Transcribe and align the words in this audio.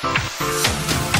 Thank 0.00 1.12
you. 1.12 1.17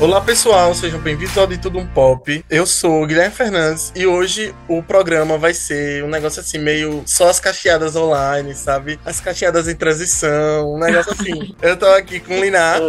Olá 0.00 0.20
pessoal, 0.20 0.74
sejam 0.74 0.98
bem-vindos 0.98 1.38
ao 1.38 1.46
De 1.46 1.56
Tudo 1.56 1.78
Um 1.78 1.86
Pop. 1.86 2.44
Eu 2.50 2.66
sou 2.66 3.02
o 3.02 3.06
Guilherme 3.06 3.32
Fernandes 3.32 3.92
e 3.94 4.04
hoje 4.04 4.52
o 4.68 4.82
programa 4.82 5.38
vai 5.38 5.54
ser 5.54 6.02
um 6.02 6.08
negócio 6.08 6.40
assim, 6.40 6.58
meio 6.58 7.04
só 7.06 7.28
as 7.28 7.38
cacheadas 7.38 7.94
online, 7.94 8.56
sabe? 8.56 8.98
As 9.04 9.20
cacheadas 9.20 9.68
em 9.68 9.76
transição, 9.76 10.74
um 10.74 10.78
negócio 10.78 11.12
assim. 11.12 11.54
Eu 11.62 11.76
tô 11.76 11.86
aqui 11.86 12.18
com 12.18 12.36
o 12.36 12.40
Linar, 12.42 12.80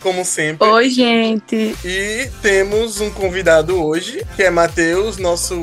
como 0.00 0.24
sempre. 0.24 0.66
Oi, 0.66 0.88
gente. 0.88 1.76
E 1.84 2.30
temos 2.40 2.98
um 2.98 3.10
convidado 3.10 3.84
hoje, 3.84 4.24
que 4.34 4.42
é 4.42 4.48
Matheus, 4.48 5.18
nosso 5.18 5.54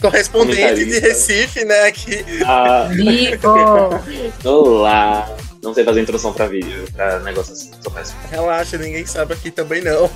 correspondente 0.00 0.84
de 0.84 1.00
Recife, 1.00 1.64
né? 1.64 1.88
Aqui. 1.88 2.24
Ah. 2.46 2.88
Vivo! 2.92 4.00
Olá! 4.48 5.45
Não 5.62 5.74
sei 5.74 5.84
fazer 5.84 6.00
introdução 6.00 6.32
pra 6.32 6.46
vídeo, 6.46 6.86
pra 6.92 7.18
negócio 7.20 7.52
assim, 7.52 7.70
sou 7.80 7.92
péssimo. 7.92 8.18
Relaxa, 8.30 8.78
ninguém 8.78 9.04
sabe 9.06 9.34
aqui 9.34 9.50
também 9.50 9.82
não. 9.82 10.10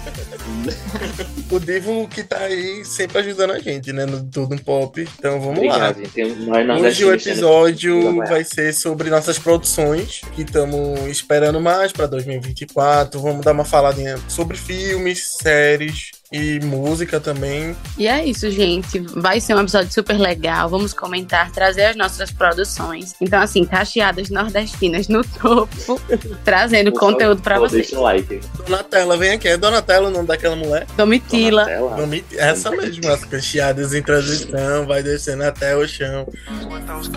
o 1.51 1.59
Divo 1.59 2.09
que 2.09 2.23
tá 2.23 2.39
aí 2.39 2.85
sempre 2.85 3.19
ajudando 3.19 3.53
a 3.53 3.59
gente, 3.59 3.93
né? 3.93 4.07
No 4.07 4.23
Tudo 4.25 4.55
um 4.55 4.59
Pop. 4.59 5.01
Então 5.19 5.41
vamos 5.41 5.59
Obrigado, 5.59 5.99
lá. 5.99 6.05
gente. 6.05 6.87
Hoje 6.87 7.05
o 7.05 7.15
episódio 7.15 8.03
Vamos 8.03 8.25
lá. 8.25 8.31
vai 8.37 8.45
ser 8.45 8.73
sobre 8.73 9.11
nossas 9.11 9.39
produções 9.39 10.21
que 10.35 10.43
estamos 10.43 11.01
esperando 11.07 11.61
mais 11.61 11.93
para 11.93 12.07
2024. 12.07 13.21
Vamos 13.21 13.45
dar 13.45 13.53
uma 13.53 13.65
faladinha 13.65 14.19
sobre 14.29 14.57
filmes, 14.57 15.37
séries 15.41 16.20
e 16.33 16.61
música 16.61 17.19
também. 17.19 17.77
E 17.99 18.07
é 18.07 18.25
isso, 18.25 18.49
gente. 18.51 19.01
Vai 19.01 19.41
ser 19.41 19.55
um 19.55 19.61
episódio 19.61 19.93
super 19.93 20.17
legal. 20.17 20.69
Vamos 20.69 20.95
comentar, 20.95 21.51
trazer 21.51 21.87
as 21.87 21.97
nossas 21.97 22.31
produções. 22.31 23.15
Então, 23.21 23.41
assim, 23.43 23.65
cacheadas 23.65 24.31
nordestinas 24.31 25.09
no 25.09 25.25
topo, 25.25 26.01
trazendo 26.45 26.93
conteúdo 26.93 27.43
pra 27.43 27.57
favor, 27.57 27.69
vocês. 27.69 27.89
Deixa 27.89 27.99
o 27.99 28.03
like. 28.03 28.41
Donatella, 28.65 29.17
vem 29.17 29.33
aqui. 29.33 29.49
É 29.49 29.57
Donatella 29.57 30.09
o 30.09 30.11
nome 30.13 30.29
daquela 30.29 30.55
mulher? 30.55 30.87
Domitila. 30.97 31.65
Donatella. 31.65 31.97
Nome- 31.97 32.25
Essa 32.33 32.71
mesmo, 32.71 33.09
as 33.11 33.25
cacheadas 33.25 33.93
em 33.93 34.03
transição, 34.03 34.87
vai 34.87 35.03
descendo 35.03 35.43
até 35.45 35.77
o 35.77 35.87
chão. 35.89 36.27
with 36.71 36.87
those 36.87 37.11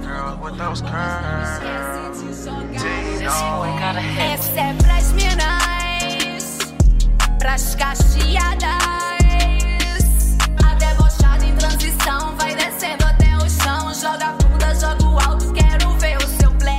girl, 0.00 0.38
with 0.42 0.56
those 0.56 0.82
é 4.56 5.79
pras 7.40 7.74
cacheadas. 7.74 8.68
A 10.62 10.74
debochada 10.74 11.44
em 11.44 11.54
transição 11.56 12.36
vai 12.36 12.54
descendo 12.54 13.04
até 13.04 13.34
o 13.38 13.48
chão. 13.48 13.92
Joga 13.94 14.32
bunda, 14.32 14.74
joga 14.74 15.04
o 15.04 15.18
alto, 15.18 15.52
quero 15.52 15.90
ver 15.98 16.18
o 16.18 16.28
seu 16.28 16.52
play. 16.52 16.78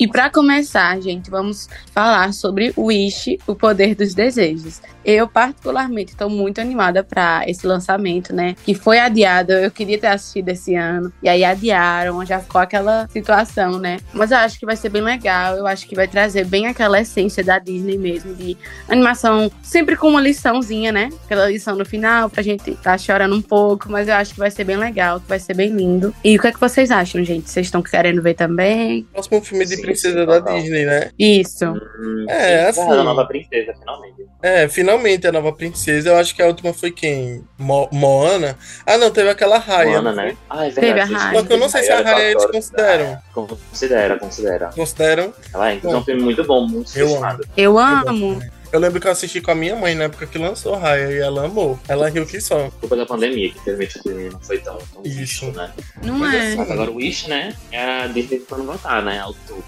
E 0.00 0.06
pra 0.06 0.30
começar, 0.30 1.00
gente, 1.00 1.28
vamos 1.28 1.68
falar 1.92 2.32
sobre 2.32 2.72
o 2.76 2.84
Wish, 2.84 3.36
o 3.48 3.54
poder 3.56 3.96
dos 3.96 4.14
desejos. 4.14 4.80
Eu, 5.04 5.26
particularmente, 5.26 6.12
estou 6.12 6.28
muito 6.28 6.60
animada 6.60 7.02
pra 7.02 7.42
esse 7.46 7.66
lançamento, 7.66 8.32
né? 8.32 8.54
Que 8.64 8.74
foi 8.74 9.00
adiado. 9.00 9.52
Eu 9.52 9.70
queria 9.70 9.98
ter 9.98 10.08
assistido 10.08 10.50
esse 10.50 10.74
ano. 10.74 11.12
E 11.22 11.28
aí 11.28 11.44
adiaram, 11.44 12.24
já 12.24 12.38
ficou 12.38 12.60
aquela 12.60 13.08
situação, 13.08 13.78
né? 13.78 13.98
Mas 14.12 14.30
eu 14.30 14.36
acho 14.36 14.58
que 14.58 14.66
vai 14.66 14.76
ser 14.76 14.90
bem 14.90 15.02
legal. 15.02 15.56
Eu 15.56 15.66
acho 15.66 15.88
que 15.88 15.96
vai 15.96 16.06
trazer 16.06 16.44
bem 16.44 16.66
aquela 16.66 17.00
essência 17.00 17.42
da 17.42 17.58
Disney 17.58 17.96
mesmo, 17.96 18.34
de 18.34 18.56
animação, 18.86 19.50
sempre 19.62 19.96
com 19.96 20.08
uma 20.08 20.20
liçãozinha, 20.20 20.92
né? 20.92 21.08
Aquela 21.24 21.48
lição 21.48 21.74
no 21.74 21.86
final, 21.86 22.28
pra 22.28 22.42
gente 22.42 22.72
tá 22.76 22.98
chorando 22.98 23.34
um 23.34 23.42
pouco. 23.42 23.90
Mas 23.90 24.06
eu 24.08 24.14
acho 24.14 24.34
que 24.34 24.38
vai 24.38 24.50
ser 24.50 24.64
bem 24.64 24.76
legal, 24.76 25.20
que 25.20 25.28
vai 25.28 25.40
ser 25.40 25.54
bem 25.54 25.70
lindo. 25.70 26.14
E 26.22 26.36
o 26.36 26.40
que 26.40 26.48
é 26.48 26.52
que 26.52 26.60
vocês 26.60 26.90
acham, 26.90 27.24
gente? 27.24 27.50
Vocês 27.50 27.66
estão 27.66 27.82
querendo 27.82 28.22
ver 28.22 28.34
também? 28.34 29.08
Próximo 29.12 29.40
filme 29.40 29.64
de 29.64 29.87
princesa 29.88 30.26
da 30.26 30.40
total. 30.40 30.60
Disney, 30.60 30.84
né? 30.84 31.10
Isso. 31.18 31.64
Hum, 31.66 32.26
É, 32.28 32.72
sim. 32.72 32.80
assim- 32.82 32.90
Ah, 32.92 33.00
a 33.00 33.04
nova 33.04 33.24
princesa, 33.26 33.74
finalmente. 33.78 34.26
É, 34.42 34.68
finalmente 34.68 35.26
a 35.26 35.32
nova 35.32 35.52
princesa. 35.52 36.10
Eu 36.10 36.16
acho 36.16 36.34
que 36.34 36.40
a 36.42 36.46
última 36.46 36.72
foi 36.72 36.90
quem? 36.92 37.44
Mo- 37.58 37.88
Moana? 37.92 38.56
Ah, 38.86 38.96
não, 38.96 39.10
teve 39.10 39.28
aquela 39.30 39.58
Raya. 39.58 39.90
Moana, 40.00 40.12
né? 40.12 40.36
Ah, 40.48 40.66
é 40.66 40.70
Teve 40.70 40.90
a 40.90 40.94
verdade. 40.94 41.12
Raya. 41.14 41.40
Só 41.40 41.46
que 41.46 41.52
eu 41.52 41.58
não 41.58 41.68
sei 41.68 41.82
se 41.82 41.90
a 41.90 41.96
Raya 42.02 42.14
Raya 42.14 42.30
eles 42.30 42.46
consideram. 42.46 43.18
Considera, 43.34 44.18
considera. 44.18 44.70
Consideram? 44.74 45.32
Ela 45.52 45.70
é, 45.70 45.74
então, 45.74 45.92
é 45.92 45.96
um 45.96 46.04
filme 46.04 46.22
muito 46.22 46.44
bom, 46.44 46.66
muito 46.66 46.96
Eu 46.96 47.06
estimado. 47.06 47.44
Eu 47.56 47.78
amo. 47.78 48.40
Eu 48.70 48.78
lembro 48.80 49.00
que 49.00 49.06
eu 49.06 49.10
assisti 49.12 49.40
com 49.40 49.50
a 49.50 49.54
minha 49.54 49.74
mãe 49.74 49.94
na 49.94 50.04
época 50.04 50.26
que 50.26 50.36
lançou 50.36 50.76
Raya 50.76 51.10
e 51.10 51.18
ela 51.18 51.46
amou. 51.46 51.78
Ela 51.88 52.10
riu 52.10 52.26
que 52.26 52.38
só. 52.38 52.70
Culpa 52.80 52.96
da 52.96 53.06
pandemia, 53.06 53.50
que 53.50 53.58
infelizmente 53.58 53.98
o 53.98 54.02
filme 54.02 54.28
não 54.28 54.40
foi 54.40 54.58
tão, 54.58 54.76
tão 54.92 55.02
Isso. 55.04 55.16
visto, 55.46 55.46
né? 55.56 55.72
Não 56.02 56.18
Mas 56.18 56.34
é? 56.34 56.38
assim, 56.48 56.56
Mas 56.58 56.70
agora 56.70 56.90
o 56.90 56.96
Wish, 56.96 57.30
né? 57.30 57.54
É 57.72 57.82
a 58.02 58.06
Disney 58.08 58.38
tentando 58.40 58.64
voltar, 58.64 59.02
né? 59.02 59.20
Ao 59.20 59.32
topo. 59.32 59.64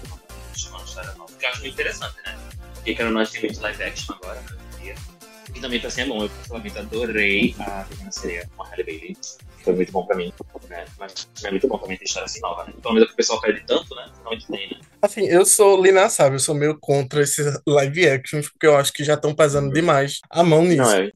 Que 1.41 1.47
eu 1.47 1.49
acho 1.49 1.61
muito 1.61 1.73
interessante, 1.73 2.15
né? 2.23 2.37
Porque 2.75 2.93
quando 2.93 3.11
nós 3.11 3.31
temos 3.31 3.57
live 3.57 3.83
action 3.83 4.15
agora, 4.15 4.39
né? 4.41 4.95
Que 5.51 5.59
também 5.59 5.79
pra 5.79 5.89
ser 5.89 6.05
bom. 6.05 6.23
Eu 6.23 6.29
pessoalmente 6.29 6.77
adorei 6.77 7.55
a 7.59 7.83
Pequena 7.89 8.11
Sereia 8.11 8.49
com 8.55 8.61
a 8.63 8.69
Halle 8.69 8.83
Bailey. 8.83 9.17
Foi 9.63 9.73
muito 9.73 9.91
bom 9.91 10.05
pra 10.05 10.15
mim, 10.15 10.31
né? 10.69 10.85
Mas 10.99 11.27
é 11.43 11.49
muito 11.49 11.67
bom 11.67 11.79
também 11.79 11.97
ter 11.97 12.05
história 12.05 12.25
assim 12.25 12.39
nova, 12.41 12.65
né? 12.65 12.73
Pelo 12.79 12.93
menos 12.93 13.05
é 13.05 13.07
que 13.07 13.13
o 13.13 13.17
pessoal 13.17 13.41
pede 13.41 13.63
tanto, 13.65 13.95
né? 13.95 14.09
Finalmente 14.15 14.47
tem, 14.47 14.69
né? 14.69 14.79
Assim, 15.01 15.27
eu 15.27 15.43
sou, 15.43 15.81
Lina 15.81 16.07
sabe, 16.09 16.35
eu 16.35 16.39
sou 16.39 16.53
meio 16.53 16.77
contra 16.79 17.23
esses 17.23 17.59
live 17.67 18.07
actions, 18.07 18.49
porque 18.49 18.67
eu 18.67 18.77
acho 18.77 18.93
que 18.93 19.03
já 19.03 19.15
estão 19.15 19.33
pesando 19.33 19.73
demais 19.73 20.19
a 20.29 20.43
mão 20.43 20.63
nisso. 20.63 20.83
Não, 20.83 20.93
é. 20.93 21.11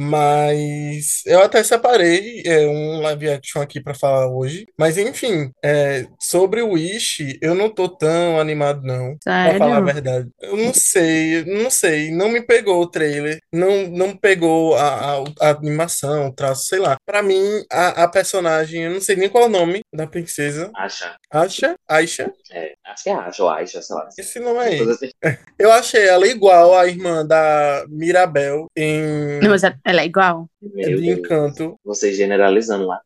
Mas 0.00 1.22
eu 1.26 1.42
até 1.42 1.62
separei 1.62 2.42
é, 2.46 2.66
um 2.66 3.00
live 3.00 3.28
action 3.30 3.60
aqui 3.60 3.80
pra 3.80 3.94
falar 3.94 4.28
hoje. 4.28 4.66
Mas 4.78 4.96
enfim, 4.96 5.50
é, 5.62 6.06
sobre 6.18 6.62
o 6.62 6.70
Wish, 6.70 7.38
eu 7.42 7.54
não 7.54 7.68
tô 7.68 7.88
tão 7.88 8.40
animado, 8.40 8.82
não. 8.82 9.16
Pra 9.22 9.54
falar 9.58 9.78
a 9.78 9.84
Sério? 9.84 9.84
verdade. 9.84 10.28
Eu 10.40 10.56
não 10.56 10.72
sei, 10.72 11.44
não 11.44 11.70
sei. 11.70 12.10
Não 12.10 12.28
me 12.28 12.40
pegou 12.40 12.80
o 12.80 12.90
trailer. 12.90 13.38
Não, 13.52 13.86
não 13.88 14.16
pegou 14.16 14.74
a, 14.74 15.16
a, 15.16 15.24
a 15.40 15.50
animação, 15.50 16.28
o 16.28 16.32
traço, 16.34 16.66
sei 16.66 16.78
lá. 16.78 16.96
Pra 17.04 17.22
mim, 17.22 17.62
a, 17.70 18.04
a 18.04 18.08
personagem, 18.08 18.84
eu 18.84 18.90
não 18.90 19.00
sei 19.00 19.16
nem 19.16 19.28
qual 19.28 19.44
é 19.44 19.46
o 19.46 19.50
nome 19.50 19.80
da 19.94 20.06
princesa. 20.06 20.70
Acha. 20.74 21.14
Aisha? 21.30 21.74
Aisha? 21.88 22.32
É, 22.52 22.72
acho 22.86 23.04
que 23.04 23.10
é 23.10 23.14
Acha 23.14 23.42
ou 23.42 23.50
Aisha, 23.50 23.82
sei 23.82 23.96
lá. 23.96 24.08
Esse 24.18 24.40
nome 24.40 24.58
aí. 24.58 24.78
Todas 24.78 24.96
assim. 24.96 25.10
Eu 25.58 25.70
achei 25.70 26.06
ela 26.08 26.26
igual 26.26 26.76
à 26.76 26.86
irmã 26.86 27.24
da 27.24 27.84
Mirabel 27.88 28.66
em 28.76 29.38
Não, 29.42 29.50
mas 29.50 29.62
ela 29.90 30.02
é 30.02 30.06
igual. 30.06 30.48
Meu 30.60 30.96
de 30.96 31.02
Deus. 31.02 31.18
Encanto. 31.18 31.78
Vocês 31.84 32.16
generalizando 32.16 32.86
lá. 32.86 33.00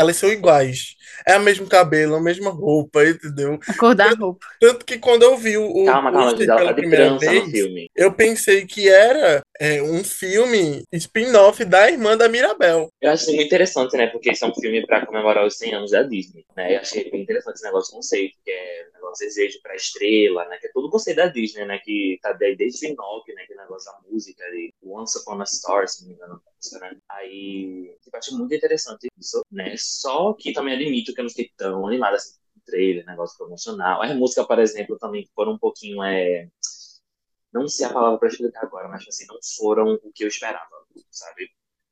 Elas 0.00 0.16
são 0.16 0.30
iguais. 0.30 0.96
É 1.26 1.36
o 1.36 1.42
mesmo 1.42 1.66
cabelo, 1.66 2.14
a 2.14 2.20
mesma 2.20 2.50
roupa, 2.50 3.04
entendeu? 3.04 3.58
A 3.68 3.74
cor 3.74 3.94
da 3.94 4.10
roupa. 4.10 4.46
Tanto 4.58 4.86
que 4.86 4.98
quando 4.98 5.22
eu 5.24 5.36
vi 5.36 5.58
o, 5.58 5.64
o 5.64 5.84
Calma, 5.84 6.10
calma, 6.10 6.30
ela 6.30 6.36
pela 6.36 6.56
tá 6.56 6.64
de 6.64 6.74
primeira 6.74 7.18
vez, 7.18 7.50
filme. 7.50 7.90
eu 7.94 8.10
pensei 8.12 8.64
que 8.66 8.88
era 8.88 9.42
é, 9.60 9.82
um 9.82 10.02
filme 10.02 10.82
spin-off 10.92 11.62
da 11.66 11.90
irmã 11.90 12.16
da 12.16 12.30
Mirabel. 12.30 12.88
Eu 12.98 13.10
acho 13.10 13.26
muito 13.26 13.42
interessante, 13.42 13.94
né? 13.94 14.06
Porque 14.06 14.30
esse 14.30 14.42
é 14.42 14.46
um 14.46 14.54
filme 14.54 14.86
pra 14.86 15.04
comemorar 15.04 15.46
os 15.46 15.58
100 15.58 15.74
anos 15.74 15.90
da 15.90 16.02
Disney, 16.02 16.46
né? 16.56 16.76
Eu 16.76 16.80
achei 16.80 17.10
bem 17.10 17.20
interessante 17.20 17.56
esse 17.56 17.64
negócio 17.64 17.90
de 17.90 17.96
conceito, 17.96 18.38
que 18.42 18.50
é 18.50 18.86
o 18.90 18.94
negócio 18.94 19.26
desejo 19.26 19.60
pra 19.62 19.76
estrela, 19.76 20.46
né? 20.46 20.56
Que 20.56 20.68
é 20.68 20.70
todo 20.72 20.86
o 20.86 20.90
conceito 20.90 21.18
da 21.18 21.26
Disney, 21.26 21.66
né? 21.66 21.78
Que 21.84 22.18
tá 22.22 22.32
daí 22.32 22.56
desde 22.56 22.88
Pinóquio, 22.88 23.34
né? 23.34 23.44
Que 23.46 23.54
negócio 23.54 23.92
da 23.92 23.98
música 24.10 24.44
de 24.50 24.72
Once 24.82 25.18
Upon 25.18 25.40
a 25.40 25.46
Star, 25.46 25.86
se 25.88 26.02
não 26.02 26.08
me 26.08 26.14
engano, 26.14 26.40
né? 26.80 26.96
Aí, 27.08 27.94
tipo, 28.02 28.16
eu 28.16 28.18
acho 28.18 28.38
muito 28.38 28.54
interessante 28.54 29.08
isso, 29.18 29.44
né? 29.50 29.74
Só 29.90 30.32
que 30.34 30.52
também 30.52 30.74
admito 30.74 31.12
que 31.12 31.20
eu 31.20 31.24
não 31.24 31.30
fiquei 31.30 31.50
tão 31.56 31.86
animada 31.86 32.16
assim 32.16 32.38
com 32.52 32.60
o 32.60 32.62
trailer, 32.64 33.04
negócio 33.06 33.36
promocional. 33.36 34.02
As 34.02 34.14
músicas, 34.16 34.46
por 34.46 34.58
exemplo, 34.58 34.98
também 34.98 35.28
foram 35.34 35.52
um 35.52 35.58
pouquinho, 35.58 36.02
é... 36.02 36.48
Não 37.52 37.66
sei 37.68 37.86
a 37.86 37.92
palavra 37.92 38.18
pra 38.18 38.28
explicar 38.28 38.62
agora, 38.64 38.88
mas 38.88 39.06
assim, 39.08 39.26
não 39.26 39.38
foram 39.56 39.94
o 40.04 40.12
que 40.12 40.22
eu 40.22 40.28
esperava, 40.28 40.70
sabe? 41.10 41.50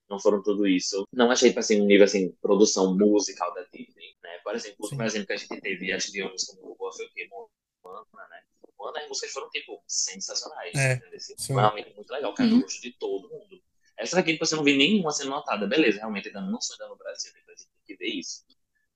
não 0.09 0.19
foram 0.19 0.43
tudo 0.43 0.67
isso. 0.67 1.07
Não 1.13 1.31
achei, 1.31 1.55
assim, 1.57 1.81
um 1.81 1.87
nível, 1.87 2.05
assim, 2.05 2.33
produção 2.41 2.97
musical 2.97 3.53
da 3.55 3.63
Disney, 3.65 4.17
né? 4.23 4.39
Por 4.43 4.55
exemplo, 4.55 4.87
Sim. 4.89 4.97
por 4.97 5.05
exemplo, 5.05 5.27
que 5.27 5.33
a 5.35 5.37
gente 5.37 5.61
teve, 5.61 5.93
acho 5.93 6.07
que 6.07 6.13
digamos, 6.13 6.45
como 6.45 6.75
Boa 6.77 6.93
foi 6.93 7.07
o 7.07 7.11
quê? 7.13 7.29
Moana, 7.31 8.05
né? 8.31 8.41
Moana, 8.79 9.01
as 9.01 9.09
músicas 9.09 9.33
foram, 9.33 9.51
tipo, 9.51 9.83
sensacionais, 9.87 10.75
É? 10.75 10.95
Assim, 11.15 11.35
sim. 11.37 11.53
Foi 11.55 11.57
realmente 11.63 11.95
muito 11.95 12.11
legal, 12.11 12.35
cara, 12.35 12.49
Uhum. 12.49 12.59
o 12.59 12.63
gosto 12.63 12.81
de 12.81 12.93
todo 12.93 13.29
mundo. 13.29 13.63
Essa 13.99 14.17
daqui, 14.17 14.33
tipo, 14.33 14.47
você 14.47 14.57
não 14.57 14.65
vê 14.65 14.77
nenhuma 14.77 15.11
sendo 15.11 15.31
notada, 15.31 15.67
beleza, 15.67 15.99
realmente 15.99 16.29
ainda 16.29 16.41
não 16.41 16.61
saiu 16.61 16.89
no 16.89 16.97
Brasil, 16.97 17.33
depois 17.35 17.61
a 17.61 17.65
tem 17.65 17.78
que 17.89 17.97
ver 17.97 18.09
isso. 18.09 18.45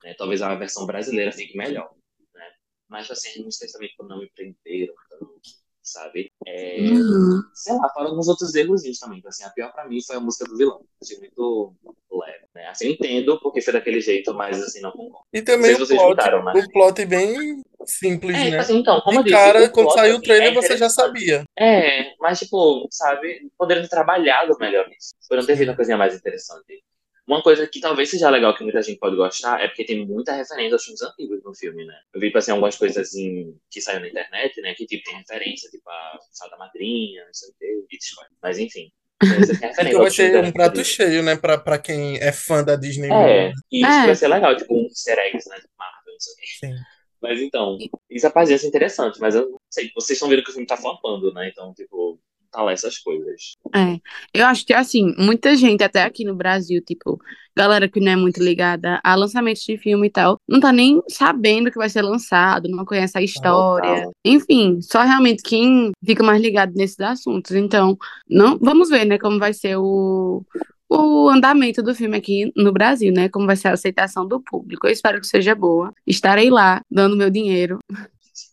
Né? 0.03 0.13
Talvez 0.17 0.41
a 0.41 0.53
versão 0.55 0.85
brasileira 0.85 1.31
fique 1.31 1.57
melhor, 1.57 1.91
né? 2.33 2.45
Mas, 2.87 3.09
assim, 3.09 3.29
as 3.29 3.37
músicas 3.37 3.71
também, 3.71 3.89
tipo, 3.89 4.03
não 4.03 4.19
me 4.19 4.29
prenderam 4.35 4.93
tanto, 5.09 5.41
sabe? 5.81 6.29
É, 6.45 6.77
Uhum. 6.91 7.41
sei 7.53 7.73
lá, 7.75 7.89
fora 7.89 8.09
alguns 8.09 8.27
outros 8.27 8.53
errozinhos 8.53 8.99
também. 8.99 9.19
Então, 9.19 9.29
assim, 9.29 9.43
a 9.43 9.49
pior 9.49 9.71
pra 9.71 9.87
mim 9.87 10.01
foi 10.05 10.15
a 10.15 10.19
música 10.19 10.45
do 10.45 10.57
vilão. 10.57 10.81
Achei 11.01 11.17
muito 11.17 11.73
leve, 12.11 12.45
né? 12.53 12.67
Assim, 12.67 12.85
eu 12.87 12.91
entendo 12.91 13.39
porque 13.41 13.61
foi 13.61 13.73
daquele 13.73 13.99
jeito, 14.01 14.33
mas 14.33 14.61
assim, 14.61 14.81
não 14.81 14.91
concordo. 14.91 15.25
E 15.33 15.41
também 15.41 15.71
Não 15.71 15.77
sei 15.77 15.83
o 15.83 15.87
se 15.87 15.87
vocês 15.87 15.99
plot, 16.01 16.17
notaram, 16.17 16.43
né? 16.43 16.53
o 16.55 16.71
plot 16.71 17.05
bem 17.05 17.61
simples, 17.85 18.37
É, 18.37 18.51
né? 18.51 18.59
assim, 18.59 18.77
então, 18.77 19.01
como 19.01 19.19
eu 19.19 19.23
De 19.23 19.29
disse, 19.29 19.43
cara, 19.43 19.63
o 19.63 19.71
quando 19.71 19.87
plot, 19.87 19.99
saiu 19.99 20.13
o 20.13 20.17
assim, 20.17 20.25
trailer, 20.25 20.49
é 20.51 20.53
você 20.53 20.77
já 20.77 20.89
sabia. 20.89 21.43
É, 21.57 22.15
mas 22.17 22.39
tipo, 22.39 22.87
sabe, 22.91 23.49
poderiam 23.57 23.83
ter 23.83 23.89
trabalhado 23.89 24.55
melhor 24.59 24.87
nisso. 24.87 25.13
Poderiam 25.27 25.45
ter 25.47 25.57
feito 25.57 25.69
uma 25.69 25.75
coisinha 25.75 25.97
mais 25.97 26.15
interessante. 26.15 26.83
Uma 27.25 27.41
coisa 27.41 27.65
que 27.67 27.79
talvez 27.79 28.09
seja 28.09 28.29
legal 28.29 28.53
que 28.55 28.63
muita 28.63 28.81
gente 28.81 28.99
pode 28.99 29.15
gostar 29.15 29.61
é 29.61 29.67
porque 29.67 29.85
tem 29.85 30.05
muita 30.05 30.33
referência 30.33 30.73
aos 30.75 30.83
filmes 30.83 31.01
antigos 31.01 31.41
no 31.43 31.55
filme, 31.55 31.85
né? 31.85 31.97
Eu 32.13 32.19
vi, 32.19 32.27
tipo 32.27 32.37
assim, 32.37 32.51
algumas 32.51 32.75
coisas 32.75 32.97
assim 32.97 33.57
que 33.71 33.79
saíram 33.81 34.01
na 34.01 34.09
internet, 34.09 34.59
né? 34.61 34.73
Que 34.75 34.85
tipo, 34.85 35.03
tem 35.05 35.17
referência, 35.17 35.69
tipo 35.69 35.89
a 35.89 36.19
Sala 36.31 36.51
da 36.51 36.57
Madrinha, 36.57 37.23
não 37.25 37.33
sei 37.33 37.49
o 37.49 37.53
quê, 37.57 37.97
mas 38.41 38.59
enfim. 38.59 38.91
Você 39.21 39.57
tem 39.57 39.69
referência 39.69 39.89
Então 39.89 40.01
vai 40.01 40.11
ser 40.11 40.43
um 40.43 40.51
prato 40.51 40.81
Disney. 40.81 40.83
cheio, 41.07 41.23
né? 41.23 41.37
Pra, 41.37 41.57
pra 41.57 41.79
quem 41.79 42.17
é 42.17 42.31
fã 42.33 42.61
da 42.63 42.75
Disney. 42.75 43.09
É, 43.09 43.51
e 43.71 43.81
isso 43.81 43.89
É. 43.89 44.05
vai 44.05 44.15
ser 44.15 44.27
legal, 44.27 44.55
tipo 44.57 44.73
um 44.75 44.83
easter 44.83 45.17
eggs, 45.19 45.47
né? 45.49 45.55
Marvel, 45.79 46.13
não 46.13 46.19
sei 46.19 46.33
o 46.33 46.35
quê. 46.35 46.45
Sim. 46.59 46.73
Mas 47.21 47.39
então, 47.39 47.77
isso 48.09 48.27
aparece 48.27 48.57
ser 48.59 48.67
interessante, 48.67 49.17
mas 49.21 49.33
eu 49.33 49.49
não 49.49 49.57
sei, 49.71 49.89
vocês 49.95 50.17
estão 50.17 50.27
vendo 50.27 50.43
que 50.43 50.49
o 50.49 50.51
filme 50.53 50.67
tá 50.67 50.75
flopando, 50.75 51.33
né? 51.33 51.47
Então, 51.47 51.73
tipo, 51.73 52.19
lá 52.61 52.71
essas 52.71 52.97
coisas. 52.97 53.55
É, 53.73 53.99
eu 54.33 54.45
acho 54.45 54.65
que 54.65 54.73
assim, 54.73 55.13
muita 55.17 55.55
gente, 55.55 55.83
até 55.83 56.03
aqui 56.03 56.23
no 56.23 56.35
Brasil, 56.35 56.81
tipo, 56.85 57.19
galera 57.55 57.87
que 57.87 57.99
não 57.99 58.11
é 58.11 58.15
muito 58.15 58.41
ligada 58.41 58.99
a 59.03 59.15
lançamentos 59.15 59.63
de 59.63 59.77
filme 59.77 60.07
e 60.07 60.11
tal, 60.11 60.37
não 60.47 60.59
tá 60.59 60.71
nem 60.71 61.01
sabendo 61.07 61.71
que 61.71 61.77
vai 61.77 61.89
ser 61.89 62.01
lançado, 62.01 62.69
não 62.69 62.85
conhece 62.85 63.17
a 63.17 63.21
história. 63.21 63.95
Total. 63.95 64.11
Enfim, 64.25 64.81
só 64.81 65.01
realmente 65.01 65.43
quem 65.43 65.91
fica 66.05 66.23
mais 66.23 66.41
ligado 66.41 66.73
nesses 66.73 66.99
assuntos. 66.99 67.51
Então, 67.51 67.97
não, 68.29 68.57
vamos 68.59 68.89
ver, 68.89 69.05
né, 69.05 69.17
como 69.17 69.39
vai 69.39 69.53
ser 69.53 69.77
o, 69.77 70.43
o 70.89 71.29
andamento 71.29 71.81
do 71.81 71.95
filme 71.95 72.17
aqui 72.17 72.51
no 72.55 72.71
Brasil, 72.71 73.11
né? 73.11 73.27
Como 73.29 73.47
vai 73.47 73.55
ser 73.55 73.69
a 73.69 73.73
aceitação 73.73 74.27
do 74.27 74.39
público. 74.39 74.85
Eu 74.85 74.91
espero 74.91 75.19
que 75.19 75.27
seja 75.27 75.55
boa. 75.55 75.93
Estarei 76.05 76.49
lá 76.49 76.81
dando 76.89 77.17
meu 77.17 77.29
dinheiro. 77.29 77.79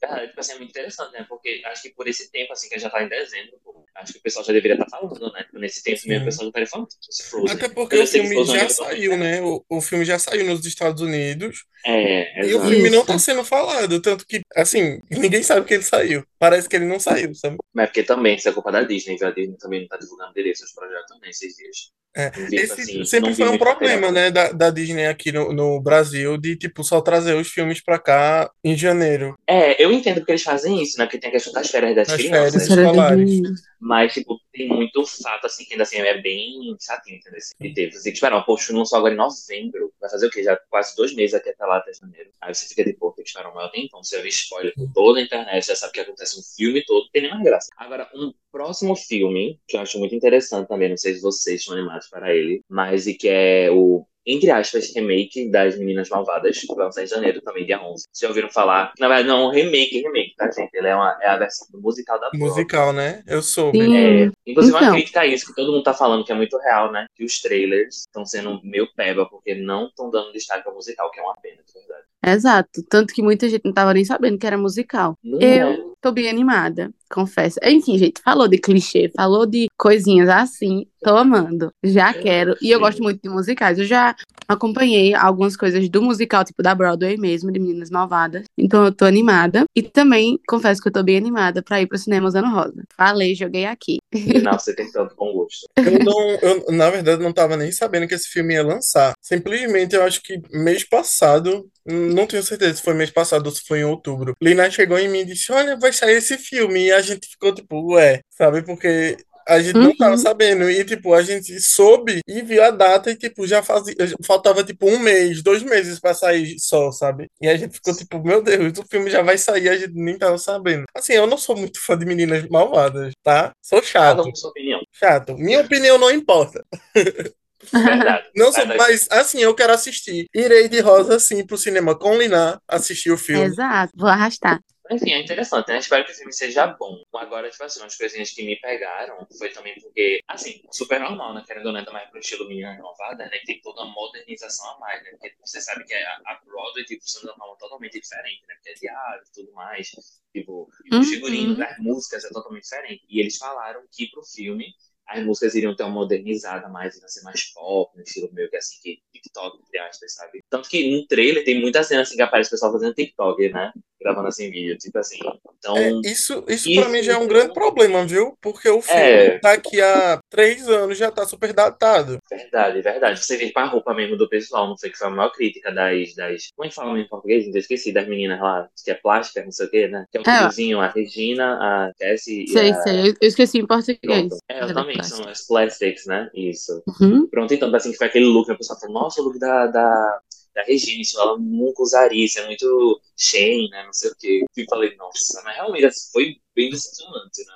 Cara, 0.00 0.26
tipo 0.28 0.38
assim, 0.40 0.52
é 0.52 0.56
muito 0.58 0.70
interessante, 0.70 1.12
né? 1.12 1.24
Porque 1.28 1.62
acho 1.66 1.82
que 1.82 1.90
por 1.94 2.06
esse 2.08 2.30
tempo, 2.30 2.52
assim, 2.52 2.68
que 2.68 2.78
já 2.78 2.90
tá 2.90 3.02
em 3.02 3.08
dezembro, 3.08 3.58
pô, 3.64 3.84
acho 3.96 4.12
que 4.12 4.18
o 4.18 4.22
pessoal 4.22 4.44
já 4.44 4.52
deveria 4.52 4.74
estar 4.74 4.88
falando, 4.88 5.32
né? 5.32 5.42
Tipo, 5.44 5.58
Nesse 5.58 5.82
tempo 5.82 6.00
mesmo, 6.06 6.22
o 6.22 6.24
pessoal 6.26 6.44
já 6.44 6.48
estaria 6.48 6.66
falando 6.68 6.88
sobre 6.90 7.30
Frozen. 7.30 7.56
Até 7.56 7.68
porque 7.68 7.96
o 7.98 8.06
filme 8.06 8.28
Frozen 8.34 8.58
já 8.60 8.68
saiu, 8.68 9.16
né? 9.16 9.42
O, 9.42 9.64
o 9.68 9.80
filme 9.80 10.04
já 10.04 10.18
saiu 10.18 10.44
nos 10.44 10.64
Estados 10.64 11.02
Unidos. 11.02 11.64
É, 11.86 12.46
E 12.46 12.54
o 12.54 12.60
filme 12.60 12.90
não 12.90 13.04
tá 13.04 13.18
sendo 13.18 13.44
falado. 13.44 14.00
Tanto 14.02 14.26
que, 14.26 14.40
assim, 14.54 15.00
ninguém 15.10 15.42
sabe 15.42 15.66
que 15.66 15.74
ele 15.74 15.82
saiu. 15.82 16.24
Parece 16.38 16.68
que 16.68 16.76
ele 16.76 16.86
não 16.86 17.00
saiu, 17.00 17.34
sabe? 17.34 17.56
Mas 17.74 17.84
é 17.84 17.86
porque 17.86 18.02
também, 18.02 18.36
isso 18.36 18.48
é 18.48 18.52
culpa 18.52 18.70
da 18.72 18.82
Disney, 18.82 19.16
viu? 19.16 19.28
A 19.28 19.30
Disney 19.30 19.56
também 19.58 19.80
não 19.80 19.88
tá 19.88 19.96
divulgando 19.96 20.32
direito 20.34 20.58
seus 20.58 20.72
projetos 20.72 21.06
também 21.08 21.30
esses 21.30 21.54
dias. 21.56 21.90
É, 22.16 22.32
Esse 22.52 22.72
assim, 22.72 23.04
sempre 23.04 23.34
foi 23.34 23.48
um 23.48 23.56
problema, 23.56 24.10
material. 24.10 24.12
né, 24.12 24.30
da, 24.32 24.50
da 24.50 24.70
Disney 24.70 25.06
aqui 25.06 25.30
no, 25.30 25.52
no 25.52 25.80
Brasil, 25.80 26.36
de, 26.36 26.56
tipo, 26.56 26.82
só 26.82 27.00
trazer 27.00 27.34
os 27.34 27.48
filmes 27.48 27.80
pra 27.80 28.00
cá 28.00 28.50
em 28.64 28.76
janeiro. 28.76 29.36
É, 29.46 29.69
eu 29.78 29.92
entendo 29.92 30.16
porque 30.16 30.32
eles 30.32 30.42
fazem 30.42 30.82
isso, 30.82 30.98
né? 30.98 31.04
Porque 31.04 31.18
tem 31.18 31.28
a 31.28 31.32
questão 31.32 31.52
das 31.52 31.70
férias 31.70 31.94
das 31.94 32.08
Nas 32.08 32.16
crianças. 32.16 32.66
férias 32.66 32.86
escolares. 32.86 33.40
Mas, 33.78 34.12
tipo, 34.12 34.38
tem 34.52 34.68
muito 34.68 35.04
fato, 35.06 35.46
assim, 35.46 35.64
que 35.64 35.72
ainda 35.72 35.84
assim 35.84 35.98
é 35.98 36.20
bem 36.20 36.76
chatinho, 36.80 37.16
entendeu? 37.16 37.40
E 37.60 37.72
teve, 37.72 37.92
você 37.92 38.02
tem 38.04 38.12
que 38.12 38.18
esperar, 38.18 38.42
pô, 38.44 38.54
o 38.54 38.58
filme 38.58 38.78
lançou 38.78 38.98
agora 38.98 39.14
em 39.14 39.16
novembro. 39.16 39.92
Vai 40.00 40.10
fazer 40.10 40.26
o 40.26 40.30
quê? 40.30 40.42
Já 40.42 40.56
quase 40.68 40.94
dois 40.96 41.14
meses 41.14 41.34
até 41.34 41.50
até 41.50 41.64
lá, 41.64 41.78
até 41.78 41.92
janeiro. 41.92 42.30
Aí 42.40 42.54
você 42.54 42.66
fica 42.66 42.84
de, 42.84 42.92
pô, 42.94 43.10
tem 43.12 43.24
que 43.24 43.30
esperar 43.30 43.50
um 43.50 43.54
maior 43.54 43.70
tempão. 43.70 44.02
Você 44.02 44.16
já 44.16 44.22
vê 44.22 44.28
spoiler 44.28 44.74
por 44.74 44.90
toda 44.92 45.18
a 45.20 45.22
internet, 45.22 45.66
já 45.66 45.74
sabe 45.74 45.90
o 45.90 45.92
que 45.94 46.00
acontece 46.00 46.36
no 46.36 46.42
filme 46.42 46.84
todo, 46.84 47.04
não 47.04 47.10
tem 47.12 47.30
mais 47.30 47.42
graça. 47.42 47.68
Agora, 47.76 48.08
um 48.14 48.32
próximo 48.52 48.94
filme, 48.96 49.58
que 49.66 49.76
eu 49.76 49.80
acho 49.80 49.98
muito 49.98 50.14
interessante 50.14 50.68
também, 50.68 50.90
não 50.90 50.96
sei 50.96 51.14
se 51.14 51.20
vocês 51.22 51.60
estão 51.60 51.74
animados 51.76 52.08
para 52.08 52.34
ele, 52.34 52.62
mas 52.68 53.06
e 53.06 53.14
que 53.14 53.28
é 53.28 53.70
o 53.70 54.04
entre 54.26 54.50
aspas, 54.50 54.92
remake 54.94 55.50
das 55.50 55.78
Meninas 55.78 56.08
Malvadas, 56.08 56.58
que 56.58 56.74
vai 56.74 56.84
lançar 56.84 57.02
em 57.02 57.06
janeiro, 57.06 57.40
também 57.40 57.64
dia 57.64 57.80
11. 57.82 58.04
Vocês 58.12 58.20
já 58.20 58.28
ouviram 58.28 58.50
falar? 58.50 58.92
Na 58.98 59.08
verdade, 59.08 59.28
não, 59.28 59.46
um 59.46 59.50
remake, 59.50 60.00
remake, 60.00 60.34
tá, 60.36 60.50
gente? 60.50 60.74
Ele 60.74 60.88
é, 60.88 60.94
uma, 60.94 61.18
é 61.22 61.28
a 61.28 61.36
versão 61.38 61.66
do 61.72 61.80
musical 61.80 62.20
da 62.20 62.28
Broadway. 62.30 62.48
Musical, 62.50 62.92
né? 62.92 63.22
Eu 63.26 63.42
soube. 63.42 63.80
Sim. 63.80 63.96
É, 63.96 64.30
inclusive, 64.46 64.74
uma 64.76 64.82
Então. 64.82 64.94
crítica 64.94 65.20
a 65.20 65.26
isso, 65.26 65.46
que 65.46 65.54
todo 65.54 65.72
mundo 65.72 65.82
tá 65.82 65.94
falando 65.94 66.24
que 66.24 66.32
é 66.32 66.34
muito 66.34 66.56
real, 66.58 66.92
né? 66.92 67.06
Que 67.14 67.24
os 67.24 67.40
trailers 67.40 68.00
estão 68.06 68.24
sendo 68.26 68.60
meio 68.62 68.86
peba, 68.94 69.26
porque 69.26 69.54
não 69.54 69.86
estão 69.86 70.10
dando 70.10 70.32
destaque 70.32 70.68
ao 70.68 70.74
musical, 70.74 71.10
que 71.10 71.18
é 71.18 71.22
uma 71.22 71.34
pena, 71.36 71.62
de 71.66 71.72
verdade. 71.72 72.04
Exato. 72.22 72.82
Tanto 72.88 73.14
que 73.14 73.22
muita 73.22 73.48
gente 73.48 73.62
não 73.64 73.72
tava 73.72 73.94
nem 73.94 74.04
sabendo 74.04 74.38
que 74.38 74.46
era 74.46 74.58
musical. 74.58 75.16
Não 75.24 75.38
é. 75.40 75.62
Eu 75.62 75.94
tô 76.02 76.12
bem 76.12 76.28
animada, 76.28 76.90
confesso. 77.10 77.58
Enfim, 77.62 77.96
gente, 77.96 78.20
falou 78.22 78.46
de 78.46 78.58
clichê, 78.58 79.10
falou 79.16 79.46
de 79.46 79.68
coisinhas 79.78 80.28
assim, 80.28 80.86
tô 81.00 81.16
amando. 81.16 81.72
Já 81.82 82.12
quero. 82.12 82.54
E 82.60 82.70
eu 82.70 82.78
gosto 82.78 83.02
muito 83.02 83.20
de 83.22 83.28
musicais. 83.28 83.78
Eu 83.78 83.84
já 83.86 84.14
acompanhei 84.52 85.14
algumas 85.14 85.56
coisas 85.56 85.88
do 85.88 86.02
musical, 86.02 86.44
tipo 86.44 86.62
da 86.62 86.74
Broadway 86.74 87.16
mesmo, 87.16 87.52
de 87.52 87.58
Meninas 87.60 87.90
Malvadas. 87.90 88.44
Então 88.58 88.84
eu 88.84 88.92
tô 88.92 89.04
animada. 89.04 89.64
E 89.74 89.82
também 89.82 90.38
confesso 90.48 90.82
que 90.82 90.88
eu 90.88 90.92
tô 90.92 91.02
bem 91.02 91.16
animada 91.16 91.62
pra 91.62 91.80
ir 91.80 91.86
pro 91.86 91.98
cinema 91.98 92.26
usando 92.26 92.48
rosa. 92.48 92.82
Falei, 92.96 93.34
joguei 93.34 93.66
aqui. 93.66 93.98
Não, 94.42 94.52
você 94.58 94.74
tem 94.74 94.90
tanto 94.90 95.14
bom 95.16 95.32
gosto. 95.32 95.66
Eu 95.76 95.98
não, 96.04 96.30
eu, 96.42 96.72
na 96.72 96.90
verdade, 96.90 97.22
não 97.22 97.32
tava 97.32 97.56
nem 97.56 97.70
sabendo 97.70 98.08
que 98.08 98.14
esse 98.14 98.28
filme 98.28 98.54
ia 98.54 98.62
lançar. 98.62 99.12
Simplesmente, 99.22 99.94
eu 99.94 100.02
acho 100.02 100.20
que 100.22 100.40
mês 100.52 100.84
passado, 100.84 101.68
não 101.86 102.26
tenho 102.26 102.42
certeza 102.42 102.74
se 102.74 102.82
foi 102.82 102.94
mês 102.94 103.10
passado 103.10 103.46
ou 103.46 103.52
se 103.52 103.62
foi 103.66 103.80
em 103.80 103.84
outubro. 103.84 104.34
Lina 104.42 104.70
chegou 104.70 104.98
em 104.98 105.08
mim 105.08 105.20
e 105.20 105.26
disse: 105.26 105.52
Olha, 105.52 105.78
vai 105.78 105.92
sair 105.92 106.16
esse 106.16 106.36
filme. 106.36 106.86
E 106.86 106.92
a 106.92 107.00
gente 107.00 107.28
ficou 107.28 107.54
tipo, 107.54 107.94
ué, 107.94 108.20
sabe? 108.30 108.62
Porque 108.62 109.16
a 109.50 109.60
gente 109.62 109.74
não 109.76 109.96
tava 109.96 110.12
Uhum. 110.12 110.18
sabendo. 110.18 110.70
E, 110.70 110.84
tipo, 110.84 111.12
a 111.14 111.22
gente 111.22 111.58
soube 111.60 112.20
e 112.26 112.42
viu 112.42 112.62
a 112.64 112.70
data 112.70 113.10
e, 113.10 113.16
tipo, 113.16 113.46
já 113.46 113.62
fazia. 113.62 113.94
Faltava, 114.24 114.62
tipo, 114.64 114.88
um 114.88 114.98
mês, 114.98 115.42
dois 115.42 115.62
meses 115.62 115.98
pra 115.98 116.14
sair 116.14 116.58
só, 116.58 116.90
sabe? 116.92 117.26
E 117.40 117.48
a 117.48 117.56
gente 117.56 117.74
ficou 117.74 117.94
tipo, 117.94 118.22
meu 118.22 118.42
Deus, 118.42 118.78
o 118.78 118.84
filme 118.88 119.10
já 119.10 119.22
vai 119.22 119.36
sair, 119.38 119.68
a 119.68 119.76
gente 119.76 119.92
nem 119.94 120.16
tava 120.18 120.38
sabendo. 120.38 120.84
Assim, 120.94 121.12
eu 121.14 121.26
não 121.26 121.36
sou 121.38 121.56
muito 121.56 121.80
fã 121.80 121.96
de 121.98 122.06
meninas 122.06 122.46
malvadas, 122.48 123.12
tá? 123.22 123.52
Sou 123.62 123.82
chato. 123.82 124.18
Cada 124.18 124.28
um 124.28 124.34
sua 124.34 124.50
opinião. 124.50 124.80
Chato. 124.92 125.36
Minha 125.36 125.60
opinião 125.60 125.98
não 125.98 126.10
importa. 126.10 126.64
Verdade. 127.72 128.24
Não 128.34 128.50
sou, 128.52 128.66
mas 128.66 129.06
assim, 129.10 129.40
eu 129.42 129.54
quero 129.54 129.72
assistir. 129.72 130.26
Irei 130.34 130.68
de 130.68 130.80
rosa, 130.80 131.18
sim, 131.20 131.44
pro 131.46 131.58
cinema 131.58 131.94
com 131.94 132.16
Liná, 132.16 132.58
assistir 132.66 133.10
o 133.10 133.18
filme. 133.18 133.44
Exato, 133.44 133.92
vou 133.96 134.08
arrastar. 134.08 134.60
Enfim, 134.92 135.12
é 135.12 135.20
interessante, 135.22 135.68
né? 135.68 135.78
Espero 135.78 136.04
que 136.04 136.10
o 136.10 136.14
filme 136.14 136.32
seja 136.32 136.66
bom. 136.66 137.00
Agora, 137.14 137.48
tipo 137.48 137.62
assim, 137.62 137.78
umas 137.80 137.96
coisinhas 137.96 138.32
que 138.32 138.42
me 138.44 138.56
pegaram 138.58 139.24
foi 139.38 139.48
também 139.50 139.72
porque, 139.80 140.20
assim, 140.26 140.60
super 140.72 140.98
normal, 140.98 141.32
né? 141.32 141.44
Querendo 141.46 141.66
ou 141.66 141.72
não, 141.72 141.84
mais 141.92 142.10
pro 142.10 142.18
estilo 142.18 142.48
Menina 142.48 142.72
Renovada, 142.72 143.24
né? 143.26 143.38
Que 143.38 143.46
tem 143.46 143.60
toda 143.60 143.82
uma 143.84 143.92
modernização 143.94 144.68
a 144.74 144.78
mais, 144.80 145.00
né? 145.04 145.10
Porque 145.12 145.32
você 145.38 145.60
sabe 145.60 145.84
que 145.84 145.94
a, 145.94 146.16
a 146.26 146.40
Broadway, 146.44 146.84
tipo, 146.84 147.02
funciona 147.02 147.26
de 147.26 147.30
uma 147.32 147.38
forma 147.38 147.56
totalmente 147.58 148.00
diferente, 148.00 148.42
né? 148.48 148.54
Porque 148.56 148.70
é 148.70 148.74
diário 148.74 149.22
e 149.28 149.32
tudo 149.32 149.52
mais. 149.52 149.90
Tipo, 150.34 150.62
o 150.92 150.96
Uhum. 150.96 151.04
figurino 151.04 151.56
das 151.56 151.78
músicas 151.78 152.24
é 152.24 152.28
totalmente 152.30 152.64
diferente. 152.64 153.04
E 153.08 153.20
eles 153.20 153.36
falaram 153.36 153.82
que 153.92 154.10
pro 154.10 154.24
filme 154.24 154.74
as 155.06 155.24
músicas 155.24 155.54
iriam 155.54 155.74
ter 155.74 155.84
uma 155.84 155.92
modernizada 155.92 156.68
mais, 156.68 156.96
iriam 156.96 157.08
ser 157.08 157.22
mais 157.22 157.52
pop, 157.52 157.96
no 157.96 158.02
estilo 158.02 158.32
meio 158.32 158.48
que 158.50 158.56
assim, 158.56 158.76
que 158.80 159.02
TikTok, 159.12 159.58
entre 159.60 159.78
aspas, 159.80 160.14
sabe? 160.14 160.40
Tanto 160.48 160.68
que 160.68 160.90
no 160.90 161.06
trailer 161.06 161.44
tem 161.44 161.60
muita 161.60 161.82
cena 161.82 162.02
assim 162.02 162.14
que 162.16 162.22
aparece 162.22 162.48
o 162.48 162.52
pessoal 162.52 162.72
fazendo 162.72 162.94
TikTok, 162.94 163.48
né? 163.50 163.72
Gravando 164.02 164.28
assim 164.28 164.50
vídeo, 164.50 164.78
tipo 164.78 164.98
assim. 164.98 165.18
Então, 165.58 165.76
É, 165.76 165.90
isso, 166.06 166.42
isso 166.48 166.70
Isso- 166.70 166.80
pra 166.80 166.88
mim 166.88 167.02
já 167.02 167.12
é 167.12 167.18
um 167.18 167.26
grande 167.28 167.52
problema, 167.52 168.04
viu? 168.06 168.34
Porque 168.40 168.68
o 168.68 168.80
filme 168.80 169.00
É. 169.00 169.38
daqui 169.40 169.80
a 169.80 170.18
três 170.30 170.66
anos 170.68 170.96
já 170.96 171.10
tá 171.10 171.26
super 171.26 171.52
datado. 171.52 172.18
verdade, 172.30 172.80
verdade. 172.80 173.22
Você 173.22 173.36
vê 173.36 173.50
com 173.52 173.60
a 173.60 173.64
roupa 173.66 173.92
mesmo 173.92 174.16
do 174.16 174.28
pessoal, 174.28 174.66
não 174.68 174.76
sei 174.76 174.90
que 174.90 174.96
foi 174.96 175.06
a 175.08 175.10
maior 175.10 175.30
crítica 175.30 175.70
das. 175.70 176.14
das 176.14 176.46
como 176.56 176.66
é 176.66 176.68
que 176.70 176.74
fala 176.74 176.98
em 176.98 177.06
português? 177.08 177.46
Eu 177.46 177.58
esqueci, 177.60 177.92
das 177.92 178.08
meninas 178.08 178.40
lá, 178.40 178.68
que 178.84 178.90
é 178.90 178.94
plástica, 178.94 179.44
não 179.44 179.52
sei 179.52 179.66
o 179.66 179.70
quê, 179.70 179.88
né? 179.88 180.06
Que 180.10 180.16
é 180.18 180.20
o 180.20 180.22
É. 180.22 180.36
triozinho, 180.38 180.80
a 180.80 180.88
Regina, 180.88 181.58
a 181.60 181.92
Jessie 182.00 182.44
e 182.44 182.48
Sei, 182.48 182.70
a. 182.70 182.74
sei. 182.82 183.00
Eu, 183.00 183.14
eu 183.20 183.28
esqueci 183.28 183.58
em 183.58 183.66
português. 183.66 183.98
Pronto. 184.00 184.36
É, 184.48 184.64
exatamente, 184.64 184.94
plástico. 184.96 185.16
são 185.22 185.28
as 185.28 185.46
plastics, 185.46 186.06
né? 186.06 186.30
Isso. 186.34 186.82
Uhum. 187.00 187.26
Pronto, 187.28 187.52
então, 187.52 187.74
assim, 187.74 187.92
que 187.92 187.98
foi 187.98 188.06
aquele 188.06 188.24
look, 188.26 188.50
o 188.50 188.56
pessoal 188.56 188.80
falou, 188.80 188.94
nossa, 189.02 189.20
o 189.20 189.24
look 189.24 189.38
da, 189.38 189.66
da, 189.66 190.18
da 190.54 190.62
Regina, 190.64 191.00
isso 191.02 191.20
ela 191.20 191.38
nunca 191.38 191.82
usaria, 191.82 192.24
isso 192.24 192.38
é 192.40 192.46
muito 192.46 193.00
Shane, 193.16 193.68
né? 193.70 193.84
Não 193.84 193.92
sei 193.92 194.10
o 194.10 194.14
quê. 194.18 194.44
E 194.56 194.64
falei, 194.64 194.94
nossa, 194.96 195.42
mas 195.44 195.54
realmente 195.56 195.86
assim, 195.86 196.10
foi 196.12 196.36
bem 196.54 196.70
decepcionante, 196.70 197.44
né? 197.46 197.54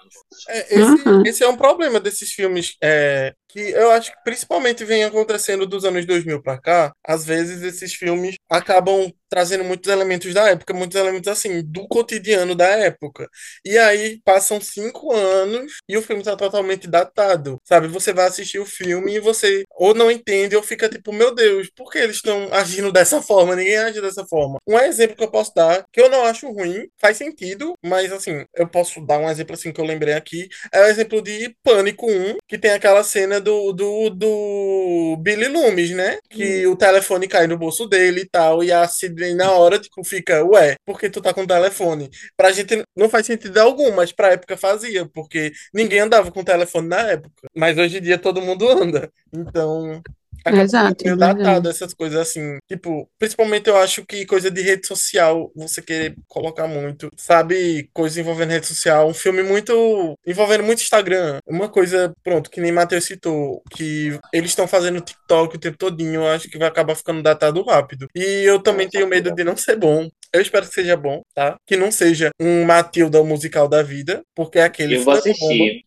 É, 0.49 0.75
esse, 0.81 1.09
Uhum. 1.09 1.23
esse 1.27 1.43
é 1.45 1.49
um 1.49 1.57
problema 1.57 1.99
desses 2.01 2.31
filmes 2.33 2.77
é, 2.83 3.35
que 3.55 3.61
eu 3.71 3.93
acho 3.93 4.11
que 4.11 4.19
principalmente 4.25 4.85
vem 4.85 5.05
acontecendo 5.05 5.65
dos 5.65 5.85
anos 5.85 6.05
2000 6.05 6.43
pra 6.43 6.61
cá. 6.61 6.93
Às 7.07 7.25
vezes 7.25 7.63
esses 7.63 7.95
filmes 7.95 8.35
acabam 8.51 9.13
trazendo 9.29 9.63
muitos 9.65 9.91
elementos 9.91 10.35
da 10.35 10.49
época, 10.49 10.75
muitos 10.75 10.99
elementos 10.99 11.29
assim, 11.29 11.63
do 11.63 11.87
cotidiano 11.87 12.55
da 12.55 12.67
época. 12.67 13.29
E 13.65 13.79
aí 13.79 14.21
passam 14.25 14.61
cinco 14.61 15.13
anos 15.13 15.73
e 15.89 15.97
o 15.97 16.03
filme 16.03 16.23
tá 16.23 16.37
totalmente 16.37 16.89
datado, 16.89 17.61
sabe? 17.65 17.87
Você 17.89 18.13
vai 18.13 18.27
assistir 18.27 18.59
o 18.59 18.67
filme 18.67 19.15
e 19.15 19.21
você 19.21 19.63
ou 19.71 19.95
não 19.95 20.11
entende 20.11 20.57
ou 20.57 20.63
fica 20.63 20.89
tipo, 20.89 21.13
meu 21.13 21.33
Deus, 21.35 21.69
por 21.77 21.91
que 21.91 21.99
eles 21.99 22.17
estão 22.17 22.49
agindo 22.53 22.91
dessa 22.91 23.23
forma? 23.23 23.55
Ninguém 23.55 23.77
age 23.79 24.01
dessa 24.01 24.25
forma. 24.27 24.59
Um 24.67 24.79
exemplo 24.79 25.17
que 25.17 25.25
eu 25.25 25.31
posso 25.31 25.53
dar, 25.55 25.85
que 25.93 26.01
eu 26.01 26.09
não 26.09 26.25
acho 26.25 26.51
ruim, 26.51 26.89
faz 27.01 27.17
sentido, 27.17 27.75
mas 27.85 28.13
assim, 28.13 28.45
eu 28.57 28.69
posso 28.69 29.01
dar 29.05 29.19
um 29.19 29.31
exemplo 29.31 29.55
assim 29.55 29.73
que 29.73 29.81
eu 29.81 29.85
lembrei 29.85 30.15
aqui, 30.15 30.49
é 30.73 30.83
o 30.83 30.87
exemplo 30.87 31.23
de 31.23 31.55
Pânico 31.63 32.11
1, 32.11 32.37
que 32.49 32.59
tem 32.59 32.73
aquela 32.73 33.05
cena 33.05 33.41
do, 33.45 33.73
do, 33.73 34.11
do 34.11 35.17
Billy 35.21 35.49
Loomis, 35.49 35.91
né? 35.91 36.19
Que 36.29 36.67
o 36.67 36.77
telefone 36.77 37.29
cai 37.29 37.47
no 37.47 37.59
bolso 37.59 37.87
dele 37.87 38.23
e 38.23 38.29
tal, 38.29 38.65
e 38.65 38.73
a 38.73 38.89
Sidney 38.89 39.35
na 39.35 39.53
hora, 39.53 39.79
tipo, 39.79 40.03
fica, 40.05 40.45
ué, 40.45 40.77
por 40.85 40.99
que 40.99 41.11
tu 41.11 41.21
tá 41.23 41.33
com 41.35 41.43
o 41.43 41.47
telefone? 41.47 42.11
Pra 42.37 42.53
gente 42.53 42.83
não 42.97 43.09
faz 43.09 43.27
sentido 43.27 43.59
algum, 43.59 43.93
mas 43.93 44.13
pra 44.13 44.33
época 44.33 44.57
fazia, 44.57 45.07
porque 45.07 45.53
ninguém 45.73 46.01
andava 46.01 46.33
com 46.33 46.43
telefone 46.43 46.89
na 46.89 47.01
época. 47.13 47.49
Mas 47.55 47.79
hoje 47.79 47.99
em 47.99 48.03
dia 48.03 48.19
todo 48.19 48.43
mundo 48.43 48.69
anda. 48.69 49.11
Então, 49.33 50.03
acaba 50.45 50.63
Exato, 50.63 51.05
meio 51.05 51.17
datado 51.17 51.69
essas 51.69 51.95
coisas 51.95 52.19
assim. 52.21 52.59
Tipo, 52.69 53.09
principalmente 53.19 53.69
eu 53.69 53.77
acho 53.77 54.05
que 54.05 54.27
coisa 54.27 54.51
de 54.51 54.61
rede 54.63 54.87
social, 54.87 55.51
você 55.55 55.81
querer 55.81 56.15
colocar 56.29 56.67
muito, 56.67 57.09
sabe? 57.17 57.89
Coisa 57.93 58.21
envolvendo 58.21 58.51
rede 58.51 58.67
social, 58.67 59.09
um 59.09 59.15
filme 59.15 59.43
muito. 59.43 60.19
envolvendo 60.27 60.65
muito 60.65 60.83
Instagram. 60.83 61.39
Uma 61.47 61.69
coisa, 61.69 62.13
pronto, 62.23 62.51
que 62.51 62.61
nem 62.61 62.73
Matheus 62.73 63.05
citou, 63.05 63.63
que 63.71 64.19
eles 64.33 64.51
estão 64.51 64.69
fazendo 64.69 65.01
TikTok 65.01 65.57
o 65.57 65.61
tempo 65.61 65.79
todinho, 65.79 66.23
eu 66.23 66.29
acho 66.29 66.49
que 66.49 66.59
vai 66.59 66.69
acabar 66.69 66.95
ficando 66.95 67.23
datado 67.23 67.63
rápido. 67.63 68.07
E 68.15 68.23
eu 68.45 68.61
também 68.61 68.89
tenho 68.89 69.09
medo 69.09 69.35
de 69.35 69.45
não 69.45 69.57
ser 69.57 69.77
bom. 69.77 70.09
Eu 70.35 70.41
espero 70.41 70.67
que 70.67 70.75
seja 70.75 70.97
bom, 70.97 71.23
tá? 71.33 71.55
Que 71.65 71.77
não 71.77 71.93
seja 71.93 72.31
um 72.41 72.65
Matilda 72.65 73.23
musical 73.23 73.69
da 73.69 73.83
vida, 73.85 74.21
porque 74.35 74.59
é 74.59 74.65
aquele 74.65 74.97
Eu 74.97 75.03
vou 75.05 75.15
assistir. 75.15 75.85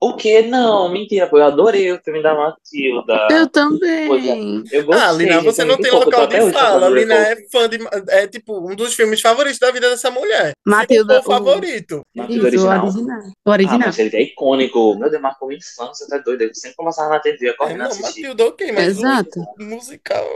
O 0.00 0.14
quê? 0.14 0.42
Não, 0.42 0.88
mentira, 0.88 1.26
pô. 1.26 1.36
Eu 1.38 1.44
adorei 1.46 1.90
o 1.90 2.00
filme 2.04 2.22
da 2.22 2.32
Matilda. 2.32 3.26
Eu 3.30 3.48
também. 3.48 4.62
Eu 4.70 4.84
gostei. 4.84 5.04
Ah, 5.04 5.12
Lina, 5.12 5.40
você 5.40 5.64
não 5.64 5.76
tem. 5.76 5.90
Eu 5.90 5.98
local 5.98 6.28
de 6.28 6.52
fala. 6.52 6.88
Lina 6.88 7.14
é 7.14 7.36
fã 7.50 7.68
de. 7.68 7.78
É 8.10 8.28
tipo 8.28 8.56
um 8.70 8.76
dos 8.76 8.94
filmes 8.94 9.20
favoritos 9.20 9.58
da 9.58 9.72
vida 9.72 9.90
dessa 9.90 10.10
mulher. 10.12 10.52
Matilda, 10.64 11.18
o 11.18 11.22
favorito. 11.24 12.02
Matilda 12.14 12.46
original. 12.46 12.84
original. 12.84 13.18
O 13.18 13.50
Ah, 13.50 13.52
original. 13.52 13.78
mas 13.80 13.98
ele 13.98 14.16
é 14.16 14.22
icônico. 14.22 14.94
Meu 14.96 15.10
Deus, 15.10 15.20
marcou 15.22 15.48
minha 15.48 15.58
infância, 15.58 16.06
tá 16.08 16.18
doido. 16.18 16.42
Eu 16.42 16.54
sempre 16.54 16.76
começava 16.76 17.08
na 17.10 17.18
TV, 17.18 17.48
É, 17.48 17.50
acordando 17.50 17.80
a 17.80 17.84
não, 17.84 17.90
assistir. 17.90 18.22
Matilda, 18.22 18.46
ok, 18.46 18.70
mas 18.72 18.86
Exato. 18.98 19.40
o 19.58 19.64
musical. 19.64 20.28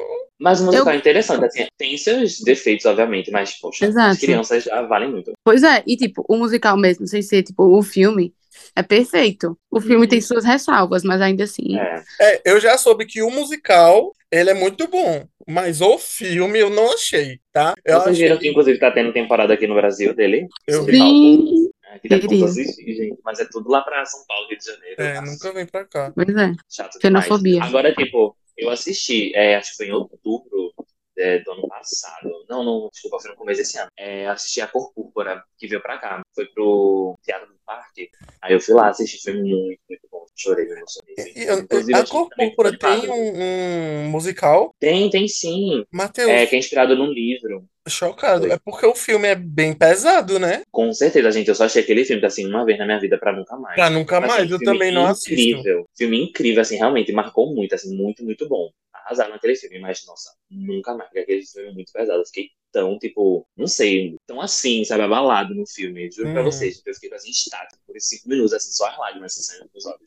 Mas 0.43 0.61
o 0.61 0.65
musical 0.67 0.87
Eu- 0.89 0.93
é 0.93 0.97
interessante, 0.97 1.45
assim, 1.45 1.67
tem 1.79 1.97
seus 1.97 2.41
defeitos, 2.41 2.85
obviamente, 2.85 3.31
mas, 3.31 3.59
poxa, 3.61 3.87
Exato. 3.87 4.09
as 4.11 4.19
crianças 4.19 4.65
já 4.65 4.83
valem 4.83 5.11
muito. 5.11 5.33
Pois 5.45 5.63
é, 5.63 5.83
e 5.87 5.97
tipo, 5.97 6.25
o 6.29 6.37
musical 6.37 6.77
mesmo, 6.77 7.07
sem 7.07 7.23
ser 7.23 7.45
tipo 7.45 7.63
o 7.65 7.83
filme, 7.83 8.35
é 8.75 8.83
perfeito. 8.83 9.57
O 9.71 9.81
filme 9.81 10.09
tem 10.09 10.21
suas 10.21 10.45
ressalvas, 10.45 11.05
mas 11.05 11.21
ainda 11.21 11.45
assim. 11.45 11.79
É, 11.79 12.03
É, 12.21 12.43
eu 12.45 12.59
já 12.61 12.77
soube 12.77 13.07
que 13.07 13.23
o 13.23 13.31
musical, 13.31 14.13
ele 14.31 14.51
é 14.51 14.55
muito 14.55 14.89
bom. 14.89 15.25
Mas 15.49 15.81
o 15.81 15.99
filme 15.99 16.59
eu 16.61 16.71
não 16.71 16.93
achei, 16.93 17.39
tá? 17.53 17.75
Eu 17.85 17.99
Vocês 18.01 18.15
achei 18.17 18.25
viram 18.29 18.39
que, 18.39 18.49
inclusive, 18.49 18.79
tá 18.79 18.91
tendo 18.93 19.13
temporada 19.13 19.53
aqui 19.55 19.67
no 19.67 19.75
Brasil 19.75 20.15
dele? 20.15 20.47
Eu 20.69 20.81
Musical. 20.83 21.07
Sim, 21.09 21.71
É, 21.85 22.09
deve 22.09 22.45
assistir, 22.45 22.95
gente. 22.95 23.19
Mas 23.25 23.39
é 23.41 23.45
tudo 23.51 23.69
lá 23.69 23.83
pra 23.83 24.05
São 24.07 24.25
Paulo, 24.27 24.49
Rio 24.49 24.59
de 24.59 24.65
Janeiro. 24.65 24.95
É, 24.99 25.21
Nossa, 25.21 25.33
nunca 25.33 25.53
vem 25.53 25.67
pra 25.67 25.85
cá. 25.85 26.13
pois 26.15 26.29
é. 26.29 26.53
Chato 26.71 26.99
demais. 26.99 27.25
Xenofobia. 27.27 27.63
Agora, 27.65 27.93
tipo, 27.95 28.35
eu 28.57 28.71
assisti, 28.71 29.33
é, 29.35 29.57
acho 29.57 29.71
que 29.73 29.77
foi 29.79 29.87
em 29.89 29.93
outubro 29.93 30.75
é, 31.17 31.39
do 31.41 31.53
ano 31.53 31.69
passado. 31.69 32.29
Não, 32.49 32.65
não, 32.65 32.89
desculpa, 32.93 33.19
foi 33.21 33.31
no 33.31 33.37
começo 33.37 33.59
desse 33.61 33.79
ano. 33.79 33.89
É, 33.97 34.27
assisti 34.29 34.61
a 34.61 34.67
Cor 34.67 34.93
Púrpura, 34.95 35.43
que 35.59 35.67
veio 35.69 35.83
pra 35.83 35.99
cá. 35.99 36.23
Foi 36.35 36.47
pro 36.47 37.19
Teatro 37.23 37.49
do 37.49 37.59
Parque. 37.67 38.11
Aí 38.41 38.53
eu 38.55 38.61
fui 38.61 38.75
lá 38.75 38.89
assistir, 38.89 39.21
foi 39.23 39.35
muito, 39.35 39.81
muito 39.89 40.09
bom. 40.11 40.25
Chorei, 40.35 40.65
me 40.67 40.73
emocionei. 40.73 41.95
A 41.95 42.07
Cor 42.07 42.29
Púrpura 42.35 42.77
tem 42.77 43.11
um, 43.11 44.05
um 44.05 44.11
musical? 44.11 44.75
Tem, 44.81 45.11
tem 45.11 45.29
sim. 45.29 45.85
Matheus, 45.93 46.31
É, 46.31 46.47
que 46.47 46.57
é 46.57 46.59
inspirado 46.59 46.97
num 46.97 47.13
livro. 47.13 47.65
chocado. 47.87 48.45
Foi. 48.47 48.53
É 48.53 48.59
porque 48.59 48.87
o 48.87 48.95
filme 48.95 49.29
é 49.29 49.35
bem 49.35 49.75
pesado, 49.75 50.39
né? 50.39 50.63
Com 50.71 50.93
certeza, 50.93 51.31
gente, 51.31 51.49
eu 51.49 51.55
só 51.55 51.65
achei 51.65 51.83
aquele 51.83 52.05
filme, 52.05 52.25
assim, 52.25 52.47
uma 52.47 52.65
vez 52.65 52.79
na 52.79 52.87
minha 52.87 52.99
vida 53.01 53.19
pra 53.19 53.33
nunca 53.33 53.57
mais. 53.57 53.75
Pra 53.75 53.91
nunca 53.91 54.21
Mas, 54.21 54.31
mais, 54.31 54.43
assim, 54.45 54.53
eu 54.53 54.59
também 54.61 54.91
não 54.93 55.07
assisto. 55.07 55.33
incrível. 55.33 55.85
Filme 55.97 56.23
incrível, 56.25 56.63
assim, 56.63 56.77
realmente 56.77 57.13
marcou 57.13 57.55
muito, 57.55 57.75
assim, 57.75 57.95
muito, 57.95 58.25
muito 58.25 58.49
bom. 58.49 58.71
Arrasaram 59.05 59.31
naquele 59.31 59.57
filme, 59.57 59.79
mas, 59.81 60.05
nossa, 60.07 60.31
nunca 60.51 60.95
mais, 60.95 61.09
porque 61.09 61.21
aquele 61.21 61.45
filme 61.45 61.69
é 61.69 61.73
muito 61.73 61.93
pesado. 61.93 62.21
Eu 62.21 62.27
fiquei 62.27 62.51
tão, 62.71 62.99
tipo, 62.99 63.47
não 63.57 63.67
sei, 63.67 64.17
tão 64.27 64.41
assim, 64.41 64.85
sabe, 64.85 65.03
abalado 65.03 65.55
no 65.55 65.67
filme. 65.67 66.11
Juro 66.11 66.31
pra 66.31 66.41
Uhum. 66.41 66.47
vocês, 66.47 66.83
eu 66.85 66.95
fiquei 66.95 67.13
assim, 67.13 67.31
estático 67.31 67.83
por 67.87 67.95
cinco 68.01 68.29
minutos, 68.29 68.53
assim, 68.53 68.71
só 68.73 68.87
as 68.89 68.99
lágrimas 68.99 69.35
saindo 69.35 69.69
dos 69.73 69.85
olhos. 69.87 70.01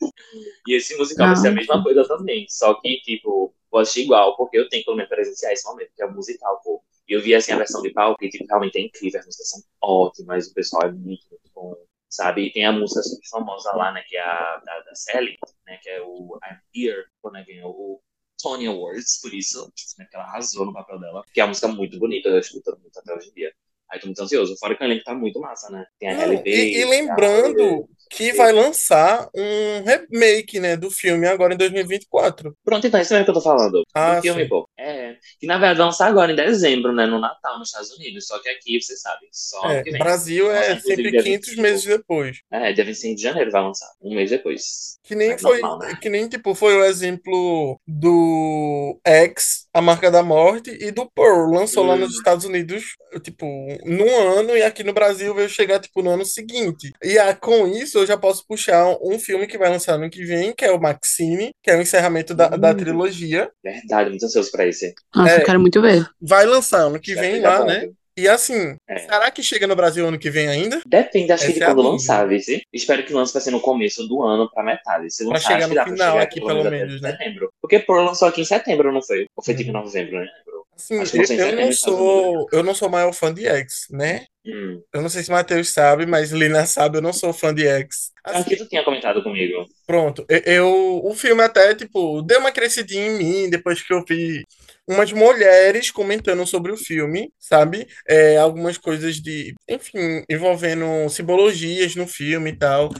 E 0.66 0.74
esse 0.74 0.96
musical 0.96 1.26
vai 1.28 1.36
ser 1.36 1.48
a 1.48 1.50
Não. 1.50 1.56
mesma 1.56 1.82
coisa 1.82 2.06
também, 2.08 2.46
só 2.48 2.74
que, 2.80 3.00
tipo, 3.02 3.54
vou 3.70 3.80
assistir 3.80 4.02
igual, 4.02 4.36
porque 4.36 4.58
eu 4.58 4.68
tenho 4.68 4.82
que 4.82 4.86
pelo 4.86 4.96
menos 4.96 5.10
presenciar 5.10 5.52
esse 5.52 5.64
momento, 5.64 5.90
que 5.94 6.02
é 6.02 6.06
o 6.06 6.12
musical, 6.14 6.60
pô. 6.64 6.82
E 7.08 7.12
eu 7.12 7.22
vi, 7.22 7.34
assim, 7.34 7.52
a 7.52 7.56
versão 7.56 7.82
de 7.82 7.90
palco, 7.90 8.24
e, 8.24 8.28
tipo, 8.28 8.44
realmente 8.48 8.78
é 8.78 8.82
incrível, 8.82 9.20
as 9.20 9.26
músicas 9.26 9.48
são 9.50 9.62
ótimas, 9.80 10.48
o 10.48 10.54
pessoal 10.54 10.82
é 10.88 10.92
muito, 10.92 11.24
muito 11.30 11.50
bom 11.54 11.76
sabe? 12.08 12.46
E 12.46 12.52
tem 12.52 12.64
a 12.64 12.72
música 12.72 13.02
super 13.02 13.28
famosa 13.28 13.72
lá, 13.72 13.92
né, 13.92 14.02
que 14.06 14.16
é 14.16 14.20
a 14.22 14.56
da, 14.64 14.80
da 14.80 14.94
Sally, 14.94 15.36
né, 15.66 15.78
que 15.82 15.88
é 15.90 16.00
o 16.00 16.38
I'm 16.42 16.58
Here, 16.74 17.04
né, 17.32 17.44
ganhou 17.46 17.70
o 17.72 18.00
Tony 18.46 18.66
Awards, 18.68 19.20
por 19.20 19.34
isso, 19.34 19.72
né, 19.98 20.06
que 20.08 20.16
ela 20.16 20.24
arrasou 20.24 20.64
no 20.64 20.72
papel 20.72 21.00
dela, 21.00 21.24
que 21.32 21.40
é 21.40 21.44
uma 21.44 21.48
música 21.48 21.66
muito 21.68 21.98
bonita, 21.98 22.28
eu 22.28 22.38
escuto 22.38 22.76
muito 22.80 22.96
até 22.98 23.12
hoje 23.12 23.30
em 23.30 23.32
dia. 23.32 23.52
Aí 23.90 23.98
tô 23.98 24.06
muito 24.06 24.20
ansioso, 24.22 24.56
fora 24.58 24.76
que 24.76 24.82
o 24.82 24.86
elenco 24.86 25.04
tá 25.04 25.14
muito 25.14 25.40
massa, 25.40 25.70
né? 25.70 25.84
Tem 25.98 26.08
a 26.08 26.16
Halle 26.16 26.36
e- 26.36 26.42
Berry, 26.42 26.74
e 26.76 26.84
lembrando 26.84 27.54
tem 27.56 27.66
a- 27.66 27.95
Que 28.10 28.32
vai 28.32 28.52
lançar 28.52 29.28
um 29.34 29.82
remake, 29.84 30.60
né, 30.60 30.76
do 30.76 30.90
filme 30.90 31.26
agora 31.26 31.54
em 31.54 31.56
2024. 31.56 32.54
Pronto, 32.64 32.86
então, 32.86 33.00
isso 33.00 33.12
mesmo 33.12 33.24
que 33.24 33.30
eu 33.30 33.34
tô 33.34 33.40
falando. 33.40 33.82
Ah, 33.94 34.16
do 34.16 34.22
filme, 34.22 34.42
sim. 34.42 34.48
pô. 34.48 34.68
É, 34.78 35.16
que 35.40 35.46
na 35.46 35.58
verdade 35.58 35.78
vai 35.78 35.86
lançar 35.86 36.06
agora 36.08 36.32
em 36.32 36.36
dezembro, 36.36 36.92
né, 36.92 37.06
no 37.06 37.18
Natal, 37.18 37.58
nos 37.58 37.68
Estados 37.68 37.90
Unidos, 37.92 38.26
só 38.26 38.38
que 38.40 38.48
aqui, 38.48 38.80
vocês 38.80 39.00
sabem, 39.00 39.28
só 39.32 39.70
É. 39.70 39.82
Brasil 39.98 40.46
Nossa, 40.52 40.58
é 40.58 40.72
inclusive, 40.74 40.96
sempre 40.96 41.10
dia 41.10 41.22
500 41.22 41.56
25. 41.56 41.62
meses 41.62 41.84
depois. 41.84 42.38
É, 42.50 42.72
dia 42.72 42.84
25 42.84 43.16
de 43.16 43.22
janeiro 43.22 43.50
vai 43.50 43.62
lançar, 43.62 43.88
um 44.00 44.14
mês 44.14 44.30
depois. 44.30 44.98
Que 45.02 45.14
nem 45.14 45.30
Mas 45.32 45.40
foi, 45.40 45.60
normal, 45.60 45.78
né? 45.78 45.98
que 46.00 46.08
nem 46.08 46.28
tipo 46.28 46.54
foi 46.54 46.74
o 46.76 46.84
exemplo 46.84 47.80
do 47.86 48.98
X, 49.04 49.66
A 49.72 49.80
Marca 49.80 50.10
da 50.10 50.22
Morte, 50.22 50.70
e 50.80 50.90
do 50.90 51.10
Pearl, 51.10 51.50
lançou 51.52 51.84
lá 51.84 51.94
Hum. 51.94 51.98
nos 51.98 52.14
Estados 52.14 52.44
Unidos, 52.44 52.84
tipo, 53.22 53.46
num 53.84 54.38
ano, 54.38 54.56
e 54.56 54.62
aqui 54.62 54.82
no 54.84 54.92
Brasil 54.92 55.34
veio 55.34 55.48
chegar, 55.48 55.80
tipo, 55.80 56.02
no 56.02 56.10
ano 56.10 56.24
seguinte. 56.24 56.90
E 57.02 57.18
ah, 57.18 57.34
com 57.34 57.66
isso 57.66 57.95
eu 57.98 58.06
já 58.06 58.16
posso 58.16 58.44
puxar 58.46 58.86
um 59.02 59.18
filme 59.18 59.46
que 59.46 59.58
vai 59.58 59.68
lançar 59.68 59.96
no 59.96 60.04
ano 60.04 60.10
que 60.10 60.24
vem, 60.24 60.52
que 60.52 60.64
é 60.64 60.70
o 60.72 60.80
Maxine, 60.80 61.50
que 61.62 61.70
é 61.70 61.76
o 61.76 61.80
encerramento 61.82 62.34
da, 62.34 62.48
da 62.48 62.70
Hum. 62.70 62.76
trilogia. 62.76 63.50
Verdade, 63.62 64.10
muito 64.10 64.24
ansioso 64.26 64.50
pra 64.50 64.66
esse. 64.66 64.94
Nossa, 65.14 65.32
É. 65.32 65.40
eu 65.40 65.44
quero 65.44 65.60
muito 65.60 65.80
ver. 65.80 66.06
Vai 66.20 66.46
lançar 66.46 66.80
ano 66.82 67.00
que 67.00 67.14
Já 67.14 67.20
vem 67.20 67.40
lá, 67.40 67.64
né? 67.64 67.90
E 68.18 68.26
assim, 68.26 68.74
É. 68.88 68.96
será 69.00 69.30
que 69.30 69.42
chega 69.42 69.66
no 69.66 69.76
Brasil 69.76 70.06
ano 70.08 70.18
que 70.18 70.30
vem 70.30 70.48
ainda? 70.48 70.80
Depende, 70.86 71.32
acho 71.32 71.44
que 71.46 71.52
de 71.52 71.62
Essa 71.62 71.70
é 71.70 71.74
quando 71.74 71.90
lançar, 71.90 72.26
vice. 72.26 72.62
Espero 72.72 73.04
que 73.04 73.12
lance 73.12 73.30
vai 73.34 73.42
ser 73.42 73.50
no 73.50 73.60
começo 73.60 74.08
do 74.08 74.22
ano 74.22 74.50
pra 74.50 74.62
metade. 74.64 75.12
Se 75.12 75.22
Pra 75.24 75.34
lançar, 75.34 75.48
chegar 75.48 75.58
acho 75.58 75.68
que 75.68 75.74
no 75.74 75.84
pra 75.84 75.92
final 75.92 76.12
chegar 76.12 76.22
aqui, 76.24 76.40
pelo 76.40 76.64
menos, 76.70 77.00
né? 77.02 77.10
setembro. 77.10 77.50
Porque 77.60 77.78
Pearl 77.78 78.04
lançou 78.06 78.26
aqui 78.26 78.40
em 78.40 78.44
setembro, 78.46 78.90
não 78.90 79.02
foi? 79.02 79.26
Ou 79.36 79.44
foi 79.44 79.54
tipo 79.54 79.70
em 79.70 79.74
Uhum. 79.74 79.82
novembro, 79.82 80.18
né? 80.18 80.28
Assim, 80.76 80.96
eu, 81.38 81.56
não 81.56 81.72
sou, 81.72 82.48
eu 82.52 82.62
não 82.62 82.74
sou 82.74 82.88
maior 82.88 83.12
fã 83.12 83.32
de 83.32 83.46
X, 83.46 83.86
né? 83.90 84.26
Hum. 84.46 84.82
Eu 84.92 85.02
não 85.02 85.08
sei 85.08 85.22
se 85.22 85.30
Matheus 85.30 85.70
sabe, 85.70 86.06
mas 86.06 86.30
Lina 86.32 86.66
sabe, 86.66 86.98
eu 86.98 87.02
não 87.02 87.12
sou 87.12 87.32
fã 87.32 87.54
de 87.54 87.66
X. 87.66 88.12
Assim, 88.24 88.50
que 88.50 88.56
tu 88.56 88.68
tinha 88.68 88.84
comentado 88.84 89.22
comigo. 89.22 89.66
pronto, 89.86 90.24
eu, 90.28 90.40
eu- 90.46 91.00
o 91.04 91.14
filme 91.14 91.42
até, 91.42 91.74
tipo, 91.74 92.22
deu 92.22 92.40
uma 92.40 92.52
crescidinha 92.52 93.06
em 93.06 93.18
mim 93.18 93.50
depois 93.50 93.82
que 93.82 93.92
eu 93.92 94.04
vi 94.08 94.44
umas 94.88 95.12
mulheres 95.12 95.90
comentando 95.90 96.46
sobre 96.46 96.72
o 96.72 96.76
filme, 96.76 97.32
sabe? 97.38 97.86
É, 98.08 98.36
algumas 98.38 98.78
coisas 98.78 99.16
de, 99.16 99.54
enfim, 99.68 100.22
envolvendo 100.30 101.08
simbologias 101.08 101.96
no 101.96 102.06
filme 102.06 102.50
e 102.50 102.56
tal. 102.56 102.90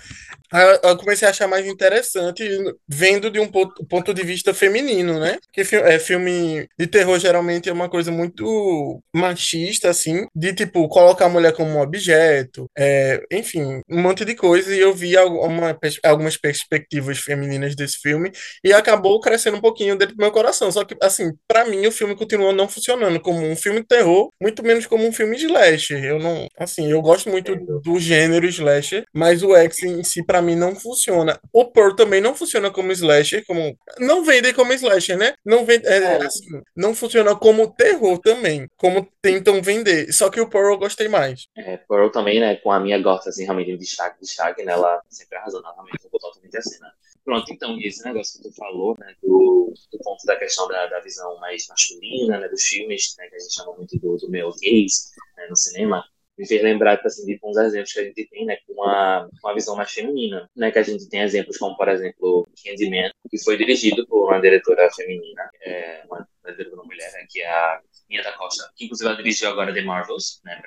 Eu- 0.82 0.96
comecei 0.98 1.26
a 1.26 1.30
achar 1.30 1.48
mais 1.48 1.66
interessante 1.66 2.44
vendo 2.88 3.30
de 3.30 3.38
um 3.40 3.48
ponto, 3.48 3.84
ponto 3.86 4.14
de 4.14 4.22
vista 4.22 4.54
feminino, 4.54 5.18
né? 5.18 5.38
Fi- 5.64 5.76
é, 5.76 5.98
filme 5.98 6.66
de 6.78 6.86
terror 6.86 7.18
geralmente 7.18 7.68
é 7.68 7.72
uma 7.72 7.88
coisa 7.88 8.10
muito 8.12 9.02
machista, 9.14 9.90
assim, 9.90 10.26
de 10.34 10.52
tipo, 10.54 10.88
colocar 10.88 11.26
a 11.26 11.28
mulher 11.28 11.52
como 11.52 11.70
um 11.70 11.80
objeto, 11.80 12.70
é, 12.78 13.22
enfim, 13.32 13.80
um 13.88 14.00
monte 14.02 14.24
de 14.24 14.34
coisa. 14.34 14.74
E 14.74 14.78
eu 14.80 14.94
vi 14.94 15.16
alguma 15.16 15.76
algumas 16.04 16.36
perspectivas 16.36 17.18
femininas 17.18 17.74
desse 17.74 17.98
filme 18.00 18.30
e 18.64 18.72
acabou 18.72 19.20
crescendo 19.20 19.56
um 19.56 19.60
pouquinho 19.60 19.96
dentro 19.96 20.14
do 20.16 20.20
meu 20.20 20.30
coração. 20.32 20.70
Só 20.70 20.84
que, 20.84 20.96
assim, 21.02 21.32
pra 21.48 21.64
mim 21.64 21.86
o 21.86 21.92
filme 21.92 22.14
continua 22.16 22.52
não 22.52 22.68
funcionando 22.68 23.20
como 23.20 23.40
um 23.44 23.56
filme 23.56 23.80
de 23.80 23.86
terror, 23.86 24.30
muito 24.40 24.62
menos 24.62 24.86
como 24.86 25.06
um 25.06 25.12
filme 25.12 25.36
de 25.36 25.46
slasher. 25.46 26.04
Eu 26.04 26.18
não, 26.18 26.46
assim, 26.58 26.90
eu 26.90 27.00
gosto 27.02 27.30
muito 27.30 27.54
do 27.82 27.98
gênero 27.98 28.46
slasher, 28.46 29.04
mas 29.14 29.42
o 29.42 29.54
X 29.56 29.82
em 29.82 30.02
si 30.04 30.24
pra 30.24 30.35
mim 30.42 30.54
não 30.56 30.74
funciona. 30.74 31.38
O 31.52 31.64
Pearl 31.64 31.94
também 31.94 32.20
não 32.20 32.34
funciona 32.34 32.70
como 32.70 32.92
slasher, 32.92 33.44
como 33.46 33.76
não 33.98 34.24
vendem 34.24 34.52
como 34.54 34.72
slasher, 34.72 35.16
né? 35.16 35.34
Não 35.44 35.64
vende, 35.64 35.86
é, 35.86 35.96
É. 35.98 36.24
assim, 36.26 36.46
não 36.76 36.94
funciona 36.94 37.34
como 37.36 37.72
terror 37.74 38.18
também, 38.18 38.68
como 38.76 39.08
tentam 39.22 39.62
vender. 39.62 40.12
Só 40.12 40.30
que 40.30 40.40
o 40.40 40.48
Pearl 40.48 40.72
eu 40.72 40.78
gostei 40.78 41.08
mais. 41.08 41.46
É, 41.56 41.76
Pearl 41.76 42.08
também, 42.10 42.40
né? 42.40 42.56
Com 42.56 42.70
a 42.72 42.80
minha 42.80 42.98
gosta, 43.00 43.30
assim, 43.30 43.44
realmente 43.44 43.70
em 43.70 43.76
destaque, 43.78 44.20
destaque, 44.20 44.62
né? 44.64 44.72
Ela 44.72 45.00
sempre 45.08 45.38
arrasou 45.38 45.62
novamente, 45.62 45.98
vou 46.10 46.20
totalmente 46.20 46.56
assim, 46.56 46.78
né? 46.80 46.90
Pronto, 47.24 47.52
então, 47.52 47.76
e 47.76 47.88
esse 47.88 48.04
negócio 48.04 48.40
que 48.40 48.48
tu 48.48 48.54
falou, 48.54 48.94
né, 49.00 49.12
do, 49.20 49.74
do 49.90 49.98
ponto 49.98 50.24
da 50.26 50.36
questão 50.36 50.68
da, 50.68 50.86
da 50.86 51.00
visão 51.00 51.36
mais 51.40 51.66
masculina, 51.66 52.38
né, 52.38 52.48
dos 52.48 52.62
filmes, 52.62 53.16
né, 53.18 53.26
que 53.26 53.34
a 53.34 53.38
gente 53.40 53.52
chama 53.52 53.72
muito 53.76 53.98
do, 53.98 54.16
do 54.16 54.30
male 54.30 54.44
gaze, 54.62 55.10
né, 55.36 55.48
no 55.50 55.56
cinema, 55.56 56.04
me 56.38 56.46
fez 56.46 56.62
lembrar, 56.62 57.00
assim, 57.04 57.24
de 57.24 57.38
uns 57.42 57.56
exemplos 57.56 57.92
que 57.92 58.00
a 58.00 58.04
gente 58.04 58.28
tem, 58.28 58.44
né, 58.44 58.56
com 58.66 58.74
uma, 58.74 59.28
uma 59.42 59.54
visão 59.54 59.76
mais 59.76 59.90
feminina, 59.90 60.48
né, 60.54 60.70
que 60.70 60.78
a 60.78 60.82
gente 60.82 61.08
tem 61.08 61.20
exemplos 61.22 61.56
como, 61.56 61.76
por 61.76 61.88
exemplo, 61.88 62.48
Candyman, 62.62 63.10
que 63.30 63.42
foi 63.42 63.56
dirigido 63.56 64.06
por 64.06 64.28
uma 64.28 64.40
diretora 64.40 64.88
feminina, 64.94 65.50
é, 65.62 66.02
uma, 66.06 66.28
uma 66.44 66.52
diretora 66.52 66.82
mulher, 66.84 67.12
né, 67.12 67.26
que 67.30 67.40
é 67.40 67.48
a 67.48 67.80
Mia 68.08 68.22
da 68.22 68.32
Costa, 68.32 68.70
que 68.76 68.84
inclusive 68.84 69.08
ela 69.08 69.16
dirigiu 69.16 69.48
agora 69.48 69.74
The 69.74 69.82
Marvels, 69.82 70.40
né, 70.44 70.60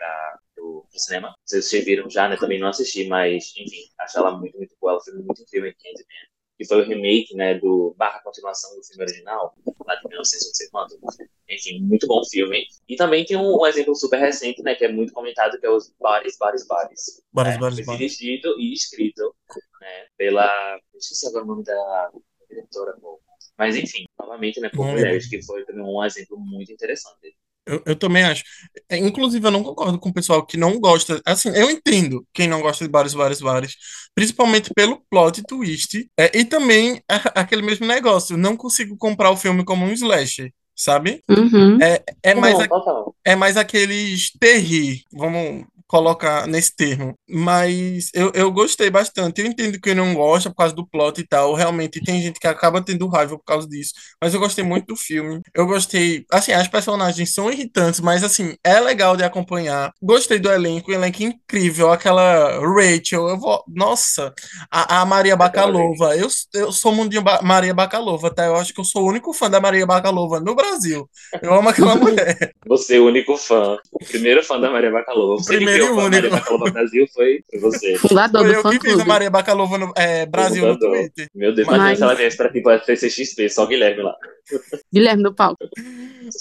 pro, 0.55 0.85
pro 0.89 0.99
cinema. 0.99 1.33
Vocês 1.45 1.85
viram 1.85 2.09
já, 2.09 2.27
né, 2.27 2.35
também 2.38 2.59
não 2.59 2.67
assisti, 2.69 3.07
mas, 3.07 3.53
enfim, 3.57 3.89
acho 3.99 4.17
ela 4.17 4.38
muito, 4.38 4.57
muito 4.57 4.75
boa, 4.79 4.93
ela 4.93 5.01
foi 5.01 5.13
muito 5.13 5.41
incrível 5.41 5.69
em 5.69 5.73
Candyman. 5.73 6.28
Que 6.59 6.65
foi 6.65 6.81
o 6.81 6.85
remake, 6.85 7.33
né, 7.35 7.57
do 7.57 7.95
barra 7.97 8.19
continuação 8.21 8.75
do 8.75 8.83
filme 8.83 9.03
original, 9.03 9.55
lá 9.87 9.95
de 9.95 10.05
1900, 10.09 10.45
não 10.45 10.53
sei 10.53 10.69
quanto. 10.69 10.99
Enfim, 11.49 11.79
muito 11.79 12.05
bom 12.05 12.21
filme. 12.29 12.65
E 12.85 12.97
também 12.97 13.23
tem 13.23 13.37
um, 13.37 13.61
um 13.61 13.65
exemplo 13.65 13.95
super 13.95 14.19
recente, 14.19 14.61
né, 14.61 14.75
que 14.75 14.83
é 14.83 14.91
muito 14.91 15.13
comentado, 15.13 15.57
que 15.57 15.65
é 15.65 15.69
os 15.69 15.95
Bares, 15.97 16.37
Bares, 16.37 16.67
Bares. 16.67 17.23
Bares, 17.31 17.53
né? 17.53 17.59
Bares, 17.61 17.75
Foi 17.77 17.85
Bares. 17.85 18.17
dirigido 18.17 18.59
e 18.59 18.73
escrito, 18.73 19.33
né, 19.79 20.07
pela... 20.17 20.77
Se 20.99 21.25
agora 21.27 21.45
o 21.45 21.47
nome 21.47 21.63
da 21.63 22.11
diretora, 22.49 22.93
pô. 22.99 23.21
Mas 23.57 23.77
enfim, 23.77 24.03
novamente, 24.19 24.59
né, 24.59 24.69
por 24.69 24.85
mulheres, 24.85 25.29
que 25.29 25.41
foi 25.41 25.63
também 25.63 25.81
um 25.81 26.03
exemplo 26.03 26.37
muito 26.37 26.73
interessante. 26.73 27.37
Eu, 27.69 27.83
eu 27.85 27.95
também 27.95 28.23
acho. 28.23 28.43
É, 28.89 28.97
inclusive, 28.97 29.45
eu 29.45 29.51
não 29.51 29.63
concordo 29.63 29.99
com 29.99 30.09
o 30.09 30.13
pessoal 30.13 30.45
que 30.45 30.57
não 30.57 30.79
gosta. 30.79 31.21
Assim, 31.25 31.49
eu 31.49 31.69
entendo 31.69 32.25
quem 32.33 32.47
não 32.47 32.61
gosta 32.61 32.85
de 32.85 32.91
vários, 32.91 33.13
vários, 33.13 33.39
vários. 33.39 33.75
Principalmente 34.15 34.71
pelo 34.73 35.01
plot 35.09 35.43
twist. 35.43 36.09
É, 36.17 36.38
e 36.38 36.43
também 36.45 37.01
a- 37.07 37.41
aquele 37.41 37.61
mesmo 37.61 37.85
negócio. 37.85 38.35
Não 38.38 38.57
consigo 38.57 38.97
comprar 38.97 39.31
o 39.31 39.38
filme 39.38 39.63
como 39.63 39.85
um 39.85 39.91
slasher, 39.93 40.51
sabe? 40.75 41.23
Uhum. 41.29 41.77
É, 41.81 42.03
é 42.23 42.35
mais 42.35 42.57
Não, 42.57 42.65
a- 42.65 43.11
é 43.23 43.35
mais 43.35 43.55
aqueles 43.55 44.31
terri, 44.39 45.03
vamos 45.13 45.65
colocar 45.89 46.48
nesse 46.48 46.75
termo. 46.75 47.15
Mas 47.27 48.12
eu, 48.13 48.31
eu 48.36 48.51
gostei 48.51 48.89
bastante. 48.91 49.41
Eu 49.41 49.48
entendo 49.48 49.81
que 49.81 49.93
não 49.96 50.13
gosta 50.13 50.50
por 50.51 50.58
causa 50.58 50.75
do 50.75 50.88
plot 50.88 51.19
e 51.19 51.27
tal. 51.27 51.53
Realmente 51.55 52.01
tem 52.03 52.22
gente 52.22 52.39
que 52.39 52.48
acaba 52.48 52.84
tendo 52.84 53.08
raiva 53.08 53.38
por 53.38 53.43
causa 53.43 53.67
disso. 53.67 53.93
Mas 54.22 54.34
eu 54.34 54.39
gostei 54.39 54.63
muito 54.63 54.88
do 54.88 54.96
filme. 54.96 55.41
Eu 55.53 55.65
gostei. 55.65 56.25
Assim, 56.31 56.51
as 56.53 56.67
personagens 56.67 57.34
são 57.34 57.51
irritantes, 57.51 58.00
mas 58.00 58.24
assim, 58.24 58.55
é 58.63 58.79
legal 58.79 59.17
de 59.17 59.24
acompanhar. 59.24 59.91
Gostei 60.01 60.39
do 60.39 60.51
elenco, 60.51 60.91
o 60.91 60.93
elenco 60.93 61.24
é 61.24 61.25
incrível. 61.25 61.91
Aquela 61.91 62.60
Rachel, 62.60 63.27
eu 63.27 63.39
vou. 63.39 63.63
Nossa, 63.67 64.34
a, 64.72 65.01
a 65.01 65.05
Maria 65.05 65.36
Bakalova. 65.36 66.15
Eu, 66.15 66.27
eu 66.53 66.72
sou 66.72 66.93
mundinho 66.93 67.22
Ba- 67.24 67.41
Maria 67.41 67.74
Bakalova, 67.74 68.34
tá? 68.34 68.46
Eu 68.46 68.55
acho 68.55 68.74
que 68.74 68.79
eu 68.79 68.86
sou 68.86 69.03
o 69.03 69.08
único 69.10 69.34
fã 69.34 69.50
da 69.50 69.60
Maria 69.60 69.86
Bakalova 69.86 70.39
no 70.39 70.55
Brasil. 70.55 71.10
Eu 71.41 71.53
amo 71.53 71.69
aquela 71.69 71.96
mulher. 71.98 72.53
Você, 72.67 72.98
é 72.98 73.00
o 73.00 73.05
único 73.08 73.38
fã, 73.38 73.77
o 73.91 74.00
primeiro 74.05 74.43
fã 74.43 74.60
da 74.60 74.69
Maria 74.69 74.91
Bakalova. 74.91 75.41
Você 75.41 75.58
primeiro 75.58 75.78
e 75.86 75.88
a 75.88 75.91
único. 75.91 76.09
Maria 76.12 76.29
Bakalova 76.29 76.71
Brasil 76.71 77.05
foi, 77.13 77.43
você. 77.59 77.98
Fundador 77.98 78.41
Foi 78.41 78.50
do 78.50 78.55
eu 78.55 78.62
fã 78.62 78.69
que 78.71 78.79
fiz 78.89 79.00
a. 79.00 79.05
Maria 79.05 79.29
Bakalova 79.29 79.77
no 79.77 79.93
é, 79.95 80.25
Brasil 80.25 80.65
no. 80.67 80.79
Twitter. 80.79 81.27
Meu 81.36 81.53
Deus, 81.53 81.67
imagina 81.67 81.89
Mas- 81.89 81.98
se 81.98 82.03
ela 82.03 82.15
viesse 82.15 82.38
pra 82.38 82.51
tipo 82.51 82.69
a 82.69 82.79
CCXP, 82.83 83.50
só 83.50 83.63
o 83.63 83.67
Guilherme 83.67 84.03
lá. 84.03 84.15
Guilherme 84.93 85.24
do 85.24 85.33
palco. 85.33 85.67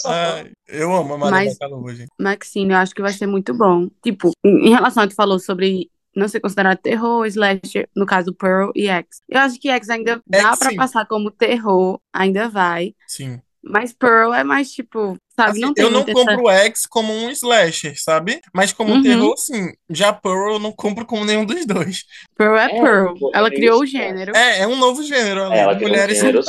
Ai, 0.07 0.51
eu 0.69 0.93
amo 0.95 1.15
a 1.15 1.19
Maria 1.19 1.31
Mas- 1.31 1.59
Bakalova, 1.59 1.95
gente. 1.95 2.09
Maxine, 2.19 2.73
eu 2.73 2.79
acho 2.79 2.95
que 2.95 3.03
vai 3.03 3.13
ser 3.13 3.27
muito 3.27 3.55
bom. 3.55 3.89
Tipo, 4.03 4.31
em 4.45 4.71
relação 4.71 5.03
a 5.03 5.07
que 5.07 5.13
tu 5.15 5.17
falou 5.17 5.39
sobre 5.39 5.91
não 6.15 6.27
ser 6.27 6.41
considerado 6.41 6.79
terror, 6.79 7.25
slasher, 7.27 7.89
no 7.95 8.05
caso 8.05 8.35
Pearl 8.35 8.71
e 8.75 8.89
X. 8.89 9.21
Eu 9.29 9.41
acho 9.41 9.61
que 9.61 9.69
X 9.71 9.89
ainda 9.89 10.21
dá 10.27 10.51
X, 10.51 10.59
pra 10.59 10.71
sim. 10.71 10.77
passar 10.77 11.07
como 11.07 11.31
terror, 11.31 12.01
ainda 12.13 12.49
vai. 12.49 12.95
Sim. 13.07 13.41
Mas 13.69 13.93
Pearl 13.93 14.33
é 14.35 14.43
mais 14.45 14.71
tipo, 14.73 15.17
sabe? 15.37 15.51
Assim, 15.51 15.61
não 15.61 15.75
tem 15.75 15.85
eu 15.85 15.91
não 15.91 16.03
compro 16.05 16.43
o 16.45 16.51
X 16.51 16.87
como 16.87 17.13
um 17.13 17.31
slasher, 17.31 17.95
sabe? 18.01 18.41
Mas 18.55 18.73
como 18.73 18.91
um 18.93 18.97
Uhum. 18.97 19.03
terror, 19.03 19.37
sim. 19.37 19.73
Já 19.91 20.13
Pearl 20.13 20.55
eu 20.55 20.59
não 20.59 20.73
compro 20.73 21.05
como 21.07 21.25
nenhum 21.25 21.45
dos 21.45 21.65
dois. 21.67 22.05
essa... 22.05 22.05
Pearl 22.37 22.57
é, 22.57 22.65
É, 22.67 22.81
Pearl. 22.81 23.15
tipo, 23.15 23.31
Ela 23.35 23.51
criou 23.51 23.81
o 23.81 23.87
gênero. 23.87 24.37
É, 24.37 24.61
é 24.61 24.67
um 24.67 24.77
novo 24.77 25.03
gênero 25.03 25.41
ela 25.41 25.75
de 25.75 25.79
criou 25.79 25.91
um 25.91 25.93
mulheres 25.93 26.19
gênero. 26.19 26.41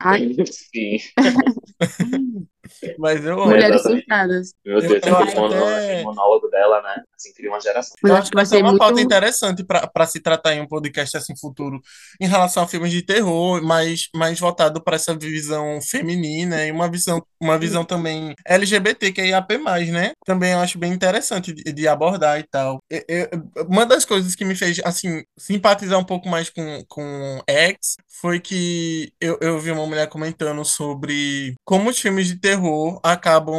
Ai, 0.00 0.28
Sim, 0.46 0.98
Mas 2.98 3.24
eu 3.24 3.36
mulheres 3.46 3.82
surtadas. 3.82 4.52
meu 4.64 4.80
Deus, 4.80 4.92
Eu 5.06 5.16
aquele 5.16 5.34
até- 5.54 6.02
monólogo 6.02 6.48
dela, 6.48 6.82
né? 6.82 7.02
Assim, 7.16 7.32
cria 7.32 7.50
uma 7.50 7.60
geração. 7.60 7.94
Mas 8.02 8.10
Eu 8.10 8.16
acho 8.18 8.30
que 8.30 8.36
vai 8.36 8.46
ser 8.46 8.56
uma 8.58 8.70
muito. 8.70 8.78
pauta 8.80 9.00
interessante 9.00 9.64
para 9.64 10.06
se 10.06 10.20
tratar 10.20 10.54
em 10.54 10.60
um 10.60 10.66
podcast 10.66 11.16
assim 11.16 11.34
futuro 11.36 11.80
em 12.20 12.26
relação 12.26 12.62
a 12.62 12.68
filmes 12.68 12.90
de 12.92 13.02
terror, 13.02 13.62
mais, 13.62 14.08
mais 14.14 14.38
voltado 14.38 14.82
para 14.82 14.96
essa 14.96 15.14
visão 15.16 15.80
feminina 15.80 16.64
e 16.64 16.70
uma 16.72 16.90
visão, 16.90 17.22
uma 17.40 17.58
visão 17.58 17.84
também 17.84 18.34
LGBT, 18.46 19.12
que 19.12 19.20
é 19.20 19.28
IAP+, 19.28 19.58
né? 19.90 20.12
Também 20.24 20.52
eu 20.52 20.58
acho 20.60 20.78
bem 20.78 20.92
interessante 20.92 21.52
de, 21.52 21.62
de 21.72 21.88
abordar 21.88 22.38
e 22.38 22.42
tal. 22.44 22.78
Eu- 22.90 23.04
eu- 23.08 23.66
uma 23.68 23.84
das 23.86 24.04
coisas 24.04 24.34
que 24.34 24.44
me 24.44 24.54
fez, 24.54 24.80
assim, 24.84 25.22
simpatizar 25.38 25.98
um 25.98 26.04
pouco 26.04 26.28
mais 26.28 26.50
com, 26.50 26.82
com 26.88 27.40
X 27.48 27.96
foi 28.20 28.40
que 28.40 29.10
eu, 29.20 29.38
eu 29.40 29.58
vi 29.58 29.70
uma 29.70 29.86
mulher 29.86 30.08
comentando 30.08 30.64
sobre 30.64 31.54
como 31.64 31.90
os 31.90 31.98
filmes 31.98 32.26
de 32.28 32.36
terror 32.40 32.55
acabam, 33.02 33.56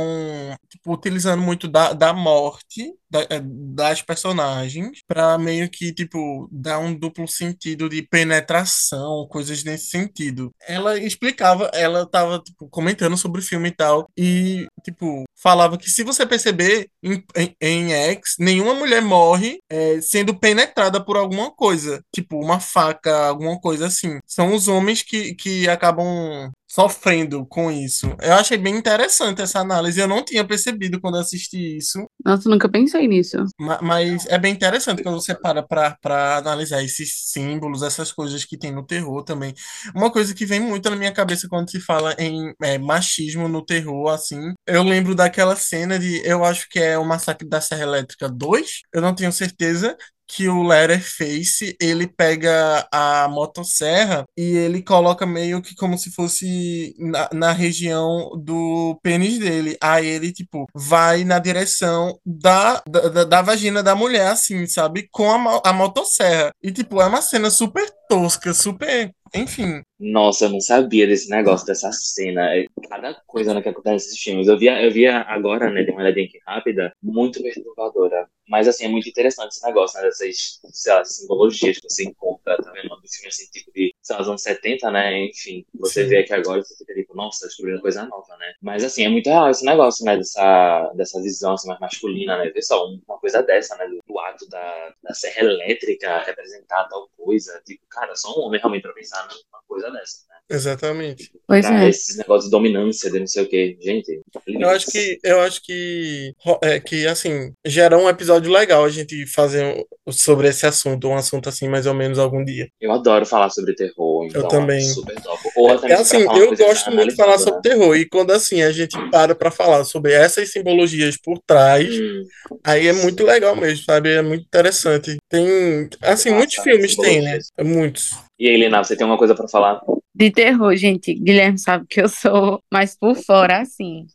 tipo, 0.70 0.94
utilizando 0.94 1.42
muito 1.42 1.68
da, 1.68 1.94
da 1.94 2.14
morte 2.14 2.94
da- 3.10 3.22
eh, 3.30 3.42
das 3.44 4.02
personagens 4.02 5.00
pra 5.08 5.38
meio 5.38 5.70
que, 5.70 5.94
tipo, 5.94 6.48
dar 6.52 6.80
um 6.80 6.94
duplo 6.94 7.28
sentido 7.28 7.88
de 7.90 8.02
penetração, 8.02 9.28
coisas 9.30 9.64
nesse 9.64 9.88
sentido. 9.90 10.52
Ela 10.68 10.98
explicava, 11.00 11.70
ela 11.74 12.06
tava, 12.10 12.40
tipo, 12.40 12.68
comentando 12.70 13.18
sobre 13.18 13.40
o 13.42 13.44
filme 13.44 13.70
e 13.70 13.72
tal, 13.76 14.10
e, 14.18 14.68
tipo, 14.84 15.24
falava 15.36 15.78
que 15.78 15.90
se 15.90 16.04
você 16.04 16.26
perceber 16.26 16.90
em, 17.04 17.24
em, 17.36 17.56
em 17.62 17.94
X, 17.94 18.36
nenhuma 18.40 18.74
mulher 18.74 19.02
morre 19.02 19.60
eh, 19.70 20.00
sendo 20.02 20.38
penetrada 20.38 21.04
por 21.04 21.16
alguma 21.18 21.52
coisa, 21.52 22.02
tipo, 22.14 22.38
uma 22.44 22.60
faca, 22.60 23.28
alguma 23.28 23.60
coisa 23.60 23.88
assim. 23.88 24.20
São 24.26 24.54
os 24.54 24.68
homens 24.68 25.02
que, 25.02 25.34
que 25.36 25.68
acabam 25.70 26.52
sofrendo 26.68 27.46
com 27.48 27.72
isso. 27.72 28.08
Eu 28.22 28.34
achei 28.34 28.58
bem 28.58 28.76
interessante 28.76 29.42
essa 29.42 29.60
análise. 29.60 30.00
Eu 30.00 30.08
não 30.08 30.24
tinha 30.24 30.46
percebido 30.46 31.00
quando 31.00 31.18
assisti 31.18 31.78
isso, 31.78 32.06
Nossa, 32.24 32.50
nunca 32.50 32.70
pensei 32.70 33.08
nisso. 33.08 33.38
Ma- 33.60 33.80
Mas 33.82 34.26
é 34.28 34.38
bem 34.38 34.54
interessante 34.54 35.02
quando 35.02 35.20
você 35.20 35.34
para 35.34 35.64
pra, 35.64 35.98
pra 36.02 36.38
analisar 36.38 36.84
esses 36.84 37.32
símbolos, 37.32 37.82
essas 37.82 38.12
coisas 38.12 38.46
que 38.46 38.58
tem 38.58 38.72
no 38.72 38.86
terror 38.86 39.24
também. 39.24 39.54
Uma 39.96 40.12
coisa 40.12 40.34
que 40.34 40.46
vem 40.46 40.60
muito 40.60 40.90
na 40.90 40.96
minha 40.96 41.12
cabeça 41.12 41.48
quando 41.50 41.70
se 41.72 41.80
fala 41.80 42.14
em 42.20 42.54
é, 42.62 42.78
machismo 42.78 43.48
no 43.48 43.64
terror, 43.66 44.10
assim, 44.10 44.54
eu 44.68 44.84
lembro 44.84 45.16
daquela 45.16 45.56
cena 45.56 45.98
de, 45.98 46.22
eu 46.26 46.44
acho 46.46 46.68
que 46.70 46.80
é 46.80 46.98
o 46.98 47.06
Massacre 47.06 47.48
da 47.48 47.62
Serra 47.62 47.84
Elétrica 47.84 48.30
2, 48.30 48.82
eu 48.94 49.02
não 49.02 49.16
tenho 49.16 49.32
certeza, 49.32 49.96
que 50.28 50.48
o 50.50 50.64
Leatherface, 50.64 51.76
ele 51.82 52.08
pega 52.08 52.88
a 52.92 53.28
motosserra 53.30 54.26
e 54.38 54.42
ele 54.58 54.82
coloca 54.84 55.26
meio 55.26 55.62
que 55.62 55.76
como 55.76 55.98
se 55.98 56.12
fosse 56.12 56.94
na, 57.00 57.30
na 57.34 57.52
região 57.52 58.32
do 58.44 59.00
pênis 59.02 59.40
dele. 59.40 59.78
Aí 59.82 60.06
ele, 60.06 60.32
tipo, 60.32 60.66
vai 60.74 61.24
na 61.24 61.40
direção 61.40 62.20
da, 62.26 62.82
da, 62.88 63.24
da- 63.24 63.42
vagina 63.42 63.82
da 63.82 63.96
mulher, 63.96 64.28
assim, 64.28 64.66
sabe? 64.68 65.08
Com 65.12 65.30
a, 65.32 65.62
a 65.66 65.74
motosserra. 65.74 66.52
E, 66.62 66.72
tipo, 66.72 67.02
é 67.02 67.06
uma 67.06 67.22
cena 67.22 67.50
super 67.50 67.90
tosca, 68.10 68.54
super. 68.54 69.12
Enfim. 69.34 69.82
Nossa, 70.00 70.46
eu 70.46 70.50
não 70.50 70.62
sabia 70.62 71.06
desse 71.08 71.30
negócio, 71.30 71.66
dessa 71.66 71.92
cena. 71.92 72.56
É 72.56 72.66
Cada 72.90 73.14
coisa 73.26 73.54
né, 73.54 73.62
que 73.62 73.70
acontece 73.70 74.08
nesses 74.08 74.20
filmes. 74.22 74.48
Eu 74.48 74.58
via, 74.58 74.82
eu 74.82 74.92
via 74.92 75.22
agora, 75.22 75.70
né, 75.70 75.84
de 75.84 75.92
uma 75.92 76.02
olhadinha 76.02 76.26
aqui 76.26 76.40
rápida, 76.46 76.92
muito 77.02 77.42
perturbadora. 77.42 78.28
Mas, 78.48 78.68
assim, 78.68 78.86
é 78.86 78.88
muito 78.88 79.10
interessante 79.10 79.52
esse 79.52 79.66
negócio, 79.66 80.00
né, 80.00 80.06
dessas, 80.06 80.60
sei 80.72 80.94
lá, 80.94 81.04
simbologias 81.06 81.78
que 81.80 81.90
você 81.90 82.04
encontra, 82.06 82.58
tá 82.58 82.72
vendo? 82.72 82.90
Do 82.90 83.08
filme, 83.08 83.28
assim, 83.28 83.46
tipo 83.52 83.72
de, 83.74 83.94
sei 84.02 84.14
lá, 84.16 84.20
dos 84.22 84.30
anos 84.30 84.42
70, 84.42 84.92
né, 84.92 85.26
enfim. 85.26 85.66
Você 85.80 86.04
Sim. 86.04 86.10
vê 86.10 86.18
aqui 86.20 86.34
agora 86.34 86.60
e 86.60 86.64
você 86.64 86.76
fica 86.78 86.94
tipo, 86.94 87.16
nossa, 87.16 87.42
tá 87.42 87.48
descobrindo 87.48 87.82
coisa 87.82 88.06
nova, 88.06 88.38
né? 88.38 88.54
Mas, 88.62 88.84
assim, 88.84 89.04
é 89.04 89.10
muito 89.10 89.28
real 89.30 89.50
esse 89.50 89.66
negócio, 89.66 90.06
né, 90.06 90.18
dessa, 90.18 90.92
dessa 90.96 91.22
visão, 91.22 91.54
assim, 91.54 91.68
mais 91.68 91.80
masculina, 91.80 92.38
né? 92.38 92.50
Vê 92.50 92.62
só, 92.62 92.86
uma 92.86 93.20
coisa 93.20 93.42
dessa, 93.44 93.76
né, 93.78 93.88
do, 93.88 94.00
do 94.08 94.20
ato 94.20 94.48
da, 94.50 94.94
da 95.04 95.14
serra 95.14 95.42
elétrica 95.42 96.20
representar 96.24 96.88
tal 96.88 97.10
coisa. 97.18 97.62
Tipo, 97.66 97.86
cara, 97.90 98.16
só 98.16 98.30
um 98.38 98.44
homem 98.46 98.60
realmente 98.60 98.84
pra 98.84 98.94
pensar 98.94 99.24
numa 99.28 99.62
coisa 99.68 99.92
dessa, 99.92 100.26
né? 100.30 100.37
Exatamente. 100.50 101.32
Pois 101.48 101.66
Pra 101.66 101.84
é. 101.86 101.90
esses 101.90 102.18
negócios 102.18 102.46
de 102.46 102.52
dominância, 102.52 103.12
de 103.12 103.20
não 103.20 103.28
sei 103.28 103.44
o 103.44 103.48
que. 103.50 103.78
Gente, 103.82 104.22
Eu 104.48 104.70
acho 104.70 104.88
que, 104.88 105.20
eu 105.24 105.40
acho 105.42 105.62
que, 105.64 106.34
é, 106.62 106.80
que, 106.80 107.06
assim, 107.08 107.52
gera 107.66 107.98
um 107.98 108.08
episódio 108.08 108.52
legal 108.52 108.84
a 108.86 108.90
gente 108.90 109.26
fazer 109.28 109.66
um- 109.66 110.12
sobre 110.12 110.48
esse 110.48 110.66
assunto, 110.66 111.08
um 111.08 111.16
assunto 111.16 111.50
assim, 111.50 111.68
mais 111.68 111.86
ou 111.86 111.94
menos, 111.94 112.18
algum 112.18 112.44
dia. 112.44 112.68
Eu 112.80 112.92
adoro 112.92 113.26
falar 113.26 113.50
sobre 113.50 113.76
terror, 113.76 114.26
então 114.26 114.48
também. 114.48 114.78
é 114.78 114.82
super 114.94 115.22
top. 115.22 115.40
Ou 115.56 115.72
até 115.72 115.92
É 115.92 115.96
assim, 115.96 116.24
uma 116.24 116.38
eu 116.38 116.56
gosto 116.56 116.92
muito 116.92 117.10
de 117.10 117.16
falar 117.16 117.38
sobre 117.40 117.62
terror, 117.62 117.96
e 117.96 118.08
quando 118.08 118.32
assim 118.32 118.62
a 118.62 118.72
gente 118.72 118.98
para 119.12 119.36
pra 119.36 119.52
falar 119.52 119.84
sobre 119.84 120.14
essas 120.14 120.50
simbologias 120.52 121.18
por 121.18 121.40
trás, 121.46 121.88
né? 121.90 122.06
Hum, 122.06 122.28
aí 122.64 122.88
é 122.88 122.94
muito 122.94 123.24
legal 123.26 123.56
mesmo, 123.56 123.84
sabe? 123.86 124.12
É 124.14 124.22
muito 124.22 124.46
interessante. 124.46 125.18
Tem, 125.30 125.90
assim, 126.02 126.30
Massa, 126.30 126.36
muitos 126.36 126.56
filmes 126.58 126.96
tem, 126.96 127.22
né? 127.22 127.38
Muitos. 127.62 128.12
E 128.40 128.48
aí, 128.48 128.56
Lina, 128.58 128.84
você 128.84 128.96
tem 128.96 129.04
alguma 129.04 129.18
coisa 129.18 129.34
pra 129.36 129.48
falar? 129.48 129.82
De 130.18 130.32
terror, 130.32 130.76
gente, 130.76 131.14
Guilherme 131.14 131.60
sabe 131.60 131.86
que 131.88 132.02
eu 132.02 132.10
sou 132.10 132.60
mais 132.74 132.98
por 132.98 133.16
fora, 133.16 133.62
assim. 133.62 134.08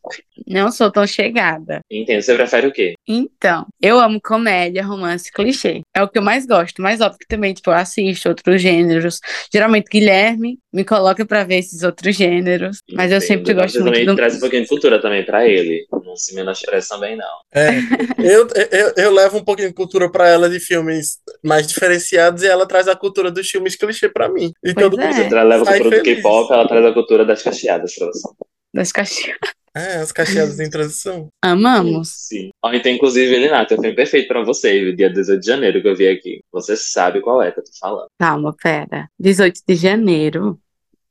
Não 0.46 0.70
sou 0.70 0.90
tão 0.90 1.06
chegada. 1.06 1.80
Entendo. 1.90 2.22
Você 2.22 2.34
prefere 2.34 2.66
o 2.66 2.72
quê? 2.72 2.94
Então, 3.06 3.66
eu 3.80 3.98
amo 3.98 4.20
comédia, 4.22 4.84
romance, 4.84 5.30
clichê. 5.32 5.80
É 5.94 6.02
o 6.02 6.08
que 6.08 6.18
eu 6.18 6.22
mais 6.22 6.46
gosto. 6.46 6.80
Mas 6.82 7.00
óbvio 7.00 7.18
que 7.18 7.26
também, 7.26 7.52
tipo, 7.54 7.70
eu 7.70 7.74
assisto 7.74 8.28
outros 8.28 8.60
gêneros. 8.60 9.20
Geralmente, 9.52 9.88
Guilherme 9.90 10.58
me 10.72 10.84
coloca 10.84 11.24
pra 11.26 11.44
ver 11.44 11.56
esses 11.58 11.82
outros 11.82 12.16
gêneros. 12.16 12.78
Mas 12.92 13.10
eu 13.10 13.18
Entendo. 13.18 13.26
sempre 13.28 13.54
gosto 13.54 13.72
Você 13.72 13.80
muito 13.80 13.92
também 13.92 14.06
do... 14.06 14.16
traz 14.16 14.36
um 14.36 14.40
pouquinho 14.40 14.62
de 14.62 14.68
cultura 14.68 15.00
também 15.00 15.24
pra 15.24 15.46
ele. 15.46 15.86
Não 16.04 16.16
se 16.16 16.34
menospreze 16.34 16.88
também, 16.88 17.16
não. 17.16 17.26
É, 17.54 17.70
eu, 18.18 18.46
eu, 18.70 18.92
eu 18.96 19.10
levo 19.12 19.38
um 19.38 19.44
pouquinho 19.44 19.68
de 19.68 19.74
cultura 19.74 20.10
pra 20.10 20.28
ela 20.28 20.48
de 20.48 20.58
filmes 20.60 21.18
mais 21.42 21.66
diferenciados 21.66 22.42
e 22.42 22.46
ela 22.46 22.66
traz 22.66 22.88
a 22.88 22.96
cultura 22.96 23.30
dos 23.30 23.48
filmes 23.48 23.76
clichê 23.76 24.08
pra 24.08 24.28
mim. 24.28 24.52
E 24.64 24.72
Pois 24.74 24.86
todo 24.86 25.00
é. 25.00 25.06
mundo 25.14 25.28
tra- 25.28 25.42
leva 25.42 25.62
a 25.64 25.66
cultura 25.66 25.98
do 25.98 26.04
feliz. 26.04 26.16
K-pop, 26.16 26.52
ela 26.52 26.68
traz 26.68 26.84
a 26.86 26.92
cultura 26.92 27.24
das 27.24 27.42
cacheadas 27.42 27.94
pra 27.94 28.06
você. 28.08 28.28
das 28.74 28.92
caixinhas. 28.92 29.38
É, 29.74 29.96
as 29.96 30.12
cacheadas 30.12 30.60
em 30.60 30.68
transição. 30.68 31.28
Amamos. 31.42 32.08
Sim. 32.10 32.50
Ó, 32.62 32.72
então, 32.72 32.92
inclusive, 32.92 33.34
Elinato, 33.34 33.72
eu 33.72 33.80
filme 33.80 33.96
perfeito 33.96 34.28
pra 34.28 34.44
você, 34.44 34.92
dia 34.92 35.08
18 35.08 35.40
de 35.40 35.46
janeiro 35.46 35.80
que 35.80 35.88
eu 35.88 35.96
vi 35.96 36.08
aqui. 36.08 36.42
Você 36.52 36.76
sabe 36.76 37.20
qual 37.22 37.42
é 37.42 37.50
que 37.50 37.60
eu 37.60 37.64
tô 37.64 37.70
falando. 37.80 38.06
Calma, 38.18 38.54
pera. 38.62 39.08
18 39.18 39.60
de 39.66 39.74
janeiro. 39.74 40.58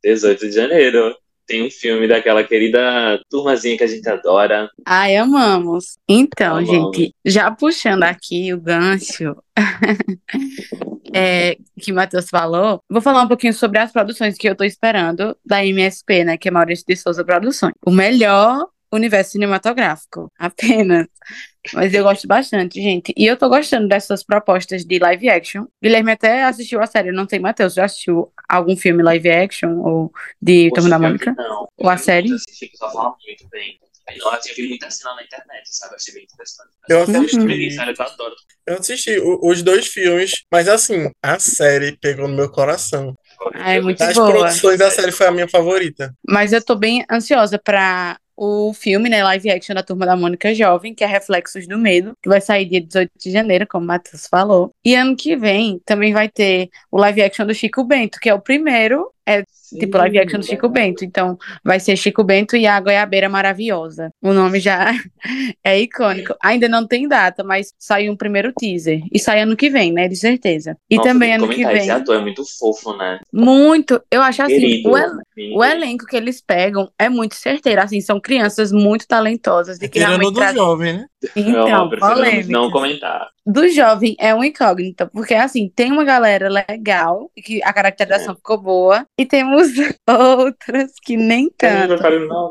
18 0.04 0.48
de 0.48 0.52
janeiro. 0.54 1.14
Tem 1.44 1.66
um 1.66 1.70
filme 1.70 2.06
daquela 2.06 2.44
querida 2.44 3.20
turmazinha 3.28 3.76
que 3.76 3.82
a 3.82 3.86
gente 3.88 4.08
adora. 4.08 4.70
Ai, 4.86 5.16
amamos. 5.16 5.98
Então, 6.08 6.58
Amamos. 6.58 6.96
gente, 6.96 7.12
já 7.24 7.50
puxando 7.50 8.04
aqui 8.04 8.54
o 8.54 8.60
gancho 8.60 9.34
é, 11.14 11.56
que 11.80 11.92
o 11.92 11.94
Matheus 11.94 12.28
falou, 12.28 12.80
vou 12.88 13.00
falar 13.00 13.22
um 13.22 13.28
pouquinho 13.28 13.54
sobre 13.54 13.78
as 13.78 13.92
produções 13.92 14.36
que 14.36 14.48
eu 14.48 14.54
tô 14.54 14.64
esperando 14.64 15.36
da 15.44 15.64
MSP, 15.64 16.24
né? 16.24 16.36
Que 16.36 16.48
é 16.48 16.50
Maurício 16.50 16.84
de 16.86 16.96
Souza 16.96 17.24
Produções. 17.24 17.74
O 17.84 17.90
melhor 17.90 18.66
universo 18.92 19.32
cinematográfico, 19.32 20.30
apenas. 20.38 21.06
Mas 21.72 21.94
eu 21.94 22.02
gosto 22.02 22.26
bastante, 22.26 22.80
gente. 22.82 23.12
E 23.16 23.24
eu 23.24 23.36
tô 23.36 23.48
gostando 23.48 23.86
dessas 23.88 24.24
propostas 24.24 24.84
de 24.84 24.98
live 24.98 25.30
action. 25.30 25.66
Guilherme 25.82 26.12
até 26.12 26.42
assistiu 26.42 26.82
a 26.82 26.86
série, 26.86 27.12
não 27.12 27.26
sei, 27.28 27.38
Matheus, 27.38 27.74
já 27.74 27.84
assistiu 27.84 28.32
algum 28.48 28.76
filme 28.76 29.02
live 29.02 29.30
action 29.30 29.78
ou 29.78 30.12
de 30.40 30.70
Turma 30.74 30.90
da 30.90 30.98
Mônica? 30.98 31.32
Não. 31.36 31.68
Ou 31.78 31.88
a 31.88 31.96
série? 31.96 32.30
Eu 32.30 32.36
assisti 32.36 32.68
que 32.68 32.76
só 32.76 32.90
fala 32.90 33.14
muito 33.26 33.48
bem. 33.48 33.78
Eu 34.08 34.32
eu 34.32 34.54
vi 34.56 34.68
muita 34.68 34.90
cena 34.90 35.14
na 35.14 35.22
internet, 35.22 35.62
sabe? 35.64 35.92
Eu 35.92 35.96
achei 35.96 36.14
bem 36.14 36.24
interessante. 36.24 36.70
Eu 36.88 37.02
Assisti 37.02 37.76
eu 37.76 38.04
adoro. 38.06 38.34
Eu 38.66 38.74
assisti 38.78 39.20
os 39.20 39.62
dois 39.62 39.86
filmes, 39.86 40.32
mas 40.50 40.68
assim, 40.68 41.10
a 41.22 41.38
série 41.38 41.96
pegou 41.98 42.28
no 42.28 42.34
meu 42.36 42.50
coração. 42.50 43.14
É 43.54 43.80
muito 43.80 43.98
Das 43.98 44.14
boa. 44.14 44.30
produções, 44.30 44.80
a 44.80 44.90
série 44.90 45.12
foi 45.12 45.26
a 45.26 45.32
minha 45.32 45.48
favorita. 45.48 46.14
Mas 46.28 46.52
eu 46.52 46.64
tô 46.64 46.74
bem 46.74 47.04
ansiosa 47.10 47.58
pra 47.58 48.16
o 48.36 48.72
filme, 48.72 49.08
né, 49.08 49.22
live 49.22 49.50
action 49.50 49.74
da 49.74 49.82
Turma 49.82 50.06
da 50.06 50.16
Mônica 50.16 50.54
Jovem, 50.54 50.94
que 50.94 51.04
é 51.04 51.06
Reflexos 51.06 51.66
do 51.68 51.78
Medo, 51.78 52.16
que 52.20 52.28
vai 52.28 52.40
sair 52.40 52.64
dia 52.64 52.80
18 52.80 53.10
de 53.16 53.30
janeiro, 53.30 53.66
como 53.68 53.84
o 53.84 53.86
Matheus 53.86 54.26
falou. 54.26 54.72
E 54.84 54.94
ano 54.94 55.14
que 55.14 55.36
vem 55.36 55.80
também 55.84 56.12
vai 56.12 56.28
ter 56.28 56.68
o 56.90 56.98
live 56.98 57.22
action 57.22 57.46
do 57.46 57.54
Chico 57.54 57.84
Bento, 57.84 58.18
que 58.18 58.28
é 58.28 58.34
o 58.34 58.40
primeiro, 58.40 59.11
é 59.32 59.44
tipo 59.78 59.96
live 59.96 60.18
action 60.18 60.38
do 60.40 60.46
Chico 60.46 60.68
Bento. 60.68 61.04
Então 61.04 61.38
vai 61.64 61.80
ser 61.80 61.96
Chico 61.96 62.22
Bento 62.22 62.56
e 62.56 62.66
a 62.66 62.78
Goiabeira 62.80 63.28
Maravilhosa. 63.28 64.10
O 64.20 64.32
nome 64.32 64.60
já 64.60 64.92
é 65.64 65.80
icônico. 65.80 66.34
Ainda 66.42 66.68
não 66.68 66.86
tem 66.86 67.08
data, 67.08 67.42
mas 67.42 67.72
saiu 67.78 68.12
um 68.12 68.16
primeiro 68.16 68.52
teaser. 68.52 69.00
E 69.12 69.18
sai 69.18 69.40
ano 69.40 69.56
que 69.56 69.70
vem, 69.70 69.92
né, 69.92 70.08
de 70.08 70.16
certeza. 70.16 70.76
E 70.90 70.96
Nossa, 70.96 71.08
também 71.08 71.34
ano 71.34 71.48
que 71.48 71.64
vem. 71.64 71.76
Esse 71.78 71.90
ator 71.90 72.16
é 72.16 72.20
muito 72.20 72.44
fofo, 72.58 72.96
né? 72.96 73.18
Muito. 73.32 74.00
Eu 74.10 74.22
acho 74.22 74.42
assim, 74.42 74.60
Querido. 74.60 74.90
o, 74.90 74.96
el- 74.98 75.56
o 75.56 75.64
elenco 75.64 76.04
que 76.06 76.16
eles 76.16 76.40
pegam 76.40 76.90
é 76.98 77.08
muito 77.08 77.34
certeiro, 77.34 77.80
assim, 77.80 78.00
são 78.00 78.20
crianças 78.20 78.70
muito 78.72 79.06
talentosas 79.06 79.76
e 79.78 79.88
que 79.88 79.98
Tirando 79.98 80.08
realmente 80.10 80.32
do 80.32 80.38
trazem... 80.38 80.56
jovem, 80.56 80.92
né? 80.94 81.06
Então, 81.36 81.90
eu 81.92 82.48
não- 82.48 82.70
comentar. 82.70 83.28
Do 83.44 83.68
jovem 83.68 84.14
é 84.20 84.32
um 84.34 84.44
incógnito, 84.44 85.08
porque 85.12 85.34
assim, 85.34 85.68
tem 85.74 85.90
uma 85.90 86.04
galera 86.04 86.48
legal, 86.48 87.28
que 87.44 87.60
a 87.64 87.72
caracterização 87.72 88.36
ficou 88.36 88.56
boa, 88.60 89.04
e 89.22 89.26
temos 89.26 89.68
outras 90.08 90.92
que 91.02 91.16
nem 91.16 91.48
tanto. 91.56 92.04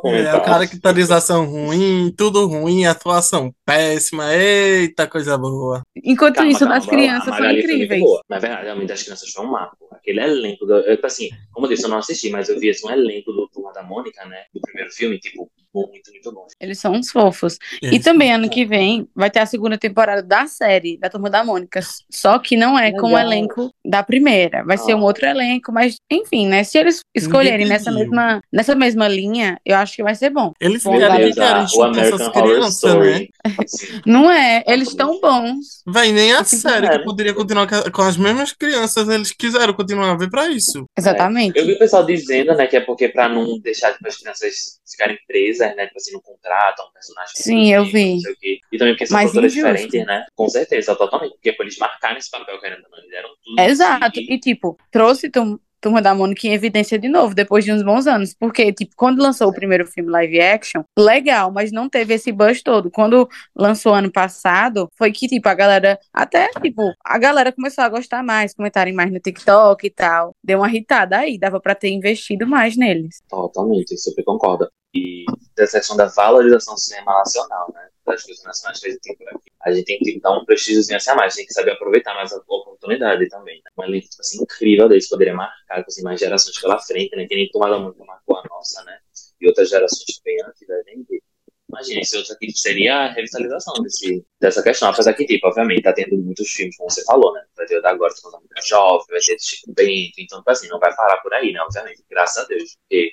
É, 0.06 0.30
a 0.30 0.40
caracterização 0.40 1.46
ruim, 1.46 2.14
tudo 2.18 2.48
ruim, 2.48 2.86
atuação 2.86 3.54
péssima, 3.66 4.34
eita, 4.34 5.08
coisa 5.08 5.38
boa. 5.38 5.82
Enquanto 6.04 6.36
Calma, 6.36 6.52
isso, 6.52 6.60
calma, 6.60 6.76
das 6.76 6.86
calma. 6.86 7.00
crianças 7.00 7.34
A 7.34 7.38
são 7.38 7.52
incríveis. 7.52 8.04
Na 8.30 8.40
verdade, 8.40 8.64
realmente 8.64 8.88
das 8.88 9.04
crianças 9.04 9.30
foi 9.30 9.46
um 9.46 9.52
marco. 9.52 9.78
Aquele 9.92 10.22
elenco, 10.22 10.66
do, 10.66 10.74
eu, 10.76 10.96
tipo 10.96 11.08
assim, 11.08 11.30
como 11.52 11.66
eu 11.66 11.72
disse, 11.72 11.84
eu 11.84 11.90
não 11.90 11.98
assisti, 11.98 12.30
mas 12.30 12.50
eu 12.50 12.60
vi 12.60 12.70
assim, 12.70 12.88
um 12.88 12.92
elenco 12.92 13.32
do 13.32 13.50
Turma 13.50 13.74
da 13.74 13.84
Mônica, 13.84 14.26
né? 14.26 14.44
Do 14.54 14.62
primeiro 14.62 14.92
filme, 14.92 15.20
tipo, 15.20 15.52
muito, 15.74 16.12
muito 16.12 16.32
bom. 16.32 16.48
Eles 16.60 16.80
são 16.80 16.94
uns 16.94 17.12
fofos. 17.12 17.58
E 17.82 17.96
Isso. 17.96 18.04
também, 18.04 18.34
ano 18.34 18.50
que 18.50 18.66
vem, 18.66 19.08
vai 19.16 19.30
ter 19.30 19.40
a 19.40 19.46
segunda 19.46 19.78
temporada 19.78 20.22
da 20.22 20.46
série 20.48 20.98
da 20.98 21.10
Turma 21.10 21.30
da 21.30 21.44
Mônica. 21.44 21.80
Só 22.10 22.40
que 22.40 22.58
não 22.58 22.78
é 22.78 22.92
com 22.92 23.08
o 23.08 23.16
Legal. 23.16 23.22
elenco 23.22 23.74
da 23.86 24.04
primeira. 24.04 24.64
Vai 24.64 24.78
ser 24.78 24.94
um 24.96 25.00
Ah. 25.00 25.04
outro 25.04 25.26
elenco, 25.26 25.72
mas, 25.72 25.96
enfim, 26.12 26.48
né? 26.48 26.64
Se 26.64 26.78
eles 26.78 27.00
escolherem 27.16 27.68
nessa 27.68 27.92
mesma, 27.92 28.42
nessa 28.52 28.76
mesma 28.76 29.08
linha, 29.08 29.60
eu 29.66 29.76
acho 29.78 29.96
que 29.96 30.04
vai 30.04 30.16
ser 30.16 30.30
bom. 30.30 30.52
Eles 30.60 30.84
Bom, 30.84 30.98
vieram 30.98 31.64
e 31.64 31.68
chutar 31.70 31.98
essas 31.98 32.28
crianças, 32.30 32.74
Story. 32.76 33.10
né? 33.12 33.28
Não 34.06 34.30
é? 34.32 34.64
Eles 34.68 34.90
estão 34.90 35.20
bons. 35.20 35.84
Véi, 35.88 36.12
nem 36.12 36.34
a 36.34 36.40
Assim, 36.42 36.58
série 36.58 36.88
é. 36.88 36.98
que 36.98 37.04
poderia 37.04 37.34
continuar 37.34 37.68
com 37.68 37.92
com 37.92 38.02
as 38.04 38.18
mesmas 38.18 38.52
crianças, 38.54 39.08
eles 39.10 39.32
quiseram 39.32 39.74
continuar 39.74 40.12
a 40.12 40.18
ver 40.18 40.30
pra 40.30 40.48
isso. 40.50 40.86
Exatamente. 40.98 41.58
Eu 41.58 41.66
vi 41.66 41.74
o 41.74 41.80
pessoal 41.80 42.06
dizendo, 42.06 42.54
né, 42.56 42.66
que 42.68 42.76
é 42.78 42.82
porque 42.82 43.10
pra 43.10 43.28
não 43.30 43.60
deixar 43.60 43.92
tipo, 43.94 44.08
as 44.08 44.18
crianças 44.18 44.54
ficarem 44.90 45.18
presas, 45.28 45.76
né, 45.76 45.86
tipo 45.88 45.98
assim, 45.98 46.12
não 46.14 46.22
contratam 46.22 46.86
um 46.88 46.92
personagem. 46.94 47.34
Sim, 47.36 47.74
eu 47.74 47.86
vi. 47.86 48.14
não 48.16 48.20
sei 48.22 48.32
o 48.32 48.36
quê. 48.38 48.60
E 48.72 48.78
também 48.78 48.94
porque 48.94 49.06
são 49.08 49.16
Mas 49.18 49.26
culturas 49.32 49.54
diferentes, 49.54 50.06
né? 50.06 50.26
Com 50.36 50.48
certeza, 50.50 50.96
totalmente. 50.96 51.34
Porque 51.34 51.54
pô, 51.54 51.64
eles 51.64 51.78
marcaram 51.78 52.18
esse 52.18 52.30
papel, 52.32 52.60
querendo 52.60 52.84
ou 52.86 52.90
não, 52.92 52.98
eles 53.00 53.10
deram 53.12 53.30
tudo. 53.44 53.60
Exato. 53.72 54.20
E- 54.20 54.40
tipo, 54.40 54.78
trouxe 54.92 55.30
Tum- 55.30 55.60
Turma 55.80 56.00
da 56.00 56.14
Mônica 56.14 56.46
em 56.46 56.54
evidência 56.54 57.00
de 57.00 57.10
novo, 57.10 57.34
depois 57.34 57.66
de 57.66 57.74
uns 57.74 57.82
bons 57.82 58.06
anos. 58.06 58.36
Porque, 58.40 58.72
tipo, 58.72 58.94
quando 58.96 59.20
lançou 59.20 59.50
o 59.50 59.54
primeiro 59.54 59.88
filme 59.88 60.12
live 60.12 60.40
action, 60.40 60.84
legal, 60.98 61.52
mas 61.52 61.72
não 61.72 61.90
teve 61.90 62.14
esse 62.14 62.32
buzz 62.32 62.62
todo. 62.62 62.92
Quando 62.92 63.28
lançou 63.56 63.92
ano 63.96 64.12
passado, 64.12 64.88
foi 64.96 65.12
que, 65.12 65.28
tipo, 65.28 65.50
a 65.50 65.56
galera, 65.56 66.00
até, 66.14 66.50
tipo, 66.62 66.94
a 67.04 67.18
galera 67.18 67.52
começou 67.52 67.84
a 67.84 67.90
gostar 67.90 68.22
mais, 68.24 68.54
comentarem 68.54 68.94
mais 68.94 69.12
no 69.12 69.20
TikTok 69.20 69.88
e 69.88 69.90
tal. 69.90 70.36
Deu 70.44 70.60
uma 70.60 70.70
irritada 70.70 71.18
aí, 71.18 71.40
dava 71.40 71.60
pra 71.60 71.74
ter 71.74 71.90
investido 71.90 72.46
mais 72.46 72.78
neles. 72.78 73.24
Totalmente, 73.28 73.98
super 73.98 74.24
concordo. 74.24 74.70
E 74.94 75.26
dessa 75.56 75.80
questão 75.80 75.98
da 75.98 76.06
valorização 76.06 76.76
do 76.76 76.80
cinema 76.80 77.12
nacional, 77.14 77.72
né? 77.74 77.82
Das 78.06 78.24
coisas 78.24 78.66
a 78.66 78.74
gente 78.74 79.00
tem. 79.00 79.16
A 79.64 79.72
gente 79.72 79.86
tem 79.86 80.00
que 80.00 80.20
dar 80.20 80.32
um 80.32 80.44
prestígiozinho 80.44 80.98
assim 80.98 81.12
a 81.12 81.16
mais, 81.16 81.36
tem 81.36 81.46
que 81.46 81.54
saber 81.54 81.72
aproveitar 81.72 82.16
mais 82.16 82.34
a 82.34 82.38
oportunidade 82.38 83.30
também. 83.30 83.62
Né? 83.64 83.72
Um 83.78 83.84
elenco, 83.84 84.10
tipo 84.10 84.22
assim, 84.22 84.42
incrível 84.42 84.90
deles 84.90 85.08
poderia 85.08 85.36
marcar, 85.36 85.78
tipo 85.78 85.88
assim, 85.88 86.02
mais 86.02 86.20
gerações 86.20 86.60
pela 86.60 86.80
frente, 86.80 87.16
né? 87.16 87.28
Que 87.28 87.36
nem 87.36 87.50
Tomada 87.50 87.78
Muito 87.80 88.04
marcou 88.04 88.38
a 88.38 88.44
nossa, 88.50 88.84
né? 88.84 88.98
E 89.40 89.48
outras 89.48 89.70
gerações 89.70 90.06
que 90.06 90.22
vêm 90.26 90.38
antes 90.44 90.68
da 90.68 90.82
gente. 90.84 91.24
Imagina, 91.70 92.02
esse 92.02 92.18
outro 92.18 92.34
aqui 92.34 92.52
seria 92.52 92.96
a 92.96 93.14
revitalização 93.14 93.74
desse, 93.82 94.26
dessa 94.42 94.62
questão. 94.62 94.90
Apesar 94.90 95.14
que, 95.14 95.26
tipo, 95.26 95.48
obviamente, 95.48 95.84
tá 95.84 95.94
tendo 95.94 96.18
muitos 96.18 96.52
filmes, 96.52 96.76
como 96.76 96.90
você 96.90 97.04
falou, 97.06 97.34
né? 97.34 97.44
Vai 97.56 97.66
ter 97.66 97.78
o 97.78 97.82
da 97.82 97.92
agora, 97.92 98.14
Tomada 98.14 98.40
Muito 98.40 98.68
Jovem, 98.68 99.06
vai 99.10 99.20
ter 99.22 99.36
o 99.36 99.40
Chico 99.40 99.74
Bento, 99.74 100.14
então, 100.18 100.40
tipo 100.40 100.52
assim, 100.52 100.68
não 100.68 100.80
vai 100.80 100.94
parar 100.94 101.18
por 101.22 101.34
aí, 101.34 101.54
né? 101.54 101.62
Obviamente, 101.62 102.04
graças 102.10 102.44
a 102.44 102.48
Deus. 102.48 102.76
Porque 102.76 103.12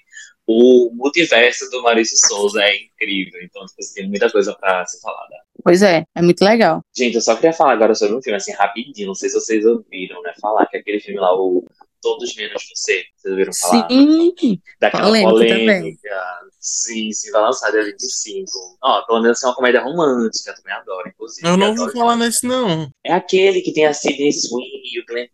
o 0.50 0.90
multiverso 0.94 1.70
do 1.70 1.82
Maurício 1.82 2.16
Souza 2.26 2.62
é 2.62 2.74
incrível. 2.74 3.38
Então, 3.42 3.66
tipo, 3.66 3.80
assim, 3.80 3.94
tem 3.94 4.08
muita 4.08 4.30
coisa 4.30 4.56
pra 4.58 4.84
ser 4.86 4.98
falada. 5.00 5.34
Pois 5.62 5.82
é, 5.82 6.04
é 6.16 6.22
muito 6.22 6.42
legal. 6.42 6.80
Gente, 6.96 7.16
eu 7.16 7.20
só 7.20 7.34
queria 7.34 7.52
falar 7.52 7.72
agora 7.72 7.94
sobre 7.94 8.16
um 8.16 8.22
filme, 8.22 8.38
assim, 8.38 8.52
rapidinho. 8.52 9.08
Não 9.08 9.14
sei 9.14 9.28
se 9.28 9.34
vocês 9.34 9.66
ouviram, 9.66 10.22
né? 10.22 10.32
Falar 10.40 10.64
que 10.64 10.78
é 10.78 10.80
aquele 10.80 11.00
filme 11.00 11.20
lá, 11.20 11.34
o 11.34 11.62
Todos 12.00 12.34
Menos 12.34 12.66
Você. 12.74 13.04
Vocês 13.14 13.30
ouviram 13.30 13.52
falar? 13.52 13.88
Sim, 13.90 14.62
Daquela 14.80 15.02
polêmica. 15.04 16.08
Sim, 16.60 17.12
sim, 17.12 17.30
vai 17.30 17.42
lançar 17.42 17.70
dia 17.70 17.84
25. 17.84 18.50
Ó, 18.82 19.02
pelo 19.06 19.22
menos 19.22 19.42
é 19.42 19.46
uma 19.46 19.54
comédia 19.54 19.80
romântica, 19.80 20.50
eu 20.50 20.56
também 20.56 20.74
adoro, 20.74 21.08
inclusive. 21.08 21.46
Eu 21.46 21.56
não 21.56 21.74
vou 21.74 21.90
falar 21.90 22.16
nesse, 22.16 22.46
não. 22.46 22.90
É 23.04 23.12
aquele 23.12 23.60
que 23.60 23.72
tem 23.72 23.86
a 23.86 23.92
Sidney 23.92 24.32
Sweeney 24.32 24.82
e 24.92 25.00
o 25.00 25.06
Glenn 25.06 25.28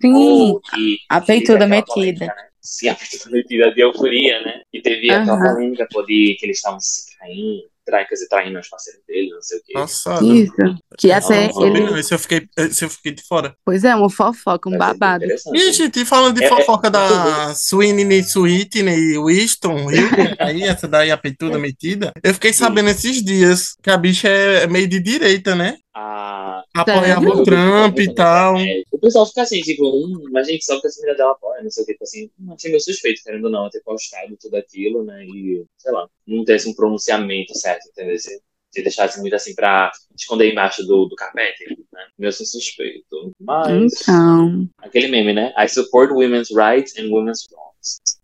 que 0.71 0.99
a 1.09 1.21
peituda 1.21 1.65
aquela 1.65 1.69
metida. 1.69 2.27
né? 2.27 2.35
Sim, 2.61 2.89
a 2.89 2.95
peituda 2.95 3.31
metida 3.31 3.75
de 3.75 3.81
euforia, 3.81 4.41
né? 4.43 4.63
E 4.73 4.83
teve 4.83 5.11
aquela 5.11 5.37
Aham. 5.37 5.55
polêmica 5.55 5.87
de 6.07 6.37
que 6.39 6.47
eles 6.47 6.59
estavam 6.59 6.81
se 6.81 7.17
traindo, 7.17 7.65
trai, 7.85 8.07
quer 8.07 8.14
dizer, 8.14 8.29
traindo 8.29 8.59
os 8.59 8.68
parceiros 8.68 9.03
dele, 9.07 9.31
não 9.31 9.42
sei 9.42 9.59
o 9.59 9.62
quê. 9.64 9.73
Passado. 9.75 10.35
Isso. 10.35 10.53
Que 10.99 11.12
até 11.12 11.53
Não, 11.53 11.66
ele. 11.66 12.01
Esse 12.01 12.14
eu, 12.14 12.18
fiquei, 12.18 12.47
esse 12.57 12.85
eu 12.85 12.90
fiquei 12.90 13.12
de 13.12 13.23
fora. 13.27 13.55
Pois 13.64 13.85
é, 13.85 13.94
uma 13.94 14.11
fofoca, 14.11 14.68
um 14.68 14.77
Vai 14.79 14.88
ser 14.92 14.99
babado. 14.99 15.25
interessante. 15.25 15.57
E, 15.59 15.73
gente, 15.73 16.05
falando 16.05 16.37
de 16.37 16.44
É, 16.44 16.47
é, 16.47 16.49
fofoca 16.49 16.90
da 16.90 17.07
tudo. 17.09 17.55
Sweeney 17.57 18.20
Sweetney 18.20 19.18
Winston 19.18 19.90
Hill, 19.90 20.09
aí, 20.38 20.62
essa 20.62 20.88
daí, 20.88 21.11
a 21.11 21.16
peituda 21.16 21.59
metida, 21.59 22.12
eu 22.23 22.35
fiquei 22.35 22.53
sabendo 22.53 22.90
esses 22.90 23.23
dias 23.23 23.75
que 23.83 23.90
a 23.90 23.97
bicha 23.97 24.29
é 24.29 24.66
meio 24.66 24.88
de 24.88 25.01
direita, 25.01 25.55
né? 25.55 25.77
A. 25.94 26.64
Apoiava 26.74 27.28
o 27.28 27.44
Trump 27.44 27.98
e 27.98 28.12
tal. 28.14 28.57
É, 28.59 28.83
o 28.90 28.98
pessoal 28.98 29.26
fica 29.26 29.42
assim, 29.42 29.61
tipo, 29.61 29.87
hum, 29.87 30.28
mas 30.33 30.48
gente, 30.48 30.64
só 30.64 30.74
porque 30.74 30.88
essa 30.88 31.00
menina 31.00 31.16
dela 31.16 31.33
apoia, 31.33 31.62
não 31.62 31.70
sei 31.70 31.85
o 31.85 31.87
que, 31.87 31.92
tipo 31.92 32.04
assim, 32.04 32.30
hum, 32.40 32.52
achei 32.52 32.70
meio 32.70 32.83
suspeito, 32.83 33.22
querendo 33.22 33.44
ou 33.44 33.50
não, 33.50 33.70
ter 33.70 33.80
postado 33.83 34.37
tudo 34.40 34.57
aquilo, 34.57 35.04
né? 35.04 35.24
E, 35.24 35.64
sei 35.78 35.92
lá, 35.92 36.09
não 36.26 36.44
ter 36.44 36.54
assim, 36.54 36.70
um 36.70 36.74
pronunciamento 36.74 37.57
certo, 37.57 37.88
entendeu? 37.88 38.18
Se, 38.18 38.40
se 38.70 38.83
deixasse 38.83 39.20
muito 39.20 39.35
assim 39.35 39.54
pra 39.54 39.92
esconder 40.16 40.50
embaixo 40.50 40.85
do, 40.85 41.07
do 41.07 41.14
carpete, 41.14 41.64
né? 41.92 42.07
Meio 42.18 42.30
assim 42.30 42.44
suspeito. 42.44 43.30
Mas. 43.40 44.02
Então, 44.02 44.68
Aquele 44.78 45.09
meme, 45.09 45.33
né? 45.33 45.54
I 45.57 45.68
support 45.68 46.11
women's 46.12 46.50
rights 46.50 46.96
and 46.98 47.11
women's 47.11 47.46
wrongs. 47.52 48.24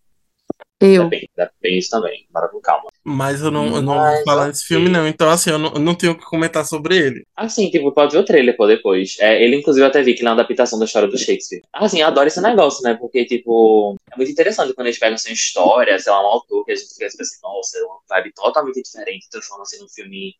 Eu. 0.80 1.04
Dá 1.04 1.08
bem, 1.08 1.30
dá 1.36 1.50
bem 1.60 1.78
isso 1.78 1.90
também, 1.90 2.26
bora 2.30 2.48
com 2.48 2.60
calma. 2.60 2.88
Mas 3.04 3.40
eu 3.40 3.50
não, 3.50 3.76
eu 3.76 3.82
não 3.82 3.96
Mas, 3.96 4.16
vou 4.16 4.24
falar 4.24 4.48
desse 4.48 4.64
filme, 4.64 4.88
não. 4.88 5.06
Então, 5.06 5.28
assim, 5.30 5.50
eu 5.50 5.58
não, 5.58 5.72
eu 5.74 5.80
não 5.80 5.94
tenho 5.94 6.12
o 6.12 6.18
que 6.18 6.24
comentar 6.24 6.64
sobre 6.64 6.96
ele. 6.96 7.26
Assim, 7.36 7.70
tipo, 7.70 7.92
pode 7.92 8.12
ver 8.12 8.18
o 8.18 8.24
trailer, 8.24 8.56
pô, 8.56 8.66
depois. 8.66 9.16
É, 9.20 9.42
ele, 9.42 9.56
inclusive, 9.56 9.84
eu 9.84 9.88
até 9.88 10.02
vi 10.02 10.14
que 10.14 10.20
ele 10.20 10.28
é 10.28 10.30
uma 10.30 10.40
adaptação 10.40 10.78
da 10.78 10.84
história 10.84 11.08
do 11.08 11.18
Shakespeare. 11.18 11.62
Assim, 11.72 12.00
eu 12.00 12.06
adoro 12.06 12.28
esse 12.28 12.40
negócio, 12.40 12.82
né? 12.82 12.94
Porque, 12.94 13.24
tipo, 13.24 13.96
é 14.12 14.16
muito 14.16 14.30
interessante 14.32 14.74
quando 14.74 14.86
eles 14.86 14.98
pegam 14.98 15.14
assim, 15.14 15.32
história, 15.32 15.98
sei 15.98 16.12
lá, 16.12 16.22
um 16.22 16.26
autor 16.26 16.64
que 16.64 16.72
a 16.72 16.76
gente 16.76 16.92
fica 16.92 17.06
assim, 17.06 17.40
nossa, 17.42 17.78
é 17.78 17.82
uma 17.82 18.00
vibe 18.08 18.32
totalmente 18.34 18.82
diferente, 18.82 19.28
transforma 19.30 19.62
assim 19.62 19.80
num 19.80 19.88
filme 19.88 20.34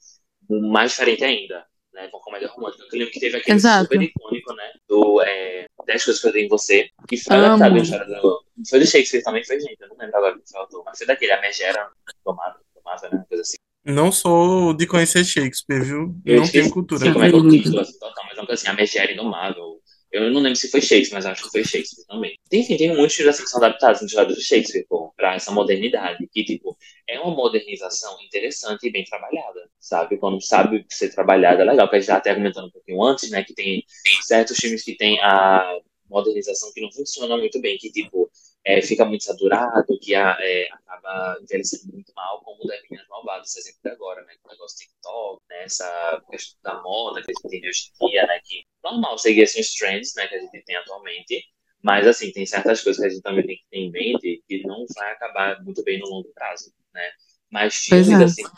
mais 0.49 0.91
diferente 0.91 1.25
ainda, 1.25 1.65
né? 1.93 2.09
Com 2.09 2.19
comédia 2.19 2.49
romântica. 2.49 2.85
Eu 2.85 2.99
lembro 2.99 3.13
que 3.13 3.21
teve 3.21 3.37
aquele 3.37 3.57
Exato. 3.57 3.85
super 3.85 4.03
icônico, 4.03 4.53
né? 4.55 4.71
Do 4.89 5.23
é, 5.23 5.67
10 5.87 6.05
Coisas 6.05 6.21
que 6.21 6.29
eu 6.29 6.33
dei 6.33 6.45
em 6.45 6.49
você, 6.49 6.89
que 7.09 7.17
foi 7.17 7.37
Amo. 7.37 7.47
adaptado 7.47 7.75
da 7.75 7.81
história 7.81 8.07
do. 8.07 8.45
Foi 8.69 8.79
do 8.79 8.87
Shakespeare 8.87 9.23
também, 9.23 9.45
foi, 9.45 9.61
gente. 9.61 9.77
Eu 9.81 9.89
não 9.89 9.97
lembro 9.97 10.17
agora 10.17 10.35
quem 10.35 10.43
foi 10.47 10.61
o 10.61 10.63
autor, 10.63 10.83
mas 10.85 10.99
foi 10.99 11.07
daquele, 11.07 11.33
a 11.33 11.41
Megera 11.41 11.89
tomada, 12.25 12.59
tomada, 12.75 13.09
né? 13.09 13.17
Uma 13.17 13.25
coisa 13.25 13.43
assim. 13.43 13.57
Não 13.85 14.13
sou 14.13 14.75
de 14.75 14.87
conhecer 14.87 15.25
Shakespeare, 15.25 15.83
viu? 15.83 16.15
Eu 16.27 16.37
não 16.37 16.43
esqueci 16.45 16.63
tenho 16.65 16.75
cultura. 16.75 17.01
Sim, 17.01 17.13
como 17.13 17.25
é 17.25 17.31
que 17.31 17.35
é 17.35 17.39
o 17.39 17.51
Sim. 17.51 17.57
título, 17.57 17.81
assim, 17.81 17.99
total, 17.99 18.25
mas 18.27 18.37
é 18.37 18.41
uma 18.41 18.47
coisa 18.47 18.63
assim, 18.63 18.71
a 18.71 18.75
Megera 18.75 19.13
Indomável. 19.13 19.81
Eu 20.13 20.29
não 20.31 20.41
lembro 20.41 20.57
se 20.57 20.69
foi 20.69 20.81
Shakespeare, 20.81 21.15
mas 21.15 21.25
acho 21.25 21.45
que 21.45 21.51
foi 21.51 21.65
Shakespeare 21.65 22.05
também. 22.07 22.35
Enfim, 22.53 22.77
tem 22.77 22.95
muitos 22.95 23.15
filmes 23.15 23.35
assim 23.35 23.45
que 23.45 23.51
são 23.51 23.63
adaptados 23.63 24.01
no 24.01 24.09
história 24.09 24.35
do 24.35 24.41
Shakespeare, 24.41 24.85
pô, 24.89 25.13
pra 25.17 25.37
essa 25.37 25.53
modernidade, 25.53 26.29
que, 26.33 26.45
tipo, 26.45 26.77
é 27.09 27.19
uma 27.21 27.35
modernização 27.35 28.21
interessante 28.23 28.89
e 28.89 28.91
bem 28.91 29.05
trabalhada, 29.05 29.60
sabe? 29.81 30.19
Quando 30.19 30.41
sabe 30.43 30.85
ser 30.91 31.11
trabalhada, 31.15 31.63
é 31.63 31.65
legal, 31.65 31.89
que 31.89 31.97
a 31.97 31.99
gente 32.01 32.09
já 32.09 32.17
até 32.19 32.31
argumentando 32.31 32.69
um 32.69 32.71
pouquinho 32.71 33.03
antes, 33.03 33.31
né, 33.31 33.43
que 33.45 33.55
tem 33.55 33.85
certos 34.23 34.57
filmes 34.59 34.85
que 34.85 34.97
tem 34.97 35.21
a 35.23 35.79
modernização 36.09 36.73
que 36.73 36.81
não 36.81 36.93
funciona 36.93 37.37
muito 37.37 37.61
bem, 37.61 37.79
que, 37.79 37.91
tipo, 37.91 38.31
é, 38.65 38.83
fica 38.83 39.05
muito 39.05 39.25
saturado, 39.25 39.99
que 40.03 40.15
a- 40.15 40.37
é, 40.41 40.69
acaba 40.73 41.39
envelhecendo 41.43 41.93
muito 41.93 42.13
mal, 42.15 42.43
como 42.43 42.63
o 42.63 42.67
das 42.67 42.83
Meninas 42.83 43.09
Malvadas, 43.09 43.49
esse 43.49 43.61
exemplo 43.61 43.81
de 43.85 43.91
agora, 43.91 44.23
né? 44.25 44.35
Com 44.43 44.49
o 44.49 44.53
negócio 44.53 44.77
TikTok, 44.79 45.43
né? 45.49 45.65
Essa 45.65 46.23
questão 46.31 46.59
da 46.63 46.83
moda 46.83 47.23
que 47.23 47.31
a 47.31 47.35
gente 47.35 47.49
tem 47.61 47.69
hoje 47.71 47.91
em 48.03 48.07
dia, 48.09 48.27
né? 48.27 48.41
Que 48.45 48.65
normal 48.85 49.17
seguir 49.19 49.43
assim, 49.45 49.61
os 49.61 49.73
trends, 49.75 50.15
né? 50.17 50.27
Que 50.29 50.35
a 50.35 50.41
gente 50.41 50.63
tem 50.65 50.77
atualmente, 50.77 51.43
mas, 51.83 52.07
assim, 52.07 52.31
tem 52.33 52.45
certas 52.45 52.83
coisas 52.83 53.01
que 53.01 53.07
a 53.07 53.11
gente 53.11 53.23
também 53.23 53.47
tem 53.47 53.57
que 53.57 53.65
ter 53.71 53.79
em 53.79 53.91
mente 53.91 54.43
que 54.47 54.63
não 54.67 54.85
vai 54.95 55.13
acabar 55.13 55.63
muito 55.65 55.83
bem 55.83 55.99
no 55.99 56.07
longo 56.09 56.29
prazo, 56.35 56.73
né? 56.93 57.11
Mas 57.51 57.75
filmes, 57.77 58.21
é. 58.21 58.25
assim, 58.25 58.51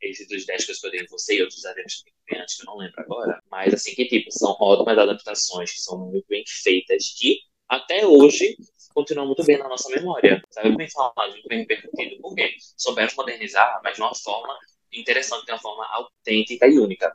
esse 0.00 0.26
dos 0.26 0.46
10 0.46 0.64
que 0.64 0.70
eu 0.70 0.74
escolhi 0.74 0.98
em 0.98 1.06
você 1.06 1.36
e 1.36 1.42
outros 1.42 1.64
eventos 1.64 2.04
que 2.26 2.36
antes, 2.36 2.56
que 2.56 2.62
eu 2.62 2.66
não 2.66 2.78
lembro 2.78 3.00
agora, 3.00 3.42
mas, 3.50 3.74
assim, 3.74 3.94
que, 3.94 4.06
tipo, 4.06 4.30
são 4.30 4.56
ótimas 4.60 4.98
adaptações, 4.98 5.72
que 5.72 5.80
são 5.80 5.98
muito 5.98 6.26
bem 6.28 6.44
feitas, 6.46 7.14
que 7.18 7.38
até 7.68 8.06
hoje 8.06 8.56
continuam 8.94 9.26
muito 9.26 9.44
bem 9.44 9.58
na 9.58 9.68
nossa 9.68 9.88
memória, 9.90 10.42
sabe? 10.50 10.76
Bem 10.76 10.88
falado, 10.90 11.30
muito 11.30 11.48
bem 11.48 11.60
repercutido, 11.60 12.20
porque 12.20 12.54
souberam 12.76 13.10
modernizar, 13.16 13.80
mas 13.84 13.94
de 13.94 14.02
uma 14.02 14.14
forma 14.14 14.56
interessante, 14.92 15.46
de 15.46 15.52
uma 15.52 15.60
forma 15.60 15.86
autêntica 15.92 16.66
e 16.66 16.78
única. 16.78 17.14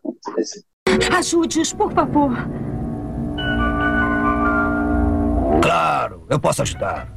Ajude-os, 1.12 1.74
por 1.74 1.92
favor. 1.94 2.32
Claro, 5.62 6.26
eu 6.30 6.40
posso 6.40 6.62
ajudar. 6.62 7.15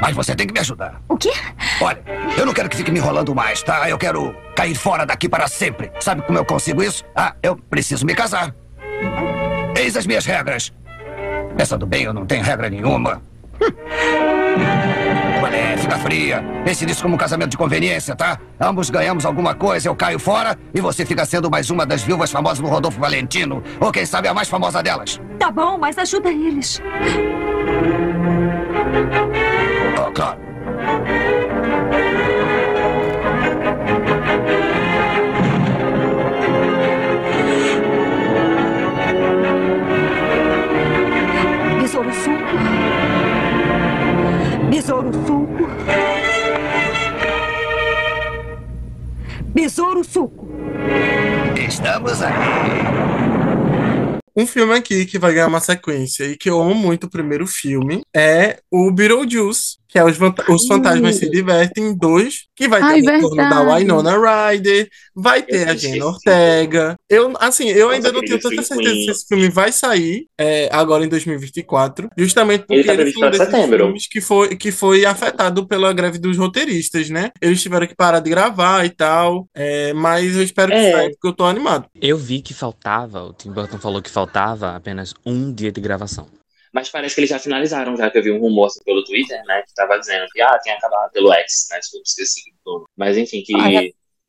Mas 0.00 0.14
você 0.14 0.34
tem 0.34 0.46
que 0.46 0.52
me 0.52 0.60
ajudar. 0.60 1.00
O 1.08 1.16
quê? 1.16 1.32
Olha, 1.80 2.02
eu 2.36 2.46
não 2.46 2.52
quero 2.52 2.68
que 2.68 2.76
fique 2.76 2.90
me 2.90 2.98
enrolando 2.98 3.34
mais, 3.34 3.62
tá? 3.62 3.88
Eu 3.88 3.98
quero 3.98 4.34
cair 4.56 4.74
fora 4.74 5.04
daqui 5.04 5.28
para 5.28 5.46
sempre. 5.46 5.90
Sabe 6.00 6.22
como 6.22 6.38
eu 6.38 6.44
consigo 6.44 6.82
isso? 6.82 7.04
Ah, 7.14 7.34
eu 7.42 7.56
preciso 7.56 8.06
me 8.06 8.14
casar. 8.14 8.54
Eis 9.76 9.96
as 9.96 10.06
minhas 10.06 10.24
regras. 10.24 10.72
Pensando 11.56 11.86
bem, 11.86 12.04
eu 12.04 12.14
não 12.14 12.24
tenho 12.26 12.42
regra 12.42 12.70
nenhuma. 12.70 13.20
Hum. 13.60 13.66
Olha, 15.42 15.78
fica 15.78 15.98
fria. 15.98 16.44
Pense 16.64 16.84
nisso 16.86 17.02
como 17.02 17.14
um 17.14 17.18
casamento 17.18 17.50
de 17.50 17.56
conveniência, 17.56 18.14
tá? 18.14 18.38
Ambos 18.60 18.90
ganhamos 18.90 19.24
alguma 19.24 19.54
coisa, 19.54 19.88
eu 19.88 19.94
caio 19.94 20.18
fora 20.18 20.56
e 20.74 20.80
você 20.80 21.04
fica 21.04 21.24
sendo 21.24 21.50
mais 21.50 21.70
uma 21.70 21.86
das 21.86 22.02
viúvas 22.02 22.30
famosas 22.30 22.58
do 22.58 22.66
Rodolfo 22.66 23.00
Valentino. 23.00 23.62
Ou 23.80 23.90
quem 23.90 24.04
sabe 24.04 24.28
a 24.28 24.34
mais 24.34 24.48
famosa 24.48 24.82
delas. 24.82 25.20
Tá 25.38 25.50
bom, 25.50 25.78
mas 25.78 25.96
ajuda 25.98 26.30
eles. 26.30 26.80
Claro. 30.14 30.40
Besouro 41.80 42.12
suco. 42.12 42.56
Besouro 44.70 45.12
suco. 45.26 45.68
Besouro 49.52 50.04
suco. 50.04 50.48
Estamos 51.56 52.22
aí. 52.22 52.32
Um 54.36 54.46
filme 54.46 54.74
aqui 54.74 55.04
que 55.06 55.18
vai 55.18 55.34
ganhar 55.34 55.48
uma 55.48 55.60
sequência 55.60 56.24
e 56.24 56.36
que 56.36 56.48
eu 56.48 56.62
amo 56.62 56.74
muito 56.74 57.04
o 57.04 57.10
primeiro 57.10 57.46
filme 57.46 58.02
é 58.14 58.60
o 58.70 58.90
Beetlejuice, 58.92 59.79
que 59.90 59.98
é 59.98 60.04
Os, 60.04 60.16
Os 60.48 60.66
Fantasmas 60.66 61.16
Se 61.16 61.28
Divertem 61.30 61.96
2, 61.96 62.34
que 62.54 62.68
vai 62.68 62.80
ter 62.80 62.86
Ai, 62.86 63.00
o 63.00 63.04
retorno 63.06 63.36
da. 63.36 63.74
Winona 63.74 64.48
Ryder, 64.50 64.88
vai 65.14 65.42
ter 65.42 65.68
a 65.68 65.74
esse 65.74 66.00
Ortega. 66.02 66.96
Eu, 67.08 67.34
assim, 67.40 67.68
eu 67.68 67.86
Nossa, 67.86 67.96
ainda 67.96 68.12
não 68.12 68.20
tenho 68.20 68.40
tanta 68.40 68.62
certeza 68.62 68.94
se 68.94 69.10
esse 69.10 69.26
filme 69.26 69.48
vai 69.48 69.72
sair 69.72 70.26
é, 70.38 70.68
agora 70.72 71.04
em 71.04 71.08
2024, 71.08 72.08
justamente 72.16 72.60
porque 72.60 72.74
Ele 72.74 72.84
tá 72.84 72.94
ele 72.94 73.12
foi 73.12 73.26
um 73.28 73.30
desses 73.30 73.46
setembro. 73.46 73.84
filmes 73.84 74.06
que 74.06 74.20
foi, 74.20 74.56
que 74.56 74.70
foi 74.72 75.04
afetado 75.04 75.66
pela 75.66 75.92
greve 75.92 76.18
dos 76.18 76.36
roteiristas, 76.36 77.10
né? 77.10 77.30
Eles 77.40 77.60
tiveram 77.62 77.86
que 77.86 77.94
parar 77.94 78.20
de 78.20 78.30
gravar 78.30 78.84
e 78.84 78.90
tal, 78.90 79.48
é, 79.54 79.92
mas 79.92 80.36
eu 80.36 80.42
espero 80.42 80.70
que 80.70 80.78
É. 80.78 80.92
saia, 80.92 81.10
porque 81.10 81.26
eu 81.28 81.32
tô 81.32 81.44
animado. 81.44 81.86
Eu 82.00 82.16
vi 82.16 82.40
que 82.40 82.54
faltava, 82.54 83.22
o 83.22 83.32
Tim 83.32 83.50
Burton 83.50 83.78
falou 83.78 84.00
que 84.00 84.10
faltava 84.10 84.76
apenas 84.76 85.14
um 85.26 85.52
dia 85.52 85.72
de 85.72 85.80
gravação. 85.80 86.26
Mas 86.72 86.88
parece 86.88 87.14
que 87.14 87.20
eles 87.20 87.30
já 87.30 87.38
finalizaram, 87.38 87.96
já 87.96 88.10
que 88.10 88.18
eu 88.18 88.22
vi 88.22 88.30
um 88.30 88.38
rumor 88.40 88.66
assim, 88.66 88.80
pelo 88.84 89.04
Twitter, 89.04 89.42
né? 89.44 89.62
Que 89.66 89.74
tava 89.74 89.98
dizendo 89.98 90.26
que 90.32 90.40
ah, 90.40 90.58
tinha 90.62 90.76
acabado 90.76 91.10
pelo 91.12 91.32
X, 91.32 91.68
né? 91.70 91.78
Desculpa, 91.78 92.04
esqueci. 92.06 92.40
do. 92.64 92.84
Mas 92.96 93.16
enfim, 93.16 93.42
que 93.42 93.54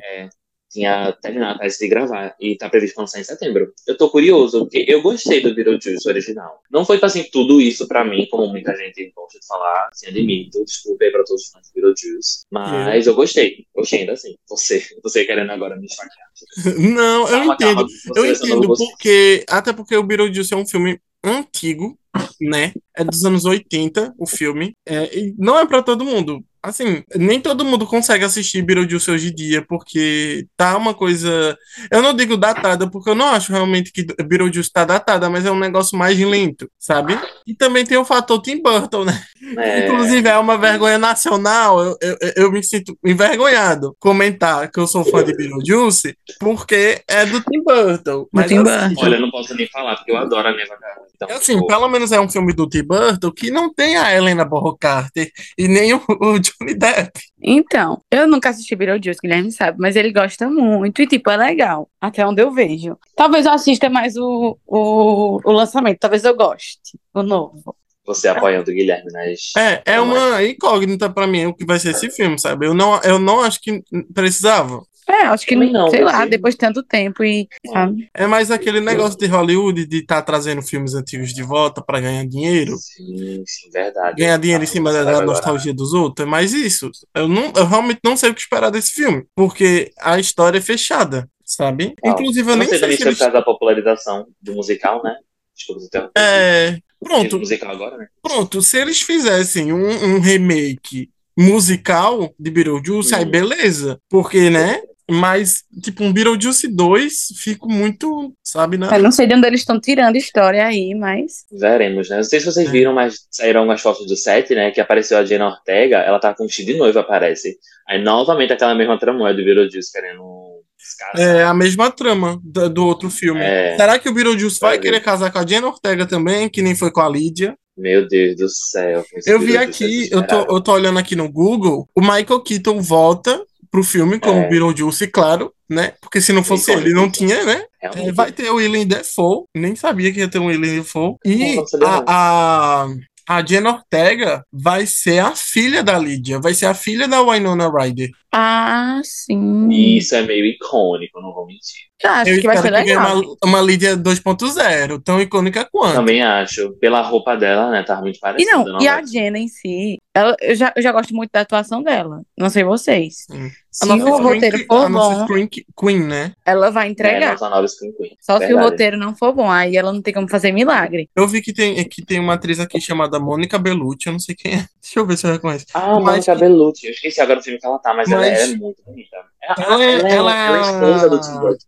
é, 0.03 0.29
tinha 0.71 1.11
terminado 1.21 1.59
parece, 1.59 1.79
de 1.79 1.87
gravar 1.89 2.33
e 2.39 2.55
tá 2.55 2.69
previsto 2.69 2.97
lançar 2.97 3.19
em 3.19 3.23
setembro. 3.23 3.73
Eu 3.85 3.97
tô 3.97 4.09
curioso, 4.09 4.61
porque 4.61 4.85
eu 4.87 5.01
gostei 5.01 5.41
do 5.41 5.53
Beetlejuice 5.53 6.07
original. 6.07 6.61
Não 6.71 6.85
foi 6.85 6.97
assim 7.01 7.23
tudo 7.31 7.59
isso 7.61 7.87
pra 7.87 8.05
mim, 8.05 8.25
como 8.31 8.47
muita 8.47 8.73
gente 8.75 9.11
gosta 9.13 9.37
de 9.37 9.45
falar, 9.45 9.89
assim, 9.91 10.07
admito. 10.07 10.63
Desculpa 10.63 11.03
aí 11.03 11.11
pra 11.11 11.23
todos 11.23 11.43
os 11.43 11.49
fãs 11.49 11.67
do 11.67 11.73
Beetlejuice. 11.73 12.45
Mas 12.49 13.05
eu 13.05 13.13
gostei, 13.13 13.65
gostei 13.75 13.99
ainda 13.99 14.13
assim. 14.13 14.35
Você, 14.47 14.83
você 15.03 15.25
querendo 15.25 15.51
agora 15.51 15.75
me 15.75 15.85
esfaquear. 15.85 16.31
Não, 16.79 17.21
eu 17.23 17.27
Calma, 17.27 17.53
entendo. 17.53 17.75
calma, 17.75 17.89
Eu 18.15 18.25
entendo 18.25 18.67
porque, 18.73 19.45
até 19.49 19.73
porque 19.73 19.95
o 19.95 20.03
Beetlejuice 20.03 20.53
é 20.53 20.57
um 20.57 20.65
filme 20.65 20.99
antigo, 21.23 21.97
né? 22.39 22.73
É 22.95 23.03
dos 23.03 23.25
anos 23.25 23.45
80, 23.45 24.13
o 24.17 24.27
filme. 24.27 24.75
É, 24.85 25.17
e 25.17 25.35
não 25.37 25.57
é 25.57 25.65
pra 25.65 25.81
todo 25.81 26.05
mundo. 26.05 26.43
Assim, 26.63 27.03
nem 27.15 27.39
todo 27.39 27.65
mundo 27.65 27.87
consegue 27.87 28.23
assistir 28.23 28.61
Beetlejuice 28.61 29.09
hoje 29.09 29.29
em 29.29 29.33
dia, 29.33 29.65
porque 29.67 30.45
tá 30.55 30.77
uma 30.77 30.93
coisa. 30.93 31.57
Eu 31.89 32.03
não 32.03 32.13
digo 32.13 32.37
datada, 32.37 32.87
porque 32.89 33.09
eu 33.09 33.15
não 33.15 33.29
acho 33.29 33.51
realmente 33.51 33.91
que 33.91 34.03
Beetlejuice 34.03 34.71
tá 34.71 34.85
datada, 34.85 35.27
mas 35.27 35.43
é 35.45 35.51
um 35.51 35.57
negócio 35.57 35.97
mais 35.97 36.19
lento, 36.19 36.69
sabe? 36.77 37.17
E 37.47 37.55
também 37.55 37.83
tem 37.83 37.97
o 37.97 38.05
fator 38.05 38.39
Tim 38.41 38.61
Burton, 38.61 39.05
né? 39.05 39.23
É, 39.57 39.87
Inclusive, 39.87 40.27
é 40.29 40.37
uma 40.37 40.55
vergonha 40.55 40.99
nacional. 40.99 41.81
Eu, 41.81 41.97
eu, 41.99 42.17
eu 42.35 42.51
me 42.51 42.63
sinto 42.63 42.95
envergonhado 43.03 43.95
comentar 43.99 44.69
que 44.69 44.79
eu 44.79 44.85
sou 44.85 45.03
fã 45.03 45.23
de 45.23 45.35
Beetlejuice 45.35 46.15
porque 46.39 47.01
é 47.07 47.25
do 47.25 47.41
Tim 47.41 47.63
Burton. 47.63 48.27
Mas, 48.31 48.47
Tim 48.47 48.59
assim, 48.59 48.63
Burton. 48.63 49.05
Olha, 49.05 49.15
eu 49.15 49.21
não 49.21 49.31
posso 49.31 49.55
nem 49.55 49.67
falar, 49.67 49.95
porque 49.95 50.11
eu 50.11 50.17
adoro 50.17 50.47
a 50.47 50.55
Neva 50.55 50.77
Cara. 50.77 51.01
Então, 51.15 51.37
Assim, 51.37 51.53
tipo, 51.55 51.67
pelo 51.67 51.87
menos 51.87 52.11
é 52.11 52.19
um 52.19 52.29
filme 52.29 52.53
do 52.53 52.67
Tim 52.67 52.83
Burton 52.83 53.31
que 53.31 53.51
não 53.51 53.71
tem 53.73 53.97
a 53.97 54.15
Helena 54.15 54.43
Bonham 54.43 54.75
Carter 54.79 55.31
e 55.57 55.67
nem 55.67 55.93
o, 55.93 56.01
o 56.19 56.39
Johnny 56.59 56.73
Depp. 56.75 57.19
Então, 57.41 58.01
eu 58.11 58.27
nunca 58.27 58.49
assisti 58.49 58.75
Beetlejuice, 58.75 59.19
Guilherme 59.21 59.51
sabe, 59.51 59.77
mas 59.79 59.95
ele 59.95 60.11
gosta 60.11 60.49
muito 60.49 61.01
e, 61.01 61.07
tipo, 61.07 61.29
é 61.29 61.37
legal, 61.37 61.89
até 61.99 62.25
onde 62.25 62.41
eu 62.41 62.51
vejo. 62.51 62.97
Talvez 63.15 63.45
eu 63.45 63.51
assista 63.53 63.89
mais 63.89 64.15
o, 64.17 64.57
o, 64.65 65.39
o 65.43 65.51
lançamento, 65.51 65.99
talvez 65.99 66.23
eu 66.23 66.35
goste, 66.35 66.99
o 67.13 67.23
novo. 67.23 67.75
você 68.05 68.27
apoiando 68.27 68.71
o 68.71 68.73
Guilherme 68.73 69.11
nas. 69.11 69.51
É, 69.57 69.81
é 69.85 69.99
uma 69.99 70.43
incógnita 70.43 71.09
pra 71.09 71.27
mim 71.27 71.45
o 71.45 71.53
que 71.53 71.65
vai 71.65 71.79
ser 71.79 71.91
esse 71.91 72.09
filme, 72.09 72.39
sabe? 72.39 72.65
Eu 72.65 72.73
não, 72.73 72.99
eu 73.01 73.19
não 73.19 73.41
acho 73.41 73.59
que 73.61 73.83
precisava, 74.13 74.81
É, 75.11 75.25
acho 75.25 75.45
que, 75.45 75.55
não, 75.57 75.89
sei 75.89 76.03
lá, 76.03 76.25
depois 76.25 76.53
de 76.53 76.59
tanto 76.59 76.81
tempo 76.83 77.21
e, 77.23 77.47
sabe? 77.67 78.09
É 78.13 78.25
mais 78.25 78.49
aquele 78.49 78.79
negócio 78.79 79.17
de 79.19 79.25
Hollywood 79.25 79.85
de 79.85 79.97
estar 79.97 80.21
trazendo 80.21 80.61
filmes 80.61 80.93
antigos 80.93 81.33
de 81.33 81.43
volta 81.43 81.81
pra 81.81 81.99
ganhar 81.99 82.25
dinheiro. 82.25 82.77
Sim, 82.77 83.43
sim, 83.45 83.69
verdade. 83.71 84.15
Ganhar 84.17 84.37
dinheiro 84.37 84.63
em 84.63 84.67
cima 84.67 84.93
da, 84.93 85.03
da 85.03 85.21
nostalgia 85.21 85.73
dos 85.73 85.93
outros. 85.93 86.25
É 86.25 86.29
mais 86.29 86.53
isso. 86.53 86.89
Eu, 87.13 87.27
não, 87.27 87.51
eu 87.55 87.65
realmente 87.67 87.99
não 88.05 88.15
sei 88.15 88.29
o 88.29 88.33
que 88.33 88.39
esperar 88.41 88.69
desse 88.69 88.91
filme. 88.91 89.25
Porque 89.35 89.91
a 89.99 90.17
história 90.17 90.59
é 90.59 90.61
fechada, 90.61 91.27
sabe? 91.43 91.93
Uau. 92.03 92.13
Inclusive, 92.13 92.49
eu 92.49 92.55
não 92.55 92.59
nem 92.59 92.69
sei 92.69 92.79
sei 92.79 92.87
também 92.87 92.97
se 92.97 93.03
se 93.03 93.23
é 93.23 93.25
eles... 93.25 93.33
da 93.33 93.41
popularização 93.41 94.25
do 94.41 94.53
musical, 94.53 95.03
né? 95.03 95.13
Desculpa, 95.53 95.81
tem 95.91 96.09
É. 96.17 96.77
Pronto, 97.03 97.39
musical 97.39 97.71
agora, 97.71 97.97
né? 97.97 98.07
pronto. 98.21 98.61
Se 98.61 98.77
eles 98.77 99.01
fizessem 99.01 99.73
um, 99.73 100.15
um 100.15 100.19
remake 100.19 101.09
musical 101.37 102.31
de 102.39 102.51
Beetlejuice, 102.51 103.15
aí 103.15 103.25
Uhum. 103.25 103.31
beleza. 103.31 103.99
Porque, 104.09 104.49
né? 104.49 104.81
Mas, 105.09 105.63
tipo, 105.81 106.03
um 106.03 106.13
Beetlejuice 106.13 106.67
2, 106.67 107.13
fico 107.37 107.69
muito, 107.69 108.33
sabe, 108.43 108.77
né? 108.77 108.87
Eu 108.91 109.03
não 109.03 109.11
sei 109.11 109.27
de 109.27 109.35
onde 109.35 109.47
eles 109.47 109.61
estão 109.61 109.79
tirando 109.79 110.15
história 110.15 110.65
aí, 110.65 110.93
mas. 110.95 111.45
Veremos, 111.51 112.09
né? 112.09 112.17
Não 112.17 112.23
sei 112.23 112.39
se 112.39 112.45
vocês 112.45 112.67
É. 112.67 112.71
viram, 112.71 112.93
mas 112.93 113.15
saíram 113.29 113.61
algumas 113.61 113.81
fotos 113.81 114.05
do 114.07 114.15
set, 114.15 114.53
né? 114.55 114.71
Que 114.71 114.79
apareceu 114.79 115.17
a 115.17 115.25
Jenna 115.25 115.47
Ortega, 115.47 115.97
ela 115.97 116.19
tá 116.19 116.33
com 116.33 116.43
um 116.43 116.47
vestido 116.47 116.71
de 116.71 116.77
noiva, 116.77 117.01
aparece. 117.01 117.57
Aí, 117.89 118.01
novamente, 118.01 118.53
aquela 118.53 118.75
mesma 118.75 118.97
tramóia 118.99 119.33
do 119.33 119.43
Beetlejuice 119.43 119.91
querendo 119.91 120.61
descasar. 120.77 121.19
É 121.37 121.43
a 121.43 121.53
mesma 121.53 121.91
trama 121.91 122.39
do, 122.43 122.69
do 122.69 122.85
outro 122.85 123.09
filme. 123.09 123.41
É. 123.41 123.75
Será 123.75 123.99
que 123.99 124.07
o 124.09 124.13
Beetlejuice 124.13 124.59
vai 124.59 124.71
Vai 124.71 124.77
ver. 124.77 124.83
querer 124.83 124.99
casar 125.01 125.31
com 125.31 125.39
a 125.39 125.45
Jenna 125.45 125.67
Ortega 125.67 126.05
também, 126.05 126.47
que 126.47 126.61
nem 126.61 126.75
foi 126.75 126.91
com 126.91 127.01
a 127.01 127.09
Lídia? 127.09 127.55
Meu 127.77 128.07
Deus 128.07 128.35
do 128.35 128.47
céu. 128.49 129.03
Eu 129.25 129.39
vi 129.39 129.47
Beetlejuice 129.53 129.57
é 129.57 129.59
aqui, 130.07 130.09
eu 130.11 130.25
tô, 130.25 130.55
eu 130.55 130.61
tô 130.61 130.71
olhando 130.73 130.99
aqui 130.99 131.15
no 131.15 131.29
Google, 131.31 131.87
o 131.95 132.01
Michael 132.01 132.41
Keaton 132.41 132.79
volta 132.81 133.41
pro 133.71 133.83
filme 133.83 134.19
como 134.19 134.41
É. 134.41 134.49
Beetlejuice, 134.49 135.07
claro, 135.07 135.53
né? 135.69 135.93
Porque 136.01 136.19
se 136.19 136.33
não 136.33 136.43
fosse 136.43 136.71
ele, 136.71 136.93
não 136.93 137.09
tinha, 137.09 137.43
né? 137.45 137.63
Realmente. 137.81 138.09
É, 138.09 138.11
vai 138.11 138.31
ter 138.31 138.51
o 138.51 138.55
William 138.55 138.85
Defoe, 138.85 139.45
nem 139.55 139.75
sabia 139.75 140.11
que 140.11 140.19
ia 140.19 140.27
ter 140.27 140.39
um 140.39 140.47
William 140.47 140.75
Defoe. 140.75 141.15
E 141.25 141.57
a, 141.83 142.03
a, 142.05 142.87
a 143.29 143.45
Jenna 143.45 143.71
Ortega 143.71 144.43
vai 144.51 144.85
ser 144.85 145.19
a 145.19 145.33
filha 145.33 145.81
da 145.81 145.97
Lídia, 145.97 146.39
vai 146.39 146.53
ser 146.53 146.65
a 146.65 146.73
filha 146.73 147.07
da 147.07 147.21
Winona 147.21 147.71
Ryder. 147.71 148.09
Ah, 148.33 149.01
sim. 149.03 149.67
Isso 149.69 150.15
é 150.15 150.21
meio 150.21 150.45
icônico, 150.45 151.19
não 151.21 151.33
vou 151.33 151.45
mentir. 151.45 151.89
Acho 152.03 152.31
Eu 152.31 152.41
que 152.41 152.47
vai 152.47 152.57
ser 152.57 152.71
legal. 152.71 153.19
uma, 153.21 153.35
uma 153.43 153.61
Lídia 153.61 153.95
2.0, 153.95 154.99
tão 155.03 155.21
icônica 155.21 155.67
quanto. 155.71 155.93
Também 155.95 156.23
acho. 156.23 156.71
Pela 156.79 157.01
roupa 157.01 157.35
dela, 157.35 157.69
né? 157.69 157.83
Tá 157.83 158.01
muito 158.01 158.15
E 158.15 158.19
parecida. 158.19 158.51
não, 158.57 158.81
e 158.81 158.87
a 158.87 158.95
vai? 158.95 159.05
Jenna 159.05 159.37
em 159.37 159.47
si, 159.47 159.99
ela, 160.15 160.35
eu, 160.41 160.55
já, 160.55 160.73
eu 160.75 160.81
já 160.81 160.91
gosto 160.91 161.13
muito 161.13 161.29
da 161.31 161.41
atuação 161.41 161.83
dela. 161.83 162.21
Não 162.35 162.49
sei 162.49 162.63
vocês. 162.63 163.25
Sim. 163.29 163.51
Se 163.69 163.87
o 163.87 164.17
roteiro 164.21 164.57
Que- 164.57 164.65
for 164.65 164.85
a 164.85 164.89
nossa 164.89 165.25
bom, 165.25 165.47
Queen, 165.77 166.03
né? 166.05 166.33
ela 166.45 166.71
vai 166.71 166.87
É, 166.87 166.91
entregar. 166.91 167.31
nossa 167.33 167.49
nova 167.49 167.67
Scream 167.67 167.93
Queen. 167.93 168.17
Só 168.19 168.33
se 168.37 168.45
o 168.45 168.47
Verdade. 168.47 168.69
roteiro 168.69 168.97
não 168.97 169.15
for 169.15 169.31
bom, 169.33 169.49
aí 169.49 169.77
ela 169.77 169.93
não 169.93 170.01
tem 170.01 170.13
como 170.13 170.27
fazer 170.27 170.51
milagre. 170.51 171.07
Eu 171.15 171.25
vi 171.27 171.41
que 171.41 171.53
tem, 171.53 171.81
que 171.87 172.03
tem 172.03 172.19
uma 172.19 172.33
atriz 172.33 172.59
aqui 172.59 172.81
chamada 172.81 173.17
Mônica 173.19 173.57
Bellucci, 173.59 174.07
eu 174.07 174.13
não 174.13 174.19
sei 174.19 174.35
quem 174.35 174.53
é. 174.55 174.65
Deixa 174.81 174.99
eu 174.99 175.05
ver 175.05 175.17
se 175.17 175.25
eu 175.27 175.31
reconheço. 175.33 175.67
Ah, 175.73 175.99
Mônica 175.99 176.33
que- 176.33 176.39
Bellucci. 176.41 176.87
Eu 176.87 176.91
esqueci 176.91 177.21
agora 177.21 177.39
do 177.39 177.43
filme 177.43 177.59
que 177.59 177.65
ela 177.65 177.77
tá, 177.79 177.93
mas, 177.93 178.09
ela 178.25 178.31
Mas- 178.39 178.49
é 178.51 178.55
muito 178.55 178.83
bonita. 178.83 179.17
Ela, 179.41 179.55
Ela 179.73 179.83
é- 179.83 179.99
ela 179.99 180.07
é, 180.09 180.15
ela 180.15 180.33
é 180.33 180.47
ela 180.47 180.57
é 180.57 180.61
esposa 180.71 181.09
do 181.09 181.21
Tim 181.21 181.39
Burton. 181.39 181.65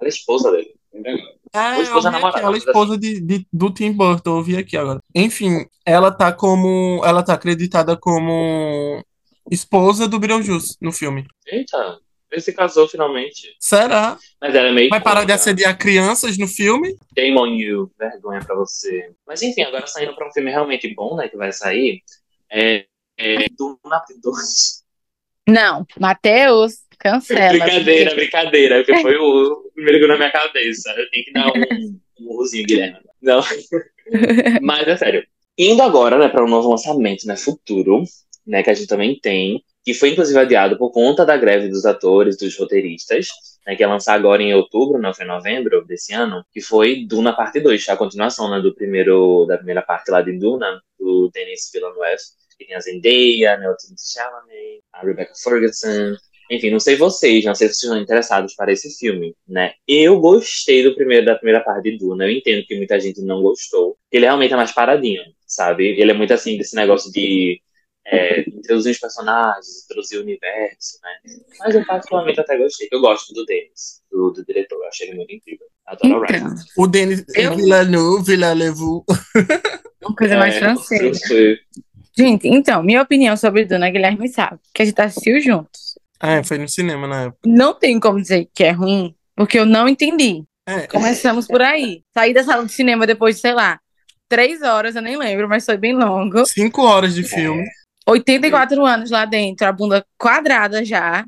Ela 0.00 0.04
é 0.04 0.08
esposa 0.08 0.50
dele. 0.52 0.74
Ah, 1.54 1.74
Ou 1.76 1.82
esposa 1.82 2.10
namorada, 2.10 2.38
ela 2.40 2.48
é 2.48 2.52
mas 2.52 2.64
esposa 2.66 2.98
de, 2.98 3.20
de- 3.20 3.46
do 3.52 3.70
Tim 3.72 3.92
Burton, 3.92 4.38
eu 4.38 4.42
vi 4.42 4.56
aqui 4.56 4.76
agora. 4.76 5.00
Enfim, 5.14 5.66
ela 5.84 6.10
tá 6.10 6.32
como. 6.32 7.02
Ela 7.04 7.22
tá 7.22 7.34
acreditada 7.34 7.96
como 7.96 9.02
esposa 9.50 10.08
do 10.08 10.18
Beetlejuice 10.18 10.76
no 10.80 10.92
filme. 10.92 11.26
Eita, 11.46 11.98
ele 12.30 12.40
se 12.40 12.52
casou 12.54 12.88
finalmente. 12.88 13.54
Será? 13.60 14.18
Mas 14.40 14.54
ela 14.54 14.68
é 14.68 14.72
meio 14.72 14.88
Vai 14.88 15.00
parar 15.00 15.20
de 15.20 15.32
icônica. 15.32 15.34
assediar 15.34 15.76
crianças 15.78 16.38
no 16.38 16.48
filme? 16.48 16.96
Shame 17.18 17.38
on 17.38 17.46
you. 17.46 17.90
Vergonha 17.98 18.40
pra 18.40 18.54
você. 18.54 19.10
Mas 19.26 19.42
enfim, 19.42 19.62
agora 19.62 19.86
saindo 19.86 20.14
pra 20.14 20.26
um 20.28 20.32
filme 20.32 20.50
realmente 20.50 20.92
bom, 20.94 21.16
né? 21.16 21.28
Que 21.28 21.36
vai 21.36 21.52
sair. 21.52 22.00
É. 22.50 22.86
é 23.18 23.46
Duna 23.58 24.02
2. 24.22 24.81
Não, 25.48 25.86
Matheus, 25.98 26.82
cancela. 26.98 27.58
Brincadeira, 27.58 28.14
brincadeira, 28.14 28.84
porque 28.84 29.02
foi 29.02 29.16
o 29.16 29.70
primeiro 29.74 30.00
que 30.00 30.06
na 30.06 30.16
minha 30.16 30.30
cabeça. 30.30 30.90
Eu 30.90 31.10
tenho 31.10 31.24
que 31.24 31.32
dar 31.32 31.48
um, 31.48 32.00
um 32.20 32.30
urrozinho, 32.32 32.66
Guilherme. 32.66 32.98
Não. 33.20 33.40
Mas 34.62 34.86
é 34.86 34.96
sério. 34.96 35.26
Indo 35.58 35.82
agora, 35.82 36.18
né, 36.18 36.28
para 36.28 36.44
um 36.44 36.48
novo 36.48 36.70
lançamento, 36.70 37.26
né, 37.26 37.36
futuro, 37.36 38.04
né, 38.46 38.62
que 38.62 38.70
a 38.70 38.74
gente 38.74 38.86
também 38.86 39.18
tem, 39.20 39.62
que 39.84 39.92
foi 39.92 40.10
inclusive 40.10 40.38
adiado 40.38 40.78
por 40.78 40.90
conta 40.90 41.26
da 41.26 41.36
greve 41.36 41.68
dos 41.68 41.84
atores, 41.84 42.38
dos 42.38 42.56
roteiristas, 42.56 43.28
né, 43.66 43.76
que 43.76 43.82
ia 43.82 43.88
lançar 43.88 44.14
agora 44.14 44.42
em 44.42 44.54
outubro, 44.54 45.00
não 45.00 45.12
foi 45.12 45.24
em 45.24 45.28
novembro 45.28 45.84
desse 45.84 46.14
ano, 46.14 46.44
que 46.52 46.60
foi 46.60 47.04
Duna 47.06 47.34
Parte 47.34 47.60
2, 47.60 47.88
a 47.90 47.96
continuação, 47.96 48.50
né, 48.50 48.60
do 48.60 48.74
primeiro, 48.74 49.44
da 49.46 49.56
primeira 49.56 49.82
parte 49.82 50.10
lá 50.10 50.22
de 50.22 50.38
Duna, 50.38 50.80
do 50.98 51.30
Denis 51.32 51.70
Villeneuve, 51.72 52.22
tem 52.64 52.74
a 52.76 52.80
Zendaya, 52.80 53.56
né, 53.58 53.68
o 53.68 53.76
Timothée 53.76 54.04
Chalamet, 54.12 54.80
a 54.92 55.00
Rebecca 55.04 55.32
Ferguson, 55.34 56.16
enfim, 56.50 56.70
não 56.70 56.80
sei 56.80 56.96
vocês, 56.96 57.44
não 57.44 57.54
sei 57.54 57.68
se 57.68 57.74
vocês 57.74 57.82
estão 57.84 58.02
interessados 58.02 58.54
para 58.54 58.72
esse 58.72 58.90
filme, 58.98 59.34
né? 59.48 59.72
Eu 59.88 60.20
gostei 60.20 60.82
do 60.82 60.94
primeiro 60.94 61.24
da 61.24 61.34
primeira 61.36 61.60
parte 61.60 61.90
de 61.90 61.96
Duna. 61.98 62.24
Eu 62.26 62.30
entendo 62.30 62.66
que 62.66 62.76
muita 62.76 63.00
gente 63.00 63.22
não 63.22 63.40
gostou. 63.40 63.96
Ele 64.10 64.26
realmente 64.26 64.52
é 64.52 64.56
mais 64.56 64.70
paradinho, 64.72 65.22
sabe? 65.46 65.86
Ele 65.98 66.10
é 66.10 66.14
muito 66.14 66.34
assim 66.34 66.58
desse 66.58 66.76
negócio 66.76 67.10
de 67.10 67.58
é, 68.06 68.40
introduzir 68.50 68.92
os 68.92 68.98
personagens, 68.98 69.84
introduzir 69.84 70.18
o 70.18 70.22
universo, 70.22 70.98
né? 71.02 71.32
Mas 71.60 71.74
eu 71.74 71.86
particularmente 71.86 72.40
até 72.40 72.58
gostei. 72.58 72.88
Eu 72.92 73.00
gosto 73.00 73.32
do 73.32 73.46
Denis, 73.46 74.02
do, 74.10 74.30
do 74.32 74.44
diretor. 74.44 74.76
Eu 74.76 74.88
achei 74.88 75.06
ele 75.08 75.16
muito 75.16 75.32
incrível. 75.34 75.66
Adoro 75.86 76.20
o 76.20 76.24
Então, 76.24 76.38
Ryan. 76.48 76.54
O 76.76 76.86
Denis 76.86 77.24
Eu- 77.34 77.56
Villeneuve, 77.56 78.24
Villeneuve. 78.26 78.82
uma 80.02 80.16
coisa 80.18 80.36
mais 80.36 80.54
É, 80.56 80.58
francesa. 80.58 81.58
Gente, 82.16 82.46
então, 82.48 82.82
minha 82.82 83.00
opinião 83.02 83.36
sobre 83.36 83.64
Duna, 83.64 83.90
Guilherme 83.90 84.28
sabe, 84.28 84.58
que 84.74 84.82
a 84.82 84.84
gente 84.84 85.00
assistiu 85.00 85.40
juntos. 85.40 85.98
Ah, 86.20 86.42
foi 86.44 86.58
no 86.58 86.68
cinema 86.68 87.06
na 87.06 87.22
época. 87.24 87.38
Não 87.46 87.74
tem 87.74 87.98
como 87.98 88.20
dizer 88.20 88.48
que 88.54 88.62
é 88.64 88.70
ruim, 88.70 89.14
porque 89.34 89.58
eu 89.58 89.66
não 89.66 89.88
entendi. 89.88 90.44
É, 90.66 90.86
Começamos 90.86 91.46
por 91.46 91.60
aí. 91.60 92.02
Saí 92.14 92.32
da 92.32 92.44
sala 92.44 92.64
de 92.64 92.72
cinema 92.72 93.06
depois 93.06 93.36
de, 93.36 93.40
sei 93.40 93.52
lá, 93.54 93.80
três 94.28 94.62
horas, 94.62 94.94
eu 94.94 95.02
nem 95.02 95.16
lembro, 95.16 95.48
mas 95.48 95.64
foi 95.64 95.76
bem 95.76 95.94
longo. 95.94 96.44
cinco 96.46 96.82
horas 96.82 97.14
de 97.14 97.24
filme. 97.24 97.64
84 98.06 98.84
anos 98.84 99.10
lá 99.10 99.24
dentro, 99.24 99.66
a 99.66 99.72
bunda 99.72 100.04
quadrada 100.18 100.84
já, 100.84 101.24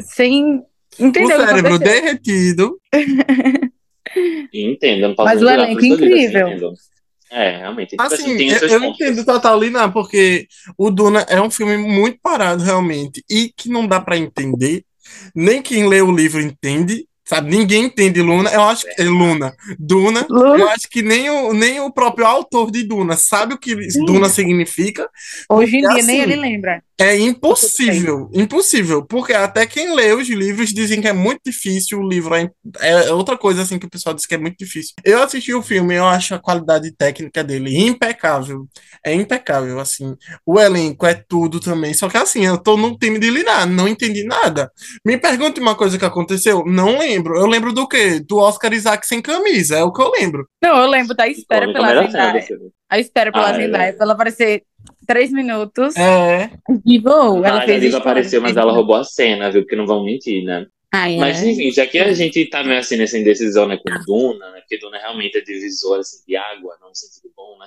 sem 0.00 0.62
O 0.98 1.04
entender 1.06 1.34
o 1.34 1.40
que 1.40 1.46
cérebro 1.46 1.78
derretido. 1.78 2.78
Entendo, 4.52 5.08
não 5.08 5.14
posso 5.14 5.28
Mas 5.28 5.42
o 5.42 5.48
elenco 5.48 5.84
incrível. 5.84 6.48
entendo. 6.48 6.74
É, 7.30 7.58
realmente. 7.58 7.90
Tipo 7.90 8.02
Assim, 8.02 8.36
tem 8.36 8.50
eu, 8.50 8.68
eu 8.68 8.84
entendo 8.84 9.24
total 9.24 9.56
ali, 9.56 9.70
não, 9.70 9.90
porque 9.90 10.46
o 10.78 10.90
Duna 10.90 11.20
é 11.28 11.40
um 11.40 11.50
filme 11.50 11.76
muito 11.76 12.18
parado, 12.22 12.62
realmente, 12.62 13.24
e 13.28 13.52
que 13.56 13.68
não 13.68 13.86
dá 13.86 14.00
pra 14.00 14.16
entender. 14.16 14.84
Nem 15.34 15.62
quem 15.62 15.88
lê 15.88 16.00
o 16.00 16.14
livro 16.14 16.40
entende, 16.40 17.06
sabe? 17.24 17.50
Ninguém 17.50 17.84
entende 17.84 18.22
Luna. 18.22 18.50
Eu 18.50 18.62
acho 18.62 18.84
que 18.86 19.02
Luna, 19.02 19.54
Duna. 19.78 20.26
Luna. 20.28 20.58
Eu 20.58 20.68
acho 20.68 20.88
que 20.88 21.02
nem 21.02 21.28
o, 21.30 21.52
nem 21.52 21.80
o 21.80 21.92
próprio 21.92 22.26
autor 22.26 22.70
de 22.70 22.82
Duna 22.82 23.16
sabe 23.16 23.54
o 23.54 23.58
que 23.58 23.74
Duna 24.04 24.28
significa. 24.28 25.08
Hoje 25.48 25.76
em 25.76 25.80
dia 25.80 26.02
nem 26.02 26.20
assim, 26.20 26.20
ele 26.20 26.36
lembra. 26.36 26.82
É 26.98 27.14
impossível, 27.18 28.30
impossível, 28.32 29.04
porque 29.04 29.34
até 29.34 29.66
quem 29.66 29.94
lê 29.94 30.14
os 30.14 30.28
livros 30.28 30.72
dizem 30.72 31.00
que 31.00 31.06
é 31.08 31.12
muito 31.12 31.42
difícil, 31.44 31.98
o 31.98 32.08
livro 32.08 32.34
é, 32.34 32.50
é 32.80 33.12
outra 33.12 33.36
coisa 33.36 33.60
assim 33.60 33.78
que 33.78 33.84
o 33.84 33.90
pessoal 33.90 34.14
diz 34.14 34.24
que 34.24 34.34
é 34.34 34.38
muito 34.38 34.56
difícil. 34.56 34.94
Eu 35.04 35.22
assisti 35.22 35.52
o 35.52 35.62
filme, 35.62 35.94
eu 35.94 36.06
acho 36.06 36.34
a 36.34 36.38
qualidade 36.38 36.90
técnica 36.92 37.44
dele 37.44 37.76
impecável, 37.78 38.66
é 39.04 39.12
impecável, 39.12 39.78
assim, 39.78 40.16
o 40.44 40.58
elenco 40.58 41.04
é 41.04 41.12
tudo 41.12 41.60
também, 41.60 41.92
só 41.92 42.08
que 42.08 42.16
assim, 42.16 42.46
eu 42.46 42.56
tô 42.56 42.78
no 42.78 42.96
time 42.96 43.18
de 43.18 43.28
lidar, 43.28 43.66
não 43.66 43.86
entendi 43.86 44.24
nada. 44.24 44.70
Me 45.04 45.18
pergunte 45.18 45.60
uma 45.60 45.74
coisa 45.74 45.98
que 45.98 46.04
aconteceu, 46.04 46.64
não 46.66 46.98
lembro, 46.98 47.38
eu 47.38 47.46
lembro 47.46 47.74
do 47.74 47.86
quê? 47.86 48.20
Do 48.20 48.38
Oscar 48.38 48.72
Isaac 48.72 49.06
sem 49.06 49.20
camisa, 49.20 49.76
é 49.76 49.84
o 49.84 49.92
que 49.92 50.00
eu 50.00 50.10
lembro. 50.12 50.48
Não, 50.62 50.78
eu 50.78 50.88
lembro 50.88 51.14
da 51.14 51.28
espera 51.28 51.70
pela 51.70 52.06
Zendaya. 52.06 52.46
A 52.88 52.98
espera 52.98 53.32
pela 53.32 53.48
Ah, 53.48 53.50
é 53.50 53.54
Zendaya, 53.54 53.92
pra 53.92 54.04
ela 54.04 54.14
aparecer 54.14 54.62
três 55.06 55.32
minutos. 55.32 55.96
É, 55.96 56.50
E 56.84 56.98
voou, 56.98 57.44
ela 57.44 57.60
Ah, 57.60 57.62
a 57.62 57.66
fez 57.66 57.80
Diva 57.80 57.88
isso. 57.88 57.96
apareceu, 57.98 58.40
mas 58.40 58.56
ela 58.56 58.72
roubou 58.72 58.96
a 58.96 59.04
cena, 59.04 59.50
viu? 59.50 59.62
Porque 59.62 59.76
não 59.76 59.86
vão 59.86 60.04
mentir, 60.04 60.44
né? 60.44 60.66
Mas 60.92 61.42
é. 61.42 61.50
enfim, 61.50 61.70
já 61.72 61.86
que 61.86 61.98
a 61.98 62.12
gente 62.12 62.46
tá 62.48 62.64
meio 62.64 62.78
assim 62.78 62.96
nessa 62.96 63.18
indecisão 63.18 63.68
né, 63.68 63.76
com 63.76 63.90
Duna, 64.06 64.50
né? 64.52 64.60
Porque 64.60 64.78
Duna 64.78 64.96
realmente 64.98 65.36
é 65.36 65.40
divisor 65.42 65.98
assim, 66.00 66.18
de 66.26 66.36
água, 66.36 66.76
não 66.80 66.88
no 66.88 66.94
sentido 66.94 67.30
bom, 67.36 67.58
né? 67.58 67.66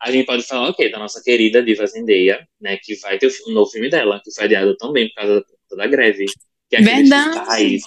A 0.00 0.10
gente 0.10 0.24
pode 0.26 0.42
falar, 0.42 0.70
ok, 0.70 0.90
da 0.90 0.98
nossa 0.98 1.22
querida 1.22 1.62
Diva 1.62 1.86
Zendaya, 1.86 2.46
né? 2.60 2.78
Que 2.82 2.94
vai 3.00 3.18
ter 3.18 3.30
um 3.48 3.52
novo 3.52 3.70
filme 3.70 3.90
dela, 3.90 4.20
que 4.24 4.32
foi 4.34 4.44
adiado 4.44 4.74
também 4.76 5.08
por 5.08 5.14
causa 5.16 5.44
da, 5.70 5.76
da 5.76 5.86
greve. 5.86 6.24
Que 6.70 6.76
é 6.76 6.80
Verdade. 6.80 7.78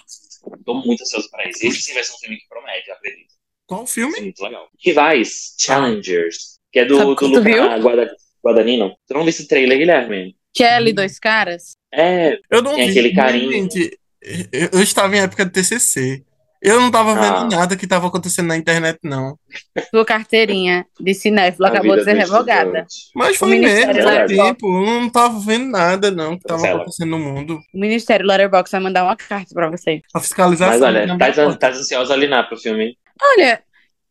Tô 0.65 0.73
muito 0.75 1.01
ansioso 1.01 1.29
pra 1.31 1.47
isso. 1.49 1.65
Esse 1.65 1.81
sim 1.81 1.93
vai 1.93 2.03
ser 2.03 2.13
um 2.13 2.17
filme 2.17 2.37
que 2.37 2.47
promete, 2.47 2.89
eu 2.89 2.95
acredito. 2.95 3.33
qual 3.67 3.81
Vai 3.85 3.93
filme? 3.93 4.21
muito 4.21 4.43
legal. 4.43 4.67
Rivais, 4.83 5.55
Challengers, 5.59 6.59
que 6.71 6.79
é 6.79 6.85
do, 6.85 6.95
Sabe 6.97 7.09
do 7.09 7.15
que 7.15 7.31
tu 7.31 7.41
viu? 7.43 7.63
Luca 7.63 7.77
Guada, 7.79 8.15
Guadagnino. 8.45 8.91
Tu 9.07 9.13
não 9.13 9.21
viu 9.21 9.29
esse 9.29 9.47
trailer, 9.47 9.77
Guilherme? 9.77 10.35
Kelly, 10.53 10.93
dois 10.93 11.19
caras. 11.19 11.73
É, 11.93 12.37
Eu 12.51 12.61
não 12.61 12.75
Tem 12.75 12.85
vi, 12.85 12.91
aquele 12.91 13.13
carinho. 13.15 13.51
gente, 13.51 13.97
Eu, 14.73 14.81
estava 14.81 15.15
em 15.15 15.21
época 15.21 15.45
de 15.45 15.51
TCC. 15.51 16.23
Eu 16.61 16.77
não 16.81 16.87
estava 16.87 17.13
vendo 17.15 17.37
Ah. 17.37 17.47
nada 17.57 17.77
que 17.77 17.85
estava 17.85 18.07
acontecendo 18.07 18.47
na 18.47 18.57
internet, 18.57 18.99
não. 19.01 19.39
Sua 19.91 20.03
carteirinha 20.03 20.85
de 20.99 21.13
cinéfilo 21.13 21.65
A 21.65 21.69
acabou 21.69 21.95
de 21.95 22.03
ser 22.03 22.13
do 22.15 22.19
revogada. 22.19 22.63
estudante. 22.65 22.95
Mas 23.15 23.37
foi 23.37 23.57
mesmo, 23.59 23.93
Letterboxd. 23.93 24.35
tempo. 24.35 24.67
Eu 24.67 24.85
não 24.85 25.07
estava 25.07 25.39
vendo 25.39 25.67
nada, 25.69 26.11
não, 26.11 26.31
que 26.31 26.43
estava 26.43 26.59
Cancela. 26.59 26.81
acontecendo 26.81 27.09
no 27.11 27.19
mundo. 27.19 27.59
O 27.73 27.79
Ministério 27.79 28.25
Letterboxd 28.27 28.71
vai 28.73 28.81
mandar 28.81 29.03
uma 29.05 29.15
carta 29.15 29.53
pra 29.53 29.69
você. 29.69 30.01
A 30.13 30.19
fiscalização. 30.19 30.79
Mas 31.17 31.37
olha, 31.37 31.53
tá, 31.53 31.55
tá 31.57 31.69
ansiosa 31.69 32.13
ali 32.13 32.27
na 32.27 32.43
pro 32.43 32.57
filme? 32.57 32.97
Olha, 33.37 33.63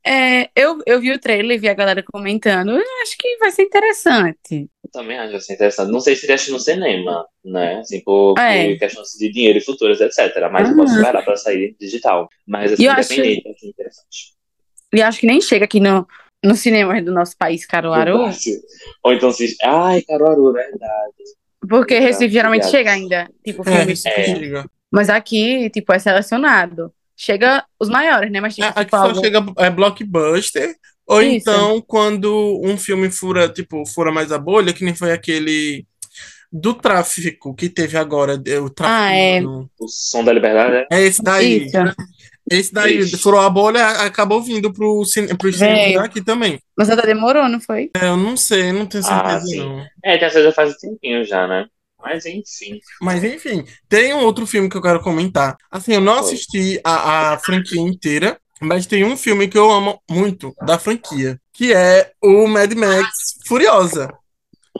é, 0.06 0.48
eu, 0.56 0.78
eu 0.86 1.00
vi 1.00 1.12
o 1.12 1.18
trailer 1.20 1.56
e 1.56 1.60
vi 1.60 1.68
a 1.68 1.74
galera 1.74 2.02
comentando. 2.02 2.70
Eu 2.70 3.02
acho 3.02 3.16
que 3.18 3.36
vai 3.38 3.50
ser 3.50 3.62
interessante. 3.62 4.68
Eu 4.84 4.90
também 4.92 5.18
acho 5.18 5.36
assim, 5.36 5.52
interessante. 5.54 5.90
Não 5.92 6.00
sei 6.00 6.16
se 6.16 6.30
assistir 6.30 6.52
no 6.52 6.60
cinema, 6.60 7.26
né? 7.44 7.80
Assim, 7.80 8.00
por, 8.02 8.34
por 8.34 8.40
É. 8.42 8.76
questões 8.76 9.08
de 9.18 9.30
dinheiro 9.30 9.58
e 9.58 9.64
futuras, 9.64 10.00
etc. 10.00 10.48
Mas 10.50 10.68
eu 10.70 10.76
posso 10.76 10.94
Ah. 10.94 10.96
esperar 10.96 11.24
pra 11.24 11.36
sair 11.36 11.76
digital. 11.78 12.28
Mas 12.46 12.72
assim, 12.72 12.84
eu 12.84 12.92
acho- 12.92 13.12
independente, 13.12 13.48
acho 13.48 13.66
interessante. 13.66 14.32
E 14.94 15.02
acho 15.02 15.20
que 15.20 15.26
nem 15.26 15.40
chega 15.40 15.66
aqui 15.66 15.80
no, 15.80 16.06
no 16.42 16.54
cinema 16.54 17.02
do 17.02 17.12
nosso 17.12 17.36
país, 17.36 17.66
Caruaru. 17.66 18.30
Ou 19.04 19.12
então 19.12 19.30
se. 19.30 19.54
Ai, 19.62 20.00
Caruaru, 20.02 20.52
verdade. 20.52 21.14
Porque 21.68 21.98
Recife 21.98 22.32
geralmente 22.32 22.66
chega 22.70 22.92
ainda, 22.92 23.28
tipo, 23.44 23.68
É, 23.68 23.76
filme. 23.78 23.92
isso 23.92 24.08
É. 24.08 24.12
que 24.12 24.24
chega. 24.24 24.64
Mas 24.90 25.10
aqui, 25.10 25.68
tipo, 25.68 25.92
é 25.92 25.98
selecionado. 25.98 26.90
Chega 27.20 27.64
os 27.80 27.88
maiores, 27.88 28.30
né? 28.30 28.40
Mas 28.40 28.54
tipo, 28.54 28.66
É, 28.66 28.70
Aqui 28.70 28.84
tipo, 28.84 28.96
só 28.96 29.02
algo- 29.08 29.20
chega 29.20 29.44
é, 29.58 29.70
blockbuster, 29.70 30.74
ou 31.06 31.20
Isso. 31.20 31.36
então 31.50 31.80
quando 31.86 32.60
um 32.64 32.76
filme 32.78 33.10
fura, 33.10 33.48
tipo, 33.48 33.84
fura 33.86 34.12
mais 34.12 34.30
a 34.30 34.38
bolha, 34.38 34.72
que 34.72 34.84
nem 34.84 34.94
foi 34.94 35.10
aquele 35.12 35.84
do 36.52 36.72
tráfico 36.74 37.54
que 37.54 37.68
teve 37.68 37.96
agora, 37.98 38.38
de- 38.38 38.56
o 38.58 38.70
tráfico. 38.70 38.96
Ah, 38.98 39.12
é. 39.12 39.42
O 39.44 39.88
som 39.88 40.22
da 40.24 40.32
liberdade 40.32 40.76
é. 40.76 40.86
É 40.92 41.02
esse 41.02 41.22
daí. 41.22 41.66
Isso. 41.66 41.76
Esse 42.50 42.72
daí 42.72 43.00
Ixi. 43.00 43.18
furou 43.18 43.40
a 43.40 43.50
bolha, 43.50 43.86
acabou 44.06 44.40
vindo 44.42 44.72
pro 44.72 45.04
cine, 45.04 45.36
pro 45.36 45.52
cinema 45.52 46.04
aqui 46.06 46.22
também. 46.24 46.58
Mas 46.78 46.88
até 46.88 47.02
demorou, 47.06 47.46
não 47.46 47.60
foi? 47.60 47.90
É, 47.94 48.06
Eu 48.06 48.16
não 48.16 48.38
sei, 48.38 48.72
não 48.72 48.86
tenho 48.86 49.04
Ah, 49.06 49.06
certeza 49.40 49.46
sim. 49.48 49.58
não. 49.58 49.84
É, 50.02 50.16
tem 50.16 50.26
essa 50.28 50.42
já 50.42 50.50
faz 50.52 50.70
um 50.72 50.78
tempinho 50.78 51.24
já, 51.26 51.46
né? 51.46 51.66
Mas 52.00 52.24
enfim. 52.26 52.80
Mas 53.00 53.24
enfim, 53.24 53.64
tem 53.88 54.14
um 54.14 54.24
outro 54.24 54.46
filme 54.46 54.68
que 54.68 54.76
eu 54.76 54.82
quero 54.82 55.02
comentar. 55.02 55.56
Assim, 55.70 55.94
eu 55.94 56.00
não 56.00 56.18
assisti 56.18 56.80
a, 56.84 57.32
a 57.32 57.38
franquia 57.38 57.80
inteira, 57.80 58.38
mas 58.60 58.86
tem 58.86 59.04
um 59.04 59.16
filme 59.16 59.48
que 59.48 59.58
eu 59.58 59.70
amo 59.70 60.00
muito 60.08 60.54
da 60.62 60.78
franquia, 60.78 61.40
que 61.52 61.72
é 61.72 62.12
o 62.22 62.46
Mad 62.46 62.72
Max 62.72 63.08
Furiosa. 63.46 64.12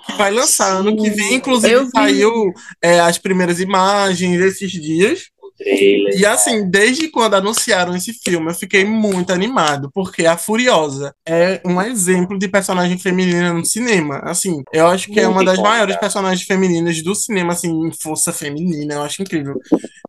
Que 0.06 0.12
vai 0.12 0.30
lançar 0.30 0.76
ano 0.76 0.96
que 0.96 1.10
vem, 1.10 1.34
inclusive 1.34 1.88
saiu 1.90 2.52
é, 2.80 3.00
as 3.00 3.18
primeiras 3.18 3.58
imagens 3.58 4.40
esses 4.40 4.70
dias. 4.70 5.24
Trailer. 5.58 6.18
E 6.18 6.24
assim, 6.24 6.68
desde 6.70 7.08
quando 7.08 7.34
anunciaram 7.34 7.94
esse 7.96 8.12
filme, 8.12 8.50
eu 8.50 8.54
fiquei 8.54 8.84
muito 8.84 9.32
animado, 9.32 9.90
porque 9.92 10.24
a 10.26 10.36
Furiosa 10.36 11.12
é 11.26 11.60
um 11.64 11.80
exemplo 11.82 12.38
de 12.38 12.48
personagem 12.48 12.98
feminina 12.98 13.52
no 13.52 13.64
cinema. 13.64 14.20
Assim, 14.24 14.62
eu 14.72 14.86
acho 14.86 15.08
que 15.08 15.20
é 15.20 15.28
uma 15.28 15.44
das 15.44 15.58
maiores 15.58 15.96
personagens 15.96 16.46
femininas 16.46 17.02
do 17.02 17.14
cinema, 17.14 17.52
assim, 17.52 17.68
em 17.86 17.92
força 17.92 18.32
feminina, 18.32 18.94
eu 18.94 19.02
acho 19.02 19.22
incrível. 19.22 19.54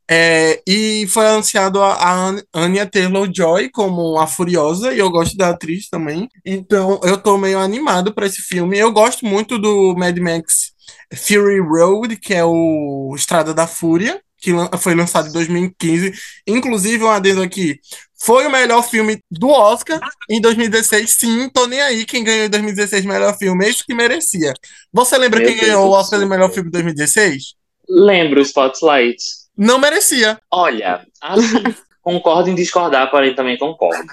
É, 0.09 0.61
e 0.67 1.05
foi 1.09 1.27
anunciado 1.27 1.81
a, 1.81 1.93
a 1.93 2.27
An- 2.29 2.43
Anya 2.53 2.85
Taylor-Joy 2.85 3.69
como 3.69 4.17
a 4.19 4.27
Furiosa, 4.27 4.93
e 4.93 4.99
eu 4.99 5.09
gosto 5.09 5.37
da 5.37 5.49
atriz 5.49 5.87
também. 5.89 6.27
Então, 6.45 6.99
eu 7.03 7.17
tô 7.17 7.37
meio 7.37 7.59
animado 7.59 8.13
para 8.13 8.25
esse 8.25 8.41
filme. 8.41 8.77
Eu 8.77 8.91
gosto 8.91 9.25
muito 9.25 9.57
do 9.57 9.95
Mad 9.95 10.17
Max 10.17 10.71
Fury 11.13 11.59
Road, 11.59 12.15
que 12.17 12.33
é 12.33 12.43
o 12.43 13.13
Estrada 13.15 13.53
da 13.53 13.67
Fúria, 13.67 14.21
que 14.39 14.51
foi 14.79 14.95
lançado 14.95 15.29
em 15.29 15.31
2015. 15.31 16.13
Inclusive, 16.47 17.03
um 17.03 17.09
adendo 17.09 17.41
aqui, 17.41 17.79
foi 18.21 18.45
o 18.45 18.51
melhor 18.51 18.81
filme 18.83 19.21
do 19.29 19.49
Oscar 19.49 19.99
em 20.29 20.41
2016. 20.41 21.09
Sim, 21.09 21.49
tô 21.49 21.67
nem 21.67 21.81
aí 21.81 22.05
quem 22.05 22.23
ganhou 22.23 22.45
em 22.45 22.49
2016 22.49 23.05
melhor 23.05 23.37
filme, 23.37 23.67
esse 23.67 23.85
que 23.85 23.93
merecia. 23.93 24.53
Você 24.91 25.17
lembra 25.17 25.39
Meu 25.39 25.47
quem 25.47 25.57
Deus 25.57 25.67
ganhou 25.67 25.87
o 25.87 25.89
do 25.89 25.93
Oscar 25.93 26.19
de 26.19 26.25
melhor 26.25 26.51
filme 26.51 26.69
em 26.69 26.71
2016? 26.71 27.55
Lembro 27.87 28.39
o 28.39 28.43
Spotlight. 28.43 29.23
Não 29.57 29.79
merecia. 29.79 30.39
Olha, 30.51 31.05
assim, 31.21 31.63
concordo 32.01 32.49
em 32.49 32.55
discordar, 32.55 33.09
porém 33.11 33.35
também 33.35 33.57
concordo. 33.57 34.11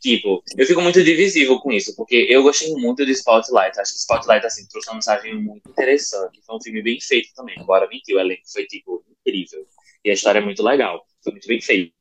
Tipo, 0.00 0.42
eu 0.56 0.66
fico 0.66 0.80
muito 0.80 1.02
divisível 1.02 1.58
com 1.60 1.72
isso, 1.72 1.94
porque 1.96 2.26
eu 2.28 2.42
gostei 2.42 2.72
muito 2.74 3.04
de 3.04 3.12
Spotlight. 3.12 3.78
Acho 3.80 3.92
que 3.92 3.98
Spotlight, 3.98 4.46
assim, 4.46 4.66
trouxe 4.68 4.88
uma 4.88 4.96
mensagem 4.96 5.34
muito 5.34 5.68
interessante. 5.68 6.40
Foi 6.44 6.56
um 6.56 6.62
filme 6.62 6.82
bem 6.82 7.00
feito 7.00 7.30
também. 7.34 7.58
Embora 7.58 7.88
mentir, 7.88 8.16
o 8.16 8.20
elenco 8.20 8.42
foi, 8.52 8.66
tipo, 8.66 9.04
incrível. 9.26 9.66
E 10.04 10.10
a 10.10 10.14
história 10.14 10.38
é 10.38 10.42
muito 10.42 10.62
legal. 10.62 11.04
Foi 11.22 11.32
muito 11.32 11.46
bem 11.46 11.60
feito. 11.60 11.92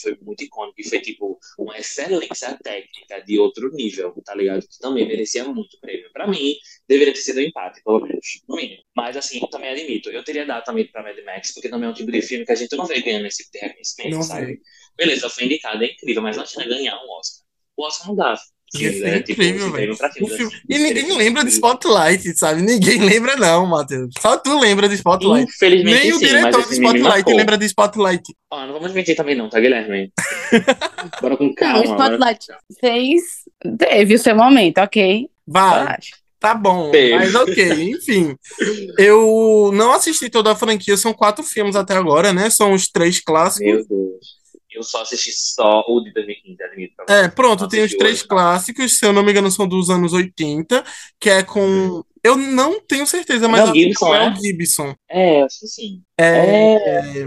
Foi 0.00 0.16
muito 0.22 0.44
icônico 0.44 0.80
e 0.80 0.88
foi, 0.88 1.00
tipo, 1.00 1.38
uma 1.58 1.78
excelência 1.78 2.56
técnica 2.62 3.20
de 3.24 3.38
outro 3.38 3.70
nível, 3.72 4.14
tá 4.24 4.34
ligado? 4.34 4.62
Que 4.66 4.78
também 4.78 5.06
merecia 5.06 5.44
muito 5.44 5.78
prêmio. 5.80 6.10
Pra 6.12 6.26
mim, 6.26 6.54
deveria 6.88 7.12
ter 7.12 7.20
sido 7.20 7.38
um 7.38 7.42
empate, 7.42 7.82
pelo 7.82 8.00
menos, 8.00 8.26
no 8.48 8.56
mínimo. 8.56 8.82
Mas, 8.96 9.16
assim, 9.16 9.40
eu 9.40 9.48
também 9.48 9.70
admito, 9.70 10.10
eu 10.10 10.24
teria 10.24 10.46
dado 10.46 10.64
também 10.64 10.86
pra 10.86 11.02
Mad 11.02 11.16
Max, 11.24 11.52
porque 11.52 11.68
também 11.68 11.88
é 11.88 11.90
um 11.90 11.94
tipo 11.94 12.10
de 12.12 12.22
filme 12.22 12.44
que 12.44 12.52
a 12.52 12.54
gente 12.54 12.76
não 12.76 12.86
vê 12.86 13.00
ganhando 13.00 13.26
esse 13.26 13.44
tipo 13.44 13.50
de 13.52 13.58
reconhecimento, 13.60 14.16
sabe? 14.22 14.60
Beleza, 14.96 15.28
foi 15.28 15.44
indicado, 15.44 15.82
é 15.82 15.86
incrível, 15.88 16.22
mas 16.22 16.36
não 16.36 16.44
tinha 16.44 16.66
ganhar 16.66 16.96
um 16.96 17.10
Oscar. 17.10 17.44
O 17.76 17.84
Oscar 17.86 18.08
não 18.08 18.16
dá. 18.16 18.36
Tipo, 18.74 19.42
incrível, 19.42 19.70
velho. 19.72 19.92
assim, 20.00 20.48
E 20.68 20.78
ninguém 20.78 21.16
lembra 21.16 21.44
de 21.44 21.50
Spotlight, 21.50 22.36
sabe? 22.38 22.60
Ninguém 22.62 23.00
lembra, 23.00 23.36
não, 23.36 23.66
Matheus. 23.66 24.12
Só 24.20 24.36
tu 24.36 24.58
lembra 24.58 24.88
de 24.88 24.96
Spotlight. 24.96 25.48
Infelizmente, 25.48 26.00
Nem 26.02 26.12
o 26.12 26.18
sim, 26.18 26.24
mas 26.24 26.30
diretor 26.30 26.68
de 26.68 26.74
Spotlight 26.74 27.32
lembra 27.32 27.58
de 27.58 27.66
Spotlight. 27.66 28.22
Ó, 28.50 28.66
não 28.66 28.72
vamos 28.74 28.92
mentir 28.92 29.14
também 29.16 29.34
não, 29.36 29.48
tá, 29.48 29.60
Guilherme? 29.60 30.12
Bora 31.22 31.36
com 31.36 31.54
calma. 31.54 31.74
Não, 31.74 31.80
o 31.82 31.84
Spotlight 31.94 32.46
fez. 32.80 33.22
Teve 33.78 34.14
o 34.14 34.18
seu 34.18 34.34
momento, 34.34 34.78
ok? 34.78 35.28
Vai, 35.46 35.98
tá 36.40 36.54
bom. 36.54 36.90
Teve. 36.90 37.14
Mas 37.14 37.34
ok, 37.34 37.90
enfim. 37.90 38.34
Eu 38.98 39.70
não 39.72 39.92
assisti 39.92 40.28
toda 40.28 40.52
a 40.52 40.56
franquia, 40.56 40.96
são 40.96 41.12
quatro 41.12 41.44
filmes 41.44 41.76
até 41.76 41.94
agora, 41.94 42.32
né? 42.32 42.50
São 42.50 42.72
os 42.72 42.88
três 42.88 43.20
clássicos. 43.20 43.72
Meu 43.72 43.86
Deus. 43.86 44.43
Eu 44.74 44.82
só 44.82 45.02
assisti 45.02 45.30
só 45.32 45.84
o 45.88 46.00
de 46.02 46.12
2015, 46.12 46.62
admito. 46.62 46.94
pra 47.06 47.14
É, 47.16 47.28
pronto, 47.28 47.62
Não 47.62 47.68
tem 47.68 47.84
os 47.84 47.92
três 47.94 48.20
original. 48.20 48.28
clássicos, 48.28 48.98
se 48.98 49.06
eu 49.06 49.12
não 49.12 49.22
me 49.22 49.30
engano, 49.30 49.50
são 49.50 49.66
dos 49.68 49.88
anos 49.90 50.12
80, 50.12 50.84
que 51.20 51.30
é 51.30 51.42
com. 51.42 52.02
Eu 52.22 52.36
não 52.36 52.80
tenho 52.80 53.06
certeza, 53.06 53.46
mas 53.48 53.60
Mel 53.60 53.64
acho 53.64 53.72
que 53.74 53.80
Gibson, 53.82 54.14
é 54.14 54.26
o 54.26 54.30
né? 54.30 54.36
Gibson. 54.40 54.94
É, 55.10 55.42
acho 55.42 55.60
que 55.60 55.66
sim. 55.66 56.02
É, 56.18 56.74
É. 56.74 57.26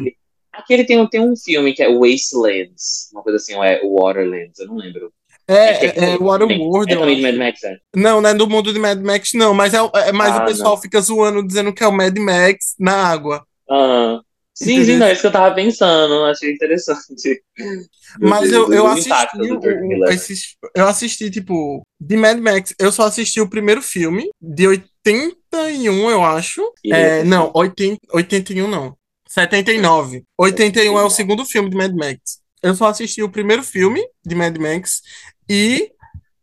Aquele 0.52 0.84
tem, 0.86 1.00
um- 1.00 1.08
tem 1.08 1.22
um 1.22 1.36
filme 1.36 1.72
que 1.74 1.84
é 1.84 1.88
Wastelands, 1.88 3.10
uma 3.14 3.22
coisa 3.22 3.38
assim, 3.38 3.54
ou 3.56 3.64
é 3.64 3.80
Waterlands, 3.84 4.58
eu 4.60 4.68
não 4.68 4.76
lembro. 4.78 5.12
é, 5.48 5.74
que 5.92 6.00
é, 6.00 6.18
Waterworld. 6.18 6.92
É 6.92 6.98
também 6.98 7.16
de. 7.18 7.22
Mad 7.22 7.36
Max, 7.36 7.64
é. 7.64 7.78
Não, 7.96 8.20
não 8.22 8.30
é 8.30 8.34
do 8.34 8.50
mundo 8.50 8.74
de 8.74 8.80
Mad 8.80 9.00
Max, 9.00 9.32
não, 9.34 9.54
mas, 9.54 9.74
é, 9.74 9.78
é, 9.78 10.12
mas 10.12 10.36
Ah, 10.36 10.44
o 10.44 10.46
pessoal 10.48 10.74
não. 10.76 10.82
fica 10.82 11.00
zoando, 11.00 11.46
dizendo 11.46 11.72
que 11.74 11.84
é 11.84 11.88
o 11.88 11.92
Mad 11.94 12.18
Max 12.18 12.74
na 12.80 12.94
água. 13.08 13.46
Ah, 13.70 14.20
sim, 14.64 14.84
sim, 14.84 14.96
não, 14.98 15.06
é 15.06 15.12
isso 15.14 15.22
que 15.22 15.28
eu 15.28 15.32
tava 15.32 15.54
pensando, 15.56 16.26
achei 16.26 16.52
interessante. 16.54 17.44
Mas 18.20 18.52
eu, 18.52 18.72
eu 18.72 18.88
assisti 18.88 19.10
impacto 19.10 19.38
do 19.38 19.56
o- 19.56 19.60
2011. 19.60 20.14
esses, 20.14 20.56
eu 20.76 20.88
assisti, 20.88 21.30
tipo, 21.30 21.82
de 22.00 22.18
Mad 22.18 22.40
Max, 22.40 22.74
eu 22.80 22.92
só 22.92 23.04
assisti 23.04 23.42
o 23.42 23.50
primeiro 23.50 23.82
filme, 23.82 24.30
de 24.42 24.68
81, 24.68 26.10
eu 26.10 26.24
acho. 26.24 26.62
E 26.84 26.94
É, 26.94 27.20
esse? 27.20 27.26
não, 27.26 27.52
80, 27.54 28.00
81 28.14 28.68
não. 28.68 28.96
79. 29.28 30.24
81 30.38 30.98
é 30.98 31.04
o 31.04 31.10
segundo 31.10 31.46
filme 31.46 31.70
de 31.70 31.76
Mad 31.78 31.94
Max. 31.94 32.40
Eu 32.64 32.74
só 32.76 32.88
assisti 32.88 33.22
o 33.22 33.30
primeiro 33.30 33.64
filme 33.64 34.02
de 34.26 34.36
Mad 34.36 34.58
Max 34.58 35.02
e 35.50 35.92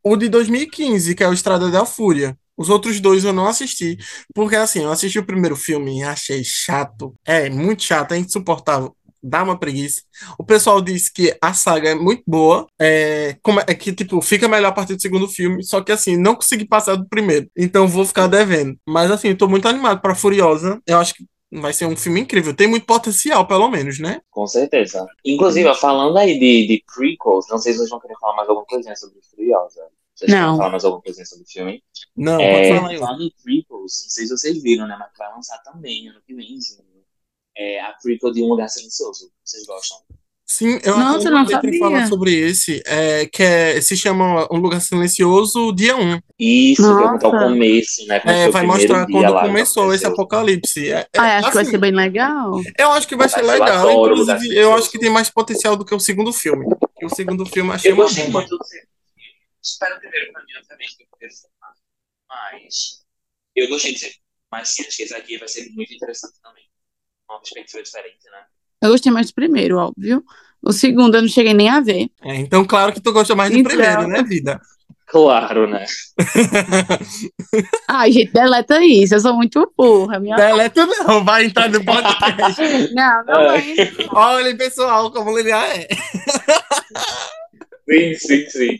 o 0.03 0.17
de 0.17 0.29
2015, 0.29 1.15
que 1.15 1.25
é 1.25 1.29
o 1.29 1.33
Estrada 1.33 1.71
da 1.71 1.85
Fúria. 1.87 2.37
Os 2.57 2.69
outros 2.69 3.01
dois 3.01 3.25
eu 3.25 3.33
não 3.33 3.47
assisti, 3.47 3.97
porque 4.35 4.57
assim, 4.57 4.83
eu 4.83 4.91
assisti 4.93 5.19
o 5.19 5.27
primeiro 5.27 5.57
filme 5.57 5.99
e 5.99 6.03
achei 6.03 6.43
chato. 6.45 7.15
É, 7.25 7.51
muito 7.51 7.83
chato, 7.83 8.13
é 8.13 8.19
insuportável. 8.19 8.95
Dá 9.27 9.43
uma 9.43 9.59
preguiça. 9.59 10.03
O 10.39 10.45
pessoal 10.45 10.83
disse 10.83 11.11
que 11.13 11.35
a 11.41 11.55
saga 11.55 11.89
é 11.91 11.95
muito 11.95 12.23
boa, 12.27 12.67
é, 12.79 13.37
como 13.43 13.59
é 13.59 13.75
que, 13.75 13.91
tipo, 13.93 14.21
fica 14.21 14.47
melhor 14.47 14.69
a 14.69 14.73
partir 14.73 14.95
do 14.97 15.01
segundo 15.01 15.27
filme, 15.27 15.65
só 15.65 15.81
que 15.81 15.91
assim, 15.91 16.17
não 16.17 16.35
consegui 16.35 16.67
passar 16.67 16.95
do 16.97 17.09
primeiro, 17.09 17.49
então 17.57 17.89
vou 17.89 18.05
ficar 18.05 18.27
devendo. 18.27 18.77
Mas 18.87 19.11
assim, 19.11 19.29
eu 19.29 19.39
tô 19.39 19.49
muito 19.49 19.67
animado 19.67 20.01
pra 20.03 20.15
Furiosa. 20.15 20.79
Eu 20.87 20.99
acho 20.99 21.15
que 21.15 21.25
vai 21.61 21.73
ser 21.73 21.87
um 21.87 21.97
filme 21.97 22.21
incrível. 22.21 22.55
Tem 22.55 22.67
muito 22.67 22.87
potencial, 22.87 23.47
pelo 23.47 23.69
menos, 23.71 23.99
né? 23.99 24.21
Com 24.31 24.47
certeza. 24.47 25.07
Inclusive, 25.25 25.73
falando 25.77 26.17
aí 26.19 26.39
de, 26.39 26.67
de 26.67 26.85
prequels, 26.95 27.47
não 27.49 27.59
sei 27.59 27.73
se 27.73 27.79
vocês 27.79 27.91
vão 27.91 28.01
querer 28.01 28.17
falar 28.21 28.37
mais 28.37 28.49
alguma 28.49 28.67
coisinha 28.67 28.97
sobre 28.97 29.19
Furiosa. 29.31 29.81
Vocês 30.15 30.31
Não. 30.31 30.39
querem 30.39 30.57
falar 30.57 30.71
mais 30.71 30.85
alguma 30.85 31.03
coisinha 31.03 31.27
sobre 31.27 31.45
o 31.45 31.49
filme? 31.49 31.83
Não, 32.17 32.41
É, 32.41 32.69
pode 32.79 32.99
falar 32.99 33.17
aí. 33.17 33.25
em 33.27 33.33
prequels, 33.43 34.03
não 34.05 34.11
sei 34.11 34.27
se 34.27 34.31
vocês 34.37 34.63
viram, 34.63 34.87
né? 34.87 34.97
Mas 34.99 35.09
vai 35.19 35.33
lançar 35.33 35.59
também 35.59 36.09
ano 36.09 36.21
que 36.27 36.35
vem, 36.35 36.47
junho. 36.61 36.85
É 37.57 37.81
a 37.81 37.93
prequel 38.03 38.33
de 38.33 38.43
Um 38.43 38.49
Lugar 38.49 38.69
Silencioso. 38.69 39.31
Vocês 39.45 39.65
gostam? 39.67 39.99
Sim, 40.47 40.79
eu 40.85 40.99
Nossa, 40.99 41.29
eu 41.29 41.33
não 41.33 41.49
sabia. 41.49 41.79
falar 41.79 42.07
sobre 42.07 42.33
esse, 42.39 42.83
é, 42.87 43.27
que 43.27 43.43
é, 43.43 43.81
se 43.81 43.97
chama 43.97 44.47
Um 44.53 44.59
Lugar 44.59 44.81
Silencioso, 44.81 45.73
dia 45.73 45.97
1. 45.97 46.21
Isso, 46.39 46.83
que 46.83 47.03
vai 47.03 47.13
contar 47.13 47.29
o 47.29 47.33
Nossa. 47.33 47.45
começo, 47.47 48.07
né? 48.07 48.23
É, 48.27 48.51
vai 48.51 48.67
mostrar 48.67 49.07
quando 49.07 49.33
lá, 49.33 49.47
começou 49.47 49.95
esse 49.95 50.07
apocalipse. 50.07 50.93
É, 50.93 50.99
é, 50.99 51.19
Ah, 51.19 51.39
acho 51.39 51.49
que 51.49 51.55
vai 51.55 51.63
assim, 51.63 51.71
ser 51.73 51.79
bem 51.79 51.93
legal. 51.93 52.61
Eu 52.79 52.93
acho 52.93 53.09
que 53.09 53.17
vai 53.17 53.29
ser 53.29 53.43
Nossa, 53.43 53.53
legal. 53.53 53.91
Inclusive, 54.07 54.57
eu 54.57 54.75
acho 54.75 54.91
que 54.91 54.99
tem 54.99 55.11
mais 55.11 55.31
potencial 55.31 55.77
do 55.77 55.85
que 55.85 55.95
o 55.95 55.99
segundo 56.01 56.33
filme. 56.33 56.67
Porque 56.79 57.07
o 57.07 57.11
segundo 57.15 57.47
filme 57.47 57.71
eu 57.71 57.75
achei 57.75 57.91
Eu 57.93 57.97
gostei 57.97 58.29
muito 58.29 58.51
do. 58.51 58.59
Espero 59.65 59.97
o 59.97 60.01
primeiro 60.01 60.31
pra 60.33 60.43
mim, 60.43 60.53
obviamente, 60.59 60.97
que 60.99 61.07
foi 61.11 61.29
massa. 61.61 61.81
Mas 62.29 63.05
eu 63.57 63.69
gostei 63.69 63.95
de 63.95 63.99
ser. 64.01 64.15
Mas 64.53 64.69
sim, 64.69 64.83
acho 64.87 64.97
que 64.97 65.03
esse 65.05 65.15
aqui 65.15 65.39
vai 65.39 65.49
ser 65.49 65.69
muito 65.71 65.95
interessante 65.95 66.35
também. 66.43 66.65
Uma 67.29 67.41
perspectiva 67.41 67.83
diferente, 67.83 68.25
né? 68.31 68.45
Eu 68.83 68.91
gostei 68.91 69.11
mais 69.11 69.29
do 69.29 69.35
primeiro, 69.35 69.79
óbvio. 69.79 70.23
O 70.63 70.73
segundo 70.73 71.17
eu 71.17 71.23
não 71.23 71.29
cheguei 71.29 71.55
nem 71.55 71.69
a 71.71 71.81
ver. 71.81 72.11
É, 72.23 72.37
então, 72.37 72.65
claro 72.67 72.93
que 72.93 73.01
tu 73.01 73.13
gosta 73.13 73.35
mais 73.35 73.51
do 73.51 73.59
Então. 73.59 73.71
primeiro, 73.71 74.07
né, 74.07 74.23
vida? 74.23 74.61
Claro, 75.07 75.67
né? 75.69 75.87
Ai, 77.89 78.13
gente, 78.13 78.33
deleta 78.33 78.83
isso. 78.85 79.15
Eu 79.15 79.21
sou 79.21 79.35
muito 79.35 79.73
burra. 79.77 80.19
Minha... 80.19 80.37
Deleta 80.37 80.87
não, 80.87 81.25
vai 81.25 81.45
entrar 81.45 81.69
no 81.71 81.85
podcast. 81.85 82.61
Não, 82.95 83.25
não 83.25 83.51
Ai. 83.51 83.75
vai. 83.75 84.09
Olha, 84.13 84.57
pessoal, 84.57 85.11
como 85.13 85.37
Lilian 85.37 85.63
é. 85.63 85.89
Sim, 87.89 88.15
sim, 88.15 88.51
sim. 88.51 88.79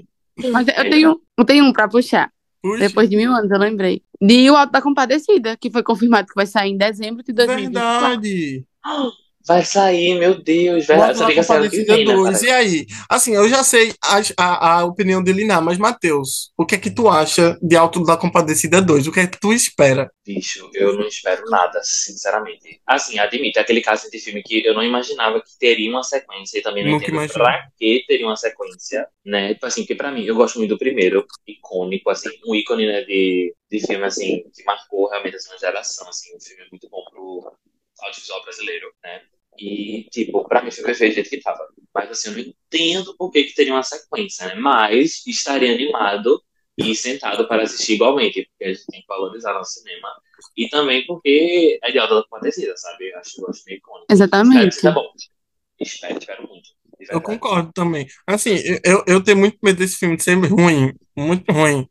Mas 0.53 0.67
eu 0.69 0.91
tenho, 0.91 1.21
eu 1.39 1.45
tenho 1.45 1.65
um 1.65 1.73
pra 1.73 1.89
puxar. 1.89 2.31
Puxa, 2.63 2.89
Depois 2.89 3.11
de 3.11 3.17
mil 3.17 3.33
anos, 3.33 3.51
eu 3.51 3.59
lembrei. 3.59 4.03
De 4.21 4.51
O 4.51 4.57
Alto 4.57 4.73
da 4.73 4.81
Compadecida, 4.81 5.57
que 5.57 5.71
foi 5.71 5.83
confirmado 5.83 6.29
que 6.29 6.35
vai 6.35 6.47
sair 6.47 6.71
em 6.71 6.79
dezembro 6.79 7.23
de 7.23 7.33
2024. 7.33 8.21
verdade. 8.21 8.67
Vai 9.47 9.65
sair, 9.65 10.15
meu 10.19 10.43
Deus, 10.43 10.85
O 10.85 10.87
verdade. 10.87 11.11
Auto 11.11 11.19
Só 11.19 11.25
da 11.25 11.31
fica 11.31 11.43
saindo 11.43 11.69
que 11.71 11.85
vem, 11.85 12.07
né? 12.07 12.15
2. 12.15 12.23
parece. 12.23 12.47
E 12.47 12.51
aí? 12.51 12.87
Assim, 13.11 13.35
eu 13.35 13.47
já 13.49 13.63
sei 13.63 13.95
a, 14.03 14.21
a, 14.39 14.79
a 14.81 14.85
opinião 14.87 15.23
de 15.23 15.33
Liná, 15.33 15.61
mas 15.61 15.77
Matheus, 15.77 16.51
o 16.57 16.65
que 16.65 16.75
é 16.77 16.79
que 16.79 16.91
tu 16.91 17.09
acha 17.11 17.59
de 17.63 17.77
Alto 17.77 18.03
da 18.05 18.17
Compadecida 18.17 18.81
2? 18.81 19.07
O 19.07 19.13
que 19.13 19.21
é 19.21 19.27
que 19.27 19.39
tu 19.39 19.53
espera? 19.53 20.11
Bicho, 20.27 20.71
eu 20.73 20.95
não 20.95 21.07
espero 21.07 21.45
nada, 21.51 21.81
sinceramente. 21.85 22.81
Assim, 22.87 23.19
admito, 23.19 23.59
é 23.59 23.63
aquele 23.63 23.83
caso 23.83 24.11
de 24.11 24.19
filme 24.19 24.43
que 24.43 24.65
eu 24.67 24.73
não 24.73 24.83
imaginava 24.83 25.41
que 25.43 25.59
teria 25.59 25.91
uma 25.91 26.03
sequência 26.03 26.59
e 26.59 26.63
também 26.63 26.83
não 26.85 26.93
Nunca 26.93 27.05
entendo 27.05 27.17
imaginei. 27.17 27.35
pra 27.35 27.69
que 27.79 28.05
teria 28.09 28.27
uma 28.27 28.37
sequência, 28.37 29.07
né? 29.25 29.53
Tipo 29.55 29.67
assim, 29.67 29.83
porque 29.83 29.95
pra 29.95 30.11
mim, 30.11 30.25
eu 30.25 30.35
gosto 30.35 30.59
muito 30.59 30.71
do 30.71 30.79
primeiro, 30.79 31.27
icônico, 31.47 32.09
assim, 32.09 32.31
um 32.47 32.55
ícone, 32.55 32.87
né, 32.87 33.03
de, 33.03 33.55
de 33.71 33.87
filme, 33.87 34.05
assim, 34.05 34.43
que 34.55 34.65
marcou 34.65 35.09
realmente 35.11 35.37
essa 35.37 35.59
geração, 35.59 36.09
assim, 36.09 36.35
um 36.35 36.41
filme 36.41 36.65
muito 36.71 36.89
bom 36.89 37.05
pro 37.11 37.53
audiovisual 38.01 38.43
brasileiro, 38.43 38.87
né? 39.05 39.21
E, 39.59 40.07
tipo, 40.11 40.47
pra 40.49 40.63
mim 40.63 40.71
foi 40.71 40.85
perfeito 40.85 41.13
do 41.13 41.15
jeito 41.15 41.31
que 41.31 41.41
tava. 41.41 41.67
Mas, 41.95 42.11
assim, 42.11 42.29
eu 42.29 42.35
não 42.35 42.41
entendo 42.41 43.17
por 43.17 43.31
que 43.31 43.45
que 43.45 43.55
teria 43.55 43.73
uma 43.73 43.83
sequência, 43.83 44.47
né? 44.49 44.55
Mas 44.57 45.25
estaria 45.27 45.73
animado 45.73 46.43
e 46.77 46.95
sentado 46.95 47.47
para 47.47 47.63
assistir 47.63 47.95
igualmente, 47.95 48.49
porque 48.51 48.65
a 48.65 48.75
gente 48.75 48.87
tem 48.87 49.01
que 49.01 49.07
valorizar 49.07 49.55
nosso 49.55 49.81
cinema. 49.81 50.09
E 50.57 50.69
também 50.69 51.07
porque 51.07 51.79
é 51.83 51.93
de 51.93 51.99
alta 51.99 52.23
compadecida, 52.25 52.77
sabe? 52.77 53.11
Eu 53.11 53.19
acho, 53.19 53.41
eu 53.41 53.49
acho 53.49 53.63
meio 53.67 53.79
icônico. 53.79 54.07
Exatamente. 54.11 54.55
Espero 54.55 54.69
que 54.69 54.75
seja 54.75 54.91
bom. 54.93 55.13
Espero, 55.81 56.19
espero 56.19 56.49
muito. 56.49 56.69
Eu 57.11 57.21
concordo 57.21 57.73
também. 57.73 58.07
Assim, 58.27 58.57
eu, 58.85 59.05
eu 59.07 59.23
tenho 59.23 59.39
muito 59.39 59.59
medo 59.63 59.79
desse 59.79 59.97
filme 59.97 60.17
de 60.17 60.23
ser 60.23 60.35
ruim, 60.35 60.93
muito 61.17 61.51
ruim. 61.53 61.89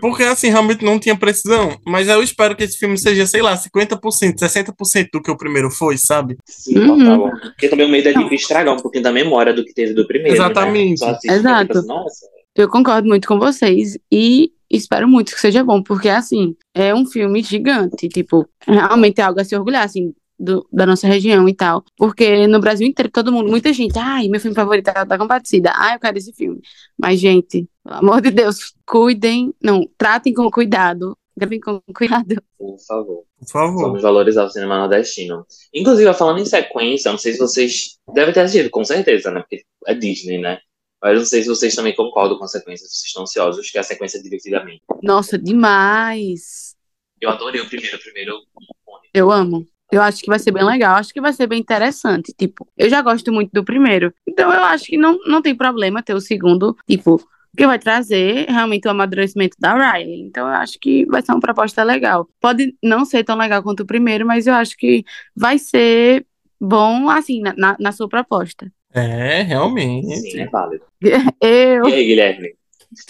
Porque, 0.00 0.22
assim, 0.24 0.48
realmente 0.48 0.84
não 0.84 0.98
tinha 0.98 1.16
precisão. 1.16 1.78
Mas 1.86 2.08
eu 2.08 2.22
espero 2.22 2.56
que 2.56 2.64
esse 2.64 2.76
filme 2.78 2.98
seja, 2.98 3.26
sei 3.26 3.42
lá, 3.42 3.56
50%, 3.56 4.38
60% 4.38 5.08
do 5.12 5.22
que 5.22 5.30
o 5.30 5.36
primeiro 5.36 5.70
foi, 5.70 5.96
sabe? 5.98 6.36
Sim, 6.46 6.78
Uhum. 6.78 6.98
total. 6.98 7.30
Porque 7.40 7.68
também 7.68 7.86
o 7.86 7.88
medo 7.90 8.08
é 8.08 8.12
de 8.12 8.34
estragar 8.34 8.74
um 8.74 8.80
pouquinho 8.80 9.04
da 9.04 9.12
memória 9.12 9.52
do 9.52 9.64
que 9.64 9.72
teve 9.72 9.94
do 9.94 10.06
primeiro. 10.06 10.34
Exatamente. 10.36 10.90
Né? 10.90 10.96
Só 10.96 11.10
assiste 11.10 11.30
e 11.30 11.34
Exato. 11.34 11.82
Nossa, 11.86 12.26
Eu 12.56 12.68
concordo 12.68 13.08
muito 13.08 13.26
com 13.28 13.38
vocês 13.38 13.98
e 14.12 14.52
espero 14.70 15.08
muito 15.08 15.32
que 15.34 15.40
seja 15.40 15.62
bom, 15.64 15.82
porque 15.82 16.08
assim, 16.08 16.54
é 16.74 16.94
um 16.94 17.04
filme 17.06 17.42
gigante, 17.42 18.08
tipo, 18.08 18.48
realmente 18.66 19.20
é 19.20 19.24
algo 19.24 19.40
a 19.40 19.44
se 19.44 19.56
orgulhar, 19.56 19.84
assim, 19.84 20.12
do- 20.38 20.66
da 20.72 20.84
nossa 20.86 21.06
região 21.06 21.48
e 21.48 21.54
tal. 21.54 21.84
Porque 21.96 22.46
no 22.46 22.60
Brasil 22.60 22.86
inteiro, 22.86 23.10
todo 23.10 23.32
mundo, 23.32 23.48
muita 23.50 23.72
gente, 23.72 23.98
ai, 23.98 24.28
meu 24.28 24.40
filme 24.40 24.54
favorito 24.54 24.88
é 24.88 25.04
da 25.04 25.18
Compadecida, 25.18 25.72
ai, 25.74 25.96
eu 25.96 26.00
quero 26.00 26.18
esse 26.18 26.32
filme. 26.32 26.60
Mas, 26.98 27.20
gente, 27.20 27.68
pelo 27.84 27.96
amor 27.96 28.20
de 28.20 28.30
Deus, 28.30 28.74
cuidem, 28.86 29.54
não, 29.62 29.88
tratem 29.98 30.32
com 30.34 30.50
cuidado, 30.50 31.16
gravem 31.36 31.60
com 31.60 31.80
cuidado. 31.94 32.42
por 32.58 32.76
favor. 32.86 33.24
Por 33.38 33.48
favor. 33.48 33.82
Vamos 33.82 34.02
valorizar 34.02 34.44
o 34.44 34.50
cinema 34.50 34.78
nordestino. 34.78 35.46
Inclusive, 35.74 36.12
falando 36.14 36.40
em 36.40 36.46
sequência, 36.46 37.10
não 37.10 37.18
sei 37.18 37.32
se 37.34 37.38
vocês 37.38 37.98
devem 38.14 38.32
ter 38.32 38.40
assistido, 38.40 38.70
com 38.70 38.84
certeza, 38.84 39.30
né? 39.30 39.40
Porque 39.40 39.62
é 39.86 39.94
Disney, 39.94 40.38
né? 40.38 40.58
Mas 41.02 41.12
eu 41.12 41.18
não 41.18 41.26
sei 41.26 41.42
se 41.42 41.48
vocês 41.48 41.74
também 41.74 41.94
concordam 41.94 42.38
com 42.38 42.44
a 42.44 42.48
sequência, 42.48 42.86
se 42.86 42.94
vocês 42.94 43.08
estão 43.08 43.22
ansiosos, 43.24 43.70
que 43.70 43.76
é 43.76 43.80
a 43.82 43.84
sequência 43.84 44.22
Divertidamente. 44.22 44.80
Nossa, 45.02 45.36
demais. 45.38 46.74
Eu 47.20 47.28
adorei 47.30 47.60
o 47.60 47.68
primeiro, 47.68 47.96
o 47.96 48.00
primeiro 48.00 48.32
icônico. 48.36 49.10
Eu 49.12 49.30
amo. 49.30 49.66
Eu 49.92 50.02
acho 50.02 50.22
que 50.22 50.28
vai 50.28 50.38
ser 50.38 50.50
bem 50.50 50.64
legal, 50.64 50.96
acho 50.96 51.12
que 51.12 51.20
vai 51.20 51.32
ser 51.32 51.46
bem 51.46 51.60
interessante. 51.60 52.32
Tipo, 52.36 52.66
eu 52.76 52.88
já 52.88 53.00
gosto 53.02 53.32
muito 53.32 53.50
do 53.52 53.64
primeiro. 53.64 54.12
Então 54.26 54.52
eu 54.52 54.64
acho 54.64 54.86
que 54.86 54.96
não, 54.96 55.18
não 55.26 55.40
tem 55.40 55.54
problema 55.54 56.02
ter 56.02 56.14
o 56.14 56.20
segundo, 56.20 56.76
tipo, 56.88 57.20
que 57.56 57.66
vai 57.66 57.78
trazer 57.78 58.46
realmente 58.48 58.88
o 58.88 58.90
amadurecimento 58.90 59.56
da 59.58 59.74
Riley. 59.92 60.22
Então 60.22 60.48
eu 60.48 60.54
acho 60.54 60.78
que 60.80 61.06
vai 61.06 61.22
ser 61.22 61.32
uma 61.32 61.40
proposta 61.40 61.82
legal. 61.82 62.28
Pode 62.40 62.74
não 62.82 63.04
ser 63.04 63.22
tão 63.24 63.36
legal 63.36 63.62
quanto 63.62 63.80
o 63.80 63.86
primeiro, 63.86 64.26
mas 64.26 64.46
eu 64.46 64.54
acho 64.54 64.76
que 64.76 65.04
vai 65.36 65.58
ser 65.58 66.26
bom, 66.60 67.08
assim, 67.08 67.40
na, 67.40 67.54
na, 67.56 67.76
na 67.78 67.92
sua 67.92 68.08
proposta. 68.08 68.70
É, 68.92 69.42
realmente. 69.42 70.16
Sim, 70.16 70.40
é 70.40 70.46
válido. 70.46 70.84
Eu. 71.40 71.88
E 71.88 71.94
aí, 71.94 72.04
Guilherme? 72.06 72.54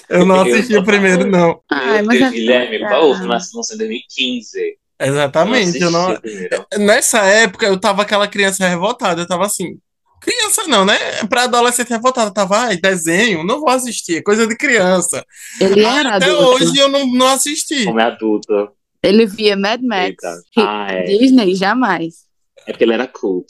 Eu 0.08 0.24
não 0.24 0.40
assisti 0.40 0.76
o 0.76 0.84
primeiro, 0.84 1.30
não. 1.30 1.60
Ai, 1.70 1.98
Meu 1.98 2.06
mas 2.06 2.18
Deus, 2.18 2.32
é- 2.32 2.36
Guilherme, 2.36 2.78
favor, 2.80 3.14
filme 3.16 3.28
nasceu 3.28 3.60
em 3.74 3.78
2015. 3.78 4.78
Exatamente. 5.00 5.80
Eu 5.80 5.90
não... 5.90 6.18
Nessa 6.78 7.20
época, 7.24 7.66
eu 7.66 7.78
tava 7.78 8.02
aquela 8.02 8.28
criança 8.28 8.66
revoltada. 8.66 9.22
Eu 9.22 9.26
tava 9.26 9.44
assim. 9.46 9.78
Criança 10.20 10.66
não, 10.66 10.86
né? 10.86 10.96
Pra 11.28 11.44
adolescente 11.44 11.90
revoltada. 11.90 12.30
Eu 12.30 12.34
tava, 12.34 12.56
ai, 12.56 12.76
desenho, 12.78 13.44
não 13.44 13.60
vou 13.60 13.68
assistir, 13.68 14.16
é 14.16 14.22
coisa 14.22 14.46
de 14.46 14.56
criança. 14.56 15.22
Ele 15.60 15.84
era 15.84 16.16
Até 16.16 16.26
adulto. 16.26 16.64
hoje 16.64 16.78
eu 16.78 16.88
não, 16.88 17.06
não 17.06 17.26
assisti. 17.26 17.84
Como 17.84 18.00
é 18.00 18.04
adulto. 18.04 18.70
Ele 19.02 19.26
via 19.26 19.54
Mad 19.54 19.82
Max. 19.82 20.14
Ah, 20.56 20.86
é. 20.88 21.02
Disney, 21.02 21.54
jamais. 21.54 22.24
É 22.66 22.72
porque 22.72 22.84
ele 22.84 22.94
era 22.94 23.06
cult. 23.06 23.46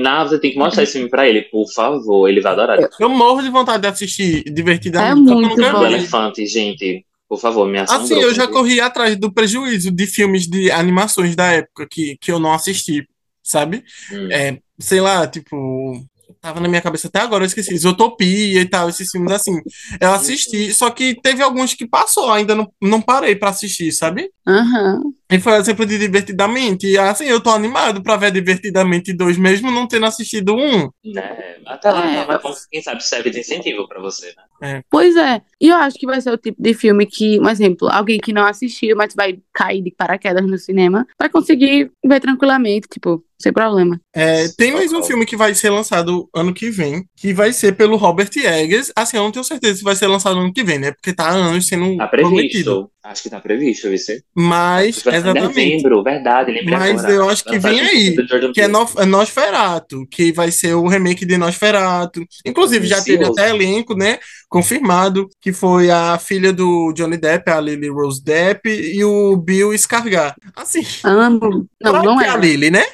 Não, 0.00 0.26
você 0.26 0.38
tem 0.40 0.52
que 0.52 0.58
mostrar 0.58 0.84
esse 0.84 0.94
filme 0.94 1.10
pra 1.10 1.28
ele, 1.28 1.42
por 1.42 1.70
favor. 1.70 2.26
Ele 2.26 2.40
vai 2.40 2.52
adorar. 2.52 2.78
Eu 2.98 3.10
morro 3.10 3.42
de 3.42 3.50
vontade 3.50 3.82
de 3.82 3.88
assistir 3.88 4.44
divertidamente. 4.44 5.30
É 5.30 5.34
muito 5.34 5.56
bom. 5.56 5.80
O 5.80 5.84
elefante, 5.86 6.46
gente. 6.46 7.04
Por 7.32 7.40
favor, 7.40 7.66
me 7.66 7.78
assombrou. 7.78 8.04
Assim, 8.04 8.20
eu 8.20 8.34
já 8.34 8.46
corri 8.46 8.78
atrás 8.78 9.16
do 9.16 9.32
prejuízo 9.32 9.90
de 9.90 10.06
filmes 10.06 10.46
de 10.46 10.70
animações 10.70 11.34
da 11.34 11.46
época 11.46 11.88
que, 11.90 12.18
que 12.20 12.30
eu 12.30 12.38
não 12.38 12.52
assisti, 12.52 13.08
sabe? 13.42 13.82
Hum. 14.12 14.30
É, 14.30 14.58
sei 14.78 15.00
lá, 15.00 15.26
tipo, 15.26 16.04
tava 16.42 16.60
na 16.60 16.68
minha 16.68 16.82
cabeça 16.82 17.08
até 17.08 17.20
agora, 17.20 17.44
eu 17.44 17.46
esqueci, 17.46 17.72
Isotopia 17.72 18.60
e 18.60 18.68
tal, 18.68 18.90
esses 18.90 19.08
filmes 19.10 19.32
assim. 19.32 19.58
Eu 19.98 20.12
assisti, 20.12 20.74
só 20.74 20.90
que 20.90 21.18
teve 21.22 21.42
alguns 21.42 21.72
que 21.72 21.88
passou, 21.88 22.30
ainda 22.30 22.54
não, 22.54 22.70
não 22.82 23.00
parei 23.00 23.34
pra 23.34 23.48
assistir, 23.48 23.90
sabe? 23.92 24.28
Aham. 24.46 25.00
E 25.30 25.40
foi 25.40 25.52
o 25.54 25.56
exemplo 25.56 25.86
de 25.86 25.96
Divertidamente. 25.96 26.86
E 26.86 26.98
assim, 26.98 27.24
eu 27.24 27.40
tô 27.40 27.48
animado 27.48 28.02
pra 28.02 28.18
ver 28.18 28.30
Divertidamente 28.30 29.14
2, 29.14 29.38
mesmo 29.38 29.70
não 29.70 29.88
tendo 29.88 30.04
assistido 30.04 30.54
um. 30.54 30.90
Né? 31.02 31.56
Até 31.64 31.90
lá, 31.90 32.10
É, 32.10 32.26
vai- 32.26 32.38
quem 32.70 32.82
sabe 32.82 33.02
serve 33.02 33.30
de 33.30 33.40
incentivo 33.40 33.88
pra 33.88 34.02
você, 34.02 34.26
né? 34.36 34.42
Pois 34.90 35.16
é. 35.16 35.40
E 35.60 35.68
eu 35.68 35.76
acho 35.76 35.98
que 35.98 36.06
vai 36.06 36.20
ser 36.20 36.30
o 36.32 36.38
tipo 36.38 36.60
de 36.60 36.74
filme 36.74 37.06
que, 37.06 37.40
um 37.40 37.48
exemplo, 37.48 37.88
alguém 37.88 38.18
que 38.18 38.32
não 38.32 38.44
assistiu, 38.44 38.96
mas 38.96 39.14
vai 39.14 39.38
cair 39.52 39.82
de 39.82 39.90
paraquedas 39.90 40.46
no 40.46 40.58
cinema, 40.58 41.06
vai 41.18 41.28
conseguir 41.28 41.90
ver 42.04 42.20
tranquilamente, 42.20 42.88
tipo, 42.88 43.24
sem 43.40 43.52
problema. 43.52 44.00
É, 44.14 44.48
tem 44.56 44.72
mais 44.72 44.92
um 44.92 45.02
filme 45.02 45.26
que 45.26 45.36
vai 45.36 45.54
ser 45.54 45.70
lançado 45.70 46.28
ano 46.34 46.54
que 46.54 46.70
vem, 46.70 47.04
que 47.16 47.32
vai 47.34 47.52
ser 47.52 47.76
pelo 47.76 47.96
Robert 47.96 48.30
Eggers. 48.36 48.92
Assim, 48.94 49.16
eu 49.16 49.24
não 49.24 49.32
tenho 49.32 49.44
certeza 49.44 49.76
se 49.76 49.84
vai 49.84 49.96
ser 49.96 50.06
lançado 50.06 50.38
ano 50.38 50.52
que 50.52 50.62
vem, 50.62 50.78
né? 50.78 50.92
Porque 50.92 51.12
tá 51.12 51.24
há 51.24 51.32
anos 51.32 51.66
sendo 51.66 51.96
Tá 51.96 52.06
prometido. 52.06 52.90
Acho 53.04 53.24
que 53.24 53.30
tá 53.30 53.40
previsto, 53.40 53.90
você. 53.90 54.22
Mas, 54.32 55.02
Vai 55.02 55.14
ser 55.14 55.18
em 55.26 55.30
exatamente. 55.30 55.54
dezembro, 55.54 56.02
verdade. 56.04 56.52
Lembrei 56.52 56.78
Mas 56.78 57.00
agora. 57.00 57.12
eu 57.12 57.28
acho 57.28 57.44
que 57.44 57.58
vem 57.58 57.80
aí, 57.80 58.16
Que 58.54 58.60
é 58.60 58.64
é 58.64 59.04
Nosferatu, 59.06 60.06
que 60.06 60.30
vai 60.32 60.52
ser 60.52 60.74
o 60.74 60.86
remake 60.86 61.26
de 61.26 61.36
Nosferatu. 61.36 62.24
Inclusive, 62.46 62.86
já 62.86 63.02
teve 63.02 63.24
até 63.24 63.50
elenco, 63.50 63.96
né? 63.96 64.20
Confirmado, 64.48 65.28
que 65.40 65.52
foi 65.52 65.90
a 65.90 66.16
filha 66.16 66.52
do 66.52 66.92
Johnny 66.92 67.16
Depp, 67.16 67.50
a 67.50 67.60
Lily 67.60 67.88
Rose 67.88 68.22
Depp, 68.22 68.68
e 68.70 69.02
o 69.04 69.36
Bill 69.36 69.70
Skarsgård. 69.72 70.34
Assim, 70.54 70.82
Amo. 71.02 71.66
Não, 71.80 72.02
não 72.04 72.18
que 72.18 72.24
é. 72.24 72.28
a 72.28 72.36
Lily, 72.36 72.70
né? 72.70 72.84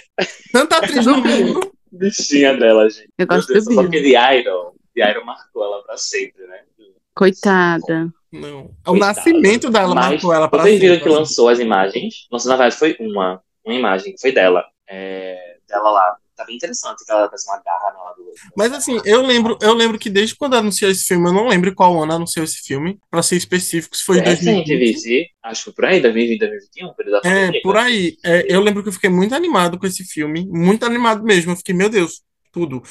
Tanta 0.53 0.79
atriz 0.79 1.05
no 1.05 1.19
mundo. 1.23 1.71
Bichinha 1.93 2.57
dela, 2.57 2.89
gente. 2.89 3.09
Eu 3.19 3.27
gosto 3.27 3.53
Deus, 3.53 3.65
do 3.67 3.75
só 3.75 3.83
Bill. 3.83 3.91
porque 3.91 4.01
de 4.01 4.17
Iron. 4.17 4.73
De 4.97 5.03
Iron 5.03 5.25
marcou 5.27 5.65
ela 5.65 5.83
pra 5.85 5.97
sempre, 5.99 6.47
né? 6.47 6.61
Coitada. 7.19 8.09
Não. 8.33 8.67
O 8.87 8.91
Coitada. 8.93 8.99
nascimento 9.15 9.71
dela 9.71 9.95
Mas 9.95 10.11
marcou 10.11 10.33
ela 10.33 10.49
pra 10.49 10.63
Vocês 10.63 10.81
viram 10.81 10.95
sempre. 10.95 11.09
que 11.11 11.15
lançou 11.15 11.49
as 11.49 11.59
imagens? 11.59 12.15
Nossa, 12.31 12.49
na 12.49 12.57
verdade 12.57 12.77
foi 12.77 12.97
uma. 13.01 13.41
Uma 13.65 13.75
imagem 13.75 14.15
que 14.15 14.21
foi 14.21 14.33
dela. 14.33 14.65
É, 14.89 15.57
dela 15.69 15.91
lá, 15.91 16.17
tá 16.35 16.43
bem 16.47 16.57
interessante, 16.57 17.05
que 17.05 17.13
ela 17.13 17.27
parece 17.27 17.47
uma 17.51 17.61
garra 17.63 17.93
na 17.93 18.13
do 18.15 18.23
outro. 18.25 18.41
Mas 18.57 18.73
assim, 18.73 18.99
eu 19.05 19.21
lembro, 19.27 19.59
eu 19.61 19.75
lembro 19.75 19.99
que 19.99 20.09
desde 20.09 20.35
quando 20.35 20.55
anunciou 20.55 20.91
esse 20.91 21.05
filme, 21.05 21.29
eu 21.29 21.33
não 21.35 21.49
lembro 21.49 21.75
qual 21.75 22.03
ano 22.03 22.15
anunciou 22.15 22.45
esse 22.45 22.63
filme, 22.63 22.99
pra 23.11 23.23
ser 23.23 23.37
específico, 23.37 23.95
se 23.95 24.05
foi 24.05 24.19
É 24.19 24.21
em 24.21 24.25
recente, 24.25 24.69
2020. 24.69 24.79
vice. 24.95 25.27
Acho 25.43 25.65
que 25.67 25.73
por 25.73 25.85
aí, 25.85 26.01
2020, 26.01 26.39
2021, 26.39 26.95
período 26.95 27.21
da. 27.21 27.29
É, 27.29 27.61
por 27.61 27.77
aí. 27.77 28.17
É, 28.25 28.47
eu 28.49 28.63
lembro 28.63 28.83
que 28.83 28.89
eu 28.89 28.93
fiquei 28.95 29.11
muito 29.11 29.35
animado 29.35 29.79
com 29.79 29.87
esse 29.87 30.05
filme, 30.05 30.47
muito 30.49 30.87
animado 30.87 31.23
mesmo. 31.23 31.53
Eu 31.53 31.57
fiquei, 31.57 31.75
meu 31.75 31.91
Deus, 31.91 32.23
tudo. 32.51 32.83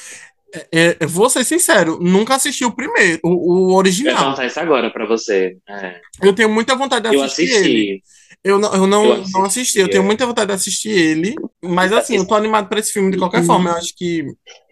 É, 0.71 0.95
é, 1.01 1.05
vou 1.05 1.29
ser 1.29 1.43
sincero, 1.43 1.99
nunca 2.01 2.35
assisti 2.35 2.63
o 2.63 2.71
primeiro, 2.71 3.19
o, 3.23 3.29
o 3.67 3.71
Eu 3.71 3.75
original. 3.75 4.17
perguntar 4.17 4.45
isso 4.45 4.59
agora 4.59 4.89
pra 4.91 5.05
você. 5.05 5.57
É. 5.67 5.99
Eu 6.21 6.33
tenho 6.33 6.49
muita 6.49 6.75
vontade 6.75 7.09
de 7.09 7.15
Eu 7.15 7.21
assistir 7.23 7.43
ele. 7.53 8.01
assisti. 8.01 8.03
Eu 8.43 8.57
não, 8.59 8.73
eu 8.73 8.87
não, 8.87 9.03
Eu 9.05 9.09
não 9.17 9.43
assisti, 9.43 9.59
assisti, 9.59 9.79
eu 9.79 9.89
tenho 9.89 10.03
é. 10.03 10.05
muita 10.05 10.25
vontade 10.25 10.47
de 10.47 10.53
assistir 10.53 10.89
ele, 10.89 11.35
mas 11.61 11.91
assim, 11.91 12.15
eu 12.15 12.25
tô 12.25 12.33
animado 12.35 12.69
pra 12.69 12.79
esse 12.79 12.93
filme 12.93 13.11
de 13.11 13.17
qualquer 13.17 13.39
Uhum. 13.41 13.45
forma. 13.45 13.69
Eu 13.71 13.75
acho 13.75 13.93
que 13.95 14.25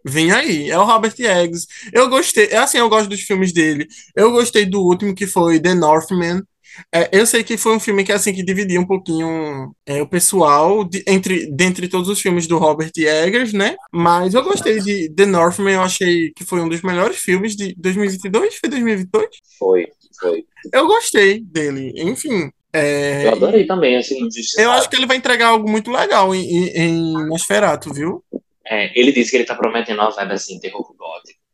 vem 0.05 0.31
aí. 0.31 0.69
É 0.71 0.79
o 0.79 0.85
Robert 0.85 1.13
Eggs. 1.19 1.67
Eu 1.91 2.07
gostei, 2.09 2.47
é 2.51 2.57
assim, 2.57 2.77
eu 2.77 2.87
gosto 2.87 3.09
dos 3.09 3.21
filmes 3.21 3.51
dele. 3.51 3.85
Eu 4.15 4.31
gostei 4.31 4.65
do 4.65 4.81
último 4.81 5.13
que 5.13 5.27
foi 5.27 5.59
The 5.59 5.73
Northman. 5.73 6.41
É, 6.93 7.09
eu 7.11 7.25
sei 7.25 7.43
que 7.43 7.57
foi 7.57 7.75
um 7.75 7.79
filme 7.79 8.03
que 8.03 8.11
assim 8.11 8.33
que 8.33 8.43
dividia 8.43 8.79
um 8.79 8.85
pouquinho 8.85 9.73
é, 9.85 10.01
o 10.01 10.07
pessoal 10.07 10.83
de- 10.83 11.03
entre 11.07 11.47
dentre 11.51 11.87
todos 11.87 12.09
os 12.09 12.19
filmes 12.21 12.47
do 12.47 12.57
Robert 12.57 12.91
Eggers, 12.97 13.53
né? 13.53 13.75
Mas 13.93 14.33
eu 14.33 14.43
gostei 14.43 14.79
de 14.79 15.09
The 15.13 15.25
Northman, 15.25 15.75
eu 15.75 15.81
achei 15.81 16.31
que 16.35 16.43
foi 16.43 16.61
um 16.61 16.69
dos 16.69 16.81
melhores 16.81 17.17
filmes 17.17 17.55
de 17.55 17.73
2022, 17.77 18.55
foi 18.55 18.69
2022? 18.69 19.27
Foi, 19.59 19.87
foi. 20.19 20.43
Eu 20.73 20.87
gostei 20.87 21.41
dele. 21.41 21.93
Enfim, 21.95 22.49
é, 22.73 23.27
Eu 23.27 23.33
adorei 23.33 23.65
também, 23.65 23.95
assim, 23.97 24.27
eu 24.57 24.71
acho 24.71 24.89
que 24.89 24.95
ele 24.95 25.05
vai 25.05 25.17
entregar 25.17 25.47
algo 25.47 25.69
muito 25.69 25.89
legal 25.91 26.35
em, 26.35 26.43
em, 26.45 26.77
em 26.77 27.27
Nosferatu, 27.27 27.93
viu? 27.93 28.23
É, 28.67 28.99
ele 28.99 29.11
disse 29.11 29.31
que 29.31 29.37
ele 29.37 29.45
tá 29.45 29.55
prometendo 29.55 29.99
uma 29.99 30.09
vibe 30.09 30.33
assim, 30.33 30.59
terror 30.59 30.83
gótico 30.97 31.44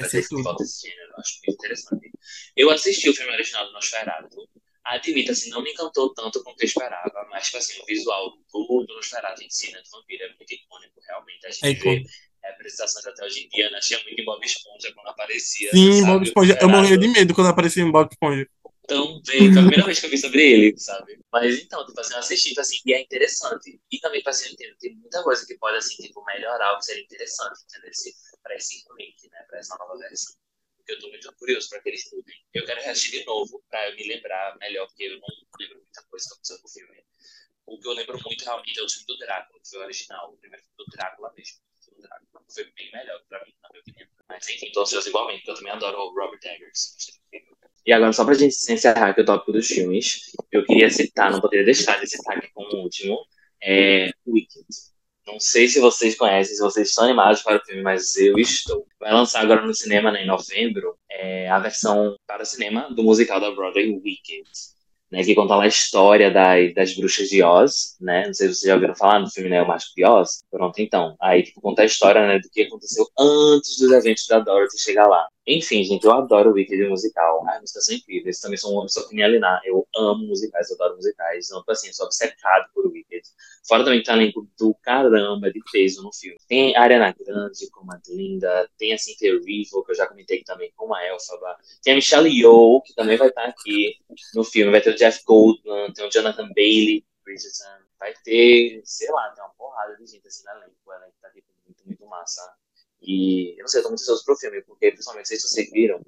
esse 0.00 0.42
volta 0.42 0.64
gênero, 0.64 1.10
eu 1.10 1.18
acho 1.18 1.40
muito 1.46 1.54
interessante. 1.56 2.10
Eu 2.56 2.70
assisti 2.70 3.08
o 3.08 3.14
filme 3.14 3.32
original 3.32 3.66
do 3.66 3.72
Nosferatu, 3.72 4.48
admito, 4.84 5.32
assim, 5.32 5.50
não 5.50 5.62
me 5.62 5.70
encantou 5.72 6.12
tanto 6.14 6.42
quanto 6.42 6.60
eu 6.62 6.66
esperava, 6.66 7.26
mas, 7.30 7.46
tipo 7.46 7.58
assim, 7.58 7.80
o 7.80 7.86
visual 7.86 8.30
do, 8.52 8.84
do 8.86 8.94
Nosferatu 8.94 9.42
em 9.42 9.50
si, 9.50 9.70
né, 9.72 9.80
do 9.82 9.90
vampiro, 9.90 10.24
é 10.24 10.28
muito 10.28 10.52
icônico, 10.52 11.00
realmente. 11.06 11.46
A 11.46 11.50
gente 11.50 11.66
É 11.66 11.74
vê 11.74 12.02
representações 12.42 13.06
até 13.06 13.24
hoje 13.24 13.44
em 13.44 13.48
dia, 13.48 13.70
né? 13.70 13.78
Tinha 13.80 14.02
muito 14.02 14.20
em 14.20 14.24
Bob 14.24 14.44
Esponja 14.44 14.92
quando 14.94 15.08
aparecia. 15.08 15.70
Sim, 15.70 16.00
sabe, 16.00 16.12
Bob 16.12 16.22
Esponja. 16.24 16.58
Eu 16.60 16.68
morria 16.68 16.98
de 16.98 17.08
medo 17.08 17.34
quando 17.34 17.48
aparecia 17.48 17.82
em 17.82 17.90
Bob 17.90 18.08
Esponja. 18.10 18.48
Então, 18.84 19.20
veio, 19.26 19.52
foi 19.52 19.60
a 19.60 19.66
primeira 19.66 19.84
vez 19.84 20.00
que 20.00 20.06
eu 20.06 20.10
vi 20.10 20.16
sobre 20.16 20.42
ele, 20.42 20.78
sabe? 20.78 21.18
Mas 21.30 21.60
então, 21.60 21.84
tipo 21.84 22.00
assim, 22.00 22.14
eu 22.14 22.20
assisti, 22.20 22.48
tipo 22.50 22.60
assim, 22.60 22.78
e 22.86 22.94
é 22.94 23.02
interessante. 23.02 23.78
E 23.92 23.98
também, 24.00 24.20
tipo 24.20 24.30
assim, 24.30 24.46
eu 24.46 24.52
entendo, 24.52 24.76
tem 24.80 24.94
muita 24.96 25.22
coisa 25.22 25.46
que 25.46 25.58
pode, 25.58 25.76
assim, 25.76 25.96
tipo, 26.02 26.24
melhorar 26.24 26.74
que 26.78 26.86
seria 26.86 27.04
interessante, 27.04 27.60
entendeu? 27.64 27.90
Pra 28.42 28.54
esse 28.54 28.84
remake, 28.88 29.28
né? 29.30 29.42
Pra 29.48 29.58
essa 29.58 29.76
nova 29.76 29.98
versão. 29.98 30.34
Porque 30.76 30.92
eu 30.92 31.00
tô 31.00 31.08
muito 31.08 31.32
curioso 31.36 31.68
pra 31.68 31.80
que 31.82 31.88
eles 31.90 32.10
mudem. 32.12 32.34
Eu 32.54 32.64
quero 32.64 32.80
assistir 32.80 33.18
de 33.18 33.24
novo, 33.24 33.62
eu 33.72 33.96
me 33.96 34.08
lembrar 34.08 34.56
melhor, 34.58 34.86
porque 34.86 35.04
eu 35.04 35.18
não 35.18 35.26
lembro 35.58 35.76
muita 35.76 36.02
coisa 36.04 36.26
que 36.26 36.32
aconteceu 36.32 36.60
com 36.60 36.68
o 36.68 36.70
filme. 36.70 37.04
O 37.66 37.78
que 37.78 37.88
eu 37.88 37.92
lembro 37.92 38.18
muito 38.24 38.44
realmente 38.44 38.80
é 38.80 38.82
o 38.82 38.88
filme 38.88 39.06
do 39.06 39.18
Drácula, 39.18 39.60
que 39.60 39.68
foi 39.68 39.78
o 39.80 39.82
original, 39.82 40.32
o 40.32 40.38
primeiro 40.38 40.64
filme 40.64 40.76
do 40.78 40.96
Drácula 40.96 41.32
mesmo. 41.36 41.58
O 41.92 42.00
Drácula. 42.00 42.44
Foi 42.54 42.64
bem 42.72 42.90
melhor 42.92 43.22
pra 43.28 43.44
mim, 43.44 43.52
na 43.62 43.68
minha 43.70 43.82
opinião. 43.82 44.08
Mas 44.28 44.48
enfim, 44.48 44.72
tô 44.72 44.82
ansioso 44.82 45.08
igualmente, 45.08 45.40
porque 45.40 45.50
eu 45.50 45.54
também 45.56 45.72
adoro 45.72 45.98
o 45.98 46.14
Robert 46.14 46.40
Eggers. 46.42 46.96
E 47.84 47.92
agora, 47.92 48.12
só 48.12 48.24
pra 48.24 48.34
gente 48.34 48.54
encerrar 48.54 49.10
aqui 49.10 49.20
o 49.20 49.24
tópico 49.24 49.52
dos 49.52 49.66
filmes, 49.66 50.32
eu 50.50 50.64
queria 50.64 50.90
citar, 50.90 51.30
não 51.30 51.40
poderia 51.40 51.64
deixar 51.64 52.00
de 52.00 52.06
citar 52.06 52.38
aqui 52.38 52.50
como 52.52 52.82
último, 52.82 53.26
é 53.62 54.10
Wicked. 54.26 54.66
Não 55.28 55.38
sei 55.38 55.68
se 55.68 55.78
vocês 55.78 56.16
conhecem, 56.16 56.56
se 56.56 56.62
vocês 56.62 56.88
estão 56.88 57.04
animados 57.04 57.42
para 57.42 57.58
o 57.58 57.64
filme, 57.64 57.82
mas 57.82 58.16
eu 58.16 58.38
estou. 58.38 58.86
Vai 58.98 59.12
lançar 59.12 59.42
agora 59.42 59.60
no 59.60 59.74
cinema, 59.74 60.10
né, 60.10 60.22
em 60.22 60.26
novembro, 60.26 60.96
é, 61.10 61.50
a 61.50 61.58
versão 61.58 62.16
para 62.26 62.46
cinema 62.46 62.88
do 62.94 63.02
musical 63.02 63.38
da 63.38 63.50
Broadway, 63.50 63.90
Wicked. 63.92 64.48
Né, 65.10 65.22
que 65.22 65.34
conta 65.34 65.54
lá 65.54 65.64
a 65.64 65.68
história 65.68 66.30
das, 66.30 66.74
das 66.74 66.94
bruxas 66.94 67.28
de 67.28 67.42
Oz, 67.42 67.96
né? 68.00 68.26
Não 68.26 68.34
sei 68.34 68.48
se 68.48 68.54
vocês 68.54 68.68
já 68.68 68.74
ouviram 68.74 68.94
falar 68.94 69.20
no 69.20 69.30
filme, 69.30 69.48
né? 69.48 69.62
O 69.62 69.68
Mágico 69.68 69.92
de 69.96 70.04
Oz. 70.04 70.42
Pronto, 70.50 70.78
então. 70.80 71.16
Aí, 71.20 71.42
tipo, 71.42 71.62
conta 71.62 71.82
a 71.82 71.86
história, 71.86 72.26
né? 72.26 72.38
Do 72.38 72.50
que 72.50 72.62
aconteceu 72.62 73.06
antes 73.18 73.78
dos 73.78 73.90
eventos 73.90 74.26
da 74.26 74.38
Dorothy 74.38 74.78
chegar 74.78 75.06
lá. 75.06 75.26
Enfim, 75.50 75.82
gente, 75.82 76.04
eu 76.04 76.12
adoro 76.12 76.50
o 76.50 76.52
Wicked 76.52 76.86
musical. 76.88 77.42
Ai, 77.48 77.58
músicas 77.60 77.86
são 77.86 77.94
incríveis. 77.94 78.38
Também 78.38 78.58
sou 78.58 78.70
uma 78.70 78.82
pessoa 78.82 79.08
alienar. 79.10 79.62
Eu 79.64 79.88
amo 79.96 80.26
musicais, 80.26 80.68
eu 80.68 80.76
adoro 80.76 80.96
musicais. 80.96 81.46
Então, 81.46 81.60
tipo 81.60 81.72
assim, 81.72 81.90
sou 81.90 82.04
obcecado 82.04 82.68
por 82.74 82.86
Wicked. 82.86 83.22
Fora 83.66 83.82
também 83.82 84.02
talento 84.02 84.46
do 84.58 84.74
caramba 84.74 85.50
de 85.50 85.60
peso 85.72 86.02
no 86.02 86.12
filme. 86.12 86.36
Tem 86.46 86.76
Ariana 86.76 87.14
Grande 87.18 87.70
como 87.70 87.90
a 87.92 88.00
Linda, 88.08 88.68
tem 88.76 88.92
a 88.92 88.98
Cynthia 88.98 89.40
que 89.40 89.68
eu 89.72 89.94
já 89.94 90.06
comentei 90.06 90.36
aqui 90.36 90.44
também 90.44 90.70
como 90.76 90.94
a 90.94 91.02
Elphaba. 91.06 91.56
Tem 91.82 91.94
a 91.94 91.96
Michelle 91.96 92.28
Yeoh, 92.28 92.82
que 92.82 92.94
também 92.94 93.16
vai 93.16 93.28
estar 93.28 93.46
aqui 93.46 93.96
no 94.34 94.44
filme. 94.44 94.70
Vai 94.70 94.82
ter 94.82 94.90
o 94.90 94.96
Jeff 94.96 95.24
Goldblum, 95.24 95.94
tem 95.94 96.06
o 96.06 96.10
Jonathan 96.10 96.48
Bailey, 96.54 97.06
Bridgerton. 97.24 97.84
Vai 97.98 98.12
ter, 98.22 98.82
sei 98.84 99.10
lá, 99.10 99.30
tem 99.30 99.42
uma 99.42 99.50
porrada 99.54 99.96
de 99.96 100.06
gente 100.06 100.26
assim 100.28 100.44
no 100.44 100.50
elenco. 100.50 100.76
O 100.84 100.92
elenco 100.92 101.14
tá 101.22 101.30
tipo, 101.30 101.48
muito, 101.64 101.86
muito 101.86 102.06
massa. 102.06 102.42
E 103.08 103.54
eu 103.58 103.62
não 103.62 103.68
sei, 103.68 103.80
eu 103.80 103.84
tô 103.84 103.88
muito 103.88 104.02
ansioso 104.02 104.22
pro 104.22 104.36
filme, 104.36 104.62
porque 104.64 104.90
principalmente, 104.90 105.28
sei 105.28 105.38
se 105.38 105.48
vocês 105.48 105.70
viram, 105.70 105.98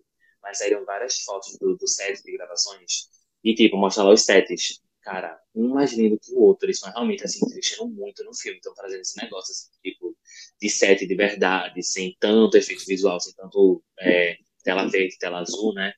mas 0.42 0.58
saíram 0.58 0.84
várias 0.84 1.20
fotos 1.20 1.56
do, 1.58 1.74
do 1.74 1.88
set 1.88 2.22
de 2.22 2.32
gravações. 2.32 3.08
E 3.42 3.54
tipo, 3.54 3.78
mostra 3.78 4.04
lá 4.04 4.12
os 4.12 4.22
sets. 4.22 4.82
Cara, 5.00 5.40
um 5.54 5.70
mais 5.70 5.94
lindo 5.94 6.18
que 6.20 6.30
o 6.34 6.40
outro. 6.40 6.66
Eles 6.66 6.82
realmente 6.82 7.24
assim, 7.24 7.40
investindo 7.46 7.88
muito 7.88 8.22
no 8.22 8.34
filme. 8.34 8.58
Estão 8.58 8.74
trazendo 8.74 9.00
esse 9.00 9.16
negócio 9.22 9.50
assim, 9.50 9.70
tipo, 9.82 10.14
de 10.60 10.68
set 10.68 11.06
de 11.06 11.14
verdade, 11.14 11.82
sem 11.82 12.14
tanto 12.20 12.58
efeito 12.58 12.84
visual, 12.86 13.18
sem 13.18 13.32
tanto 13.34 13.82
é, 13.98 14.36
tela 14.62 14.86
verde, 14.86 15.16
tela 15.18 15.40
azul, 15.40 15.72
né? 15.72 15.94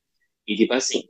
E 0.47 0.57
tipo 0.57 0.73
assim, 0.73 1.03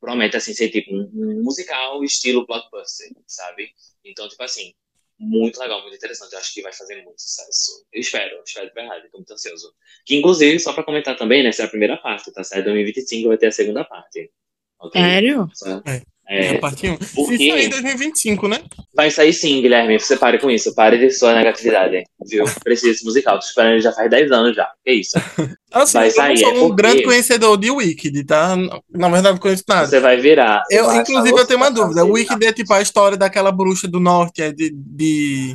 promete 0.00 0.36
assim 0.36 0.54
ser 0.54 0.70
tipo 0.70 0.92
um, 0.92 1.08
um 1.14 1.42
musical 1.44 2.02
estilo 2.02 2.44
blockbuster, 2.46 3.12
sabe? 3.28 3.70
Então, 4.04 4.28
tipo 4.28 4.42
assim, 4.42 4.74
muito 5.18 5.58
legal, 5.58 5.80
muito 5.82 5.96
interessante. 5.96 6.32
Eu 6.32 6.38
acho 6.38 6.52
que 6.54 6.62
vai 6.62 6.72
fazer 6.72 7.02
muito 7.02 7.20
sucesso. 7.20 7.84
Eu 7.92 8.00
espero, 8.00 8.36
eu 8.36 8.42
espero 8.44 8.68
de 8.68 8.74
verdade, 8.74 9.08
tô 9.10 9.18
muito 9.18 9.32
ansioso. 9.32 9.74
Que 10.04 10.16
inclusive, 10.16 10.58
só 10.58 10.72
pra 10.72 10.84
comentar 10.84 11.16
também, 11.16 11.42
né, 11.42 11.48
essa 11.50 11.62
é 11.62 11.66
a 11.66 11.68
primeira 11.68 11.96
parte, 11.96 12.32
tá 12.32 12.44
certo? 12.44 12.64
2025 12.64 13.28
vai 13.28 13.38
ter 13.38 13.46
a 13.46 13.52
segunda 13.52 13.84
parte. 13.84 14.30
Ok? 14.78 15.00
Sério? 15.00 15.50
Só- 15.54 15.82
É. 15.86 16.02
É, 16.28 16.46
É 16.46 16.56
a 16.56 16.58
parte 16.58 16.88
1. 16.88 16.96
por 16.96 17.28
Se 17.28 17.38
quê? 17.38 17.50
sair 17.50 17.66
em 17.66 17.68
2025, 17.68 18.48
né? 18.48 18.60
Vai 18.94 19.10
sair 19.10 19.32
sim, 19.32 19.62
Guilherme. 19.62 19.98
Você 20.00 20.16
pare 20.16 20.38
com 20.38 20.50
isso. 20.50 20.74
Pare 20.74 20.98
de 20.98 21.10
sua 21.12 21.34
negatividade. 21.34 22.02
Viu? 22.28 22.44
Precisa 22.64 22.90
desse 22.92 23.04
musical. 23.04 23.38
Tô 23.38 23.46
esperando 23.46 23.72
ele 23.74 23.80
já 23.80 23.92
faz 23.92 24.10
10 24.10 24.32
anos 24.32 24.56
já. 24.56 24.68
Que 24.84 24.92
isso? 24.92 25.12
Assim, 25.72 25.98
Vai 25.98 26.06
eu 26.08 26.10
sair, 26.10 26.38
sou 26.38 26.50
é 26.50 26.52
um 26.54 26.60
porque- 26.68 26.82
grande 26.82 27.02
conhecedor 27.04 27.56
de 27.58 27.70
Wicked, 27.70 28.24
tá? 28.24 28.56
Na 28.90 29.08
verdade, 29.08 29.34
não 29.34 29.38
conheço 29.38 29.62
nada. 29.68 29.86
Você 29.86 30.00
vai 30.00 30.16
virar. 30.16 30.62
Você 30.66 30.80
Eu, 30.80 30.86
vai 30.86 30.98
inclusive, 30.98 31.38
eu 31.38 31.46
tenho 31.46 31.60
uma 31.60 31.70
dúvida. 31.70 32.02
vai 32.02 32.10
Wicked 32.12 32.44
é 32.46 32.52
tipo 32.52 32.72
a 32.72 32.80
história 32.82 33.16
daquela 33.16 33.52
bruxa 33.52 33.86
do 33.86 34.00
norte, 34.00 34.42
é 34.42 34.50
de, 34.50 34.70
de- 34.74 35.54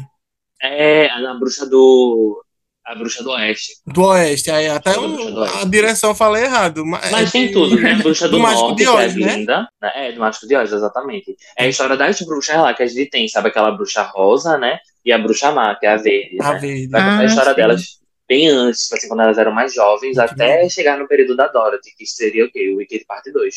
É, 0.62 1.08
a 1.10 1.34
bruxa 1.34 1.66
do. 1.66 2.42
A 2.86 2.96
bruxa 2.96 3.24
do 3.24 3.30
oeste. 3.32 3.74
do 3.86 4.04
oeste. 4.06 4.50
Aí 4.50 4.68
até 4.68 4.92
a 4.92 5.66
direção 5.66 6.10
eu 6.12 6.16
falei 6.16 6.44
errado. 6.44 6.84
Mas, 6.86 7.12
Mas 7.12 7.32
tem 7.32 7.52
tudo, 7.54 7.80
né? 7.80 7.92
A 7.94 7.96
bruxa 7.96 8.28
do, 8.28 8.38
do 8.38 8.40
Mágico 8.40 8.62
norte, 8.70 8.78
de 8.78 8.84
que 8.84 8.90
é 8.90 8.92
a 8.92 8.96
Oz, 9.06 9.16
né? 9.16 9.36
linda. 9.38 9.68
né? 9.82 9.92
É, 9.96 10.12
do 10.12 10.20
Mágico 10.20 10.48
de 10.48 10.56
Oz, 10.56 10.72
exatamente. 10.74 11.36
É 11.58 11.66
a 11.66 11.68
história 11.68 11.96
das 11.96 12.20
bruxas 12.22 12.56
lá 12.58 12.74
que 12.74 12.84
a 12.84 12.88
gente 12.88 13.10
tem, 13.10 13.28
sabe? 13.28 13.50
Aquela 13.50 13.72
bruxa 13.72 14.02
rosa, 14.02 14.58
né? 14.58 14.80
E 15.06 15.12
a 15.14 15.18
bruxa 15.18 15.52
má, 15.52 15.76
que 15.76 15.86
é 15.86 15.90
a 15.94 15.98
verde. 15.98 16.38
A 16.42 16.54
né? 16.54 16.60
verde. 16.60 16.88
Vai 16.90 17.02
contar 17.02 17.14
Ah, 17.18 17.20
a 17.20 17.26
história 17.26 17.52
sim. 17.52 17.56
delas 17.56 17.84
bem 18.28 18.48
antes, 18.50 18.84
tipo 18.84 18.96
assim, 18.96 19.08
quando 19.08 19.22
elas 19.22 19.38
eram 19.38 19.52
mais 19.52 19.74
jovens, 19.74 20.16
Muito 20.18 20.32
até 20.32 20.62
bom. 20.64 20.70
chegar 20.70 20.98
no 20.98 21.08
período 21.08 21.36
da 21.36 21.48
Dorothy, 21.48 21.92
que 21.98 22.06
seria 22.06 22.46
o 22.46 22.52
quê? 22.52 22.72
O 22.74 22.78
Wicked 22.78 23.04
Parte 23.06 23.32
2. 23.32 23.56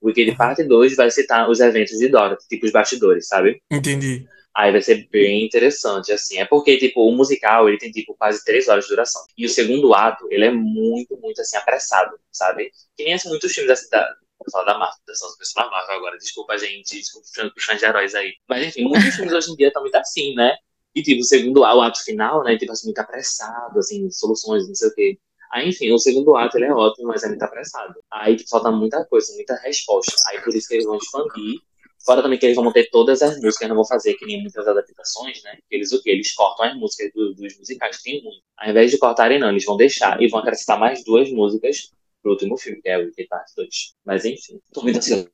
O 0.00 0.06
Wicked 0.08 0.30
Uhum. 0.30 0.36
Parte 0.36 0.64
2 0.64 0.96
vai 0.96 1.10
citar 1.10 1.48
os 1.48 1.60
eventos 1.60 1.98
de 1.98 2.08
Dorothy, 2.08 2.44
tipo 2.48 2.66
os 2.66 2.72
bastidores, 2.72 3.28
sabe? 3.28 3.60
Entendi. 3.70 4.24
Aí 4.56 4.70
vai 4.70 4.80
ser 4.80 5.08
bem 5.10 5.44
interessante, 5.44 6.12
assim. 6.12 6.38
É 6.38 6.44
porque, 6.44 6.76
tipo, 6.78 7.08
o 7.08 7.12
musical, 7.12 7.68
ele 7.68 7.78
tem, 7.78 7.90
tipo, 7.90 8.14
quase 8.16 8.44
três 8.44 8.68
horas 8.68 8.84
de 8.84 8.90
duração. 8.90 9.24
E 9.36 9.44
o 9.44 9.48
segundo 9.48 9.92
ato, 9.92 10.28
ele 10.30 10.44
é 10.44 10.50
muito, 10.52 11.16
muito, 11.20 11.40
assim, 11.40 11.56
apressado, 11.56 12.16
sabe? 12.30 12.70
Que 12.96 13.04
nem, 13.04 13.14
assim, 13.14 13.28
muitos 13.28 13.52
filmes 13.52 13.72
assim, 13.72 13.88
da... 13.90 14.14
Vou 14.38 14.50
falar 14.52 14.64
da 14.64 14.78
Marvel, 14.78 14.98
da 15.06 15.12
pessoas 15.12 15.34
da 15.54 15.70
Marvel 15.70 15.96
agora. 15.96 16.18
Desculpa, 16.18 16.56
gente. 16.58 16.96
Desculpa 16.98 17.26
puxando, 17.26 17.54
puxando 17.54 17.78
de 17.78 17.84
heróis 17.86 18.14
aí. 18.14 18.34
Mas, 18.48 18.66
enfim, 18.66 18.84
muitos 18.84 19.14
filmes 19.14 19.32
hoje 19.32 19.50
em 19.50 19.56
dia 19.56 19.68
estão 19.68 19.82
muito 19.82 19.94
assim, 19.96 20.34
né? 20.34 20.54
E, 20.94 21.02
tipo, 21.02 21.22
o 21.22 21.24
segundo 21.24 21.64
ato, 21.64 21.78
o 21.78 21.82
ato 21.82 22.04
final, 22.04 22.44
né? 22.44 22.56
Tipo, 22.56 22.72
assim, 22.72 22.86
muito 22.86 22.98
apressado, 22.98 23.78
assim, 23.78 24.08
soluções, 24.10 24.68
não 24.68 24.74
sei 24.74 24.88
o 24.88 24.94
quê. 24.94 25.18
Aí, 25.50 25.68
enfim, 25.68 25.90
o 25.92 25.98
segundo 25.98 26.36
ato, 26.36 26.58
ele 26.58 26.66
é 26.66 26.72
ótimo, 26.72 27.08
mas 27.08 27.22
é 27.24 27.28
muito 27.28 27.42
apressado. 27.42 27.94
Aí, 28.12 28.36
tipo, 28.36 28.50
falta 28.50 28.70
muita 28.70 29.04
coisa, 29.06 29.32
muita 29.34 29.56
resposta. 29.56 30.14
Aí, 30.28 30.40
por 30.42 30.54
isso 30.54 30.68
que 30.68 30.74
eles 30.74 30.84
vão 30.84 30.96
expandir 30.96 31.60
Fora 32.04 32.22
também 32.22 32.38
que 32.38 32.44
eles 32.46 32.56
vão 32.56 32.70
ter 32.72 32.88
todas 32.90 33.22
as 33.22 33.40
músicas, 33.40 33.68
não 33.68 33.76
vão 33.76 33.86
fazer 33.86 34.14
que 34.14 34.26
nem 34.26 34.42
muitas 34.42 34.66
adaptações, 34.68 35.42
né? 35.42 35.56
Eles 35.70 35.90
o 35.92 36.02
quê? 36.02 36.10
Eles 36.10 36.34
cortam 36.34 36.66
as 36.66 36.76
músicas 36.76 37.10
do- 37.14 37.34
dos 37.34 37.56
musicais, 37.58 37.96
que 37.96 38.02
tem 38.04 38.22
muito. 38.22 38.42
Ao 38.58 38.70
invés 38.70 38.90
de 38.90 38.98
cortarem, 38.98 39.38
não, 39.38 39.48
eles 39.50 39.64
vão 39.64 39.76
deixar 39.76 40.20
e 40.20 40.28
vão 40.28 40.40
acrescentar 40.40 40.78
mais 40.78 41.02
duas 41.04 41.30
músicas 41.30 41.90
pro 42.22 42.32
último 42.32 42.56
filme, 42.58 42.80
que 42.82 42.88
é 42.88 42.98
o 42.98 43.02
Wicked 43.06 43.28
Part 43.28 43.50
2. 43.56 43.68
Mas 44.04 44.24
enfim, 44.24 44.60
tô 44.72 44.82
muito 44.82 44.98
ansioso. 44.98 45.28